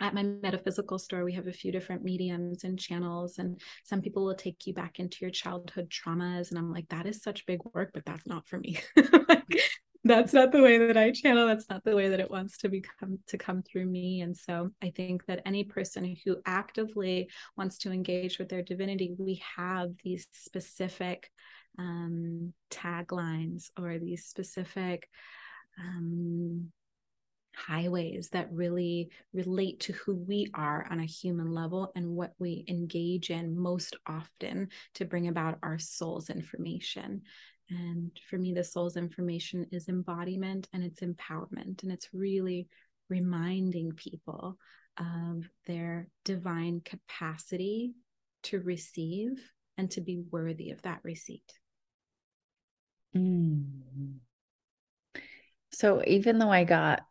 At 0.00 0.14
my 0.14 0.22
metaphysical 0.22 0.98
store, 0.98 1.24
we 1.24 1.34
have 1.34 1.46
a 1.46 1.52
few 1.52 1.70
different 1.72 2.02
mediums 2.02 2.64
and 2.64 2.78
channels, 2.78 3.38
and 3.38 3.60
some 3.84 4.00
people 4.00 4.24
will 4.24 4.34
take 4.34 4.66
you 4.66 4.74
back 4.74 4.98
into 4.98 5.18
your 5.20 5.30
childhood 5.30 5.88
traumas. 5.90 6.50
And 6.50 6.58
I'm 6.58 6.72
like, 6.72 6.88
that 6.88 7.06
is 7.06 7.22
such 7.22 7.46
big 7.46 7.60
work, 7.72 7.90
but 7.94 8.04
that's 8.04 8.26
not 8.26 8.46
for 8.48 8.58
me. 8.58 8.80
that's 10.04 10.34
not 10.34 10.52
the 10.52 10.62
way 10.62 10.78
that 10.78 10.96
I 10.96 11.10
channel. 11.12 11.46
That's 11.46 11.68
not 11.70 11.82
the 11.84 11.96
way 11.96 12.08
that 12.08 12.20
it 12.20 12.30
wants 12.30 12.58
to 12.58 12.68
become 12.68 13.18
to 13.28 13.38
come 13.38 13.62
through 13.62 13.86
me. 13.86 14.20
And 14.20 14.36
so 14.36 14.70
I 14.82 14.90
think 14.90 15.24
that 15.26 15.42
any 15.46 15.64
person 15.64 16.16
who 16.24 16.36
actively 16.44 17.30
wants 17.56 17.78
to 17.78 17.92
engage 17.92 18.38
with 18.38 18.50
their 18.50 18.62
divinity, 18.62 19.14
we 19.18 19.42
have 19.56 19.92
these 20.02 20.26
specific 20.32 21.30
um, 21.78 22.52
taglines 22.70 23.70
or 23.78 23.98
these 23.98 24.26
specific 24.26 25.08
um, 25.80 26.70
highways 27.56 28.28
that 28.30 28.52
really 28.52 29.10
relate 29.32 29.80
to 29.80 29.92
who 29.92 30.14
we 30.14 30.50
are 30.54 30.86
on 30.90 31.00
a 31.00 31.04
human 31.04 31.52
level 31.52 31.92
and 31.94 32.08
what 32.08 32.32
we 32.38 32.64
engage 32.68 33.30
in 33.30 33.58
most 33.58 33.96
often 34.06 34.68
to 34.94 35.04
bring 35.04 35.28
about 35.28 35.58
our 35.62 35.78
soul's 35.78 36.30
information. 36.30 37.22
And 37.70 38.10
for 38.28 38.36
me, 38.36 38.52
the 38.52 38.64
soul's 38.64 38.96
information 38.96 39.66
is 39.72 39.88
embodiment 39.88 40.68
and 40.72 40.84
it's 40.84 41.00
empowerment. 41.00 41.82
And 41.82 41.92
it's 41.92 42.08
really 42.12 42.68
reminding 43.08 43.92
people 43.92 44.58
of 44.98 45.48
their 45.66 46.08
divine 46.24 46.82
capacity 46.84 47.94
to 48.44 48.60
receive 48.60 49.40
and 49.76 49.90
to 49.92 50.00
be 50.00 50.22
worthy 50.30 50.70
of 50.70 50.82
that 50.82 51.00
receipt. 51.02 51.52
Mm. 53.16 54.18
So 55.72 56.02
even 56.06 56.38
though 56.38 56.52
I 56.52 56.64
got 56.64 57.04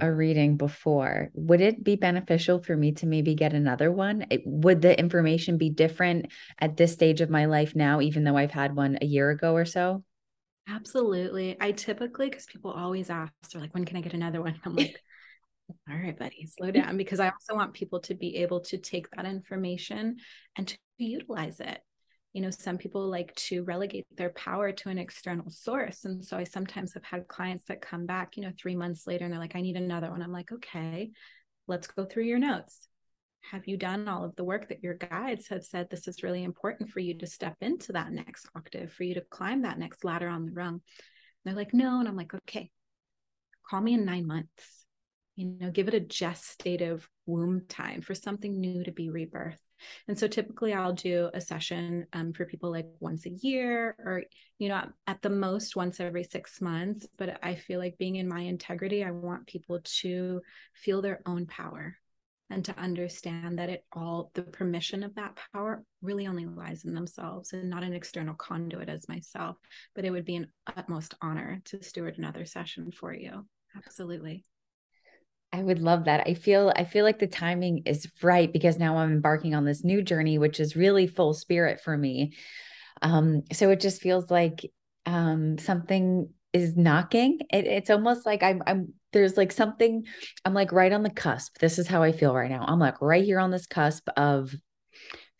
a 0.00 0.12
reading 0.12 0.56
before, 0.56 1.30
would 1.34 1.60
it 1.60 1.82
be 1.82 1.96
beneficial 1.96 2.62
for 2.62 2.76
me 2.76 2.92
to 2.92 3.06
maybe 3.06 3.34
get 3.34 3.52
another 3.52 3.90
one? 3.90 4.26
It, 4.30 4.42
would 4.44 4.82
the 4.82 4.98
information 4.98 5.58
be 5.58 5.70
different 5.70 6.26
at 6.58 6.76
this 6.76 6.92
stage 6.92 7.20
of 7.20 7.30
my 7.30 7.46
life 7.46 7.74
now, 7.74 8.00
even 8.00 8.24
though 8.24 8.36
I've 8.36 8.50
had 8.50 8.76
one 8.76 8.98
a 9.00 9.06
year 9.06 9.30
ago 9.30 9.54
or 9.54 9.64
so? 9.64 10.04
Absolutely. 10.68 11.56
I 11.60 11.72
typically, 11.72 12.28
because 12.28 12.46
people 12.46 12.70
always 12.70 13.10
ask, 13.10 13.32
they're 13.52 13.60
like, 13.60 13.74
when 13.74 13.84
can 13.84 13.96
I 13.96 14.02
get 14.02 14.14
another 14.14 14.42
one? 14.42 14.60
I'm 14.64 14.76
like, 14.76 15.02
all 15.88 15.96
right, 15.96 16.18
buddy, 16.18 16.46
slow 16.46 16.70
down. 16.70 16.96
Because 16.96 17.20
I 17.20 17.30
also 17.30 17.54
want 17.54 17.74
people 17.74 18.00
to 18.00 18.14
be 18.14 18.36
able 18.36 18.60
to 18.60 18.78
take 18.78 19.10
that 19.12 19.26
information 19.26 20.16
and 20.56 20.68
to 20.68 20.78
utilize 20.98 21.60
it 21.60 21.80
you 22.38 22.44
know 22.44 22.50
some 22.50 22.78
people 22.78 23.10
like 23.10 23.34
to 23.34 23.64
relegate 23.64 24.06
their 24.16 24.30
power 24.30 24.70
to 24.70 24.90
an 24.90 24.96
external 24.96 25.50
source. 25.50 26.04
And 26.04 26.24
so 26.24 26.36
i 26.36 26.44
sometimes 26.44 26.94
have 26.94 27.02
had 27.02 27.26
clients 27.26 27.64
that 27.64 27.80
come 27.80 28.06
back 28.06 28.36
you 28.36 28.44
know 28.44 28.52
3 28.56 28.76
months 28.76 29.08
later 29.08 29.24
and 29.24 29.32
they're 29.32 29.40
like 29.40 29.56
i 29.56 29.60
need 29.60 29.74
another 29.74 30.08
one. 30.08 30.22
I'm 30.22 30.30
like 30.30 30.52
okay 30.52 31.10
let's 31.66 31.88
go 31.88 32.04
through 32.04 32.26
your 32.26 32.38
notes. 32.38 32.86
Have 33.50 33.66
you 33.66 33.76
done 33.76 34.06
all 34.06 34.24
of 34.24 34.36
the 34.36 34.44
work 34.44 34.68
that 34.68 34.84
your 34.84 34.94
guides 34.94 35.48
have 35.48 35.64
said 35.64 35.90
this 35.90 36.06
is 36.06 36.22
really 36.22 36.44
important 36.44 36.90
for 36.90 37.00
you 37.00 37.18
to 37.18 37.26
step 37.26 37.56
into 37.60 37.90
that 37.94 38.12
next 38.12 38.46
octave 38.54 38.92
for 38.92 39.02
you 39.02 39.14
to 39.14 39.20
climb 39.22 39.62
that 39.62 39.80
next 39.80 40.04
ladder 40.04 40.28
on 40.28 40.46
the 40.46 40.52
rung? 40.52 40.74
And 40.74 40.80
they're 41.44 41.54
like 41.56 41.74
no. 41.74 41.98
And 41.98 42.06
i'm 42.06 42.16
like 42.16 42.34
okay 42.34 42.70
call 43.68 43.80
me 43.80 43.94
in 43.94 44.04
9 44.04 44.28
months. 44.28 44.84
You 45.34 45.46
know 45.60 45.72
give 45.72 45.88
it 45.88 45.94
a 45.94 46.08
gestative 46.20 47.08
womb 47.26 47.62
time 47.68 48.00
for 48.00 48.14
something 48.14 48.60
new 48.60 48.84
to 48.84 48.92
be 48.92 49.08
rebirthed 49.08 49.67
and 50.06 50.18
so 50.18 50.26
typically 50.28 50.72
I'll 50.74 50.92
do 50.92 51.30
a 51.34 51.40
session 51.40 52.06
um, 52.12 52.32
for 52.32 52.44
people 52.44 52.70
like 52.70 52.86
once 53.00 53.26
a 53.26 53.30
year 53.30 53.96
or, 53.98 54.24
you 54.58 54.68
know, 54.68 54.84
at 55.06 55.22
the 55.22 55.30
most 55.30 55.76
once 55.76 56.00
every 56.00 56.24
six 56.24 56.60
months. 56.60 57.06
But 57.16 57.38
I 57.42 57.54
feel 57.54 57.78
like 57.78 57.98
being 57.98 58.16
in 58.16 58.28
my 58.28 58.40
integrity, 58.40 59.04
I 59.04 59.10
want 59.10 59.46
people 59.46 59.80
to 60.00 60.42
feel 60.74 61.02
their 61.02 61.20
own 61.26 61.46
power 61.46 61.96
and 62.50 62.64
to 62.64 62.78
understand 62.78 63.58
that 63.58 63.68
it 63.68 63.84
all, 63.92 64.30
the 64.34 64.42
permission 64.42 65.02
of 65.02 65.14
that 65.16 65.38
power 65.52 65.84
really 66.00 66.26
only 66.26 66.46
lies 66.46 66.84
in 66.84 66.94
themselves 66.94 67.52
and 67.52 67.68
not 67.68 67.82
an 67.82 67.92
external 67.92 68.34
conduit 68.34 68.88
as 68.88 69.08
myself. 69.08 69.56
But 69.94 70.04
it 70.04 70.10
would 70.10 70.24
be 70.24 70.36
an 70.36 70.48
utmost 70.66 71.14
honor 71.20 71.60
to 71.66 71.82
steward 71.82 72.16
another 72.16 72.46
session 72.46 72.90
for 72.90 73.12
you. 73.12 73.46
Absolutely. 73.76 74.44
I 75.58 75.62
would 75.62 75.80
love 75.80 76.04
that. 76.04 76.22
I 76.26 76.34
feel 76.34 76.72
I 76.76 76.84
feel 76.84 77.04
like 77.04 77.18
the 77.18 77.26
timing 77.26 77.82
is 77.84 78.06
right 78.22 78.52
because 78.52 78.78
now 78.78 78.96
I'm 78.98 79.10
embarking 79.10 79.54
on 79.56 79.64
this 79.64 79.82
new 79.82 80.02
journey 80.02 80.38
which 80.38 80.60
is 80.60 80.76
really 80.76 81.08
full 81.08 81.34
spirit 81.34 81.80
for 81.80 81.96
me. 81.96 82.34
Um 83.02 83.42
so 83.52 83.70
it 83.70 83.80
just 83.80 84.00
feels 84.00 84.30
like 84.30 84.70
um 85.04 85.58
something 85.58 86.28
is 86.52 86.76
knocking. 86.76 87.40
It, 87.52 87.66
it's 87.66 87.90
almost 87.90 88.24
like 88.24 88.44
I'm 88.44 88.62
I'm 88.68 88.92
there's 89.12 89.36
like 89.36 89.50
something 89.50 90.04
I'm 90.44 90.54
like 90.54 90.70
right 90.70 90.92
on 90.92 91.02
the 91.02 91.10
cusp. 91.10 91.58
This 91.58 91.78
is 91.78 91.88
how 91.88 92.04
I 92.04 92.12
feel 92.12 92.34
right 92.34 92.50
now. 92.50 92.64
I'm 92.66 92.78
like 92.78 93.02
right 93.02 93.24
here 93.24 93.40
on 93.40 93.50
this 93.50 93.66
cusp 93.66 94.08
of 94.16 94.54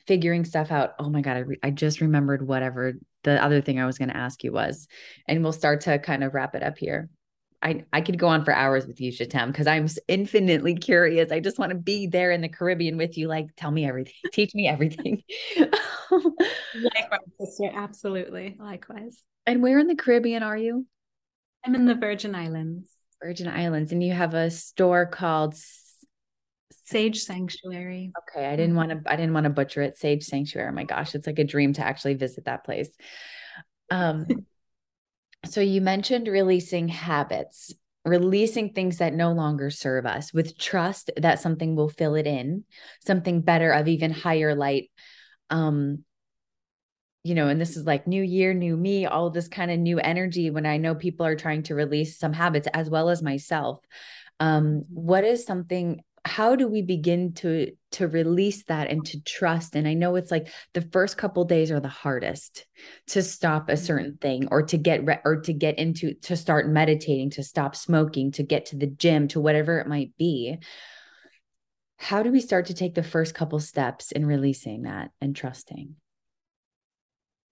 figuring 0.08 0.44
stuff 0.44 0.72
out. 0.72 0.94
Oh 0.98 1.10
my 1.10 1.20
god, 1.20 1.36
I, 1.36 1.40
re- 1.40 1.60
I 1.62 1.70
just 1.70 2.00
remembered 2.00 2.44
whatever 2.44 2.94
the 3.22 3.42
other 3.42 3.60
thing 3.60 3.78
I 3.78 3.86
was 3.86 3.98
going 3.98 4.08
to 4.08 4.16
ask 4.16 4.42
you 4.42 4.52
was. 4.52 4.88
And 5.28 5.42
we'll 5.42 5.52
start 5.52 5.82
to 5.82 5.98
kind 5.98 6.24
of 6.24 6.34
wrap 6.34 6.54
it 6.54 6.62
up 6.62 6.78
here. 6.78 7.10
I, 7.60 7.84
I 7.92 8.00
could 8.02 8.18
go 8.18 8.28
on 8.28 8.44
for 8.44 8.54
hours 8.54 8.86
with 8.86 9.00
you, 9.00 9.10
Jatem, 9.10 9.48
because 9.48 9.66
I'm 9.66 9.88
infinitely 10.06 10.76
curious. 10.76 11.32
I 11.32 11.40
just 11.40 11.58
want 11.58 11.70
to 11.70 11.78
be 11.78 12.06
there 12.06 12.30
in 12.30 12.40
the 12.40 12.48
Caribbean 12.48 12.96
with 12.96 13.18
you. 13.18 13.26
Like, 13.26 13.48
tell 13.56 13.70
me 13.70 13.84
everything, 13.84 14.14
teach 14.32 14.54
me 14.54 14.68
everything. 14.68 15.22
Likewise, 15.58 17.20
sister. 17.40 17.70
Absolutely. 17.74 18.56
Likewise. 18.60 19.22
And 19.46 19.62
where 19.62 19.78
in 19.78 19.88
the 19.88 19.96
Caribbean 19.96 20.42
are 20.42 20.56
you? 20.56 20.86
I'm 21.64 21.74
in 21.74 21.86
the 21.86 21.96
Virgin 21.96 22.34
Islands. 22.34 22.90
Virgin 23.20 23.48
Islands. 23.48 23.90
And 23.90 24.02
you 24.02 24.12
have 24.12 24.34
a 24.34 24.50
store 24.50 25.06
called 25.06 25.56
Sage 26.84 27.20
Sanctuary. 27.20 28.12
Okay. 28.30 28.46
I 28.46 28.54
didn't 28.54 28.76
want 28.76 28.90
to, 28.90 29.00
I 29.10 29.16
didn't 29.16 29.34
want 29.34 29.44
to 29.44 29.50
butcher 29.50 29.82
it. 29.82 29.96
Sage 29.96 30.22
Sanctuary. 30.22 30.68
Oh 30.68 30.72
my 30.72 30.84
gosh. 30.84 31.16
It's 31.16 31.26
like 31.26 31.40
a 31.40 31.44
dream 31.44 31.72
to 31.72 31.82
actually 31.84 32.14
visit 32.14 32.44
that 32.44 32.64
place. 32.64 32.90
Um, 33.90 34.26
so 35.44 35.60
you 35.60 35.80
mentioned 35.80 36.28
releasing 36.28 36.88
habits, 36.88 37.72
releasing 38.04 38.72
things 38.72 38.98
that 38.98 39.14
no 39.14 39.32
longer 39.32 39.70
serve 39.70 40.06
us 40.06 40.32
with 40.32 40.58
trust 40.58 41.10
that 41.16 41.40
something 41.40 41.76
will 41.76 41.88
fill 41.88 42.14
it 42.14 42.26
in, 42.26 42.64
something 43.04 43.40
better 43.40 43.70
of 43.70 43.88
even 43.88 44.10
higher 44.10 44.54
light. 44.54 44.90
Um, 45.50 46.04
you 47.24 47.34
know, 47.34 47.48
and 47.48 47.60
this 47.60 47.76
is 47.76 47.84
like 47.84 48.06
new 48.06 48.22
year, 48.22 48.54
new 48.54 48.76
me, 48.76 49.06
all 49.06 49.30
this 49.30 49.48
kind 49.48 49.70
of 49.70 49.78
new 49.78 49.98
energy 49.98 50.50
when 50.50 50.66
I 50.66 50.76
know 50.76 50.94
people 50.94 51.26
are 51.26 51.36
trying 51.36 51.62
to 51.64 51.74
release 51.74 52.18
some 52.18 52.32
habits 52.32 52.68
as 52.72 52.88
well 52.88 53.10
as 53.10 53.22
myself. 53.22 53.80
Um, 54.40 54.64
mm-hmm. 54.64 54.80
what 54.88 55.24
is 55.24 55.44
something 55.44 56.02
how 56.28 56.54
do 56.54 56.68
we 56.68 56.82
begin 56.82 57.32
to 57.32 57.72
to 57.92 58.06
release 58.06 58.62
that 58.64 58.90
and 58.90 59.04
to 59.06 59.20
trust? 59.22 59.74
And 59.74 59.88
i 59.88 59.94
know 59.94 60.16
it's 60.16 60.30
like 60.30 60.48
the 60.74 60.82
first 60.82 61.16
couple 61.16 61.44
days 61.44 61.70
are 61.70 61.80
the 61.80 61.88
hardest 61.88 62.66
to 63.08 63.22
stop 63.22 63.68
a 63.68 63.72
mm-hmm. 63.72 63.84
certain 63.84 64.18
thing 64.20 64.48
or 64.50 64.62
to 64.62 64.76
get 64.76 65.04
re- 65.04 65.20
or 65.24 65.40
to 65.40 65.52
get 65.52 65.78
into 65.78 66.14
to 66.14 66.36
start 66.36 66.68
meditating 66.68 67.30
to 67.30 67.42
stop 67.42 67.74
smoking 67.74 68.30
to 68.32 68.42
get 68.42 68.66
to 68.66 68.76
the 68.76 68.86
gym 68.86 69.28
to 69.28 69.40
whatever 69.40 69.78
it 69.78 69.88
might 69.88 70.16
be. 70.18 70.58
How 71.96 72.22
do 72.22 72.30
we 72.30 72.40
start 72.40 72.66
to 72.66 72.74
take 72.74 72.94
the 72.94 73.02
first 73.02 73.34
couple 73.34 73.58
steps 73.58 74.12
in 74.12 74.24
releasing 74.24 74.82
that 74.82 75.10
and 75.20 75.34
trusting 75.34 75.96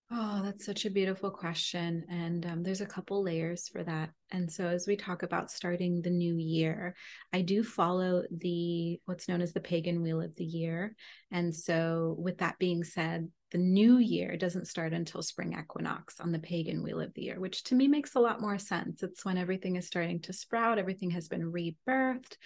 Oh, 0.09 0.41
that's 0.45 0.65
such 0.65 0.85
a 0.85 0.91
beautiful 0.91 1.33
question. 1.33 2.05
And 2.09 2.47
um, 2.47 2.63
there's 2.63 2.81
a 2.81 2.87
couple 2.87 3.25
layers 3.25 3.69
for 3.69 3.83
that. 3.83 4.11
And 4.31 4.51
so, 4.51 4.67
as 4.67 4.87
we 4.87 4.95
talk 4.95 5.25
about 5.25 5.51
starting 5.51 6.01
the 6.01 6.11
new 6.11 6.37
year, 6.37 6.95
I 7.33 7.43
do 7.43 7.65
follow 7.65 8.23
the 8.31 9.01
what's 9.07 9.29
known 9.29 9.41
as 9.41 9.53
the 9.53 9.61
pagan 9.61 10.03
wheel 10.03 10.21
of 10.21 10.37
the 10.37 10.45
year. 10.45 10.95
And 11.33 11.53
so, 11.53 12.15
with 12.19 12.39
that 12.39 12.57
being 12.61 12.85
said, 12.85 13.29
the 13.53 13.59
new 13.59 13.99
year 13.99 14.37
doesn't 14.37 14.67
start 14.67 14.93
until 14.93 15.23
spring 15.23 15.57
equinox 15.59 16.21
on 16.21 16.33
the 16.33 16.39
pagan 16.39 16.83
wheel 16.83 17.01
of 17.01 17.15
the 17.15 17.23
year, 17.23 17.39
which 17.39 17.63
to 17.65 17.75
me 17.75 17.87
makes 17.87 18.15
a 18.15 18.21
lot 18.21 18.41
more 18.41 18.59
sense. 18.59 19.03
It's 19.03 19.25
when 19.25 19.39
everything 19.39 19.77
is 19.77 19.87
starting 19.87 20.21
to 20.23 20.33
sprout, 20.33 20.79
everything 20.79 21.11
has 21.11 21.29
been 21.29 21.53
rebirthed. 21.53 22.37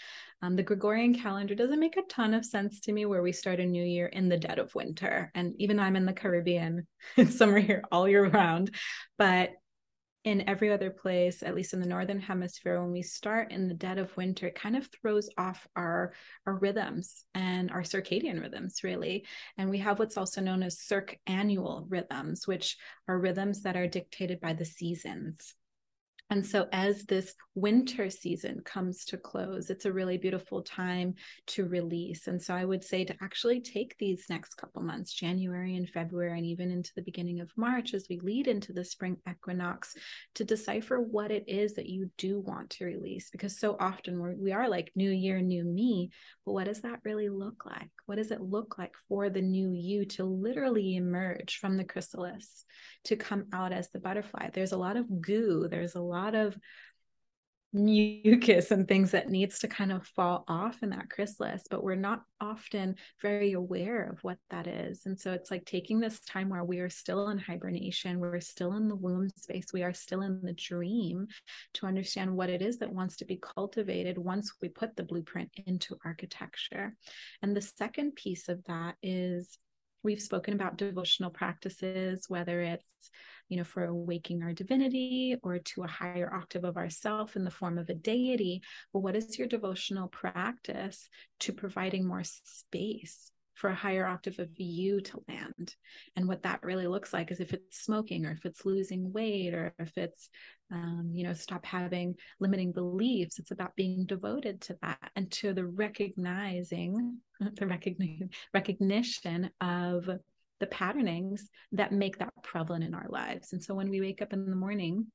Um, 0.43 0.57
the 0.57 0.63
Gregorian 0.63 1.15
calendar 1.15 1.55
doesn't 1.55 1.81
make 1.81 1.97
a 1.97 2.03
ton 2.03 2.35
of 2.35 2.45
sense 2.45 2.81
to 2.81 2.93
me 2.93 3.07
where 3.07 3.23
we 3.23 3.33
start 3.33 3.61
a 3.61 3.67
new 3.67 3.85
year 3.85 4.07
in 4.07 4.29
the 4.29 4.37
dead 4.37 4.59
of 4.59 4.75
winter. 4.75 5.31
And 5.35 5.55
even 5.59 5.79
I'm 5.79 5.97
in 5.97 6.07
the 6.07 6.13
Caribbean, 6.13 6.87
it's 7.17 7.37
summer 7.37 7.59
here 7.59 7.83
all 7.91 8.09
year 8.09 8.29
round. 8.29 8.75
But 9.17 9.51
in 10.25 10.47
every 10.49 10.71
other 10.71 10.91
place, 10.91 11.43
at 11.43 11.55
least 11.55 11.73
in 11.73 11.81
the 11.81 11.87
northern 11.87 12.21
hemisphere, 12.21 12.81
when 12.81 12.93
we 12.93 13.03
start 13.03 13.53
in 13.53 13.69
the 13.69 13.75
dead 13.75 13.99
of 13.99 14.15
winter, 14.17 14.49
it 14.49 14.55
kind 14.55 14.77
of 14.77 14.87
throws 14.89 15.31
off 15.39 15.67
our 15.77 16.13
our 16.47 16.55
rhythms 16.55 17.25
and 17.35 17.71
our 17.71 17.83
circadian 17.83 18.41
rhythms, 18.41 18.85
really. 18.85 19.25
And 19.57 19.71
we 19.71 19.79
have 19.79 19.99
what's 19.99 20.19
also 20.19 20.41
known 20.43 20.63
as 20.63 20.79
circannual 20.79 21.87
rhythms, 21.89 22.47
which 22.47 22.77
are 23.09 23.19
rhythms 23.19 23.63
that 23.63 23.77
are 23.77 23.87
dictated 23.87 24.41
by 24.41 24.53
the 24.53 24.67
seasons. 24.67 25.55
And 26.31 26.47
so, 26.47 26.69
as 26.73 27.05
this 27.07 27.35
winter 27.57 28.09
season 28.09 28.63
comes 28.65 29.05
to 29.07 29.17
close, 29.17 29.69
it's 29.69 29.85
a 29.85 29.93
really 29.93 30.17
beautiful 30.17 30.63
time 30.63 31.15
to 31.49 31.67
release. 31.67 32.29
And 32.29 32.41
so, 32.41 32.55
I 32.55 32.65
would 32.65 32.85
say 32.85 33.05
to 33.05 33.17
actually 33.21 33.61
take 33.61 33.97
these 33.99 34.27
next 34.31 34.55
couple 34.55 34.81
months, 34.83 35.13
January 35.13 35.75
and 35.75 35.91
February, 35.91 36.39
and 36.39 36.47
even 36.47 36.71
into 36.71 36.93
the 36.95 37.03
beginning 37.03 37.41
of 37.41 37.51
March, 37.57 37.95
as 37.95 38.07
we 38.09 38.21
lead 38.21 38.47
into 38.47 38.73
the 38.73 38.85
spring 38.85 39.17
equinox, 39.29 39.97
to 40.37 40.45
decipher 40.45 41.01
what 41.01 41.33
it 41.33 41.45
is 41.49 41.75
that 41.75 41.89
you 41.89 42.09
do 42.17 42.39
want 42.39 42.71
to 42.71 42.85
release. 42.85 43.29
Because 43.31 43.59
so 43.59 43.77
often 43.81 44.21
we're, 44.21 44.37
we 44.37 44.53
are 44.53 44.69
like, 44.69 44.93
new 44.95 45.11
year, 45.11 45.41
new 45.41 45.65
me. 45.65 46.11
But 46.47 46.53
what 46.53 46.67
does 46.67 46.83
that 46.83 47.01
really 47.05 47.29
look 47.29 47.67
like? 47.67 47.91
What 48.07 48.17
does 48.19 48.31
it 48.31 48.41
look 48.41 48.79
like 48.79 48.93
for 49.09 49.31
the 49.31 49.43
new 49.43 49.73
you 49.73 50.05
to 50.05 50.25
literally 50.25 50.95
emerge 50.95 51.59
from 51.61 51.77
the 51.77 51.85
chrysalis, 51.85 52.65
to 53.05 53.17
come 53.17 53.47
out 53.53 53.73
as 53.73 53.91
the 53.91 53.99
butterfly? 53.99 54.51
There's 54.53 54.73
a 54.73 54.79
lot 54.79 54.97
of 54.97 55.21
goo, 55.21 55.67
there's 55.69 55.97
a 55.97 56.01
lot 56.01 56.20
lot 56.21 56.35
of 56.35 56.57
mucus 57.73 58.73
and 58.73 58.89
things 58.89 59.13
that 59.13 59.29
needs 59.29 59.61
to 59.61 59.69
kind 59.69 59.93
of 59.93 60.05
fall 60.05 60.45
off 60.49 60.83
in 60.83 60.91
that 60.91 61.09
chrysalis 61.09 61.63
but 61.71 61.85
we're 61.85 61.95
not 61.95 62.23
often 62.41 62.97
very 63.23 63.53
aware 63.53 64.11
of 64.11 64.19
what 64.25 64.39
that 64.51 64.67
is. 64.67 65.03
And 65.07 65.19
so 65.19 65.33
it's 65.33 65.51
like 65.51 65.65
taking 65.65 66.01
this 66.01 66.19
time 66.21 66.49
where 66.49 66.65
we 66.65 66.81
are 66.81 66.91
still 66.91 67.29
in 67.29 67.39
hibernation 67.39 68.19
we're 68.19 68.41
still 68.41 68.73
in 68.73 68.89
the 68.89 68.97
womb 68.97 69.29
space 69.37 69.67
we 69.73 69.83
are 69.85 69.93
still 69.93 70.23
in 70.23 70.41
the 70.43 70.53
dream 70.53 71.29
to 71.75 71.87
understand 71.87 72.35
what 72.37 72.51
it 72.51 72.61
is 72.61 72.79
that 72.79 72.93
wants 72.93 73.17
to 73.17 73.25
be 73.25 73.39
cultivated 73.41 74.19
once 74.19 74.53
we 74.61 74.69
put 74.69 74.97
the 74.97 75.05
blueprint 75.05 75.51
into 75.67 75.97
architecture. 76.05 76.95
And 77.43 77.57
the 77.57 77.63
second 77.63 78.17
piece 78.17 78.49
of 78.49 78.65
that 78.65 78.97
is 79.03 79.59
we've 80.03 80.23
spoken 80.23 80.55
about 80.55 80.77
devotional 80.77 81.31
practices 81.31 82.27
whether 82.29 82.61
it's 82.61 83.11
you 83.51 83.57
know, 83.57 83.65
for 83.65 83.85
awaking 83.85 84.43
our 84.43 84.53
divinity 84.53 85.37
or 85.43 85.59
to 85.59 85.83
a 85.83 85.89
higher 85.89 86.33
octave 86.33 86.65
of 86.65 86.77
ourself 86.77 87.35
in 87.35 87.45
the 87.45 87.51
form 87.51 87.79
of 87.79 87.91
a 87.91 87.95
deity. 87.95 88.63
But 88.93 89.01
what 89.01 89.17
is 89.17 89.39
your 89.39 89.49
devotional 89.49 90.07
practice 90.07 91.09
to 91.41 91.53
providing 91.53 92.07
more 92.07 92.23
space 92.23 93.33
for 93.61 93.69
a 93.69 93.75
higher 93.75 94.07
octave 94.07 94.39
of 94.39 94.49
you 94.57 95.03
to 95.03 95.23
land. 95.29 95.75
And 96.17 96.27
what 96.27 96.45
that 96.45 96.63
really 96.63 96.87
looks 96.87 97.13
like 97.13 97.31
is 97.31 97.41
if 97.41 97.53
it's 97.53 97.79
smoking 97.79 98.25
or 98.25 98.31
if 98.31 98.47
it's 98.47 98.65
losing 98.65 99.13
weight 99.13 99.53
or 99.53 99.75
if 99.79 99.99
it's, 99.99 100.31
um, 100.73 101.11
you 101.13 101.25
know, 101.25 101.35
stop 101.35 101.67
having 101.67 102.15
limiting 102.41 102.73
beliefs. 102.73 103.39
It's 103.39 103.51
about 103.51 103.77
being 103.77 104.07
devoted 104.07 104.63
to 104.63 104.79
that 104.81 105.11
and 105.15 105.31
to 105.33 105.53
the 105.53 105.67
recognizing, 105.67 107.19
the 107.41 107.67
recognition, 107.67 108.31
recognition 108.55 109.51
of 109.61 110.09
the 110.59 110.67
patternings 110.67 111.47
that 111.73 111.93
make 111.93 112.19
that 112.19 112.33
prevalent 112.43 112.85
in 112.85 112.95
our 112.95 113.09
lives. 113.11 113.53
And 113.53 113.63
so 113.63 113.75
when 113.75 113.91
we 113.91 114.01
wake 114.01 114.23
up 114.23 114.33
in 114.33 114.49
the 114.49 114.57
morning, 114.57 115.07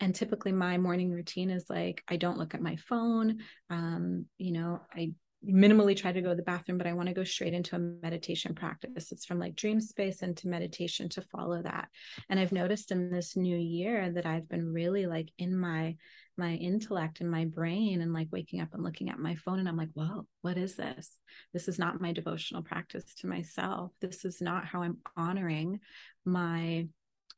and 0.00 0.14
typically 0.14 0.52
my 0.52 0.76
morning 0.76 1.10
routine 1.10 1.50
is 1.50 1.66
like 1.70 2.02
I 2.08 2.16
don't 2.16 2.36
look 2.36 2.54
at 2.54 2.60
my 2.60 2.76
phone. 2.76 3.38
Um, 3.70 4.26
you 4.38 4.52
know, 4.52 4.80
I 4.92 5.12
minimally 5.48 5.96
try 5.96 6.12
to 6.12 6.22
go 6.22 6.30
to 6.30 6.34
the 6.34 6.42
bathroom, 6.42 6.78
but 6.78 6.86
I 6.86 6.92
want 6.92 7.08
to 7.08 7.14
go 7.14 7.24
straight 7.24 7.54
into 7.54 7.76
a 7.76 7.78
meditation 7.78 8.54
practice. 8.54 9.12
It's 9.12 9.24
from 9.24 9.38
like 9.38 9.56
dream 9.56 9.80
space 9.80 10.22
into 10.22 10.48
meditation 10.48 11.08
to 11.10 11.22
follow 11.22 11.62
that. 11.62 11.88
And 12.28 12.38
I've 12.40 12.52
noticed 12.52 12.90
in 12.90 13.10
this 13.10 13.36
new 13.36 13.56
year 13.56 14.10
that 14.12 14.26
I've 14.26 14.48
been 14.48 14.72
really 14.72 15.06
like 15.06 15.30
in 15.38 15.56
my 15.56 15.96
my 16.36 16.54
intellect 16.54 17.20
and 17.20 17.30
my 17.30 17.44
brain 17.44 18.00
and 18.00 18.12
like 18.12 18.26
waking 18.32 18.60
up 18.60 18.74
and 18.74 18.82
looking 18.82 19.08
at 19.08 19.20
my 19.20 19.36
phone 19.36 19.60
and 19.60 19.68
I'm 19.68 19.76
like, 19.76 19.90
whoa, 19.94 20.26
what 20.42 20.58
is 20.58 20.74
this? 20.74 21.16
This 21.52 21.68
is 21.68 21.78
not 21.78 22.00
my 22.00 22.12
devotional 22.12 22.64
practice 22.64 23.04
to 23.20 23.28
myself. 23.28 23.92
This 24.00 24.24
is 24.24 24.40
not 24.40 24.64
how 24.64 24.82
I'm 24.82 24.98
honoring 25.16 25.78
my 26.24 26.88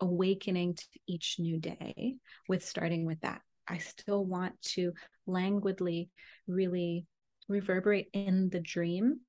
awakening 0.00 0.74
to 0.74 0.84
each 1.06 1.36
new 1.38 1.58
day 1.58 2.16
with 2.48 2.64
starting 2.64 3.04
with 3.04 3.20
that. 3.20 3.42
I 3.68 3.78
still 3.78 4.24
want 4.24 4.60
to 4.62 4.92
languidly 5.26 6.08
really 6.46 7.06
reverberate 7.48 8.08
in 8.12 8.50
the 8.50 8.60
dream 8.60 9.20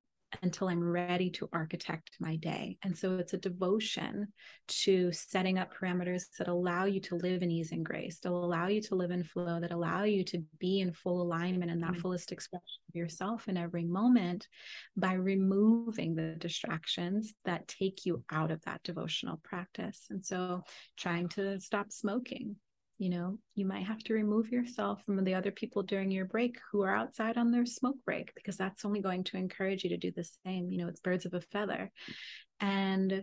until 0.42 0.68
I'm 0.68 0.82
ready 0.82 1.30
to 1.30 1.48
architect 1.52 2.10
my 2.20 2.36
day. 2.36 2.76
And 2.82 2.96
so 2.96 3.16
it's 3.16 3.32
a 3.32 3.38
devotion 3.38 4.28
to 4.68 5.10
setting 5.12 5.58
up 5.58 5.72
parameters 5.74 6.24
that 6.38 6.48
allow 6.48 6.84
you 6.84 7.00
to 7.02 7.16
live 7.16 7.42
in 7.42 7.50
ease 7.50 7.72
and 7.72 7.84
grace, 7.84 8.18
that 8.20 8.30
allow 8.30 8.66
you 8.66 8.82
to 8.82 8.94
live 8.94 9.10
in 9.10 9.24
flow, 9.24 9.60
that 9.60 9.72
allow 9.72 10.04
you 10.04 10.24
to 10.24 10.42
be 10.58 10.80
in 10.80 10.92
full 10.92 11.22
alignment 11.22 11.70
and 11.70 11.82
that 11.82 11.92
mm-hmm. 11.92 12.00
fullest 12.00 12.32
expression 12.32 12.62
of 12.88 12.94
yourself 12.94 13.48
in 13.48 13.56
every 13.56 13.84
moment 13.84 14.46
by 14.96 15.14
removing 15.14 16.14
the 16.14 16.34
distractions 16.38 17.32
that 17.44 17.68
take 17.68 18.04
you 18.04 18.22
out 18.30 18.50
of 18.50 18.60
that 18.62 18.82
devotional 18.82 19.40
practice. 19.42 20.06
And 20.10 20.24
so 20.24 20.62
trying 20.96 21.28
to 21.30 21.58
stop 21.60 21.90
smoking, 21.90 22.56
you 22.98 23.08
know 23.08 23.38
you 23.54 23.64
might 23.64 23.86
have 23.86 24.00
to 24.00 24.12
remove 24.12 24.50
yourself 24.50 25.02
from 25.04 25.22
the 25.24 25.34
other 25.34 25.52
people 25.52 25.82
during 25.82 26.10
your 26.10 26.24
break 26.24 26.58
who 26.70 26.82
are 26.82 26.94
outside 26.94 27.38
on 27.38 27.50
their 27.50 27.64
smoke 27.64 27.96
break 28.04 28.34
because 28.34 28.56
that's 28.56 28.84
only 28.84 29.00
going 29.00 29.22
to 29.24 29.36
encourage 29.36 29.84
you 29.84 29.90
to 29.90 29.96
do 29.96 30.12
the 30.14 30.28
same 30.44 30.70
you 30.70 30.78
know 30.78 30.88
it's 30.88 31.00
birds 31.00 31.24
of 31.24 31.34
a 31.34 31.40
feather. 31.40 31.90
And 32.60 33.22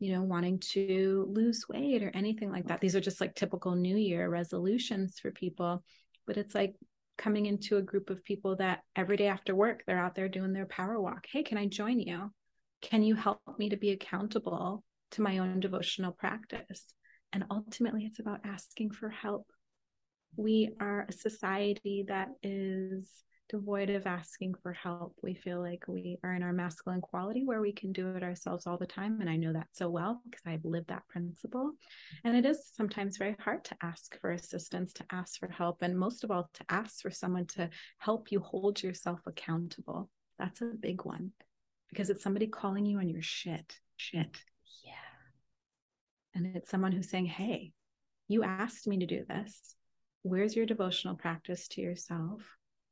you 0.00 0.12
know 0.12 0.22
wanting 0.22 0.58
to 0.58 1.26
lose 1.30 1.66
weight 1.68 2.02
or 2.02 2.10
anything 2.12 2.50
like 2.50 2.66
that. 2.66 2.80
These 2.80 2.96
are 2.96 3.00
just 3.00 3.20
like 3.20 3.36
typical 3.36 3.76
new 3.76 3.96
year 3.96 4.28
resolutions 4.28 5.18
for 5.20 5.30
people 5.30 5.84
but 6.26 6.36
it's 6.36 6.54
like 6.54 6.74
coming 7.18 7.46
into 7.46 7.76
a 7.76 7.82
group 7.82 8.10
of 8.10 8.24
people 8.24 8.56
that 8.56 8.80
every 8.96 9.16
day 9.16 9.28
after 9.28 9.54
work 9.54 9.82
they're 9.86 9.98
out 9.98 10.14
there 10.16 10.28
doing 10.28 10.52
their 10.52 10.66
power 10.66 11.00
walk. 11.00 11.26
Hey 11.30 11.44
can 11.44 11.58
i 11.58 11.66
join 11.66 12.00
you? 12.00 12.32
Can 12.80 13.04
you 13.04 13.14
help 13.14 13.40
me 13.58 13.68
to 13.68 13.76
be 13.76 13.90
accountable 13.90 14.82
to 15.12 15.22
my 15.22 15.38
own 15.38 15.60
devotional 15.60 16.10
practice 16.10 16.92
and 17.32 17.44
ultimately, 17.50 18.04
it's 18.04 18.18
about 18.18 18.40
asking 18.44 18.90
for 18.90 19.08
help. 19.08 19.46
We 20.36 20.70
are 20.80 21.06
a 21.08 21.12
society 21.12 22.04
that 22.08 22.28
is 22.42 23.10
devoid 23.48 23.90
of 23.90 24.06
asking 24.06 24.54
for 24.62 24.72
help. 24.72 25.14
We 25.22 25.34
feel 25.34 25.60
like 25.60 25.84
we 25.86 26.18
are 26.24 26.32
in 26.32 26.42
our 26.42 26.54
masculine 26.54 27.02
quality 27.02 27.44
where 27.44 27.60
we 27.60 27.72
can 27.72 27.92
do 27.92 28.14
it 28.16 28.22
ourselves 28.22 28.66
all 28.66 28.78
the 28.78 28.86
time. 28.86 29.20
And 29.20 29.28
I 29.28 29.36
know 29.36 29.52
that 29.52 29.68
so 29.72 29.90
well 29.90 30.22
because 30.24 30.42
I've 30.46 30.64
lived 30.64 30.88
that 30.88 31.06
principle. 31.08 31.72
And 32.24 32.34
it 32.34 32.46
is 32.46 32.66
sometimes 32.74 33.18
very 33.18 33.36
hard 33.38 33.64
to 33.64 33.76
ask 33.82 34.18
for 34.20 34.32
assistance, 34.32 34.94
to 34.94 35.04
ask 35.12 35.38
for 35.38 35.48
help, 35.48 35.82
and 35.82 35.98
most 35.98 36.24
of 36.24 36.30
all, 36.30 36.48
to 36.54 36.64
ask 36.70 37.02
for 37.02 37.10
someone 37.10 37.46
to 37.48 37.68
help 37.98 38.32
you 38.32 38.40
hold 38.40 38.82
yourself 38.82 39.20
accountable. 39.26 40.08
That's 40.38 40.62
a 40.62 40.66
big 40.66 41.04
one 41.04 41.32
because 41.90 42.08
it's 42.08 42.22
somebody 42.22 42.46
calling 42.46 42.86
you 42.86 42.98
on 42.98 43.08
your 43.10 43.22
shit. 43.22 43.78
Shit. 43.96 44.38
And 46.34 46.56
it's 46.56 46.70
someone 46.70 46.92
who's 46.92 47.10
saying, 47.10 47.26
Hey, 47.26 47.72
you 48.28 48.42
asked 48.42 48.86
me 48.86 48.98
to 48.98 49.06
do 49.06 49.24
this. 49.28 49.74
Where's 50.22 50.56
your 50.56 50.66
devotional 50.66 51.16
practice 51.16 51.68
to 51.68 51.80
yourself? 51.80 52.42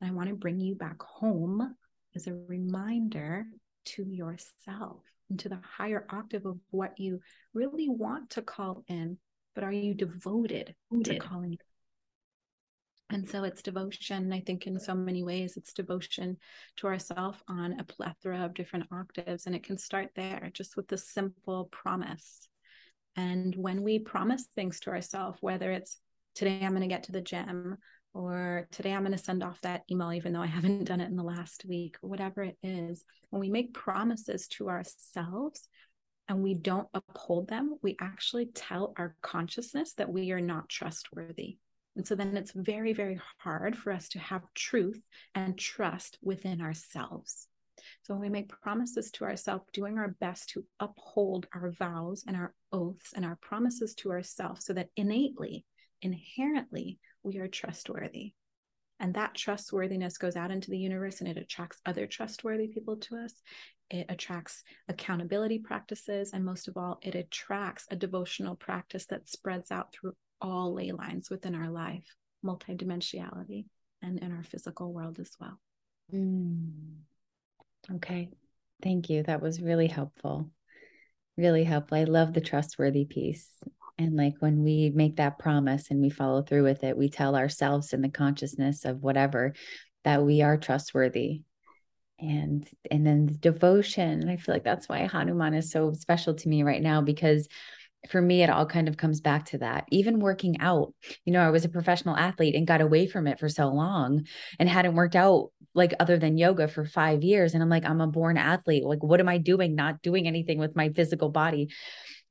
And 0.00 0.10
I 0.10 0.14
want 0.14 0.28
to 0.28 0.34
bring 0.34 0.58
you 0.58 0.74
back 0.74 1.00
home 1.02 1.74
as 2.14 2.26
a 2.26 2.34
reminder 2.34 3.46
to 3.86 4.04
yourself, 4.04 5.02
into 5.30 5.48
the 5.48 5.60
higher 5.62 6.06
octave 6.10 6.44
of 6.44 6.58
what 6.70 6.98
you 6.98 7.20
really 7.54 7.88
want 7.88 8.30
to 8.30 8.42
call 8.42 8.84
in, 8.88 9.16
but 9.54 9.64
are 9.64 9.72
you 9.72 9.94
devoted 9.94 10.74
to 11.04 11.18
calling 11.18 11.56
and 13.12 13.28
so 13.28 13.42
it's 13.42 13.62
devotion, 13.62 14.32
I 14.32 14.40
think, 14.40 14.66
in 14.66 14.78
so 14.78 14.94
many 14.94 15.24
ways. 15.24 15.56
It's 15.56 15.72
devotion 15.72 16.36
to 16.76 16.86
ourselves 16.86 17.38
on 17.48 17.78
a 17.80 17.84
plethora 17.84 18.44
of 18.44 18.54
different 18.54 18.86
octaves. 18.92 19.46
And 19.46 19.54
it 19.54 19.64
can 19.64 19.78
start 19.78 20.10
there 20.14 20.50
just 20.54 20.76
with 20.76 20.86
the 20.86 20.96
simple 20.96 21.68
promise. 21.72 22.48
And 23.16 23.54
when 23.56 23.82
we 23.82 23.98
promise 23.98 24.46
things 24.54 24.80
to 24.80 24.90
ourselves, 24.90 25.38
whether 25.40 25.70
it's 25.70 25.98
today 26.34 26.60
I'm 26.62 26.70
going 26.70 26.82
to 26.82 26.86
get 26.86 27.04
to 27.04 27.12
the 27.12 27.20
gym, 27.20 27.76
or 28.12 28.66
today 28.72 28.92
I'm 28.92 29.02
going 29.02 29.12
to 29.12 29.18
send 29.18 29.42
off 29.42 29.60
that 29.62 29.82
email, 29.90 30.12
even 30.12 30.32
though 30.32 30.42
I 30.42 30.46
haven't 30.58 30.84
done 30.84 31.00
it 31.00 31.10
in 31.10 31.16
the 31.16 31.22
last 31.22 31.64
week, 31.66 31.96
whatever 32.00 32.42
it 32.42 32.58
is, 32.62 33.04
when 33.30 33.40
we 33.40 33.50
make 33.50 33.74
promises 33.74 34.48
to 34.48 34.68
ourselves, 34.68 35.68
and 36.30 36.44
we 36.44 36.54
don't 36.54 36.86
uphold 36.94 37.48
them, 37.48 37.76
we 37.82 37.96
actually 38.00 38.46
tell 38.46 38.94
our 38.96 39.16
consciousness 39.20 39.94
that 39.94 40.12
we 40.12 40.30
are 40.30 40.40
not 40.40 40.68
trustworthy. 40.68 41.58
And 41.96 42.06
so 42.06 42.14
then 42.14 42.36
it's 42.36 42.52
very, 42.54 42.92
very 42.92 43.20
hard 43.38 43.76
for 43.76 43.92
us 43.92 44.08
to 44.10 44.20
have 44.20 44.42
truth 44.54 45.02
and 45.34 45.58
trust 45.58 46.18
within 46.22 46.60
ourselves. 46.60 47.48
So 48.02 48.14
when 48.14 48.20
we 48.20 48.28
make 48.28 48.48
promises 48.48 49.10
to 49.12 49.24
ourselves, 49.24 49.64
doing 49.72 49.98
our 49.98 50.16
best 50.20 50.50
to 50.50 50.64
uphold 50.78 51.46
our 51.54 51.70
vows 51.70 52.24
and 52.26 52.36
our 52.36 52.54
oaths 52.72 53.12
and 53.14 53.24
our 53.24 53.36
promises 53.36 53.94
to 53.96 54.10
ourselves 54.10 54.64
so 54.64 54.72
that 54.74 54.88
innately, 54.96 55.64
inherently, 56.02 56.98
we 57.22 57.38
are 57.38 57.48
trustworthy. 57.48 58.34
And 58.98 59.14
that 59.14 59.34
trustworthiness 59.34 60.18
goes 60.18 60.36
out 60.36 60.50
into 60.50 60.70
the 60.70 60.78
universe 60.78 61.20
and 61.20 61.28
it 61.28 61.38
attracts 61.38 61.80
other 61.86 62.06
trustworthy 62.06 62.68
people 62.68 62.96
to 62.98 63.16
us. 63.16 63.32
It 63.88 64.06
attracts 64.08 64.62
accountability 64.88 65.58
practices. 65.58 66.32
And 66.32 66.44
most 66.44 66.68
of 66.68 66.76
all, 66.76 67.00
it 67.02 67.14
attracts 67.14 67.86
a 67.90 67.96
devotional 67.96 68.56
practice 68.56 69.06
that 69.06 69.28
spreads 69.28 69.70
out 69.70 69.92
through 69.92 70.12
all 70.40 70.74
ley 70.74 70.92
lines 70.92 71.30
within 71.30 71.54
our 71.54 71.70
life, 71.70 72.14
multidimensionality, 72.44 73.64
and 74.02 74.18
in 74.18 74.32
our 74.32 74.42
physical 74.42 74.92
world 74.92 75.18
as 75.18 75.30
well. 75.40 75.58
Mm. 76.12 76.98
Okay. 77.96 78.30
Thank 78.82 79.10
you. 79.10 79.22
That 79.22 79.42
was 79.42 79.60
really 79.60 79.88
helpful. 79.88 80.50
Really 81.36 81.64
helpful. 81.64 81.98
I 81.98 82.04
love 82.04 82.32
the 82.32 82.40
trustworthy 82.40 83.04
piece. 83.04 83.48
And 83.98 84.16
like 84.16 84.34
when 84.40 84.62
we 84.62 84.90
make 84.94 85.16
that 85.16 85.38
promise 85.38 85.90
and 85.90 86.00
we 86.00 86.10
follow 86.10 86.42
through 86.42 86.64
with 86.64 86.84
it, 86.84 86.96
we 86.96 87.10
tell 87.10 87.36
ourselves 87.36 87.92
in 87.92 88.00
the 88.00 88.08
consciousness 88.08 88.84
of 88.84 89.02
whatever 89.02 89.54
that 90.04 90.22
we 90.22 90.42
are 90.42 90.56
trustworthy. 90.56 91.42
And 92.18 92.68
and 92.90 93.06
then 93.06 93.26
the 93.26 93.34
devotion. 93.34 94.28
I 94.28 94.36
feel 94.36 94.54
like 94.54 94.64
that's 94.64 94.88
why 94.88 95.06
Hanuman 95.06 95.54
is 95.54 95.70
so 95.70 95.92
special 95.92 96.34
to 96.34 96.48
me 96.48 96.62
right 96.62 96.82
now 96.82 97.00
because 97.00 97.48
for 98.08 98.20
me, 98.20 98.42
it 98.42 98.50
all 98.50 98.66
kind 98.66 98.88
of 98.88 98.96
comes 98.96 99.20
back 99.20 99.46
to 99.46 99.58
that. 99.58 99.84
Even 99.90 100.20
working 100.20 100.60
out, 100.60 100.94
you 101.24 101.32
know, 101.32 101.42
I 101.42 101.50
was 101.50 101.64
a 101.64 101.68
professional 101.68 102.16
athlete 102.16 102.54
and 102.54 102.66
got 102.66 102.80
away 102.80 103.06
from 103.06 103.26
it 103.26 103.38
for 103.38 103.48
so 103.48 103.68
long 103.68 104.26
and 104.58 104.68
hadn't 104.68 104.94
worked 104.94 105.16
out 105.16 105.50
like 105.74 105.92
other 106.00 106.18
than 106.18 106.38
yoga 106.38 106.66
for 106.66 106.84
five 106.84 107.22
years. 107.22 107.52
And 107.52 107.62
I'm 107.62 107.68
like, 107.68 107.84
I'm 107.84 108.00
a 108.00 108.06
born 108.06 108.38
athlete. 108.38 108.84
Like, 108.84 109.02
what 109.02 109.20
am 109.20 109.28
I 109.28 109.38
doing? 109.38 109.74
Not 109.74 110.02
doing 110.02 110.26
anything 110.26 110.58
with 110.58 110.74
my 110.74 110.88
physical 110.88 111.28
body. 111.28 111.68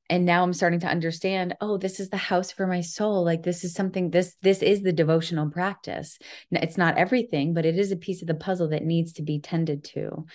And 0.09 0.25
now 0.25 0.41
I'm 0.41 0.53
starting 0.53 0.79
to 0.79 0.87
understand, 0.87 1.55
oh, 1.61 1.77
this 1.77 1.99
is 1.99 2.09
the 2.09 2.17
house 2.17 2.51
for 2.51 2.65
my 2.65 2.81
soul. 2.81 3.23
Like 3.23 3.43
this 3.43 3.63
is 3.63 3.75
something, 3.75 4.09
this, 4.09 4.35
this 4.41 4.63
is 4.63 4.81
the 4.81 4.91
devotional 4.91 5.51
practice. 5.51 6.17
It's 6.49 6.79
not 6.79 6.97
everything, 6.97 7.53
but 7.53 7.65
it 7.65 7.77
is 7.77 7.91
a 7.91 7.95
piece 7.95 8.23
of 8.23 8.27
the 8.27 8.33
puzzle 8.33 8.69
that 8.69 8.83
needs 8.83 9.13
to 9.13 9.21
be 9.21 9.39
tended 9.39 9.83
to. 9.93 10.25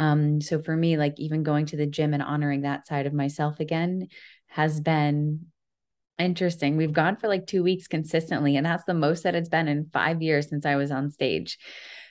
Um, 0.00 0.40
so 0.40 0.60
for 0.60 0.76
me, 0.76 0.96
like 0.96 1.14
even 1.18 1.44
going 1.44 1.66
to 1.66 1.76
the 1.76 1.86
gym 1.86 2.12
and 2.12 2.22
honoring 2.22 2.62
that 2.62 2.88
side 2.88 3.06
of 3.06 3.12
myself 3.12 3.60
again 3.60 4.08
has 4.50 4.80
been 4.80 5.46
interesting. 6.18 6.76
We've 6.76 6.92
gone 6.92 7.16
for 7.16 7.28
like 7.28 7.46
two 7.46 7.62
weeks 7.62 7.86
consistently, 7.86 8.56
and 8.56 8.66
that's 8.66 8.84
the 8.84 8.94
most 8.94 9.22
that 9.22 9.34
it's 9.34 9.48
been 9.48 9.68
in 9.68 9.90
five 9.92 10.20
years 10.22 10.48
since 10.48 10.66
I 10.66 10.76
was 10.76 10.90
on 10.90 11.10
stage. 11.10 11.58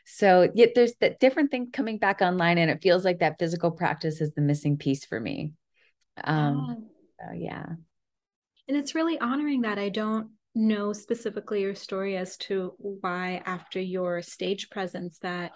So 0.06 0.50
yet 0.56 0.72
there's 0.74 0.94
that 1.02 1.20
different 1.20 1.52
thing 1.52 1.70
coming 1.72 1.98
back 2.00 2.22
online, 2.22 2.58
and 2.58 2.72
it 2.72 2.82
feels 2.82 3.06
like 3.06 3.20
that 3.20 3.38
physical 3.38 3.72
practice 3.72 4.22
is 4.22 4.34
the 4.34 4.42
missing 4.42 4.78
piece 4.78 5.06
for 5.06 5.20
me. 5.20 5.54
Um, 6.24 6.88
yeah. 7.20 7.28
So 7.28 7.34
yeah. 7.34 7.66
And 8.68 8.78
it's 8.78 8.96
really 8.96 9.20
honoring 9.20 9.62
that. 9.62 9.78
I 9.78 9.90
don't 9.90 10.30
know 10.56 10.94
specifically 10.94 11.62
your 11.62 11.76
story 11.76 12.18
as 12.18 12.38
to 12.38 12.74
why 12.78 13.42
after 13.46 13.80
your 13.80 14.22
stage 14.22 14.70
presence 14.70 15.20
that 15.20 15.52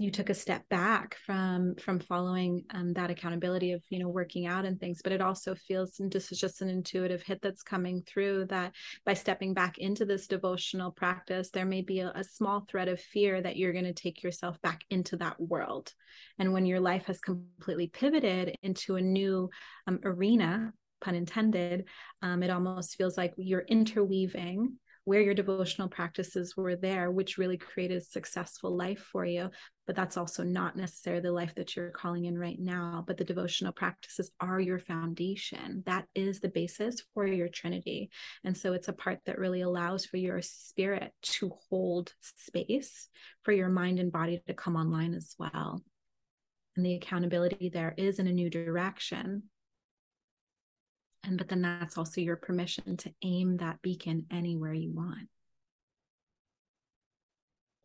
you 0.00 0.10
took 0.10 0.30
a 0.30 0.34
step 0.34 0.66
back 0.70 1.14
from 1.26 1.74
from 1.76 2.00
following 2.00 2.64
um, 2.72 2.94
that 2.94 3.10
accountability 3.10 3.72
of 3.72 3.82
you 3.90 3.98
know 3.98 4.08
working 4.08 4.46
out 4.46 4.64
and 4.64 4.80
things 4.80 5.02
but 5.02 5.12
it 5.12 5.20
also 5.20 5.54
feels 5.54 6.00
and 6.00 6.10
this 6.10 6.32
is 6.32 6.40
just 6.40 6.62
an 6.62 6.70
intuitive 6.70 7.22
hit 7.22 7.42
that's 7.42 7.62
coming 7.62 8.02
through 8.06 8.46
that 8.46 8.72
by 9.04 9.12
stepping 9.12 9.52
back 9.52 9.76
into 9.76 10.06
this 10.06 10.26
devotional 10.26 10.90
practice 10.90 11.50
there 11.50 11.66
may 11.66 11.82
be 11.82 12.00
a, 12.00 12.10
a 12.14 12.24
small 12.24 12.64
thread 12.70 12.88
of 12.88 12.98
fear 12.98 13.42
that 13.42 13.58
you're 13.58 13.74
going 13.74 13.84
to 13.84 13.92
take 13.92 14.22
yourself 14.22 14.60
back 14.62 14.80
into 14.88 15.16
that 15.18 15.38
world. 15.38 15.92
And 16.38 16.52
when 16.52 16.64
your 16.64 16.80
life 16.80 17.04
has 17.06 17.20
completely 17.20 17.88
pivoted 17.88 18.56
into 18.62 18.96
a 18.96 19.02
new 19.02 19.50
um, 19.86 20.00
arena 20.04 20.72
pun 21.02 21.14
intended 21.14 21.84
um, 22.22 22.42
it 22.42 22.50
almost 22.50 22.96
feels 22.96 23.16
like 23.16 23.32
you're 23.36 23.64
interweaving 23.68 24.76
where 25.04 25.20
your 25.20 25.34
devotional 25.34 25.88
practices 25.88 26.56
were 26.56 26.76
there, 26.76 27.10
which 27.10 27.38
really 27.38 27.56
created 27.56 27.98
a 27.98 28.04
successful 28.04 28.76
life 28.76 29.00
for 29.12 29.24
you. 29.24 29.50
But 29.86 29.96
that's 29.96 30.16
also 30.16 30.44
not 30.44 30.76
necessarily 30.76 31.22
the 31.22 31.32
life 31.32 31.54
that 31.56 31.74
you're 31.74 31.90
calling 31.90 32.26
in 32.26 32.38
right 32.38 32.58
now. 32.58 33.02
But 33.06 33.16
the 33.16 33.24
devotional 33.24 33.72
practices 33.72 34.30
are 34.40 34.60
your 34.60 34.78
foundation. 34.78 35.82
That 35.86 36.06
is 36.14 36.40
the 36.40 36.48
basis 36.48 37.02
for 37.14 37.26
your 37.26 37.48
Trinity. 37.48 38.10
And 38.44 38.56
so 38.56 38.72
it's 38.72 38.88
a 38.88 38.92
part 38.92 39.18
that 39.26 39.38
really 39.38 39.62
allows 39.62 40.04
for 40.04 40.16
your 40.16 40.42
spirit 40.42 41.12
to 41.22 41.50
hold 41.70 42.12
space 42.20 43.08
for 43.42 43.52
your 43.52 43.68
mind 43.68 43.98
and 43.98 44.12
body 44.12 44.40
to 44.46 44.54
come 44.54 44.76
online 44.76 45.14
as 45.14 45.34
well. 45.38 45.82
And 46.76 46.86
the 46.86 46.94
accountability 46.94 47.68
there 47.68 47.94
is 47.96 48.18
in 48.18 48.26
a 48.26 48.32
new 48.32 48.48
direction 48.48 49.44
and 51.24 51.38
but 51.38 51.48
then 51.48 51.62
that's 51.62 51.98
also 51.98 52.20
your 52.20 52.36
permission 52.36 52.96
to 52.96 53.12
aim 53.22 53.56
that 53.58 53.80
beacon 53.82 54.26
anywhere 54.30 54.72
you 54.72 54.92
want 54.92 55.28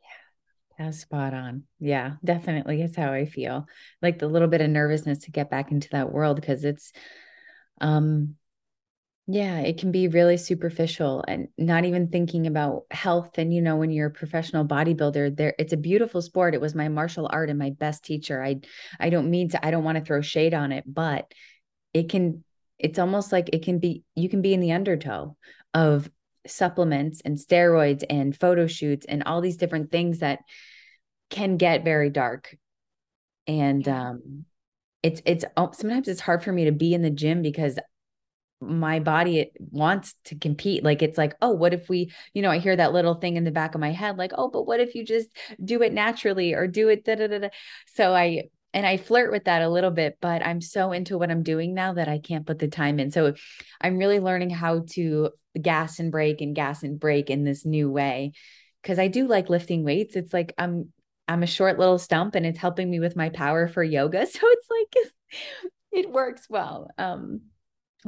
yeah 0.01 0.85
that's 0.85 0.99
spot 0.99 1.33
on 1.33 1.63
yeah 1.79 2.13
definitely 2.23 2.81
it's 2.81 2.95
how 2.95 3.11
i 3.11 3.25
feel 3.25 3.67
like 4.01 4.19
the 4.19 4.27
little 4.27 4.47
bit 4.47 4.61
of 4.61 4.69
nervousness 4.69 5.19
to 5.19 5.31
get 5.31 5.49
back 5.49 5.71
into 5.71 5.89
that 5.89 6.11
world 6.11 6.35
because 6.35 6.63
it's 6.63 6.91
um 7.81 8.35
yeah, 9.27 9.59
it 9.61 9.79
can 9.79 9.91
be 9.91 10.07
really 10.07 10.37
superficial 10.37 11.23
and 11.27 11.47
not 11.57 11.83
even 11.83 12.09
thinking 12.09 12.45
about 12.45 12.83
health. 12.91 13.39
And 13.39 13.51
you 13.51 13.59
know, 13.61 13.75
when 13.75 13.89
you're 13.89 14.07
a 14.07 14.11
professional 14.11 14.65
bodybuilder, 14.65 15.35
there 15.35 15.55
it's 15.57 15.73
a 15.73 15.77
beautiful 15.77 16.21
sport. 16.21 16.53
It 16.53 16.61
was 16.61 16.75
my 16.75 16.89
martial 16.89 17.27
art 17.31 17.49
and 17.49 17.57
my 17.57 17.71
best 17.71 18.03
teacher. 18.05 18.43
I 18.43 18.61
I 18.99 19.09
don't 19.09 19.31
mean 19.31 19.49
to, 19.49 19.65
I 19.65 19.71
don't 19.71 19.83
want 19.83 19.97
to 19.97 20.03
throw 20.03 20.21
shade 20.21 20.53
on 20.53 20.71
it, 20.71 20.83
but 20.85 21.31
it 21.91 22.09
can 22.09 22.43
it's 22.77 22.99
almost 22.99 23.31
like 23.31 23.49
it 23.53 23.63
can 23.63 23.79
be 23.79 24.03
you 24.15 24.29
can 24.29 24.41
be 24.41 24.53
in 24.53 24.59
the 24.59 24.73
undertow 24.73 25.35
of 25.73 26.09
supplements 26.47 27.21
and 27.25 27.37
steroids 27.37 28.03
and 28.09 28.37
photo 28.37 28.67
shoots 28.67 29.05
and 29.07 29.23
all 29.23 29.41
these 29.41 29.57
different 29.57 29.91
things 29.91 30.19
that 30.19 30.39
can 31.29 31.57
get 31.57 31.83
very 31.83 32.09
dark. 32.09 32.55
And 33.47 33.87
um 33.87 34.45
it's 35.03 35.21
it's 35.25 35.45
oh, 35.55 35.71
sometimes 35.71 36.07
it's 36.07 36.21
hard 36.21 36.43
for 36.43 36.51
me 36.51 36.65
to 36.65 36.71
be 36.71 36.93
in 36.93 37.01
the 37.01 37.09
gym 37.09 37.41
because 37.41 37.77
my 38.61 38.99
body 38.99 39.39
it 39.39 39.51
wants 39.59 40.15
to 40.25 40.35
compete. 40.35 40.83
Like 40.83 41.01
it's 41.01 41.17
like 41.17 41.35
oh 41.41 41.51
what 41.51 41.73
if 41.73 41.89
we 41.89 42.11
you 42.33 42.41
know 42.41 42.49
i 42.49 42.57
hear 42.57 42.75
that 42.75 42.93
little 42.93 43.15
thing 43.15 43.37
in 43.37 43.43
the 43.43 43.51
back 43.51 43.75
of 43.75 43.81
my 43.81 43.91
head 43.91 44.17
like 44.17 44.31
oh 44.35 44.49
but 44.49 44.65
what 44.65 44.79
if 44.79 44.95
you 44.95 45.05
just 45.05 45.29
do 45.63 45.81
it 45.81 45.93
naturally 45.93 46.53
or 46.53 46.67
do 46.67 46.89
it 46.89 47.03
da, 47.05 47.15
da, 47.15 47.27
da, 47.27 47.39
da. 47.39 47.49
so 47.87 48.13
i 48.13 48.43
and 48.75 48.85
I 48.85 48.97
flirt 48.97 49.31
with 49.31 49.45
that 49.45 49.61
a 49.61 49.69
little 49.69 49.89
bit, 49.89 50.17
but 50.19 50.45
I'm 50.45 50.59
so 50.59 50.91
into 50.91 51.17
what 51.17 51.31
I'm 51.31 51.43
doing 51.43 51.73
now 51.73 51.93
that 51.93 52.09
I 52.09 52.19
can't 52.19 52.45
put 52.45 52.59
the 52.59 52.67
time 52.67 52.99
in. 52.99 53.09
So 53.09 53.33
I'm 53.79 53.97
really 53.97 54.19
learning 54.19 54.49
how 54.49 54.83
to 54.91 55.29
gas 55.59 55.99
and 55.99 56.11
break 56.11 56.41
and 56.41 56.53
gas 56.53 56.83
and 56.83 56.99
break 56.99 57.29
in 57.29 57.45
this 57.45 57.65
new 57.65 57.89
way 57.89 58.33
because 58.81 58.99
I 58.99 59.07
do 59.07 59.27
like 59.27 59.49
lifting 59.49 59.85
weights. 59.85 60.17
It's 60.17 60.33
like 60.33 60.53
I'm 60.57 60.91
I'm 61.25 61.41
a 61.41 61.47
short 61.47 61.79
little 61.79 61.97
stump 61.97 62.35
and 62.35 62.45
it's 62.45 62.59
helping 62.59 62.91
me 62.91 62.99
with 62.99 63.15
my 63.15 63.29
power 63.29 63.69
for 63.69 63.81
yoga. 63.81 64.27
So 64.29 64.41
it's 64.43 64.67
like 64.69 65.13
it 65.93 66.11
works 66.11 66.47
well. 66.49 66.91
Um 66.97 67.43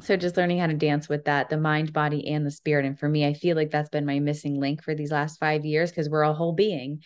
so 0.02 0.18
just 0.18 0.36
learning 0.36 0.60
how 0.60 0.68
to 0.68 0.74
dance 0.74 1.08
with 1.08 1.26
that, 1.26 1.50
the 1.50 1.58
mind, 1.58 1.92
body, 1.94 2.28
and 2.28 2.46
the 2.46 2.52
spirit. 2.52 2.86
And 2.86 3.00
for 3.00 3.10
me, 3.10 3.26
I 3.26 3.34
feel 3.34 3.56
like 3.56 3.72
that's 3.72 3.90
been 3.90 4.06
my 4.06 4.20
missing 4.20 4.60
link 4.60 4.84
for 4.84 4.94
these 4.94 5.12
last 5.12 5.40
five 5.40 5.66
years 5.66 5.90
because 5.90 6.08
we're 6.08 6.22
a 6.22 6.34
whole 6.34 6.54
being 6.54 7.02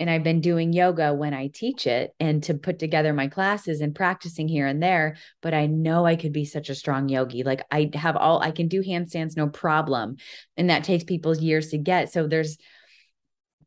and 0.00 0.08
I've 0.08 0.24
been 0.24 0.40
doing 0.40 0.72
yoga 0.72 1.12
when 1.12 1.34
I 1.34 1.48
teach 1.48 1.86
it 1.86 2.14
and 2.18 2.42
to 2.44 2.54
put 2.54 2.78
together 2.78 3.12
my 3.12 3.28
classes 3.28 3.82
and 3.82 3.94
practicing 3.94 4.48
here 4.48 4.66
and 4.66 4.82
there. 4.82 5.18
But 5.42 5.52
I 5.52 5.66
know 5.66 6.06
I 6.06 6.16
could 6.16 6.32
be 6.32 6.46
such 6.46 6.70
a 6.70 6.74
strong 6.74 7.10
yogi. 7.10 7.42
Like 7.42 7.60
I 7.70 7.90
have 7.92 8.16
all, 8.16 8.40
I 8.40 8.50
can 8.50 8.66
do 8.66 8.82
handstands, 8.82 9.36
no 9.36 9.48
problem. 9.48 10.16
And 10.56 10.70
that 10.70 10.84
takes 10.84 11.04
people 11.04 11.36
years 11.36 11.68
to 11.68 11.78
get. 11.78 12.10
So 12.10 12.26
there's, 12.26 12.56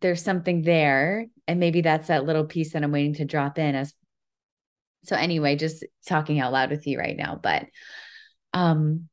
there's 0.01 0.23
something 0.23 0.64
there. 0.64 1.27
And 1.47 1.60
maybe 1.60 1.81
that's 1.81 2.07
that 2.07 2.26
little 2.26 2.45
piece 2.45 2.73
that 2.73 2.84
I'm 2.84 2.91
waiting 2.91 3.14
to 3.15 3.26
drop 3.26 3.60
in 3.60 3.76
as 3.76 3.93
so 5.05 5.18
anyway, 5.18 5.57
just 5.57 5.84
talking 6.07 6.39
out 6.39 6.53
loud 6.53 6.72
with 6.72 6.88
you 6.88 6.97
right 6.97 7.18
now, 7.18 7.38
but 7.41 7.65
um 8.53 9.10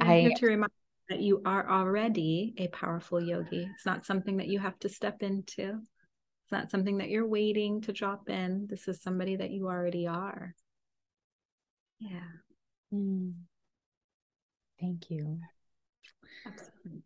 I'm 0.00 0.08
I 0.08 0.20
here 0.20 0.30
to 0.36 0.46
remind 0.46 0.72
that 1.08 1.20
you 1.20 1.42
are 1.44 1.68
already 1.70 2.54
a 2.58 2.68
powerful 2.68 3.20
yogi. 3.20 3.68
It's 3.74 3.86
not 3.86 4.04
something 4.04 4.38
that 4.38 4.48
you 4.48 4.58
have 4.58 4.78
to 4.80 4.88
step 4.88 5.22
into. 5.22 5.80
It's 6.42 6.52
not 6.52 6.70
something 6.70 6.98
that 6.98 7.08
you're 7.08 7.26
waiting 7.26 7.80
to 7.82 7.92
drop 7.92 8.28
in. 8.28 8.66
This 8.68 8.88
is 8.88 9.02
somebody 9.02 9.36
that 9.36 9.50
you 9.50 9.66
already 9.66 10.06
are. 10.06 10.54
Yeah. 11.98 12.20
Mm. 12.92 13.32
Thank 14.80 15.10
you. 15.10 15.40
Absolutely. 16.46 17.02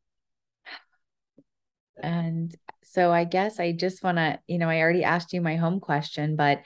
And 2.03 2.55
so 2.83 3.13
I 3.13 3.25
guess 3.25 3.61
I 3.61 3.73
just 3.73 4.03
want 4.03 4.19
to, 4.19 4.39
you 4.47 4.59
know, 4.59 4.69
I 4.69 4.81
already 4.81 5.05
asked 5.05 5.33
you 5.33 5.41
my 5.41 5.57
home 5.57 5.81
question, 5.81 6.37
but 6.37 6.63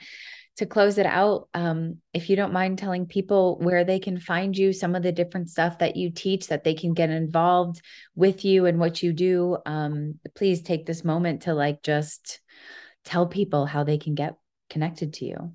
to 0.57 0.65
close 0.65 0.97
it 0.97 1.05
out, 1.05 1.49
um, 1.53 1.97
if 2.13 2.29
you 2.29 2.35
don't 2.35 2.53
mind 2.53 2.77
telling 2.77 3.05
people 3.05 3.57
where 3.59 3.83
they 3.83 3.99
can 3.99 4.19
find 4.19 4.57
you, 4.57 4.71
some 4.71 4.95
of 4.95 5.03
the 5.03 5.11
different 5.11 5.49
stuff 5.49 5.79
that 5.79 5.97
you 5.97 6.11
teach, 6.11 6.47
that 6.47 6.63
they 6.63 6.73
can 6.73 6.93
get 6.93 7.09
involved 7.09 7.81
with 8.15 8.45
you 8.45 8.65
and 8.65 8.79
what 8.79 9.03
you 9.03 9.11
do, 9.11 9.57
um, 9.65 10.19
please 10.33 10.61
take 10.61 10.85
this 10.85 11.03
moment 11.03 11.43
to 11.43 11.53
like 11.53 11.83
just 11.83 12.39
tell 13.03 13.27
people 13.27 13.65
how 13.65 13.83
they 13.83 13.97
can 13.97 14.15
get 14.15 14.35
connected 14.69 15.13
to 15.13 15.25
you. 15.25 15.53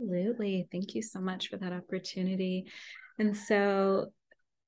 Absolutely. 0.00 0.68
Thank 0.70 0.94
you 0.94 1.02
so 1.02 1.20
much 1.20 1.48
for 1.48 1.56
that 1.56 1.72
opportunity. 1.72 2.66
And 3.18 3.36
so 3.36 4.12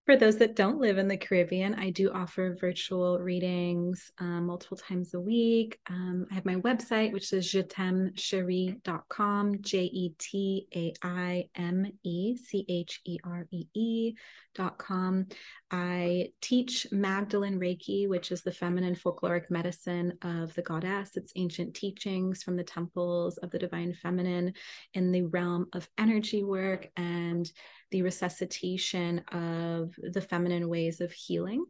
for 0.09 0.17
those 0.17 0.39
that 0.39 0.57
don't 0.57 0.81
live 0.81 0.97
in 0.97 1.07
the 1.07 1.19
Caribbean, 1.19 1.75
I 1.75 1.91
do 1.91 2.11
offer 2.11 2.57
virtual 2.59 3.19
readings 3.19 4.11
um, 4.17 4.47
multiple 4.47 4.79
times 4.79 5.13
a 5.13 5.21
week. 5.21 5.79
Um, 5.91 6.27
I 6.31 6.35
have 6.37 6.47
my 6.47 6.55
website, 6.55 7.13
which 7.13 7.31
is 7.35 7.53
jetaimecheree.com, 7.53 9.61
J 9.61 9.83
E 9.83 10.15
T 10.19 10.67
A 10.75 10.95
I 11.03 11.51
M 11.57 11.93
E 12.05 12.39
C 12.39 12.65
H 12.71 13.03
E 13.05 13.19
R 13.23 13.47
E 13.51 13.67
E.com. 13.75 15.27
I 15.71 16.31
teach 16.41 16.87
Magdalene 16.91 17.61
Reiki, 17.61 18.09
which 18.09 18.33
is 18.33 18.41
the 18.41 18.51
feminine 18.51 18.97
folkloric 18.97 19.51
medicine 19.51 20.15
of 20.23 20.55
the 20.55 20.63
goddess. 20.63 21.17
It's 21.17 21.35
ancient 21.37 21.75
teachings 21.75 22.43
from 22.43 22.57
the 22.57 22.65
temples 22.65 23.37
of 23.37 23.51
the 23.51 23.59
divine 23.59 23.93
feminine 23.93 24.55
in 24.95 25.13
the 25.13 25.25
realm 25.25 25.67
of 25.75 25.87
energy 25.99 26.45
work 26.45 26.89
and 26.97 27.53
the 27.91 28.03
resuscitation 28.03 29.21
of 29.33 29.95
the 30.03 30.21
feminine 30.21 30.69
ways 30.69 31.01
of 31.01 31.13
healing. 31.13 31.65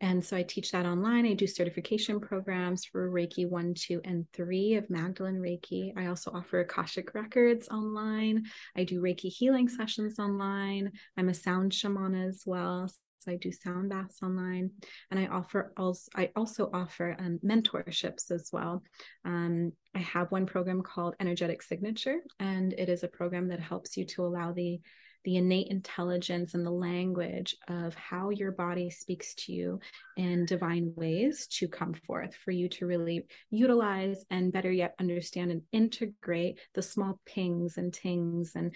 And 0.00 0.22
so 0.22 0.36
I 0.36 0.42
teach 0.42 0.72
that 0.72 0.84
online. 0.84 1.26
I 1.26 1.32
do 1.32 1.46
certification 1.46 2.20
programs 2.20 2.84
for 2.84 3.10
Reiki 3.10 3.48
1, 3.48 3.74
2, 3.74 4.02
and 4.04 4.26
3 4.34 4.74
of 4.74 4.90
Magdalene 4.90 5.36
Reiki. 5.36 5.92
I 5.96 6.06
also 6.06 6.30
offer 6.32 6.60
Akashic 6.60 7.14
Records 7.14 7.68
online. 7.68 8.44
I 8.76 8.84
do 8.84 9.00
Reiki 9.00 9.32
healing 9.32 9.68
sessions 9.68 10.18
online. 10.18 10.92
I'm 11.16 11.30
a 11.30 11.34
sound 11.34 11.72
shaman 11.72 12.14
as 12.14 12.42
well. 12.44 12.90
So 13.20 13.32
I 13.32 13.36
do 13.36 13.50
sound 13.50 13.88
baths 13.88 14.22
online. 14.22 14.70
And 15.10 15.18
I 15.18 15.26
offer 15.26 15.72
also 15.76 16.10
I 16.14 16.30
also 16.36 16.70
offer 16.72 17.16
um, 17.18 17.40
mentorships 17.44 18.30
as 18.30 18.50
well. 18.52 18.82
Um, 19.24 19.72
I 19.94 20.00
have 20.00 20.30
one 20.30 20.46
program 20.46 20.82
called 20.82 21.16
Energetic 21.18 21.62
Signature, 21.62 22.18
and 22.38 22.72
it 22.74 22.88
is 22.88 23.02
a 23.02 23.08
program 23.08 23.48
that 23.48 23.60
helps 23.60 23.96
you 23.96 24.04
to 24.04 24.26
allow 24.26 24.52
the 24.52 24.80
the 25.24 25.36
innate 25.36 25.68
intelligence 25.68 26.54
and 26.54 26.64
the 26.64 26.70
language 26.70 27.56
of 27.68 27.94
how 27.94 28.30
your 28.30 28.52
body 28.52 28.90
speaks 28.90 29.34
to 29.34 29.52
you 29.52 29.80
in 30.16 30.46
divine 30.46 30.92
ways 30.96 31.46
to 31.48 31.68
come 31.68 31.94
forth 32.06 32.34
for 32.34 32.50
you 32.50 32.68
to 32.68 32.86
really 32.86 33.26
utilize 33.50 34.24
and 34.30 34.52
better 34.52 34.70
yet 34.70 34.94
understand 34.98 35.50
and 35.50 35.62
integrate 35.72 36.58
the 36.74 36.82
small 36.82 37.20
pings 37.26 37.76
and 37.76 37.92
tings 37.92 38.52
and 38.54 38.74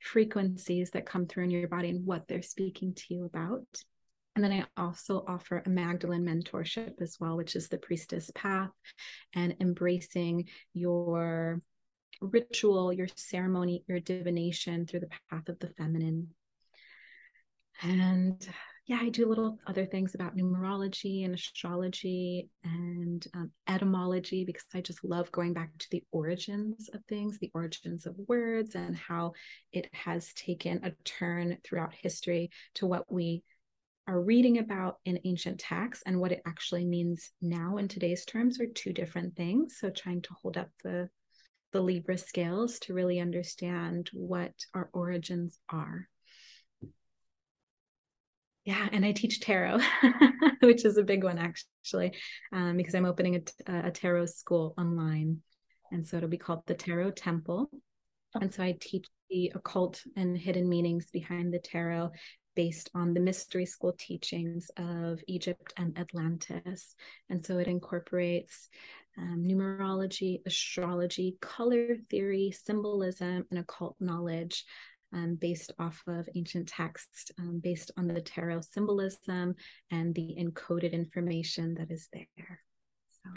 frequencies 0.00 0.90
that 0.90 1.06
come 1.06 1.26
through 1.26 1.44
in 1.44 1.50
your 1.50 1.68
body 1.68 1.88
and 1.88 2.04
what 2.06 2.26
they're 2.26 2.42
speaking 2.42 2.94
to 2.94 3.14
you 3.14 3.24
about. 3.24 3.66
And 4.34 4.42
then 4.42 4.52
I 4.52 4.64
also 4.80 5.24
offer 5.28 5.62
a 5.64 5.68
Magdalene 5.68 6.24
mentorship 6.24 7.02
as 7.02 7.18
well, 7.20 7.36
which 7.36 7.54
is 7.54 7.68
the 7.68 7.78
priestess 7.78 8.30
path 8.34 8.70
and 9.34 9.54
embracing 9.60 10.48
your 10.72 11.60
ritual, 12.22 12.92
your 12.92 13.08
ceremony, 13.16 13.84
your 13.88 14.00
divination 14.00 14.86
through 14.86 15.00
the 15.00 15.10
path 15.30 15.48
of 15.48 15.58
the 15.58 15.68
feminine. 15.76 16.28
And 17.82 18.46
yeah, 18.86 18.98
I 19.00 19.10
do 19.10 19.28
little 19.28 19.58
other 19.66 19.86
things 19.86 20.14
about 20.14 20.36
numerology 20.36 21.24
and 21.24 21.34
astrology 21.34 22.48
and 22.64 23.24
um, 23.34 23.52
etymology 23.68 24.44
because 24.44 24.64
I 24.74 24.80
just 24.80 25.04
love 25.04 25.30
going 25.30 25.52
back 25.52 25.70
to 25.78 25.86
the 25.90 26.02
origins 26.10 26.90
of 26.92 27.04
things, 27.04 27.38
the 27.38 27.50
origins 27.54 28.06
of 28.06 28.16
words, 28.26 28.74
and 28.74 28.96
how 28.96 29.32
it 29.72 29.88
has 29.92 30.32
taken 30.34 30.84
a 30.84 30.92
turn 31.04 31.58
throughout 31.62 31.94
history 31.94 32.50
to 32.74 32.86
what 32.86 33.10
we 33.10 33.44
are 34.08 34.20
reading 34.20 34.58
about 34.58 34.96
in 35.04 35.20
ancient 35.24 35.60
texts 35.60 36.02
and 36.04 36.18
what 36.18 36.32
it 36.32 36.42
actually 36.44 36.84
means 36.84 37.30
now 37.40 37.76
in 37.76 37.86
today's 37.86 38.24
terms 38.24 38.60
are 38.60 38.66
two 38.66 38.92
different 38.92 39.36
things. 39.36 39.76
So, 39.78 39.90
trying 39.90 40.22
to 40.22 40.34
hold 40.42 40.56
up 40.56 40.70
the 40.82 41.08
the 41.72 41.80
Libra 41.80 42.18
scales 42.18 42.78
to 42.80 42.94
really 42.94 43.20
understand 43.20 44.10
what 44.12 44.52
our 44.74 44.90
origins 44.92 45.58
are. 45.68 46.08
Yeah, 48.64 48.88
and 48.92 49.04
I 49.04 49.12
teach 49.12 49.40
tarot, 49.40 49.80
which 50.60 50.84
is 50.84 50.96
a 50.96 51.02
big 51.02 51.24
one 51.24 51.38
actually, 51.38 52.12
um, 52.52 52.76
because 52.76 52.94
I'm 52.94 53.06
opening 53.06 53.42
a, 53.66 53.88
a 53.88 53.90
tarot 53.90 54.26
school 54.26 54.74
online. 54.78 55.42
And 55.90 56.06
so 56.06 56.16
it'll 56.16 56.28
be 56.28 56.38
called 56.38 56.62
the 56.66 56.74
Tarot 56.74 57.12
Temple. 57.12 57.70
And 58.40 58.54
so 58.54 58.62
I 58.62 58.76
teach 58.80 59.06
the 59.28 59.52
occult 59.54 60.00
and 60.16 60.38
hidden 60.38 60.68
meanings 60.68 61.10
behind 61.10 61.52
the 61.52 61.58
tarot 61.58 62.12
based 62.54 62.90
on 62.94 63.14
the 63.14 63.20
mystery 63.20 63.66
school 63.66 63.94
teachings 63.98 64.70
of 64.76 65.20
Egypt 65.26 65.72
and 65.76 65.98
Atlantis. 65.98 66.94
And 67.30 67.44
so 67.44 67.58
it 67.58 67.66
incorporates 67.66 68.68
um, 69.18 69.44
numerology, 69.46 70.40
astrology, 70.46 71.36
color 71.40 71.96
theory, 72.10 72.50
symbolism, 72.50 73.44
and 73.50 73.60
occult 73.60 73.96
knowledge 74.00 74.64
um, 75.12 75.34
based 75.34 75.72
off 75.78 76.02
of 76.06 76.28
ancient 76.34 76.68
texts, 76.68 77.30
um, 77.38 77.60
based 77.62 77.90
on 77.96 78.06
the 78.06 78.20
tarot 78.20 78.62
symbolism 78.62 79.54
and 79.90 80.14
the 80.14 80.36
encoded 80.38 80.92
information 80.92 81.74
that 81.74 81.90
is 81.90 82.08
there. 82.12 82.60
So. 83.22 83.30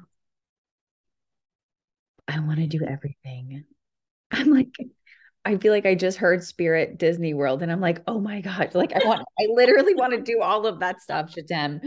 I 2.27 2.39
want 2.39 2.60
to 2.60 2.68
do 2.68 2.84
everything. 2.85 3.65
I'm 4.31 4.49
like, 4.52 4.69
I 5.43 5.57
feel 5.57 5.72
like 5.72 5.85
I 5.85 5.93
just 5.93 6.18
heard 6.18 6.43
Spirit 6.43 6.97
Disney 6.97 7.34
World, 7.35 7.61
and 7.61 7.72
I'm 7.72 7.81
like, 7.81 8.02
oh 8.07 8.19
my 8.19 8.41
god! 8.41 8.73
Like 8.73 8.93
I 8.93 9.06
want, 9.06 9.22
I 9.39 9.45
literally 9.52 9.93
want 9.93 10.14
to 10.14 10.22
do 10.22 10.41
all 10.41 10.65
of 10.65 10.80
that 10.80 11.02
stuff, 11.02 11.35
Jatem. 11.35 11.81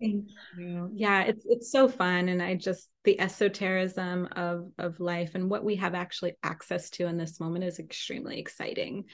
Thank 0.00 0.30
you. 0.56 0.90
Yeah, 0.94 1.24
it's 1.24 1.44
it's 1.46 1.70
so 1.70 1.86
fun, 1.86 2.30
and 2.30 2.42
I 2.42 2.54
just 2.54 2.90
the 3.04 3.20
esotericism 3.20 4.28
of 4.32 4.70
of 4.78 4.98
life 4.98 5.34
and 5.34 5.50
what 5.50 5.62
we 5.62 5.76
have 5.76 5.94
actually 5.94 6.36
access 6.42 6.88
to 6.90 7.06
in 7.06 7.18
this 7.18 7.38
moment 7.38 7.64
is 7.64 7.78
extremely 7.78 8.38
exciting, 8.38 9.04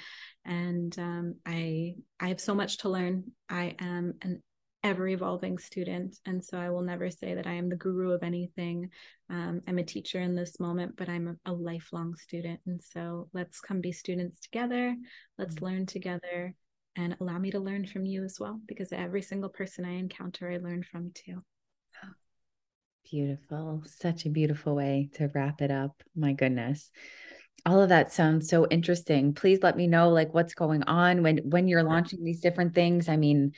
and 0.44 0.96
um, 0.98 1.34
I 1.44 1.96
I 2.20 2.28
have 2.28 2.40
so 2.40 2.54
much 2.54 2.78
to 2.78 2.88
learn. 2.88 3.24
I 3.48 3.74
am 3.80 4.14
an 4.22 4.42
ever 4.84 5.08
evolving 5.08 5.58
student, 5.58 6.16
and 6.24 6.44
so 6.44 6.56
I 6.56 6.70
will 6.70 6.82
never 6.82 7.10
say 7.10 7.34
that 7.34 7.48
I 7.48 7.54
am 7.54 7.68
the 7.68 7.74
guru 7.74 8.12
of 8.12 8.22
anything. 8.22 8.90
Um, 9.28 9.62
I'm 9.66 9.78
a 9.78 9.82
teacher 9.82 10.20
in 10.20 10.36
this 10.36 10.60
moment, 10.60 10.94
but 10.96 11.08
I'm 11.08 11.36
a, 11.46 11.50
a 11.50 11.52
lifelong 11.52 12.14
student, 12.14 12.60
and 12.64 12.80
so 12.80 13.28
let's 13.32 13.60
come 13.60 13.80
be 13.80 13.90
students 13.90 14.38
together. 14.38 14.94
Let's 15.36 15.56
mm-hmm. 15.56 15.64
learn 15.64 15.86
together 15.86 16.54
and 16.96 17.16
allow 17.20 17.38
me 17.38 17.50
to 17.50 17.60
learn 17.60 17.86
from 17.86 18.06
you 18.06 18.24
as 18.24 18.38
well 18.40 18.60
because 18.66 18.92
every 18.92 19.22
single 19.22 19.50
person 19.50 19.84
I 19.84 19.92
encounter, 19.92 20.50
I 20.50 20.56
learn 20.56 20.82
from 20.82 21.12
too. 21.14 21.42
Beautiful. 23.10 23.82
Such 23.84 24.26
a 24.26 24.30
beautiful 24.30 24.74
way 24.74 25.10
to 25.14 25.30
wrap 25.32 25.62
it 25.62 25.70
up. 25.70 26.02
My 26.16 26.32
goodness. 26.32 26.90
All 27.64 27.80
of 27.80 27.90
that 27.90 28.12
sounds 28.12 28.48
so 28.48 28.66
interesting. 28.68 29.32
Please 29.32 29.62
let 29.62 29.76
me 29.76 29.86
know 29.86 30.10
like 30.10 30.34
what's 30.34 30.54
going 30.54 30.82
on 30.84 31.22
when 31.22 31.38
when 31.38 31.68
you're 31.68 31.82
launching 31.82 32.24
these 32.24 32.40
different 32.40 32.74
things. 32.74 33.08
I 33.08 33.16
mean, 33.16 33.52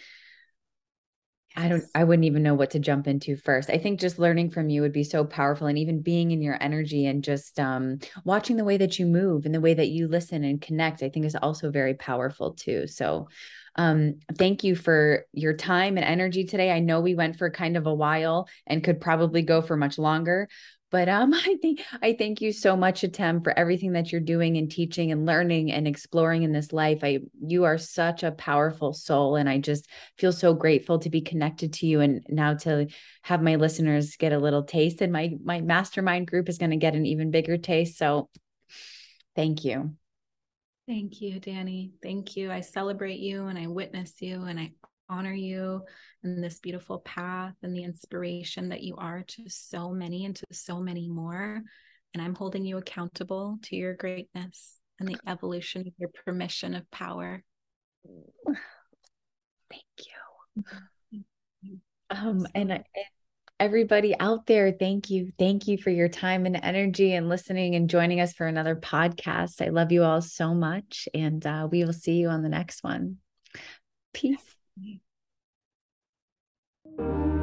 I 1.56 1.68
don't 1.68 1.84
I 1.94 2.04
wouldn't 2.04 2.26
even 2.26 2.42
know 2.42 2.54
what 2.54 2.70
to 2.70 2.78
jump 2.78 3.08
into 3.08 3.36
first. 3.36 3.70
I 3.70 3.78
think 3.78 3.98
just 3.98 4.18
learning 4.18 4.50
from 4.50 4.68
you 4.68 4.82
would 4.82 4.92
be 4.92 5.02
so 5.02 5.24
powerful 5.24 5.66
and 5.66 5.78
even 5.78 6.02
being 6.02 6.30
in 6.30 6.40
your 6.40 6.56
energy 6.62 7.06
and 7.06 7.24
just 7.24 7.58
um 7.58 7.98
watching 8.24 8.56
the 8.56 8.64
way 8.64 8.76
that 8.76 8.98
you 8.98 9.06
move 9.06 9.44
and 9.44 9.54
the 9.54 9.60
way 9.60 9.74
that 9.74 9.88
you 9.88 10.08
listen 10.08 10.44
and 10.44 10.60
connect 10.60 11.02
I 11.02 11.08
think 11.08 11.26
is 11.26 11.34
also 11.34 11.70
very 11.70 11.94
powerful 11.94 12.52
too. 12.52 12.86
So 12.86 13.28
um 13.76 14.20
thank 14.36 14.62
you 14.62 14.76
for 14.76 15.24
your 15.32 15.54
time 15.54 15.96
and 15.96 16.04
energy 16.04 16.44
today. 16.44 16.70
I 16.70 16.80
know 16.80 17.00
we 17.00 17.14
went 17.14 17.36
for 17.36 17.50
kind 17.50 17.76
of 17.76 17.86
a 17.86 17.94
while 17.94 18.48
and 18.66 18.84
could 18.84 19.00
probably 19.00 19.42
go 19.42 19.60
for 19.60 19.76
much 19.76 19.98
longer, 19.98 20.48
But 20.90 21.09
um, 21.09 21.35
I 21.35 21.56
think 21.60 21.81
I 22.02 22.15
thank 22.19 22.40
you 22.40 22.52
so 22.52 22.77
much, 22.77 23.02
Atem, 23.02 23.43
for 23.43 23.56
everything 23.59 23.93
that 23.93 24.10
you're 24.10 24.20
doing 24.20 24.56
and 24.56 24.70
teaching 24.70 25.12
and 25.12 25.27
learning 25.27 25.73
and 25.73 25.86
exploring 25.86 26.43
in 26.43 26.52
this 26.52 26.73
life. 26.73 27.01
I 27.02 27.20
you 27.40 27.65
are 27.65 27.78
such 27.78 28.23
a 28.23 28.32
powerful 28.32 28.93
soul, 28.93 29.36
and 29.36 29.48
I 29.48 29.59
just 29.59 29.89
feel 30.16 30.32
so 30.32 30.55
grateful 30.55 30.98
to 31.01 31.10
be 31.10 31.20
connected 31.20 31.73
to 31.74 31.86
you 31.86 32.01
and 32.01 32.24
now 32.28 32.55
to 32.55 32.89
have 33.23 33.43
my 33.43 33.56
listeners 33.56 34.16
get 34.16 34.32
a 34.32 34.39
little 34.39 34.65
taste. 34.65 35.01
And 35.01 35.12
my 35.12 35.32
my 35.43 35.60
mastermind 35.60 36.27
group 36.27 36.48
is 36.48 36.59
going 36.59 36.70
to 36.70 36.77
get 36.77 36.94
an 36.94 37.06
even 37.06 37.31
bigger 37.31 37.56
taste. 37.56 37.98
So 37.98 38.28
thank 39.36 39.65
you. 39.65 39.94
Thank 40.86 41.20
you, 41.20 41.39
Danny. 41.39 41.93
Thank 42.02 42.35
you. 42.35 42.51
I 42.51 42.62
celebrate 42.62 43.19
you 43.19 43.48
and 43.48 43.59
I 43.59 43.66
witness 43.66 44.15
you 44.20 44.44
and 44.44 44.59
I 44.59 44.73
honor 45.10 45.35
you 45.35 45.82
and 46.22 46.42
this 46.42 46.58
beautiful 46.58 46.98
path 47.00 47.54
and 47.62 47.74
the 47.74 47.84
inspiration 47.84 48.70
that 48.70 48.82
you 48.82 48.96
are 48.96 49.22
to 49.26 49.48
so 49.48 49.90
many 49.90 50.24
and 50.24 50.36
to 50.36 50.46
so 50.52 50.80
many 50.80 51.08
more. 51.08 51.62
And 52.14 52.22
I'm 52.22 52.34
holding 52.34 52.64
you 52.64 52.78
accountable 52.78 53.58
to 53.64 53.76
your 53.76 53.94
greatness 53.94 54.78
and 54.98 55.08
the 55.08 55.18
evolution 55.26 55.82
of 55.82 55.92
your 55.98 56.10
permission 56.24 56.74
of 56.74 56.90
power. 56.90 57.42
Thank 59.70 59.84
you. 59.98 60.64
Um, 62.10 62.46
and 62.54 62.72
I, 62.72 62.84
everybody 63.60 64.18
out 64.18 64.46
there, 64.46 64.72
thank 64.72 65.10
you. 65.10 65.32
Thank 65.38 65.66
you 65.68 65.78
for 65.78 65.90
your 65.90 66.08
time 66.08 66.46
and 66.46 66.58
energy 66.62 67.12
and 67.14 67.28
listening 67.28 67.74
and 67.74 67.90
joining 67.90 68.20
us 68.20 68.32
for 68.32 68.46
another 68.46 68.76
podcast. 68.76 69.64
I 69.64 69.70
love 69.70 69.92
you 69.92 70.04
all 70.04 70.22
so 70.22 70.54
much. 70.54 71.08
And 71.12 71.44
uh, 71.46 71.68
we 71.70 71.84
will 71.84 71.92
see 71.92 72.14
you 72.14 72.28
on 72.28 72.42
the 72.42 72.48
next 72.48 72.82
one. 72.82 73.18
Peace. 74.14 74.56
Thank 76.98 77.32
you. 77.32 77.38